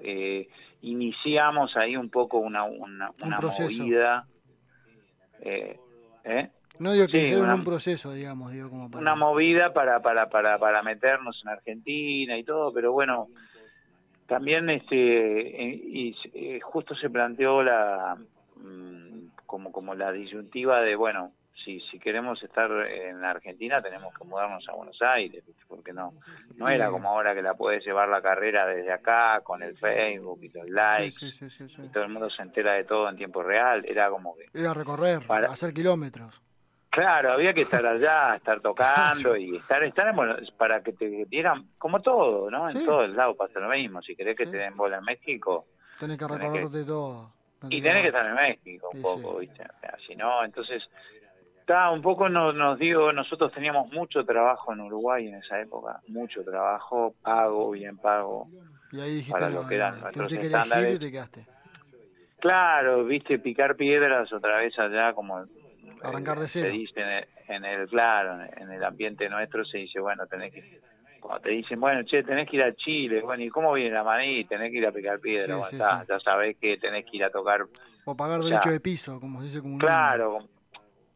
eh, 0.00 0.46
iniciamos 0.90 1.76
ahí 1.76 1.96
un 1.96 2.10
poco 2.10 2.38
una, 2.38 2.64
una, 2.64 3.10
Un 3.10 3.26
una 3.26 3.36
proceso. 3.36 3.82
movida. 3.82 4.26
Eh, 5.40 5.78
¿eh? 6.24 6.50
No 6.78 6.92
digo 6.92 7.06
que 7.06 7.12
Sí, 7.12 7.18
hicieron 7.24 7.44
una- 7.44 7.54
un 7.54 7.64
proceso, 7.64 8.12
digamos, 8.12 8.52
digo, 8.52 8.68
como 8.70 8.90
para... 8.90 9.00
una 9.00 9.14
movida 9.14 9.72
para, 9.72 10.00
para, 10.00 10.28
para, 10.28 10.58
para 10.58 10.82
meternos 10.82 11.40
en 11.44 11.50
Argentina 11.50 12.36
y 12.36 12.44
todo, 12.44 12.72
pero 12.72 12.92
bueno, 12.92 13.28
también 14.26 14.68
este 14.70 15.62
eh, 15.62 15.74
y 15.84 16.16
eh, 16.32 16.60
justo 16.60 16.94
se 16.96 17.10
planteó 17.10 17.62
la 17.62 18.16
mm, 18.56 19.28
como 19.46 19.70
como 19.70 19.94
la 19.94 20.10
disyuntiva 20.12 20.80
de 20.80 20.96
bueno 20.96 21.32
si 21.64 21.80
si 21.90 21.98
queremos 21.98 22.42
estar 22.42 22.70
en 22.70 23.24
Argentina 23.24 23.80
tenemos 23.82 24.12
que 24.14 24.24
mudarnos 24.24 24.64
a 24.68 24.72
Buenos 24.74 25.00
Aires 25.02 25.42
porque 25.66 25.92
no 25.92 26.12
no 26.56 26.68
era 26.68 26.90
como 26.90 27.08
ahora 27.08 27.34
que 27.34 27.42
la 27.42 27.54
puedes 27.54 27.84
llevar 27.84 28.08
la 28.08 28.20
carrera 28.22 28.66
desde 28.66 28.92
acá 28.92 29.40
con 29.42 29.62
el 29.62 29.76
Facebook 29.78 30.40
y 30.42 30.48
los 30.50 30.68
likes 30.68 31.18
Sí, 31.18 31.32
sí, 31.32 31.50
sí, 31.50 31.82
y 31.82 31.88
todo 31.88 32.04
el 32.04 32.10
mundo 32.10 32.28
se 32.30 32.42
entera 32.42 32.74
de 32.74 32.84
todo 32.84 33.08
en 33.08 33.16
tiempo 33.16 33.42
real 33.42 33.84
era 33.86 34.10
como 34.10 34.36
que 34.36 34.46
Era 34.58 34.74
recorrer, 34.74 35.26
Para- 35.26 35.48
hacer 35.48 35.72
kilómetros. 35.72 36.40
Claro, 36.90 37.32
había 37.32 37.52
que 37.52 37.62
estar 37.62 37.84
allá, 37.84 38.36
estar 38.36 38.60
tocando 38.60 39.36
y 39.36 39.56
estar, 39.56 39.82
estar 39.82 40.14
bueno, 40.14 40.36
para 40.56 40.80
que 40.80 40.92
te 40.92 41.24
dieran, 41.26 41.70
como 41.76 42.00
todo, 42.00 42.48
¿no? 42.52 42.68
En 42.68 42.84
todos 42.84 43.10
lados 43.10 43.36
pasa 43.36 43.58
lo 43.58 43.68
mismo. 43.68 44.00
Si 44.00 44.14
querés 44.14 44.36
que 44.36 44.46
te 44.46 44.56
den 44.58 44.76
bola 44.76 44.98
en 44.98 45.04
México, 45.04 45.66
Tenés 45.98 46.16
que 46.18 46.24
Tenés 46.26 46.40
recorrerte 46.42 46.84
todo. 46.84 47.32
Y 47.68 47.80
tenés 47.82 48.02
que 48.02 48.08
estar 48.08 48.26
en 48.26 48.34
México 48.34 48.90
un 48.92 48.96
Sí, 48.98 49.02
poco, 49.02 49.38
¿viste? 49.38 49.62
O 49.64 49.80
sea, 49.80 49.96
si 50.06 50.14
no, 50.14 50.44
entonces, 50.44 50.84
Está, 51.64 51.90
un 51.90 52.02
poco 52.02 52.28
nos, 52.28 52.54
nos 52.54 52.78
digo, 52.78 53.10
nosotros 53.14 53.50
teníamos 53.50 53.90
mucho 53.90 54.22
trabajo 54.26 54.74
en 54.74 54.80
Uruguay 54.82 55.26
en 55.28 55.36
esa 55.36 55.58
época, 55.62 55.98
mucho 56.08 56.44
trabajo, 56.44 57.14
pago, 57.22 57.70
bien 57.70 57.96
pago, 57.96 58.48
Y 58.92 59.00
ahí 59.00 59.14
dijiste, 59.14 59.32
para 59.32 59.48
lo 59.48 59.66
que 59.66 59.76
eran 59.76 59.98
nuestros 59.98 60.30
elegir 60.30 60.44
estándares. 60.56 60.96
y 60.96 60.98
te 60.98 61.10
quedaste. 61.10 61.46
Claro, 62.38 63.06
viste, 63.06 63.38
picar 63.38 63.76
piedras 63.76 64.30
otra 64.30 64.58
vez 64.58 64.78
allá, 64.78 65.14
como 65.14 65.46
Arrancar 66.02 66.38
de 66.38 66.48
cero. 66.48 66.70
dice 66.70 67.00
en 67.00 67.08
el, 67.08 67.24
en 67.48 67.64
el- 67.64 67.88
claro, 67.88 68.44
en 68.58 68.70
el 68.70 68.84
ambiente 68.84 69.26
nuestro 69.30 69.64
se 69.64 69.78
dice, 69.78 70.00
bueno, 70.00 70.26
tenés 70.26 70.52
que, 70.52 70.62
cuando 71.18 71.40
te 71.40 71.48
dicen, 71.48 71.80
bueno, 71.80 72.02
che, 72.04 72.22
tenés 72.24 72.46
que 72.50 72.56
ir 72.58 72.62
a 72.62 72.74
Chile, 72.74 73.22
bueno, 73.22 73.42
¿y 73.42 73.48
cómo 73.48 73.72
viene 73.72 73.94
la 73.94 74.04
maní? 74.04 74.44
Tenés 74.44 74.70
que 74.70 74.76
ir 74.76 74.86
a 74.86 74.92
picar 74.92 75.18
piedra, 75.18 75.54
Sí, 75.56 75.60
bueno, 75.60 75.70
sí, 75.70 75.76
está, 75.76 76.00
sí. 76.02 76.06
ya 76.10 76.20
sabés 76.20 76.58
que 76.60 76.76
tenés 76.76 77.06
que 77.10 77.16
ir 77.16 77.24
a 77.24 77.30
tocar, 77.30 77.64
O 78.04 78.14
pagar 78.14 78.42
derecho 78.42 78.68
de 78.70 78.80
piso, 78.80 79.18
como 79.18 79.38
se 79.38 79.46
dice 79.46 79.62
comúnmente. 79.62 79.86
claro, 79.86 80.44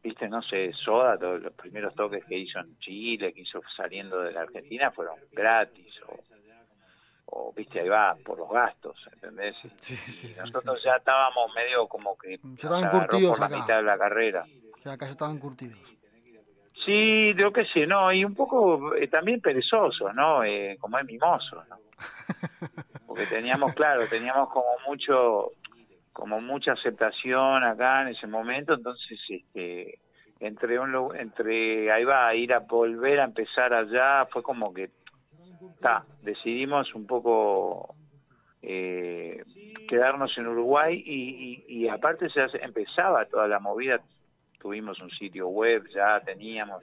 viste, 0.09 0.29
no 0.29 0.43
sé, 0.43 0.73
Soda, 0.73 1.19
todos 1.19 1.41
los 1.43 1.53
primeros 1.55 1.95
toques 1.95 2.25
que 2.25 2.37
hizo 2.39 2.59
en 2.59 2.79
Chile, 2.79 3.33
que 3.33 3.43
hizo 3.43 3.61
saliendo 3.77 4.21
de 4.21 4.33
la 4.33 4.43
Argentina, 4.43 4.91
fueron 4.91 5.17
gratis, 5.33 5.95
o, 6.07 6.19
o 7.27 7.53
viste, 7.53 7.81
ahí 7.81 7.89
va, 7.89 8.17
por 8.25 8.39
los 8.39 8.51
gastos, 8.51 8.97
¿entendés? 9.13 9.57
Y 10.25 10.29
nosotros 10.39 10.83
ya 10.83 10.97
estábamos 10.97 11.55
medio 11.55 11.87
como 11.87 12.17
que 12.17 12.39
nos 12.43 12.55
estaban 12.65 12.89
curtidos 12.91 13.39
por 13.39 13.41
la 13.41 13.47
acá. 13.47 13.57
mitad 13.57 13.77
de 13.77 13.83
la 13.83 13.99
carrera. 13.99 14.45
Sea, 14.83 14.93
acá 14.93 15.07
ya 15.07 15.13
estaban 15.13 15.39
curtidos. 15.39 15.79
Sí, 16.85 17.35
yo 17.35 17.53
qué 17.53 17.67
sé, 17.67 17.87
no, 17.87 18.11
y 18.13 18.25
un 18.25 18.35
poco 18.35 18.95
eh, 18.95 19.09
también 19.09 19.41
perezosos, 19.41 20.15
¿no? 20.15 20.43
Eh, 20.45 20.77
como 20.81 20.99
es 20.99 21.05
mimoso, 21.05 21.63
¿no? 21.69 21.77
Porque 23.07 23.27
teníamos, 23.27 23.75
claro, 23.75 24.07
teníamos 24.07 24.49
como 24.51 24.69
mucho, 24.87 25.53
como 26.19 26.41
mucha 26.41 26.73
aceptación 26.73 27.63
acá 27.63 28.03
en 28.03 28.09
ese 28.09 28.27
momento, 28.27 28.75
entonces, 28.75 29.21
este, 29.29 30.01
entre 30.41 30.81
un, 30.81 31.15
entre 31.17 31.93
ahí 31.93 32.03
va 32.03 32.27
a 32.27 32.35
ir 32.35 32.53
a 32.53 32.59
volver 32.59 33.21
a 33.21 33.25
empezar 33.25 33.73
allá, 33.73 34.27
fue 34.27 34.43
como 34.43 34.75
que, 34.75 34.91
está, 35.77 36.05
decidimos 36.23 36.93
un 36.97 37.07
poco 37.07 37.95
eh, 38.63 39.45
quedarnos 39.89 40.37
en 40.39 40.49
Uruguay 40.49 41.01
y, 41.07 41.65
y, 41.69 41.85
y 41.85 41.89
aparte 41.89 42.29
se 42.31 42.41
hace- 42.43 42.65
empezaba 42.65 43.25
toda 43.27 43.47
la 43.47 43.61
movida 43.61 44.01
tuvimos 44.59 45.01
un 45.01 45.11
sitio 45.11 45.47
web, 45.47 45.87
ya 45.95 46.19
teníamos, 46.19 46.83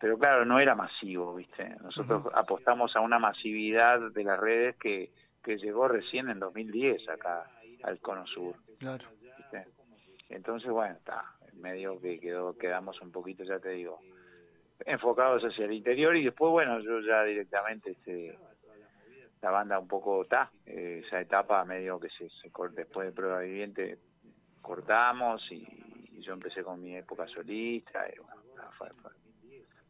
pero 0.00 0.18
claro, 0.18 0.46
no 0.46 0.58
era 0.58 0.74
masivo, 0.74 1.34
¿viste? 1.34 1.68
Nosotros 1.82 2.22
apostamos 2.34 2.96
a 2.96 3.00
una 3.00 3.18
masividad 3.18 4.00
de 4.12 4.24
las 4.24 4.40
redes 4.40 4.74
que, 4.76 5.10
que 5.44 5.58
llegó 5.58 5.86
recién 5.86 6.30
en 6.30 6.38
2010 6.38 7.06
acá 7.10 7.44
al 7.82 7.98
Cono 8.00 8.26
Sur, 8.26 8.56
Claro. 8.78 9.06
¿viste? 9.38 9.66
Entonces, 10.28 10.70
bueno, 10.70 10.94
está, 10.94 11.24
medio 11.54 12.00
que 12.00 12.20
quedó, 12.20 12.56
quedamos 12.56 13.00
un 13.02 13.10
poquito, 13.10 13.42
ya 13.44 13.58
te 13.58 13.70
digo, 13.70 14.00
enfocados 14.86 15.42
hacia 15.42 15.64
el 15.64 15.72
interior 15.72 16.16
y 16.16 16.24
después, 16.24 16.50
bueno, 16.52 16.80
yo 16.80 17.00
ya 17.00 17.22
directamente, 17.24 17.90
este, 17.90 18.38
la 19.42 19.50
banda 19.50 19.78
un 19.78 19.88
poco 19.88 20.22
está, 20.22 20.50
eh, 20.66 21.02
esa 21.04 21.20
etapa 21.20 21.64
medio 21.64 21.98
que 21.98 22.08
se, 22.10 22.28
se 22.28 22.50
después 22.72 23.06
de 23.08 23.12
Prueba 23.12 23.40
Viviente 23.40 23.98
cortamos 24.60 25.42
y, 25.50 25.66
y 26.12 26.20
yo 26.22 26.34
empecé 26.34 26.62
con 26.62 26.80
mi 26.82 26.94
época 26.96 27.26
solista 27.26 28.06
y 28.14 28.18
bueno, 28.20 28.42
nada, 28.56 28.70
fue, 28.72 28.88
fue- 29.02 29.10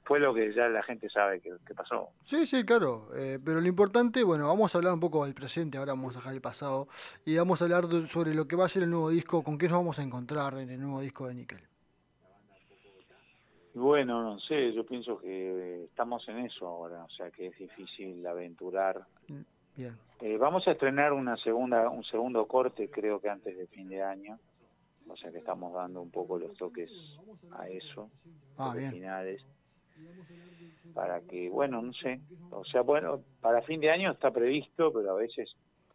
fue 0.05 0.19
lo 0.19 0.35
que 0.35 0.53
ya 0.53 0.69
la 0.69 0.83
gente 0.83 1.09
sabe 1.09 1.41
que, 1.41 1.53
que 1.67 1.75
pasó. 1.75 2.09
Sí, 2.25 2.47
sí, 2.47 2.65
claro. 2.65 3.09
eh, 3.15 3.39
pero 3.45 3.61
lo 3.61 3.67
importante, 3.69 4.25
bueno, 4.25 4.47
vamos 4.49 4.75
a 4.75 4.79
hablar 4.79 4.93
un 4.95 5.01
poco 5.01 5.25
del 5.25 5.35
presente, 5.35 5.79
ahora 5.79 5.93
vamos 5.93 6.17
a 6.17 6.19
dejar 6.19 6.35
el 6.35 6.41
pasado. 6.41 6.89
Y 7.25 7.37
vamos 7.37 7.61
a 7.63 7.65
hablar 7.67 7.87
de- 7.87 8.07
sobre 8.07 8.35
lo 8.35 8.49
que 8.49 8.57
va 8.57 8.65
a 8.65 8.69
ser 8.69 8.83
el 8.83 8.91
nuevo 8.91 9.11
disco, 9.11 9.43
con 9.45 9.57
qué 9.59 9.69
nos 9.69 9.79
vamos 9.79 9.99
a 9.99 10.03
encontrar 10.03 10.59
en 10.59 10.71
el 10.71 10.81
nuevo 10.81 11.01
disco 11.01 11.29
de 11.29 11.35
Nickel. 11.35 11.61
Bueno, 13.75 14.23
no 14.23 14.41
sé, 14.41 14.73
yo 14.73 14.85
pienso 14.85 15.19
que 15.19 15.85
estamos 15.85 16.29
en 16.29 16.39
eso 16.41 16.67
ahora, 16.67 17.05
o 17.05 17.09
sea 17.11 17.31
que 17.31 17.47
es 17.47 17.57
difícil 17.59 18.27
aventurar. 18.27 19.01
Bien. 19.77 19.97
Eh, 20.21 20.37
vamos 20.37 20.67
a 20.67 20.73
estrenar 20.73 21.13
una 21.13 21.37
segunda, 21.37 21.89
un 21.89 22.03
segundo 22.05 22.47
corte, 22.47 22.91
creo 22.91 23.21
que 23.21 23.29
antes 23.31 23.57
de 23.57 23.67
fin 23.69 23.89
de 23.89 24.03
año, 24.03 24.39
o 25.09 25.17
sea 25.17 25.31
que 25.31 25.39
estamos 25.39 25.73
dando 25.73 26.03
un 26.03 26.11
poco 26.11 26.37
los 26.39 26.57
toques 26.57 26.91
a 27.53 27.69
eso, 27.69 28.11
Ah, 28.59 28.75
bien. 28.77 28.91
finales, 28.91 29.41
para 30.95 31.21
que, 31.23 31.49
bueno, 31.51 31.81
no 31.83 31.93
sé, 31.95 32.21
o 32.51 32.65
sea, 32.65 32.83
bueno, 32.83 33.23
para 33.41 33.63
fin 33.63 33.81
de 33.81 33.91
año 33.91 34.11
está 34.13 34.31
previsto, 34.31 34.93
pero 34.93 35.13
a 35.13 35.15
veces 35.15 35.53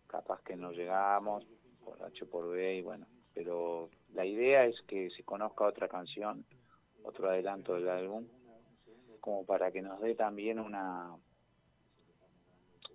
capaz 0.08 0.42
que 0.44 0.56
no 0.56 0.72
llegamos 0.72 1.46
por 1.84 2.02
H 2.04 2.26
por 2.26 2.50
B 2.50 2.76
y 2.78 2.82
bueno, 2.82 3.06
pero 3.34 3.90
la 4.14 4.26
idea 4.26 4.66
es 4.66 4.76
que 4.88 5.10
se 5.12 5.24
conozca 5.24 5.66
otra 5.66 5.88
canción, 5.88 6.46
otro 7.04 7.30
adelanto 7.30 7.74
del 7.76 7.90
álbum, 7.90 8.26
como 9.20 9.46
para 9.46 9.72
que 9.72 9.82
nos 9.82 10.00
dé 10.00 10.16
también 10.16 10.60
una 10.60 11.16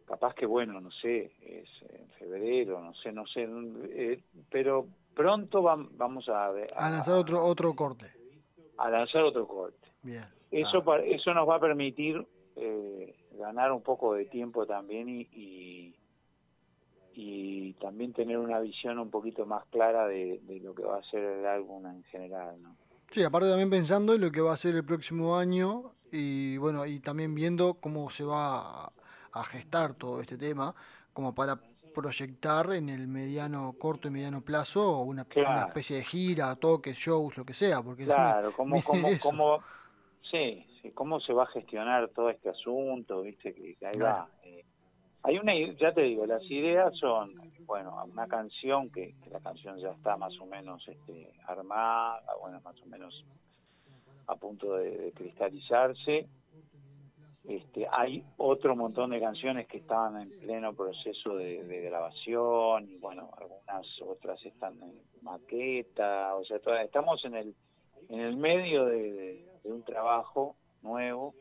capaz 0.06 0.34
que 0.34 0.46
bueno, 0.46 0.80
no 0.80 0.90
sé, 0.90 1.32
es 1.40 1.68
en 1.90 2.08
febrero, 2.18 2.80
no 2.80 2.94
sé, 2.94 3.12
no 3.12 3.26
sé, 3.26 3.46
eh, 3.90 4.22
pero 4.50 4.88
pronto 5.14 5.62
vam- 5.62 5.88
vamos 5.92 6.28
a, 6.28 6.46
A 6.46 6.90
lanzar 6.90 7.14
otro 7.14 7.44
otro 7.44 7.74
corte. 7.74 8.10
a 8.78 8.90
lanzar 8.90 9.22
otro 9.22 9.46
corte. 9.46 9.88
Bien. 10.02 10.24
Eso 10.50 10.82
pa- 10.82 11.00
eso 11.00 11.32
nos 11.32 11.48
va 11.48 11.56
a 11.56 11.60
permitir 11.60 12.26
eh, 12.56 13.14
ganar 13.32 13.72
un 13.72 13.82
poco 13.82 14.14
de 14.14 14.26
tiempo 14.26 14.66
también 14.66 15.08
y, 15.08 15.28
y 15.32 15.94
y 17.12 17.72
también 17.74 18.12
tener 18.12 18.38
una 18.38 18.60
visión 18.60 18.98
un 18.98 19.10
poquito 19.10 19.44
más 19.44 19.64
clara 19.66 20.06
de, 20.06 20.40
de 20.42 20.60
lo 20.60 20.74
que 20.74 20.84
va 20.84 20.98
a 20.98 21.02
ser 21.02 21.22
el 21.22 21.46
álbum 21.46 21.84
en 21.86 22.04
general, 22.04 22.62
¿no? 22.62 22.76
Sí, 23.10 23.24
aparte 23.24 23.48
también 23.48 23.70
pensando 23.70 24.14
en 24.14 24.20
lo 24.20 24.30
que 24.30 24.40
va 24.40 24.52
a 24.52 24.56
ser 24.56 24.76
el 24.76 24.84
próximo 24.84 25.36
año 25.36 25.92
y 26.12 26.56
bueno, 26.58 26.86
y 26.86 27.00
también 27.00 27.34
viendo 27.34 27.74
cómo 27.74 28.08
se 28.08 28.24
va 28.24 28.92
a, 29.32 29.44
gestar 29.44 29.94
todo 29.94 30.20
este 30.20 30.36
tema, 30.38 30.74
como 31.12 31.34
para 31.34 31.58
proyectar 31.92 32.72
en 32.72 32.88
el 32.88 33.08
mediano, 33.08 33.74
corto 33.78 34.06
y 34.06 34.12
mediano 34.12 34.42
plazo 34.42 35.00
una, 35.00 35.26
especie 35.66 35.96
de 35.96 36.04
gira, 36.04 36.54
toques, 36.54 36.96
shows, 36.96 37.36
lo 37.36 37.44
que 37.44 37.54
sea, 37.54 37.82
porque 37.82 38.04
Claro, 38.04 38.52
cómo, 38.52 38.76
eso. 39.08 39.30
cómo, 39.30 39.60
sí, 40.30 40.66
sí, 40.82 40.90
cómo 40.92 41.20
se 41.20 41.32
va 41.32 41.44
a 41.44 41.46
gestionar 41.46 42.08
todo 42.10 42.30
este 42.30 42.48
asunto, 42.50 43.22
viste, 43.22 43.54
que, 43.54 43.74
que 43.76 43.86
ahí 43.86 43.92
Claro. 43.98 44.16
va. 44.16 44.28
eh. 44.44 44.64
hay 45.22 45.38
una, 45.38 45.52
ya 45.78 45.92
te 45.92 46.02
digo, 46.02 46.24
las 46.26 46.42
ideas 46.50 46.96
son, 46.96 47.34
bueno, 47.66 48.02
una 48.10 48.26
canción 48.26 48.90
que, 48.90 49.14
que 49.22 49.30
la 49.30 49.40
canción 49.40 49.78
ya 49.78 49.90
está 49.90 50.16
más 50.16 50.38
o 50.40 50.46
menos 50.46 50.86
este, 50.88 51.32
armada, 51.46 52.22
bueno, 52.40 52.60
más 52.64 52.80
o 52.82 52.86
menos 52.86 53.24
a 54.26 54.36
punto 54.36 54.76
de, 54.76 54.96
de 54.96 55.12
cristalizarse. 55.12 56.26
Este, 57.44 57.86
hay 57.90 58.22
otro 58.36 58.76
montón 58.76 59.10
de 59.10 59.18
canciones 59.20 59.66
que 59.66 59.78
estaban 59.78 60.20
en 60.20 60.30
pleno 60.40 60.74
proceso 60.74 61.36
de, 61.36 61.64
de 61.64 61.80
grabación 61.82 62.88
y 62.88 62.96
bueno, 62.98 63.30
algunas 63.36 63.86
otras 64.02 64.44
están 64.44 64.80
en 64.82 65.00
maqueta, 65.22 66.34
o 66.36 66.44
sea, 66.44 66.58
todas- 66.60 66.84
estamos 66.84 67.24
en 67.24 67.34
el 67.34 67.54
en 68.10 68.20
el 68.20 68.36
medio 68.36 68.84
de, 68.86 69.12
de- 69.12 69.46
de 69.64 69.72
un 69.72 69.82
trabajo 69.84 70.56
nuevo 70.82 71.34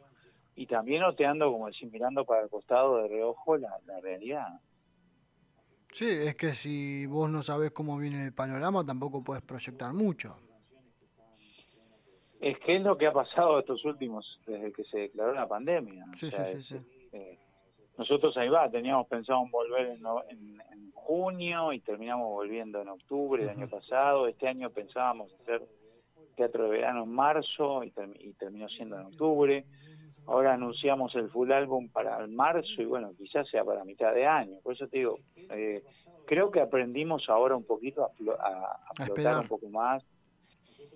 y 0.55 0.65
también 0.67 1.03
oteando, 1.03 1.51
como 1.51 1.67
decir, 1.67 1.89
mirando 1.91 2.25
para 2.25 2.43
el 2.43 2.49
costado 2.49 2.97
de 2.97 3.07
reojo 3.07 3.57
la, 3.57 3.77
la 3.85 3.99
realidad. 4.01 4.59
Sí, 5.91 6.07
es 6.09 6.35
que 6.35 6.53
si 6.53 7.05
vos 7.07 7.29
no 7.29 7.41
sabés 7.41 7.71
cómo 7.71 7.97
viene 7.97 8.23
el 8.25 8.33
panorama, 8.33 8.83
tampoco 8.85 9.23
puedes 9.23 9.41
proyectar 9.43 9.93
mucho. 9.93 10.35
Es 12.39 12.57
que 12.59 12.77
es 12.77 12.81
lo 12.83 12.97
que 12.97 13.07
ha 13.07 13.11
pasado 13.13 13.59
estos 13.59 13.83
últimos, 13.85 14.39
desde 14.45 14.71
que 14.71 14.83
se 14.85 14.97
declaró 14.99 15.33
la 15.33 15.47
pandemia. 15.47 16.05
o 16.13 16.17
Sí, 16.17 16.29
sea, 16.31 16.45
sí, 16.55 16.61
sí, 16.63 16.75
es- 16.75 16.83
sí. 16.83 17.07
eh, 17.13 17.39
nosotros 17.97 18.35
ahí 18.37 18.47
va, 18.49 18.69
teníamos 18.69 19.07
pensado 19.07 19.43
en 19.43 19.51
volver 19.51 19.87
en, 19.87 20.01
no- 20.01 20.23
en- 20.29 20.61
en 20.71 20.91
junio 20.93 21.73
y 21.73 21.81
terminamos 21.81 22.27
volviendo 22.29 22.81
en 22.81 22.87
octubre 22.89 23.43
del 23.43 23.57
año 23.57 23.67
pasado. 23.69 24.27
Este 24.27 24.47
año 24.47 24.69
pensábamos 24.69 25.33
hacer 25.41 25.61
teatro 26.39 26.63
de 26.63 26.69
verano 26.69 27.03
en 27.03 27.11
marzo 27.13 27.83
y, 27.83 27.91
term- 27.91 28.15
y 28.19 28.31
terminó 28.33 28.67
siendo 28.69 28.95
en 28.97 29.05
octubre. 29.07 29.65
Ahora 30.25 30.53
anunciamos 30.53 31.13
el 31.15 31.29
full 31.29 31.51
álbum 31.51 31.89
para 31.89 32.17
el 32.19 32.29
marzo 32.29 32.81
y 32.81 32.85
bueno, 32.85 33.11
quizás 33.17 33.47
sea 33.49 33.63
para 33.65 33.83
mitad 33.83 34.13
de 34.13 34.25
año. 34.25 34.55
Por 34.63 34.73
eso 34.73 34.87
te 34.87 34.99
digo, 34.99 35.19
eh, 35.49 35.83
creo 36.25 36.49
que 36.51 36.61
aprendimos 36.61 37.27
ahora 37.29 37.55
un 37.55 37.65
poquito 37.65 38.03
a, 38.05 38.09
flo- 38.15 38.37
a- 38.39 38.79
flotar 39.05 39.41
un 39.41 39.47
poco 39.47 39.67
más. 39.69 40.03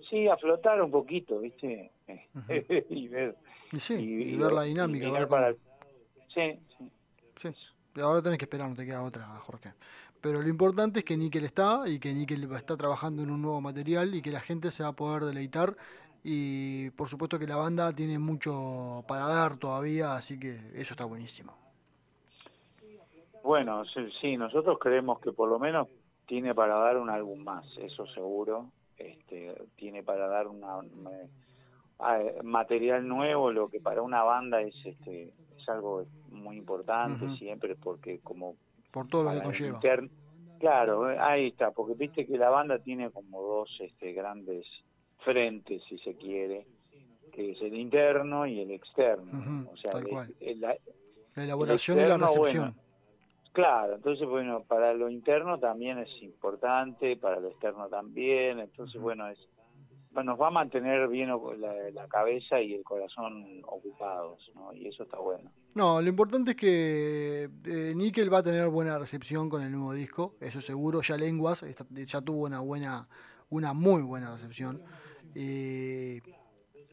Sí, 0.08 0.28
a 0.28 0.36
flotar 0.36 0.80
un 0.82 0.90
poquito, 0.90 1.40
¿viste? 1.40 1.90
y 2.90 3.08
ver, 3.08 3.36
Y 3.72 3.80
sí, 3.80 3.94
y- 3.94 3.98
y, 3.98 4.34
y 4.34 4.36
ver 4.38 4.52
la 4.52 4.64
y 4.66 4.68
dinámica. 4.70 5.06
mirar 5.06 5.20
ver 5.20 5.28
para 5.28 5.54
Sí, 6.34 6.58
sí. 6.78 6.90
Sí, 7.36 7.48
y 7.96 8.00
ahora 8.00 8.22
tenés 8.22 8.38
que 8.38 8.44
esperar, 8.44 8.68
no 8.68 8.74
te 8.76 8.84
queda 8.86 9.02
otra, 9.02 9.24
Jorge. 9.40 9.72
Pero 10.24 10.40
lo 10.40 10.48
importante 10.48 11.00
es 11.00 11.04
que 11.04 11.18
Nickel 11.18 11.44
está 11.44 11.82
y 11.86 11.98
que 11.98 12.14
Nickel 12.14 12.50
está 12.54 12.78
trabajando 12.78 13.22
en 13.22 13.30
un 13.30 13.42
nuevo 13.42 13.60
material 13.60 14.14
y 14.14 14.22
que 14.22 14.30
la 14.30 14.40
gente 14.40 14.70
se 14.70 14.82
va 14.82 14.88
a 14.88 14.92
poder 14.96 15.22
deleitar. 15.22 15.76
Y 16.24 16.88
por 16.92 17.08
supuesto 17.10 17.38
que 17.38 17.46
la 17.46 17.56
banda 17.56 17.92
tiene 17.92 18.18
mucho 18.18 19.04
para 19.06 19.26
dar 19.28 19.58
todavía, 19.58 20.14
así 20.14 20.40
que 20.40 20.52
eso 20.72 20.94
está 20.94 21.04
buenísimo. 21.04 21.52
Bueno, 23.42 23.84
sí, 23.84 24.00
sí, 24.22 24.38
nosotros 24.38 24.78
creemos 24.80 25.20
que 25.20 25.30
por 25.32 25.50
lo 25.50 25.58
menos 25.58 25.88
tiene 26.26 26.54
para 26.54 26.76
dar 26.76 26.96
un 26.96 27.10
álbum 27.10 27.40
más, 27.44 27.66
eso 27.76 28.06
seguro. 28.06 28.70
Este, 28.96 29.54
tiene 29.76 30.02
para 30.02 30.26
dar 30.26 30.46
una, 30.48 30.78
una- 30.78 31.10
ah, 31.98 32.18
material 32.42 33.06
nuevo, 33.06 33.52
lo 33.52 33.68
que 33.68 33.78
para 33.78 34.00
una 34.00 34.22
banda 34.22 34.62
es 34.62 34.74
este 34.86 35.34
es 35.58 35.68
algo 35.68 36.06
muy 36.30 36.56
importante 36.56 37.28
siempre 37.38 37.74
porque 37.76 38.20
como 38.20 38.56
Por 38.94 39.08
todo 39.08 39.24
lo 39.24 39.32
que 39.32 39.42
conlleva. 39.42 39.74
inter- 39.74 40.10
Claro, 40.60 41.04
ahí 41.20 41.48
está, 41.48 41.72
porque 41.72 41.94
viste 41.94 42.24
que 42.26 42.38
la 42.38 42.48
banda 42.48 42.78
tiene 42.78 43.10
como 43.10 43.42
dos 43.42 43.68
este, 43.80 44.12
grandes 44.12 44.64
frentes, 45.18 45.82
si 45.88 45.98
se 45.98 46.16
quiere, 46.16 46.68
que 47.32 47.50
es 47.50 47.60
el 47.60 47.74
interno 47.74 48.46
y 48.46 48.60
el 48.60 48.70
externo. 48.70 49.66
O 49.70 49.76
sea, 49.76 49.90
tal 49.90 50.04
el- 50.04 50.08
cual. 50.10 50.34
el- 50.40 50.60
la- 50.60 50.78
La 51.34 51.44
elaboración 51.44 51.98
y 51.98 52.02
la 52.02 52.16
recepción. 52.16 52.62
bueno, 52.72 52.74
Claro, 53.52 53.94
entonces, 53.96 54.26
bueno, 54.28 54.64
para 54.64 54.94
lo 54.94 55.08
interno 55.10 55.58
también 55.60 55.98
es 55.98 56.10
importante, 56.22 57.16
para 57.16 57.38
lo 57.40 57.48
externo 57.48 57.88
también, 57.88 58.58
entonces, 58.60 59.00
bueno, 59.00 59.28
es 59.28 59.38
nos 60.22 60.40
va 60.40 60.48
a 60.48 60.50
mantener 60.50 61.08
bien 61.08 61.30
la, 61.30 61.90
la 61.92 62.06
cabeza 62.08 62.60
y 62.60 62.74
el 62.74 62.84
corazón 62.84 63.62
ocupados, 63.66 64.50
¿no? 64.54 64.72
Y 64.74 64.86
eso 64.88 65.02
está 65.04 65.18
bueno. 65.18 65.50
No, 65.74 66.00
lo 66.00 66.08
importante 66.08 66.52
es 66.52 66.56
que 66.56 67.48
eh, 67.64 67.92
Nickel 67.96 68.32
va 68.32 68.38
a 68.38 68.42
tener 68.42 68.68
buena 68.68 68.98
recepción 68.98 69.48
con 69.48 69.62
el 69.62 69.72
nuevo 69.72 69.92
disco, 69.92 70.34
eso 70.40 70.60
seguro. 70.60 71.00
Ya 71.00 71.16
Lenguas 71.16 71.62
está- 71.62 71.86
ya 71.90 72.20
tuvo 72.20 72.44
una 72.46 72.60
buena, 72.60 73.08
una 73.50 73.72
muy 73.72 74.02
buena 74.02 74.32
recepción. 74.32 74.82
Eh, 75.34 76.20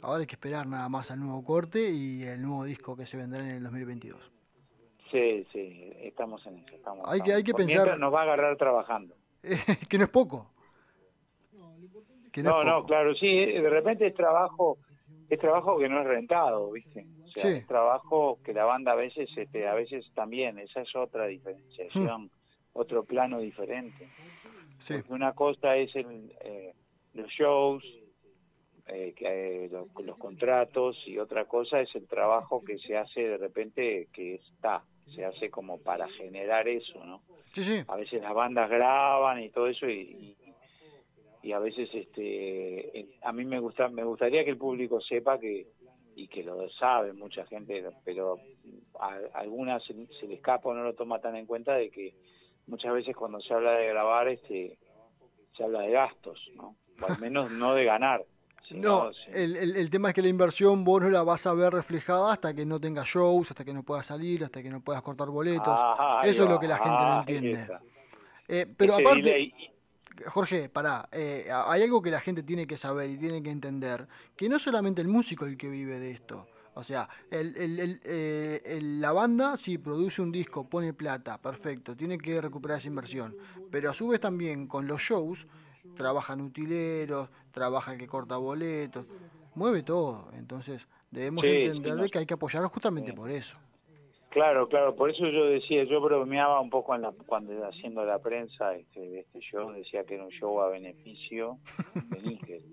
ahora 0.02 0.22
hay 0.22 0.26
que 0.28 0.36
esperar 0.36 0.66
nada 0.68 0.90
más 0.90 1.12
al 1.12 1.20
nuevo 1.20 1.44
corte 1.44 1.92
y 1.92 2.24
el 2.24 2.42
nuevo 2.42 2.64
disco 2.64 2.96
que 2.96 3.06
se 3.06 3.18
vendrá 3.18 3.44
en 3.44 3.56
el 3.58 3.64
2022. 3.64 4.20
Sí, 5.12 5.46
sí, 5.52 5.92
estamos 6.02 6.46
en 6.48 6.60
eso. 6.60 6.74
Estamos, 6.76 7.06
Hay 7.12 7.22
que- 7.22 7.34
hay 7.34 7.44
que 7.44 7.52
Por 7.52 7.62
pensar- 7.62 8.00
Nos 8.00 8.14
va 8.14 8.22
a 8.22 8.24
agarrar 8.24 8.58
trabajando. 8.58 9.14
que 9.90 9.98
no 9.98 10.04
es 10.06 10.10
poco. 10.10 10.51
Que 12.32 12.44
no, 12.44 12.64
no, 12.64 12.86
claro, 12.86 13.14
sí, 13.16 13.28
de 13.46 13.70
repente 13.70 14.08
es 14.08 14.14
trabajo, 14.14 14.78
es 15.30 15.40
trabajo 15.40 15.78
que 15.78 15.90
no 15.90 16.00
es 16.02 16.08
rentado, 16.08 16.72
¿viste? 16.72 17.06
O 17.26 17.28
sea, 17.28 17.44
Sí. 17.52 17.58
es 17.58 17.68
trabajo 17.68 18.40
que 18.44 18.54
la 18.54 18.66
banda 18.66 18.92
a 18.94 18.96
veces, 18.96 19.30
este, 19.38 19.68
a 19.68 19.74
veces 19.74 20.06
también, 20.14 20.60
esa 20.60 20.82
es 20.82 20.96
otra 20.96 21.28
diferenciación, 21.28 22.30
otro 22.74 23.04
plano 23.04 23.40
diferente. 23.40 24.08
Sí. 24.80 24.96
Porque 24.96 25.14
una 25.14 25.34
cosa 25.34 25.76
es 25.76 25.96
el, 25.96 26.32
eh, 26.44 26.74
los 27.14 27.30
shows, 27.30 27.84
eh, 28.88 29.14
eh, 29.20 29.70
lo- 29.72 29.88
los 30.04 30.18
contratos, 30.18 30.98
y 31.06 31.18
otra 31.20 31.46
cosa 31.46 31.82
es 31.82 31.94
el 31.96 32.08
trabajo 32.08 32.64
que 32.64 32.78
se 32.80 32.98
hace 32.98 33.22
de 33.22 33.38
repente, 33.38 34.08
que 34.12 34.36
está, 34.36 34.84
se 35.14 35.24
hace 35.26 35.50
como 35.50 35.80
para 35.82 36.08
generar 36.10 36.68
eso, 36.68 37.04
¿no? 37.06 37.22
Sí, 37.54 37.64
sí. 37.66 37.84
a 37.86 37.96
veces 37.98 38.22
las 38.22 38.34
bandas 38.34 38.70
graban 38.70 39.44
y 39.44 39.50
todo 39.50 39.68
eso 39.68 39.86
y, 39.90 40.00
y, 40.00 40.38
y 41.44 41.52
a 41.54 41.60
veces 41.60 41.90
este 41.94 43.08
a 43.22 43.32
mí 43.32 43.46
me 43.46 43.60
gusta 43.60 43.90
me 43.90 44.04
gustaría 44.04 44.44
que 44.44 44.52
el 44.52 44.58
público 44.58 45.02
sepa 45.02 45.40
que 45.40 45.68
y 46.16 46.28
que 46.28 46.44
lo 46.44 46.70
sabe 46.72 47.14
mucha 47.14 47.46
gente 47.46 47.84
pero 48.04 48.40
a, 49.00 49.16
a 49.34 49.40
algunas 49.40 49.84
se, 49.86 49.94
se 50.20 50.28
le 50.28 50.36
escapa 50.36 50.70
o 50.70 50.74
no 50.74 50.84
lo 50.84 50.94
toma 50.94 51.20
tan 51.20 51.36
en 51.36 51.46
cuenta 51.46 51.76
de 51.76 51.90
que 51.90 52.14
muchas 52.68 52.94
veces 52.94 53.16
cuando 53.16 53.40
se 53.42 53.54
habla 53.54 53.72
de 53.74 53.88
grabar 53.88 54.28
este 54.28 54.78
se 55.58 55.64
habla 55.64 55.82
de 55.82 55.92
gastos 55.92 56.40
no 56.56 56.76
o 57.02 57.06
al 57.08 57.18
menos 57.18 57.52
no 57.52 57.74
de 57.74 57.86
ganar 57.86 58.24
No, 58.72 59.10
el, 59.34 59.58
el- 59.58 59.76
el 59.76 59.90
tema 59.90 60.10
es 60.10 60.16
que 60.16 60.22
la 60.22 60.30
inversión 60.30 60.86
vos 60.86 61.02
no 61.02 61.10
la 61.10 61.24
vas 61.24 61.46
a 61.46 61.54
ver 61.54 61.74
reflejada 61.74 62.32
hasta 62.32 62.54
que 62.54 62.66
no 62.66 62.80
tengas 62.80 63.06
shows, 63.08 63.52
hasta 63.52 63.66
que 63.66 63.74
no 63.74 63.84
puedas 63.84 64.06
salir, 64.06 64.44
hasta 64.46 64.64
que 64.64 64.70
no 64.70 64.80
puedas 64.82 65.02
cortar 65.02 65.28
boletos. 65.28 65.66
Ah, 65.68 66.22
Eso 66.24 66.44
es 66.44 66.50
va, 66.50 66.54
lo 66.54 66.60
que 66.60 66.68
la 66.68 66.78
gente 66.78 67.04
no 67.06 67.12
ahí 67.12 67.20
entiende. 67.20 67.68
Eh, 68.48 68.66
pero 68.78 68.94
Ese 68.94 69.02
aparte, 69.02 69.22
delay. 69.24 69.54
Jorge, 70.28 70.70
pará, 70.70 71.08
eh, 71.12 71.48
hay 71.52 71.84
algo 71.84 72.02
que 72.02 72.12
la 72.12 72.20
gente 72.20 72.44
tiene 72.44 72.68
que 72.68 72.78
saber 72.78 73.10
y 73.10 73.18
tiene 73.18 73.42
que 73.44 73.50
entender, 73.52 74.08
que 74.36 74.50
no 74.50 74.58
es 74.58 74.62
solamente 74.64 75.02
el 75.02 75.08
músico 75.08 75.46
el 75.46 75.58
que 75.58 75.70
vive 75.70 76.00
de 76.00 76.12
esto. 76.12 76.48
O 76.74 76.84
sea, 76.84 77.10
el, 77.30 77.56
el- 77.58 77.80
el, 77.80 78.02
eh, 78.06 78.80
la 78.82 79.12
banda 79.12 79.58
sí 79.58 79.78
produce 79.78 80.22
un 80.22 80.32
disco, 80.32 80.70
pone 80.70 80.94
plata, 80.94 81.38
perfecto, 81.42 81.96
tiene 81.98 82.18
que 82.18 82.40
recuperar 82.40 82.78
esa 82.78 82.88
inversión. 82.88 83.36
Pero 83.70 83.90
a 83.90 83.94
su 83.94 84.08
vez 84.08 84.20
también 84.22 84.68
con 84.68 84.88
los 84.88 85.02
shows, 85.02 85.48
trabajan 85.96 86.40
utileros, 86.42 87.30
trabaja 87.52 87.92
el 87.94 87.98
que 88.00 88.08
corta 88.08 88.38
boletos, 88.38 89.06
mueve 89.56 89.84
todo. 89.84 90.30
Entonces 90.34 90.88
debemos 91.12 91.46
Sí, 91.46 91.52
sí, 91.52 91.58
entender 91.64 91.96
no. 91.98 92.10
que 92.10 92.20
hay 92.20 92.26
que 92.26 92.36
apoyar 92.36 92.64
justamente 92.68 93.12
por 93.14 93.30
eso. 93.32 93.58
Claro, 94.32 94.68
claro, 94.70 94.96
por 94.96 95.10
eso 95.12 95.28
yo 95.28 95.46
decía, 95.46 95.84
yo 95.84 96.00
bromeaba 96.02 96.60
un 96.62 96.70
poco 96.70 96.96
en 96.96 97.02
la, 97.02 97.12
cuando 97.26 97.52
haciendo 97.66 98.06
la 98.06 98.20
prensa 98.20 98.74
este, 98.76 99.00
de 99.02 99.20
este 99.20 99.40
show, 99.42 99.72
decía 99.72 100.06
que 100.06 100.16
era 100.16 100.24
un 100.24 100.32
show 100.32 100.62
a 100.62 100.70
beneficio 100.70 101.58
de 102.10 102.22
Níquel. 102.22 102.62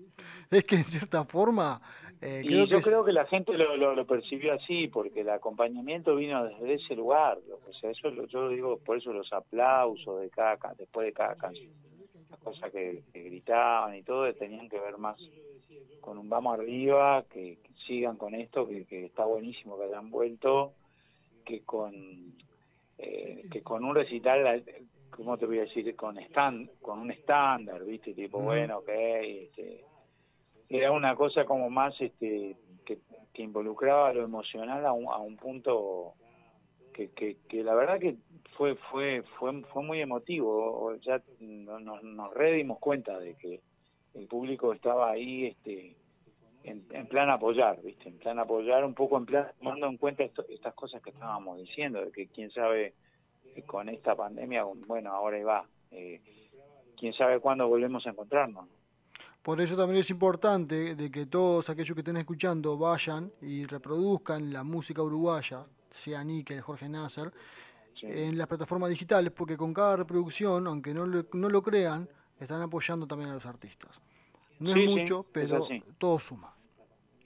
Es 0.51 0.63
que 0.65 0.75
en 0.77 0.83
cierta 0.83 1.23
forma, 1.25 1.79
eh, 2.21 2.41
Y 2.43 2.47
creo 2.47 2.65
yo 2.65 2.69
que 2.69 2.75
es- 2.77 2.85
creo 2.87 3.05
que 3.05 3.11
la 3.13 3.25
gente 3.27 3.53
lo, 3.57 3.77
lo, 3.77 3.93
lo 3.95 4.05
percibió 4.05 4.53
así, 4.53 4.87
porque 4.87 5.21
el 5.21 5.29
acompañamiento 5.29 6.15
vino 6.15 6.43
desde 6.45 6.73
ese 6.73 6.95
lugar. 6.95 7.37
O 7.67 7.73
sea, 7.73 7.91
eso 7.91 8.09
lo- 8.09 8.25
yo 8.27 8.49
digo, 8.49 8.77
por 8.79 8.97
eso 8.97 9.13
los 9.13 9.31
aplausos 9.31 10.19
de 10.21 10.29
cada 10.29 10.57
ca- 10.57 10.73
después 10.77 11.05
de 11.05 11.13
cada 11.13 11.35
canción, 11.35 11.71
las 12.31 12.39
cosas 12.39 12.71
que, 12.71 13.03
que 13.13 13.21
gritaban 13.23 13.95
y 13.95 14.03
todo, 14.03 14.33
tenían 14.33 14.67
que 14.69 14.79
ver 14.79 14.97
más 14.97 15.17
con 16.01 16.17
un 16.17 16.27
vamos 16.29 16.57
arriba, 16.57 17.23
que, 17.29 17.57
que 17.61 17.69
sigan 17.85 18.17
con 18.17 18.33
esto, 18.33 18.67
que, 18.67 18.85
que 18.85 19.05
está 19.05 19.25
buenísimo 19.25 19.77
que 19.77 19.85
hayan 19.85 20.09
vuelto, 20.09 20.73
que 21.45 21.61
con 21.63 21.93
eh, 22.97 23.45
que 23.51 23.61
con 23.61 23.83
un 23.85 23.95
recital, 23.95 24.45
eh, 24.67 24.83
¿cómo 25.09 25.37
te 25.37 25.45
voy 25.45 25.59
a 25.59 25.61
decir? 25.61 25.95
Con 25.95 26.17
stand, 26.19 26.69
con 26.81 26.99
un 26.99 27.11
estándar, 27.11 27.83
¿viste? 27.85 28.13
Tipo, 28.13 28.39
bueno, 28.39 28.79
ok, 28.79 28.89
este, 28.89 29.85
era 30.67 30.91
una 30.91 31.15
cosa 31.15 31.45
como 31.45 31.69
más 31.69 31.99
este 32.01 32.55
que, 32.85 32.99
que 33.33 33.41
involucraba 33.41 34.13
lo 34.13 34.23
emocional 34.23 34.85
a 34.85 34.91
un, 34.91 35.07
a 35.07 35.17
un 35.17 35.37
punto 35.37 36.13
que, 36.93 37.09
que, 37.11 37.37
que 37.47 37.63
la 37.63 37.73
verdad 37.73 37.99
que 37.99 38.15
fue 38.57 38.75
fue 38.91 39.23
fue 39.37 39.61
fue 39.71 39.83
muy 39.83 40.01
emotivo 40.01 40.93
ya 40.97 41.21
no- 41.39 41.79
nos 41.79 42.03
nos 42.03 42.33
re 42.33 42.51
dimos 42.53 42.79
cuenta 42.79 43.17
de 43.17 43.35
que 43.35 43.61
el 44.15 44.27
público 44.27 44.73
estaba 44.73 45.11
ahí 45.11 45.45
este 45.45 45.95
en, 46.63 46.85
en 46.91 47.07
plan 47.07 47.29
apoyar 47.29 47.81
viste 47.81 48.09
en 48.09 48.17
plan 48.17 48.37
apoyar 48.39 48.83
un 48.83 48.93
poco 48.93 49.17
en 49.17 49.25
plan 49.25 49.47
tomando 49.59 49.87
en 49.87 49.97
cuenta 49.97 50.23
esto- 50.23 50.45
estas 50.49 50.73
cosas 50.73 51.01
que 51.01 51.09
estábamos 51.11 51.57
diciendo 51.59 52.03
de 52.03 52.11
que 52.11 52.27
quién 52.27 52.51
sabe 52.51 52.93
eh, 53.55 53.61
con 53.63 53.89
esta 53.89 54.15
pandemia 54.15 54.63
bueno 54.87 55.11
ahora 55.11 55.37
ahí 55.37 55.43
va 55.43 55.65
eh, 55.91 56.21
quién 56.97 57.13
sabe 57.13 57.39
cuándo 57.39 57.67
volvemos 57.67 58.05
a 58.05 58.09
encontrarnos. 58.09 58.67
Por 59.41 59.61
eso 59.61 59.77
también 59.77 60.01
es 60.01 60.09
importante 60.09 60.95
de 60.95 61.09
que 61.09 61.25
todos 61.25 61.69
aquellos 61.69 61.95
que 61.95 62.01
estén 62.01 62.17
escuchando 62.17 62.77
vayan 62.77 63.31
y 63.41 63.63
reproduzcan 63.65 64.51
la 64.51 64.63
música 64.65 65.01
uruguaya, 65.01 65.65
sea 65.89 66.23
Níquel, 66.25 66.59
Jorge 66.59 66.89
Nasser, 66.89 67.31
en 68.01 68.37
las 68.37 68.47
plataformas 68.47 68.89
digitales, 68.89 69.31
porque 69.31 69.55
con 69.55 69.73
cada 69.73 69.95
reproducción, 69.95 70.67
aunque 70.67 70.93
no 70.93 71.05
lo, 71.05 71.25
no 71.33 71.49
lo 71.49 71.61
crean, 71.61 72.07
están 72.37 72.61
apoyando 72.61 73.07
también 73.07 73.29
a 73.31 73.33
los 73.33 73.45
artistas. 73.45 74.01
No 74.59 74.73
Sí, 74.73 74.83
es 74.83 74.89
mucho, 74.89 75.25
pero 75.31 75.67
todo 75.97 76.19
suma. 76.19 76.53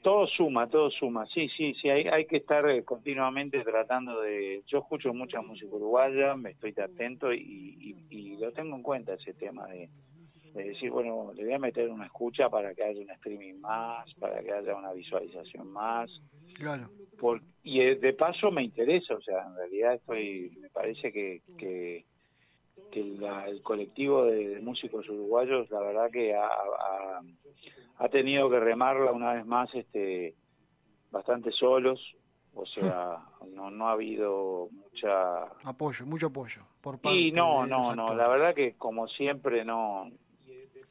Todo 0.02 0.28
suma, 0.28 0.70
todo 0.70 0.92
suma. 0.92 1.26
Sí, 1.28 1.48
sí, 1.56 1.74
sí, 1.82 1.90
hay, 1.90 2.08
hay 2.08 2.26
que 2.26 2.38
estar 2.38 2.70
eh, 2.70 2.84
continuamente 2.84 3.64
tratando 3.64 4.20
de... 4.22 4.62
Yo 4.68 4.80
escucho 4.80 5.14
mucha 5.14 5.42
música 5.42 5.74
uruguaya, 5.74 6.36
me 6.36 6.52
estoy 6.52 6.74
atento 6.78 7.34
y, 7.34 7.40
y, 7.40 7.96
y 8.10 8.38
lo 8.38 8.52
tengo 8.52 8.76
en 8.76 8.84
cuenta 8.84 9.14
ese 9.14 9.34
tema 9.34 9.66
de, 9.68 9.90
de 10.54 10.64
decir, 10.66 10.92
bueno, 10.92 11.32
le 11.34 11.44
voy 11.46 11.54
a 11.54 11.60
meter 11.60 11.90
una 11.90 12.06
escucha 12.06 12.50
para 12.50 12.76
que 12.76 12.84
haya 12.84 13.02
un 13.02 13.10
streaming 13.12 13.56
más, 13.56 14.14
para 14.16 14.42
que 14.44 14.52
haya 14.52 14.76
una 14.76 14.94
visualización 14.94 15.68
más. 15.72 16.12
Claro. 16.54 16.90
Por, 17.18 17.42
y 17.64 17.82
eh, 17.82 17.96
de 17.96 18.14
paso 18.14 18.52
me 18.52 18.64
interesa, 18.64 19.16
o 19.16 19.22
sea, 19.22 19.46
en 19.48 19.56
realidad 19.56 19.96
estoy, 19.96 20.56
me 20.60 20.70
parece 20.70 21.12
que, 21.12 21.42
que, 21.58 22.06
que 22.94 23.03
la- 23.20 23.48
el 23.48 23.64
colectivo 23.64 24.26
de, 24.26 24.49
de 24.49 24.61
músicos 24.61 25.10
uruguayos, 25.10 25.68
la 25.72 25.80
verdad 25.80 26.11
que 26.11 26.36
ha, 26.36 26.45
ha, 26.45 27.22
ha 27.98 28.10
tenido 28.10 28.49
que 28.52 28.60
remarla 28.60 29.11
una 29.11 29.34
vez 29.34 29.45
más 29.48 29.74
este 29.74 30.36
bastante 31.10 31.52
solos, 31.52 31.99
o 32.53 32.65
sea, 32.68 33.18
no, 33.52 33.72
no 33.72 33.88
ha 33.88 33.94
habido 33.94 34.70
mucha... 34.72 35.44
Apoyo, 35.64 36.06
mucho 36.06 36.28
apoyo. 36.28 36.61
Por 36.82 36.99
parte 36.99 37.18
Y 37.18 37.32
no, 37.32 37.64
de 37.64 37.68
no, 37.70 37.95
no, 37.95 38.14
la 38.14 38.28
verdad 38.28 38.53
que 38.53 38.76
como 38.78 39.07
siempre 39.07 39.65
no... 39.65 40.10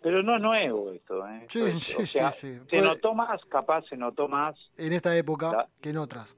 Pero 0.00 0.24
no 0.24 0.34
es 0.34 0.42
nuevo 0.42 0.90
esto, 0.90 1.24
¿eh? 1.28 1.46
Sí, 1.48 1.60
Esto 1.60 1.66
es- 1.68 1.84
sí, 1.84 1.94
o 2.02 2.06
sea, 2.06 2.32
sí, 2.32 2.58
sí. 2.58 2.66
se 2.70 2.80
notó 2.80 3.14
más, 3.14 3.44
capaz 3.44 3.84
se 3.88 3.96
notó 3.96 4.26
más 4.26 4.56
En 4.76 4.92
esta 4.92 5.16
época 5.16 5.52
La- 5.52 5.68
que 5.80 5.90
en 5.90 5.98
otras. 5.98 6.36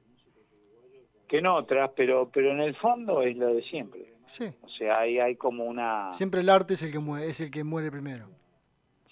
que 1.28 1.38
en 1.38 1.46
otras, 1.46 1.90
pero 1.96 2.28
pero 2.30 2.50
en 2.52 2.60
el 2.60 2.76
fondo 2.76 3.22
es 3.22 3.34
lo 3.38 3.54
de 3.54 3.62
siempre. 3.62 4.13
Sí. 4.26 4.44
O 4.62 4.68
sea, 4.68 5.00
hay, 5.00 5.18
hay 5.18 5.36
como 5.36 5.64
una... 5.64 6.12
Siempre 6.12 6.40
el 6.40 6.48
arte 6.48 6.74
es 6.74 6.82
el 6.82 6.92
que 6.92 6.98
muere, 6.98 7.26
es 7.28 7.40
el 7.40 7.50
que 7.50 7.64
muere 7.64 7.90
primero. 7.90 8.28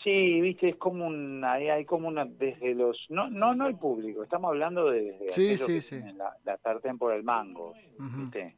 Sí, 0.02 0.40
viste, 0.40 0.70
es 0.70 0.76
como 0.76 1.06
un, 1.06 1.44
hay, 1.44 1.68
hay 1.68 1.84
como 1.84 2.08
una, 2.08 2.24
desde 2.24 2.74
los, 2.74 3.06
no, 3.08 3.30
no, 3.30 3.54
no 3.54 3.68
el 3.68 3.76
público, 3.76 4.24
estamos 4.24 4.48
hablando 4.48 4.90
de, 4.90 5.12
desde 5.12 5.32
Sí, 5.32 5.58
sí, 5.58 5.66
que 5.66 5.80
sí. 5.80 5.96
tienen 5.96 6.18
la, 6.18 6.36
la 6.44 6.56
sartén 6.58 6.98
por 6.98 7.12
el 7.12 7.22
mango, 7.22 7.72
viste. 7.98 8.56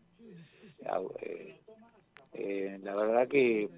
Eh, 1.20 1.60
eh, 2.32 2.78
la 2.82 2.94
verdad 2.96 3.28
que, 3.28 3.68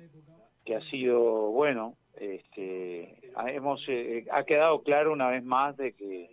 que 0.65 0.77
ha 0.77 0.81
sido, 0.91 1.51
bueno, 1.51 1.95
este, 2.15 3.33
hemos 3.49 3.83
eh, 3.89 4.27
ha 4.31 4.45
quedado 4.45 4.83
claro 4.83 5.13
una 5.13 5.29
vez 5.29 5.45
más 5.45 5.77
de 5.77 5.93
que 5.93 6.31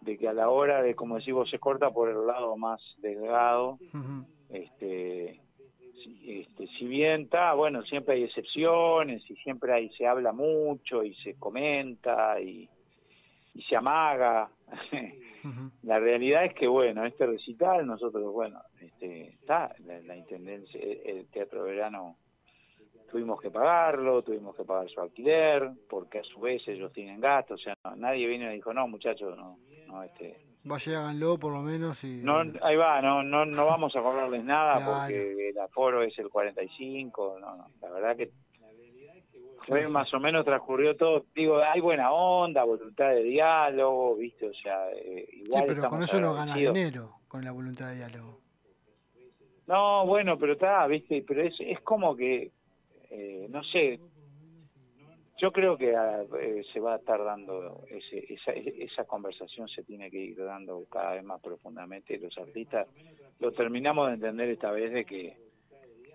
de 0.00 0.16
que 0.16 0.28
a 0.28 0.32
la 0.32 0.48
hora 0.48 0.82
de 0.82 0.94
como 0.94 1.16
decimos 1.16 1.50
se 1.50 1.58
corta 1.58 1.90
por 1.90 2.08
el 2.08 2.26
lado 2.26 2.56
más 2.56 2.80
delgado 2.98 3.78
este, 4.48 5.40
si 6.78 6.86
bien 6.86 7.22
está 7.22 7.54
bueno 7.54 7.82
siempre 7.82 8.14
hay 8.14 8.24
excepciones 8.24 9.22
y 9.30 9.36
siempre 9.36 9.72
hay 9.72 9.88
se 9.90 10.06
habla 10.06 10.32
mucho 10.32 11.02
y 11.04 11.14
se 11.16 11.34
comenta 11.38 12.40
y, 12.40 12.68
y 13.54 13.62
se 13.62 13.76
amaga. 13.76 14.50
La 15.82 15.98
realidad 15.98 16.44
es 16.44 16.54
que 16.54 16.66
bueno 16.66 17.04
este 17.06 17.26
recital 17.26 17.86
nosotros 17.86 18.32
bueno 18.32 18.60
este 18.80 19.28
está 19.28 19.74
la, 19.86 20.00
la 20.00 20.16
intendencia 20.16 20.80
el, 20.80 21.00
el 21.18 21.26
teatro 21.28 21.64
de 21.64 21.70
verano 21.72 22.16
tuvimos 23.10 23.40
que 23.40 23.50
pagarlo, 23.50 24.22
tuvimos 24.22 24.54
que 24.54 24.64
pagar 24.64 24.86
su 24.90 25.00
alquiler, 25.00 25.70
porque 25.88 26.18
a 26.18 26.24
su 26.24 26.40
vez 26.40 26.60
ellos 26.68 26.92
tienen 26.92 27.20
gastos, 27.20 27.58
o 27.60 27.64
sea, 27.64 27.74
no- 27.84 27.96
nadie 27.96 28.26
vino 28.26 28.50
y 28.52 28.56
dijo, 28.56 28.74
no, 28.74 28.86
muchachos, 28.86 29.34
no, 29.34 29.56
no, 29.86 30.02
este, 30.02 30.36
Vaya, 30.68 31.00
háganlo 31.00 31.38
por 31.38 31.52
lo 31.52 31.62
menos 31.62 32.04
y... 32.04 32.18
no, 32.18 32.42
ahí 32.62 32.76
va, 32.76 33.00
no, 33.00 33.22
no, 33.22 33.46
no 33.46 33.66
vamos 33.66 33.96
a 33.96 34.02
cobrarles 34.02 34.44
nada 34.44 34.76
Claro. 34.76 34.92
porque 34.98 35.48
el 35.50 35.58
aforo 35.58 36.02
es 36.02 36.18
el 36.18 36.28
45, 36.28 37.38
no, 37.40 37.56
no, 37.56 37.66
la 37.80 37.90
verdad 37.90 38.16
que 38.16 38.30
fue 39.66 39.80
Sí, 39.80 39.86
sí. 39.86 39.92
más 39.92 40.12
o 40.14 40.20
menos 40.20 40.44
transcurrió 40.44 40.94
todo, 40.96 41.24
digo, 41.34 41.58
hay 41.58 41.80
buena 41.80 42.12
onda, 42.12 42.64
voluntad 42.64 43.10
de 43.10 43.22
diálogo, 43.22 44.14
viste, 44.16 44.46
o 44.48 44.54
sea, 44.54 44.90
eh, 44.92 45.26
Sí, 45.30 45.42
igual 45.46 45.64
pero 45.66 45.88
con 45.88 46.02
eso 46.02 46.20
no 46.20 46.34
ganas 46.34 46.56
dinero, 46.56 47.14
con 47.28 47.44
la 47.44 47.50
voluntad 47.52 47.88
de 47.90 47.96
diálogo. 47.96 48.38
No, 49.66 50.06
bueno, 50.06 50.38
pero 50.38 50.54
está, 50.54 50.86
viste, 50.86 51.22
pero 51.26 51.42
es, 51.42 51.54
es 51.60 51.80
como 51.80 52.16
que, 52.16 52.50
eh, 53.10 53.46
no 53.50 53.62
sé, 53.64 54.00
yo 55.38 55.52
creo 55.52 55.76
que 55.78 55.90
eh, 55.92 56.62
se 56.72 56.80
va 56.80 56.94
a 56.94 56.96
estar 56.96 57.22
dando, 57.22 57.84
ese, 57.88 58.32
esa, 58.32 58.50
esa 58.52 59.04
conversación 59.04 59.68
se 59.68 59.84
tiene 59.84 60.10
que 60.10 60.18
ir 60.18 60.44
dando 60.44 60.84
cada 60.90 61.12
vez 61.12 61.24
más 61.24 61.40
profundamente. 61.40 62.18
Los 62.18 62.36
artistas 62.38 62.88
lo 63.38 63.52
terminamos 63.52 64.08
de 64.08 64.14
entender 64.14 64.50
esta 64.50 64.72
vez 64.72 64.92
de 64.92 65.04
que, 65.04 65.36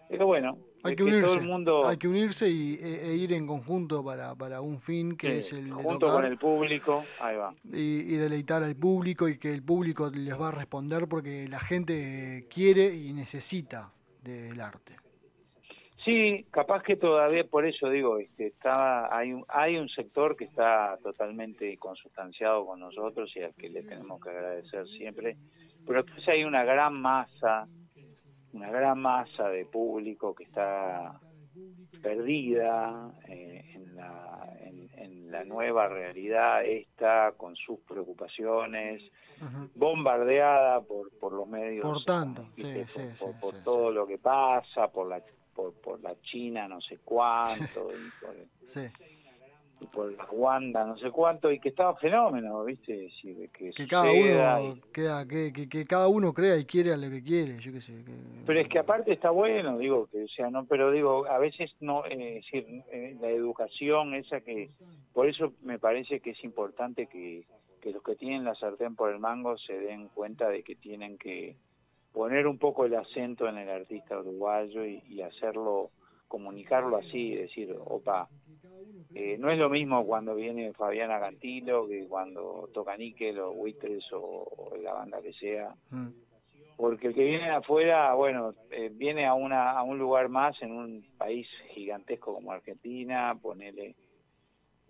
que 0.09 0.17
bueno, 0.17 0.57
Hay 0.83 0.95
de 0.95 1.05
que 1.05 1.21
todo 1.21 1.35
el 1.35 1.47
mundo, 1.47 1.87
hay 1.87 1.97
que 1.97 2.09
unirse 2.09 2.49
y, 2.49 2.75
e, 2.75 3.11
e 3.11 3.15
ir 3.15 3.31
en 3.31 3.47
conjunto 3.47 4.03
para, 4.03 4.35
para 4.35 4.59
un 4.59 4.77
fin 4.77 5.15
que 5.15 5.39
es 5.39 5.53
el 5.53 5.65
de 5.67 5.71
junto 5.71 5.99
tocar 5.99 6.15
con 6.15 6.25
el 6.25 6.37
público, 6.37 7.05
ahí 7.21 7.37
va. 7.37 7.55
y, 7.71 8.13
y 8.13 8.17
deleitar 8.17 8.61
al 8.61 8.75
público 8.75 9.29
y 9.29 9.37
que 9.37 9.53
el 9.53 9.63
público 9.63 10.11
les 10.13 10.39
va 10.39 10.49
a 10.49 10.51
responder 10.51 11.07
porque 11.07 11.47
la 11.47 11.61
gente 11.61 12.45
quiere 12.49 12.93
y 12.93 13.13
necesita 13.13 13.93
del 14.21 14.59
arte. 14.59 15.02
Sí, 16.03 16.45
capaz 16.51 16.83
que 16.83 16.97
todavía 16.97 17.45
por 17.45 17.65
eso 17.65 17.89
digo, 17.89 18.17
este, 18.17 18.47
está, 18.47 19.15
hay 19.15 19.31
un, 19.31 19.45
hay 19.47 19.77
un 19.77 19.87
sector 19.87 20.35
que 20.35 20.45
está 20.45 20.97
totalmente 21.01 21.77
consustanciado 21.77 22.65
con 22.65 22.81
nosotros 22.81 23.31
y 23.35 23.41
al 23.41 23.53
que 23.53 23.69
le 23.69 23.83
tenemos 23.83 24.21
que 24.21 24.29
agradecer 24.29 24.85
siempre, 24.89 25.37
pero 25.85 26.03
después 26.03 26.27
hay 26.27 26.43
una 26.43 26.65
gran 26.65 26.93
masa, 26.93 27.67
una 28.51 28.69
gran 28.69 28.99
masa 28.99 29.47
de 29.47 29.65
público 29.65 30.35
que 30.35 30.43
está 30.43 31.19
perdida 32.01 33.13
eh, 33.29 33.71
en, 33.75 33.95
la, 33.95 34.49
en, 34.59 34.89
en 34.97 35.31
la 35.31 35.45
nueva 35.45 35.87
realidad 35.87 36.65
esta, 36.65 37.31
con 37.37 37.55
sus 37.55 37.79
preocupaciones, 37.79 39.01
bombardeada 39.75 40.81
por, 40.81 41.11
por 41.19 41.33
los 41.33 41.47
medios 41.47 41.83
Por 41.83 42.03
tanto, 42.03 42.45
sí, 42.55 42.63
por, 42.63 42.87
sí, 42.87 43.01
por 43.39 43.53
sí, 43.53 43.61
todo 43.63 43.91
lo 43.91 44.05
que 44.05 44.17
pasa, 44.17 44.89
por 44.89 45.07
la 45.07 45.21
por, 45.55 45.73
por 45.73 46.01
la 46.01 46.15
China 46.21 46.67
no 46.67 46.81
sé 46.81 46.99
cuánto, 47.03 47.91
y 47.97 48.09
por, 48.19 48.35
Sí. 48.65 48.81
y 49.81 49.85
por 49.87 50.11
la 50.13 50.25
Wanda 50.31 50.85
no 50.85 50.97
sé 50.97 51.11
cuánto, 51.11 51.51
y 51.51 51.59
que 51.59 51.69
estaba 51.69 51.95
fenómeno, 51.97 52.63
¿viste? 52.63 52.93
Decir, 52.95 53.49
que, 53.51 53.71
Que 53.71 53.87
cada 53.87 54.11
uno 54.11 54.75
y- 54.75 54.81
queda, 54.93 55.27
que, 55.27 55.51
que, 55.53 55.67
que 55.69 55.85
cada 55.85 56.07
uno 56.07 56.33
crea 56.33 56.57
y 56.57 56.65
quiere 56.65 56.93
a 56.93 56.97
lo 56.97 57.09
que 57.09 57.23
quiere, 57.23 57.59
yo 57.59 57.71
qué 57.73 57.81
sé. 57.81 57.93
Pero 58.45 58.59
es 58.59 58.67
que 58.67 58.79
aparte 58.79 59.13
está 59.13 59.29
bueno, 59.29 59.77
digo, 59.77 60.07
que 60.11 60.23
o 60.23 60.27
sea, 60.27 60.49
no, 60.49 60.65
pero 60.65 60.91
digo, 60.91 61.25
a 61.27 61.37
veces 61.37 61.71
no, 61.79 62.05
eh, 62.05 62.37
es 62.37 62.45
decir, 62.45 62.83
eh, 62.91 63.17
la 63.21 63.29
educación 63.29 64.13
esa 64.15 64.41
que, 64.41 64.69
por 65.13 65.27
eso 65.27 65.53
me 65.61 65.79
parece 65.79 66.19
que 66.19 66.31
es 66.31 66.43
importante 66.43 67.07
que, 67.07 67.45
que 67.81 67.91
los 67.91 68.01
que 68.03 68.15
tienen 68.15 68.43
la 68.45 68.55
sartén 68.55 68.95
por 68.95 69.11
el 69.11 69.19
mango 69.19 69.57
se 69.57 69.73
den 69.73 70.07
cuenta 70.09 70.49
de 70.49 70.63
que 70.63 70.75
tienen 70.75 71.17
que 71.17 71.55
poner 72.13 72.47
un 72.47 72.57
poco 72.57 72.85
el 72.85 72.95
acento 72.95 73.47
en 73.47 73.57
el 73.57 73.69
artista 73.69 74.19
uruguayo 74.19 74.85
y, 74.85 75.01
y 75.09 75.21
hacerlo, 75.21 75.89
comunicarlo 76.27 76.97
así, 76.97 77.35
decir, 77.35 77.75
opa, 77.85 78.29
eh, 79.15 79.37
no 79.39 79.51
es 79.51 79.57
lo 79.59 79.69
mismo 79.69 80.05
cuando 80.05 80.35
viene 80.35 80.73
Fabiana 80.73 81.19
Cantilo 81.19 81.87
que 81.87 82.07
cuando 82.07 82.69
toca 82.73 82.95
Níquel 82.97 83.39
o 83.39 83.53
Buitres 83.53 84.03
o, 84.13 84.19
o 84.19 84.77
la 84.77 84.93
banda 84.93 85.21
que 85.21 85.33
sea 85.33 85.75
Mm. 85.91 86.09
porque 86.77 87.07
el 87.07 87.13
que 87.13 87.23
viene 87.23 87.45
de 87.45 87.51
afuera, 87.51 88.13
bueno, 88.15 88.53
eh, 88.71 88.89
viene 88.91 89.25
a 89.27 89.33
una 89.35 89.71
a 89.71 89.83
un 89.83 89.99
lugar 89.99 90.29
más 90.29 90.59
en 90.61 90.71
un 90.71 91.05
país 91.17 91.47
gigantesco 91.73 92.33
como 92.33 92.51
Argentina, 92.51 93.37
ponele 93.39 93.95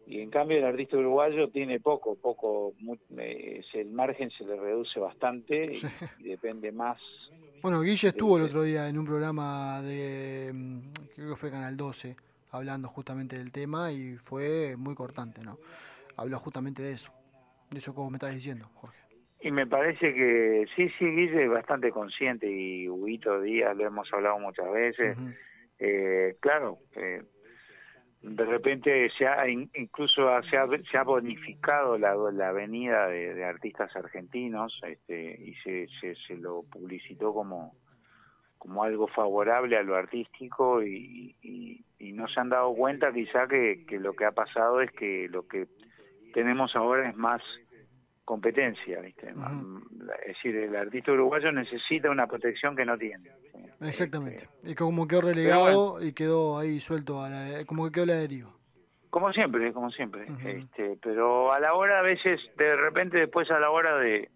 y 0.06 0.20
en 0.22 0.30
cambio 0.30 0.58
el 0.58 0.66
artista 0.66 0.98
uruguayo 0.98 1.50
tiene 1.50 1.80
poco, 1.80 2.16
poco, 2.16 2.74
mu- 2.80 2.98
eh, 3.18 3.64
el 3.74 3.90
margen 3.92 4.30
se 4.32 4.44
le 4.44 4.56
reduce 4.56 5.00
bastante 5.00 5.66
y, 5.74 5.82
y 6.20 6.30
depende 6.30 6.72
más. 6.72 7.00
Bueno, 7.62 7.82
Guille 7.82 8.10
estuvo 8.10 8.38
el 8.38 8.44
otro 8.44 8.64
día 8.64 8.90
en 8.90 8.98
un 8.98 9.06
programa 9.06 9.82
de, 9.82 10.52
mm, 10.54 10.80
creo 11.16 11.30
que 11.30 11.36
fue 11.38 11.50
Canal 11.52 11.78
12, 11.78 12.16
hablando 12.52 12.90
justamente 12.90 13.38
del 13.38 13.52
tema 13.52 13.92
y 13.92 14.16
fue 14.18 14.76
muy 14.78 14.96
cortante, 14.96 15.42
¿no? 15.44 15.58
Habló 16.18 16.38
justamente 16.40 16.82
de 16.84 16.94
eso, 16.94 17.12
de 17.72 17.80
eso 17.80 17.96
como 17.96 18.10
me 18.10 18.18
estás 18.18 18.36
diciendo, 18.36 18.70
Jorge. 18.76 18.98
Y 19.42 19.52
me 19.52 19.66
parece 19.68 20.14
que 20.14 20.66
sí, 20.76 20.90
sí, 20.98 21.06
Guille 21.06 21.46
es 21.46 21.50
bastante 21.50 21.92
consciente 21.92 22.50
y 22.50 22.88
Huguito 22.88 23.42
Díaz 23.42 23.76
lo 23.76 23.86
hemos 23.86 24.12
hablado 24.14 24.40
muchas 24.40 24.72
veces. 24.72 25.18
Eh, 25.80 26.36
claro, 26.40 26.78
eh, 26.96 27.22
de 28.24 28.46
repente 28.46 29.10
se 29.18 29.28
ha, 29.28 29.48
in- 29.50 29.70
incluso 29.76 30.30
se 30.50 30.58
ha, 30.58 30.68
se 30.90 30.98
ha 30.98 31.04
bonificado 31.04 31.98
la, 31.98 32.16
la 32.32 32.52
venida 32.54 33.08
de, 33.08 33.34
de 33.34 33.44
artistas 33.46 33.94
argentinos 33.96 34.80
este, 34.88 35.38
y 35.42 35.54
se, 35.56 35.88
se, 36.00 36.16
se 36.16 36.38
lo 36.38 36.64
publicitó 36.64 37.34
como, 37.34 37.76
como 38.58 38.84
algo 38.84 39.08
favorable 39.08 39.76
a 39.78 39.84
lo 39.84 39.96
artístico 39.96 40.82
y, 40.82 41.36
y, 41.42 41.84
y 42.00 42.14
no 42.14 42.28
se 42.30 42.40
han 42.40 42.48
dado 42.50 42.74
cuenta 42.74 43.12
quizá 43.12 43.46
que, 43.48 43.86
que 43.86 44.00
lo 44.00 44.14
que 44.14 44.24
ha 44.26 44.32
pasado 44.32 44.80
es 44.82 44.90
que 44.92 45.28
lo 45.30 45.46
que 45.48 45.68
tenemos 46.34 46.76
ahora 46.78 47.10
es 47.10 47.16
más 47.18 47.42
competencia, 48.26 49.02
¿viste? 49.02 49.34
Más- 49.34 49.52
Es 50.22 50.28
decir, 50.36 50.56
el 50.56 50.76
artista 50.76 51.12
uruguayo 51.12 51.52
necesita 51.52 52.10
una 52.10 52.28
protección 52.28 52.76
que 52.76 52.86
no 52.86 52.98
tiene. 52.98 53.30
Exactamente. 53.88 54.48
Y 54.64 54.76
como 54.76 55.08
quedó 55.08 55.22
relegado 55.22 56.04
y 56.04 56.14
quedó 56.14 56.58
ahí 56.58 56.80
suelto, 56.80 57.22
a 57.22 57.30
la, 57.30 57.66
como 57.66 57.86
que 57.86 57.92
quedó 57.92 58.06
la 58.06 58.16
deriva. 58.16 58.50
Como 59.10 59.32
siempre, 59.32 59.72
como 59.74 59.92
siempre. 59.92 60.26
este, 60.44 60.98
pero 61.02 61.54
a 61.54 61.60
la 61.60 61.74
hora, 61.74 62.00
a 62.00 62.02
veces, 62.02 62.40
de 62.58 62.76
repente, 62.76 63.18
después 63.20 63.50
a 63.52 63.60
la 63.60 63.70
hora 63.70 63.98
de 63.98 64.30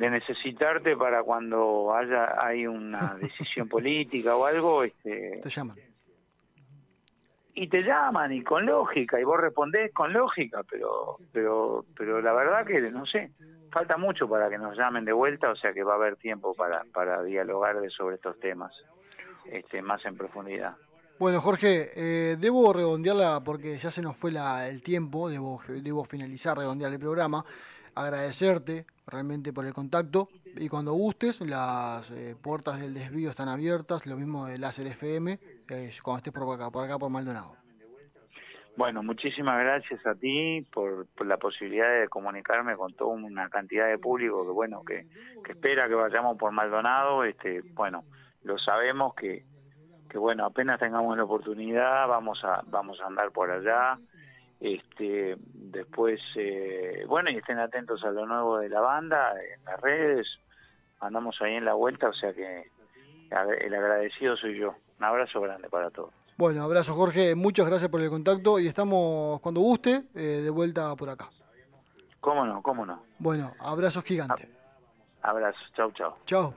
de 0.00 0.08
necesitarte 0.08 0.96
para 0.96 1.22
cuando 1.22 1.94
haya 1.94 2.42
hay 2.42 2.66
una 2.66 3.16
decisión 3.20 3.68
política 3.68 4.34
o 4.34 4.46
algo, 4.46 4.82
este, 4.82 5.40
Te 5.42 5.50
llaman. 5.50 5.76
y 7.52 7.68
te 7.68 7.82
llaman 7.82 8.32
y 8.32 8.42
con 8.42 8.64
lógica 8.64 9.20
y 9.20 9.24
vos 9.24 9.38
respondés 9.38 9.92
con 9.92 10.10
lógica, 10.10 10.62
pero 10.70 11.18
pero 11.32 11.84
pero 11.94 12.22
la 12.22 12.32
verdad 12.32 12.64
que 12.66 12.80
no 12.90 13.04
sé, 13.04 13.30
falta 13.70 13.96
mucho 13.96 14.28
para 14.28 14.48
que 14.48 14.58
nos 14.58 14.76
llamen 14.76 15.04
de 15.04 15.12
vuelta, 15.12 15.50
o 15.50 15.56
sea 15.56 15.72
que 15.72 15.82
va 15.82 15.92
a 15.92 15.96
haber 15.96 16.16
tiempo 16.16 16.54
para 16.54 16.84
para 16.92 17.22
dialogar 17.22 17.80
de 17.80 17.90
sobre 17.90 18.16
estos 18.16 18.38
temas, 18.40 18.72
este 19.46 19.82
más 19.82 20.04
en 20.04 20.16
profundidad. 20.16 20.76
Bueno, 21.18 21.42
Jorge, 21.42 21.90
eh, 21.94 22.36
debo 22.38 22.72
redondearla 22.72 23.42
porque 23.44 23.76
ya 23.76 23.90
se 23.90 24.00
nos 24.00 24.16
fue 24.16 24.30
la, 24.30 24.68
el 24.68 24.82
tiempo, 24.82 25.28
debo, 25.28 25.60
debo 25.68 26.02
finalizar, 26.04 26.56
redondear 26.56 26.90
el 26.92 26.98
programa, 26.98 27.44
agradecerte 27.94 28.86
realmente 29.06 29.52
por 29.52 29.66
el 29.66 29.74
contacto 29.74 30.30
y 30.56 30.68
cuando 30.68 30.94
gustes, 30.94 31.40
las 31.42 32.10
eh, 32.10 32.36
puertas 32.40 32.80
del 32.80 32.94
desvío 32.94 33.30
están 33.30 33.48
abiertas, 33.48 34.06
lo 34.06 34.16
mismo 34.16 34.46
de 34.46 34.58
Láser 34.58 34.86
FM, 34.86 35.38
eh, 35.68 35.92
cuando 36.02 36.18
estés 36.18 36.32
por 36.32 36.54
acá, 36.54 36.70
por 36.70 36.84
acá 36.84 36.98
por 36.98 37.10
Maldonado. 37.10 37.59
Bueno, 38.80 39.02
muchísimas 39.02 39.58
gracias 39.58 40.06
a 40.06 40.14
ti 40.14 40.66
por, 40.72 41.06
por 41.08 41.26
la 41.26 41.36
posibilidad 41.36 42.00
de 42.00 42.08
comunicarme 42.08 42.76
con 42.76 42.94
toda 42.94 43.10
una 43.10 43.50
cantidad 43.50 43.86
de 43.86 43.98
público 43.98 44.42
que 44.46 44.52
bueno 44.52 44.82
que, 44.86 45.04
que 45.44 45.52
espera 45.52 45.86
que 45.86 45.94
vayamos 45.94 46.38
por 46.38 46.50
Maldonado. 46.50 47.24
Este, 47.24 47.60
bueno, 47.74 48.04
lo 48.42 48.56
sabemos 48.56 49.14
que, 49.14 49.44
que 50.08 50.16
bueno 50.16 50.46
apenas 50.46 50.80
tengamos 50.80 51.14
la 51.14 51.24
oportunidad 51.24 52.08
vamos 52.08 52.42
a 52.42 52.62
vamos 52.68 52.98
a 53.02 53.06
andar 53.08 53.30
por 53.32 53.50
allá. 53.50 53.98
Este, 54.58 55.36
después 55.52 56.18
eh, 56.36 57.04
bueno 57.06 57.28
y 57.28 57.36
estén 57.36 57.58
atentos 57.58 58.02
a 58.02 58.10
lo 58.10 58.24
nuevo 58.24 58.60
de 58.60 58.70
la 58.70 58.80
banda 58.80 59.34
en 59.42 59.62
las 59.62 59.78
redes. 59.78 60.26
Andamos 61.00 61.36
ahí 61.42 61.52
en 61.52 61.66
la 61.66 61.74
vuelta, 61.74 62.08
o 62.08 62.14
sea 62.14 62.32
que 62.32 62.64
el 63.60 63.74
agradecido 63.74 64.38
soy 64.38 64.58
yo. 64.58 64.74
Un 64.98 65.04
abrazo 65.04 65.38
grande 65.42 65.68
para 65.68 65.90
todos. 65.90 66.19
Bueno, 66.40 66.62
abrazo 66.62 66.94
Jorge, 66.94 67.34
muchas 67.34 67.66
gracias 67.66 67.90
por 67.90 68.00
el 68.00 68.08
contacto 68.08 68.58
y 68.58 68.66
estamos 68.66 69.40
cuando 69.40 69.60
guste 69.60 70.04
eh, 70.14 70.40
de 70.42 70.48
vuelta 70.48 70.96
por 70.96 71.10
acá. 71.10 71.28
¿Cómo 72.18 72.46
no? 72.46 72.62
¿Cómo 72.62 72.86
no? 72.86 73.02
Bueno, 73.18 73.52
abrazos 73.58 74.02
gigantes. 74.04 74.48
Abrazos, 75.20 75.70
chau, 75.76 75.92
chau. 75.92 76.14
Chao. 76.24 76.54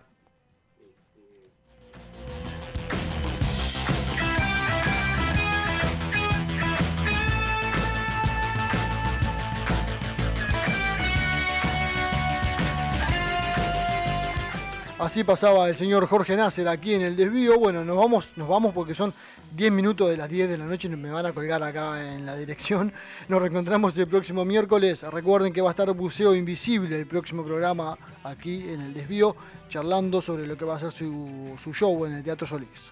Así 15.04 15.26
pasaba 15.26 15.68
el 15.68 15.76
señor 15.76 16.08
Jorge 16.08 16.38
Nasser 16.38 16.66
aquí 16.70 16.94
en 16.94 17.02
el 17.02 17.18
desvío. 17.18 17.60
Bueno, 17.60 17.84
nos 17.84 17.98
vamos, 17.98 18.30
nos 18.38 18.48
vamos 18.48 18.74
porque 18.74 18.96
son 18.96 19.14
10 19.54 19.70
minutos 19.74 20.10
de 20.10 20.16
las 20.16 20.30
10 20.30 20.48
de 20.48 20.58
la 20.58 20.64
noche 20.64 20.88
y 20.88 20.96
me 20.96 21.12
van 21.12 21.26
a 21.26 21.34
colgar 21.34 21.62
acá 21.62 22.14
en 22.14 22.26
la 22.26 22.38
dirección. 22.38 22.94
Nos 23.28 23.42
reencontramos 23.42 23.98
el 23.98 24.08
próximo 24.08 24.46
miércoles. 24.46 25.04
Recuerden 25.04 25.52
que 25.52 25.60
va 25.60 25.72
a 25.72 25.72
estar 25.72 25.92
Buceo 25.92 26.34
Invisible, 26.34 26.98
el 26.98 27.06
próximo 27.06 27.44
programa 27.44 27.98
aquí 28.24 28.70
en 28.70 28.80
el 28.80 28.94
desvío, 28.94 29.36
charlando 29.68 30.22
sobre 30.22 30.48
lo 30.48 30.56
que 30.56 30.64
va 30.64 30.78
a 30.78 30.80
ser 30.80 30.94
su, 30.94 31.54
su 31.62 31.74
show 31.74 32.06
en 32.06 32.14
el 32.14 32.24
Teatro 32.24 32.48
Solís. 32.48 32.92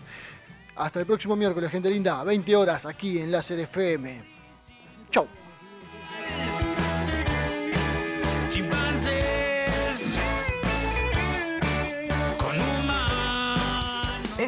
Hasta 0.76 1.00
el 1.00 1.06
próximo 1.06 1.38
miércoles, 1.38 1.72
gente 1.72 1.90
linda, 1.90 2.22
20 2.26 2.56
horas 2.58 2.86
aquí 2.86 3.20
en 3.20 3.32
Láser 3.32 3.62
FM. 3.62 4.31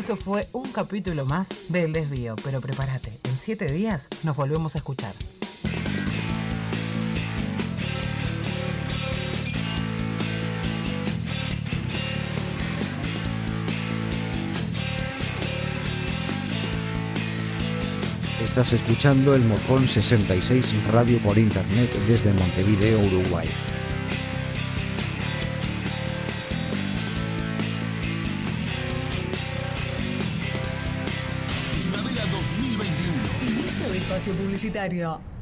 Esto 0.04 0.18
fue 0.18 0.50
un 0.52 0.70
capítulo 0.74 1.24
más 1.24 1.48
del 1.70 1.94
desvío, 1.94 2.36
pero 2.44 2.60
prepárate, 2.60 3.22
en 3.24 3.38
7 3.38 3.72
días 3.72 4.10
nos 4.24 4.36
volvemos 4.36 4.76
a 4.76 4.80
escuchar. 4.80 5.14
Estás 18.44 18.74
escuchando 18.74 19.34
el 19.34 19.42
Mojón 19.46 19.88
66 19.88 20.74
Radio 20.92 21.18
por 21.20 21.38
Internet 21.38 21.90
desde 22.10 22.34
Montevideo, 22.34 23.00
Uruguay. 23.00 23.48
Publicitario. 34.64 35.33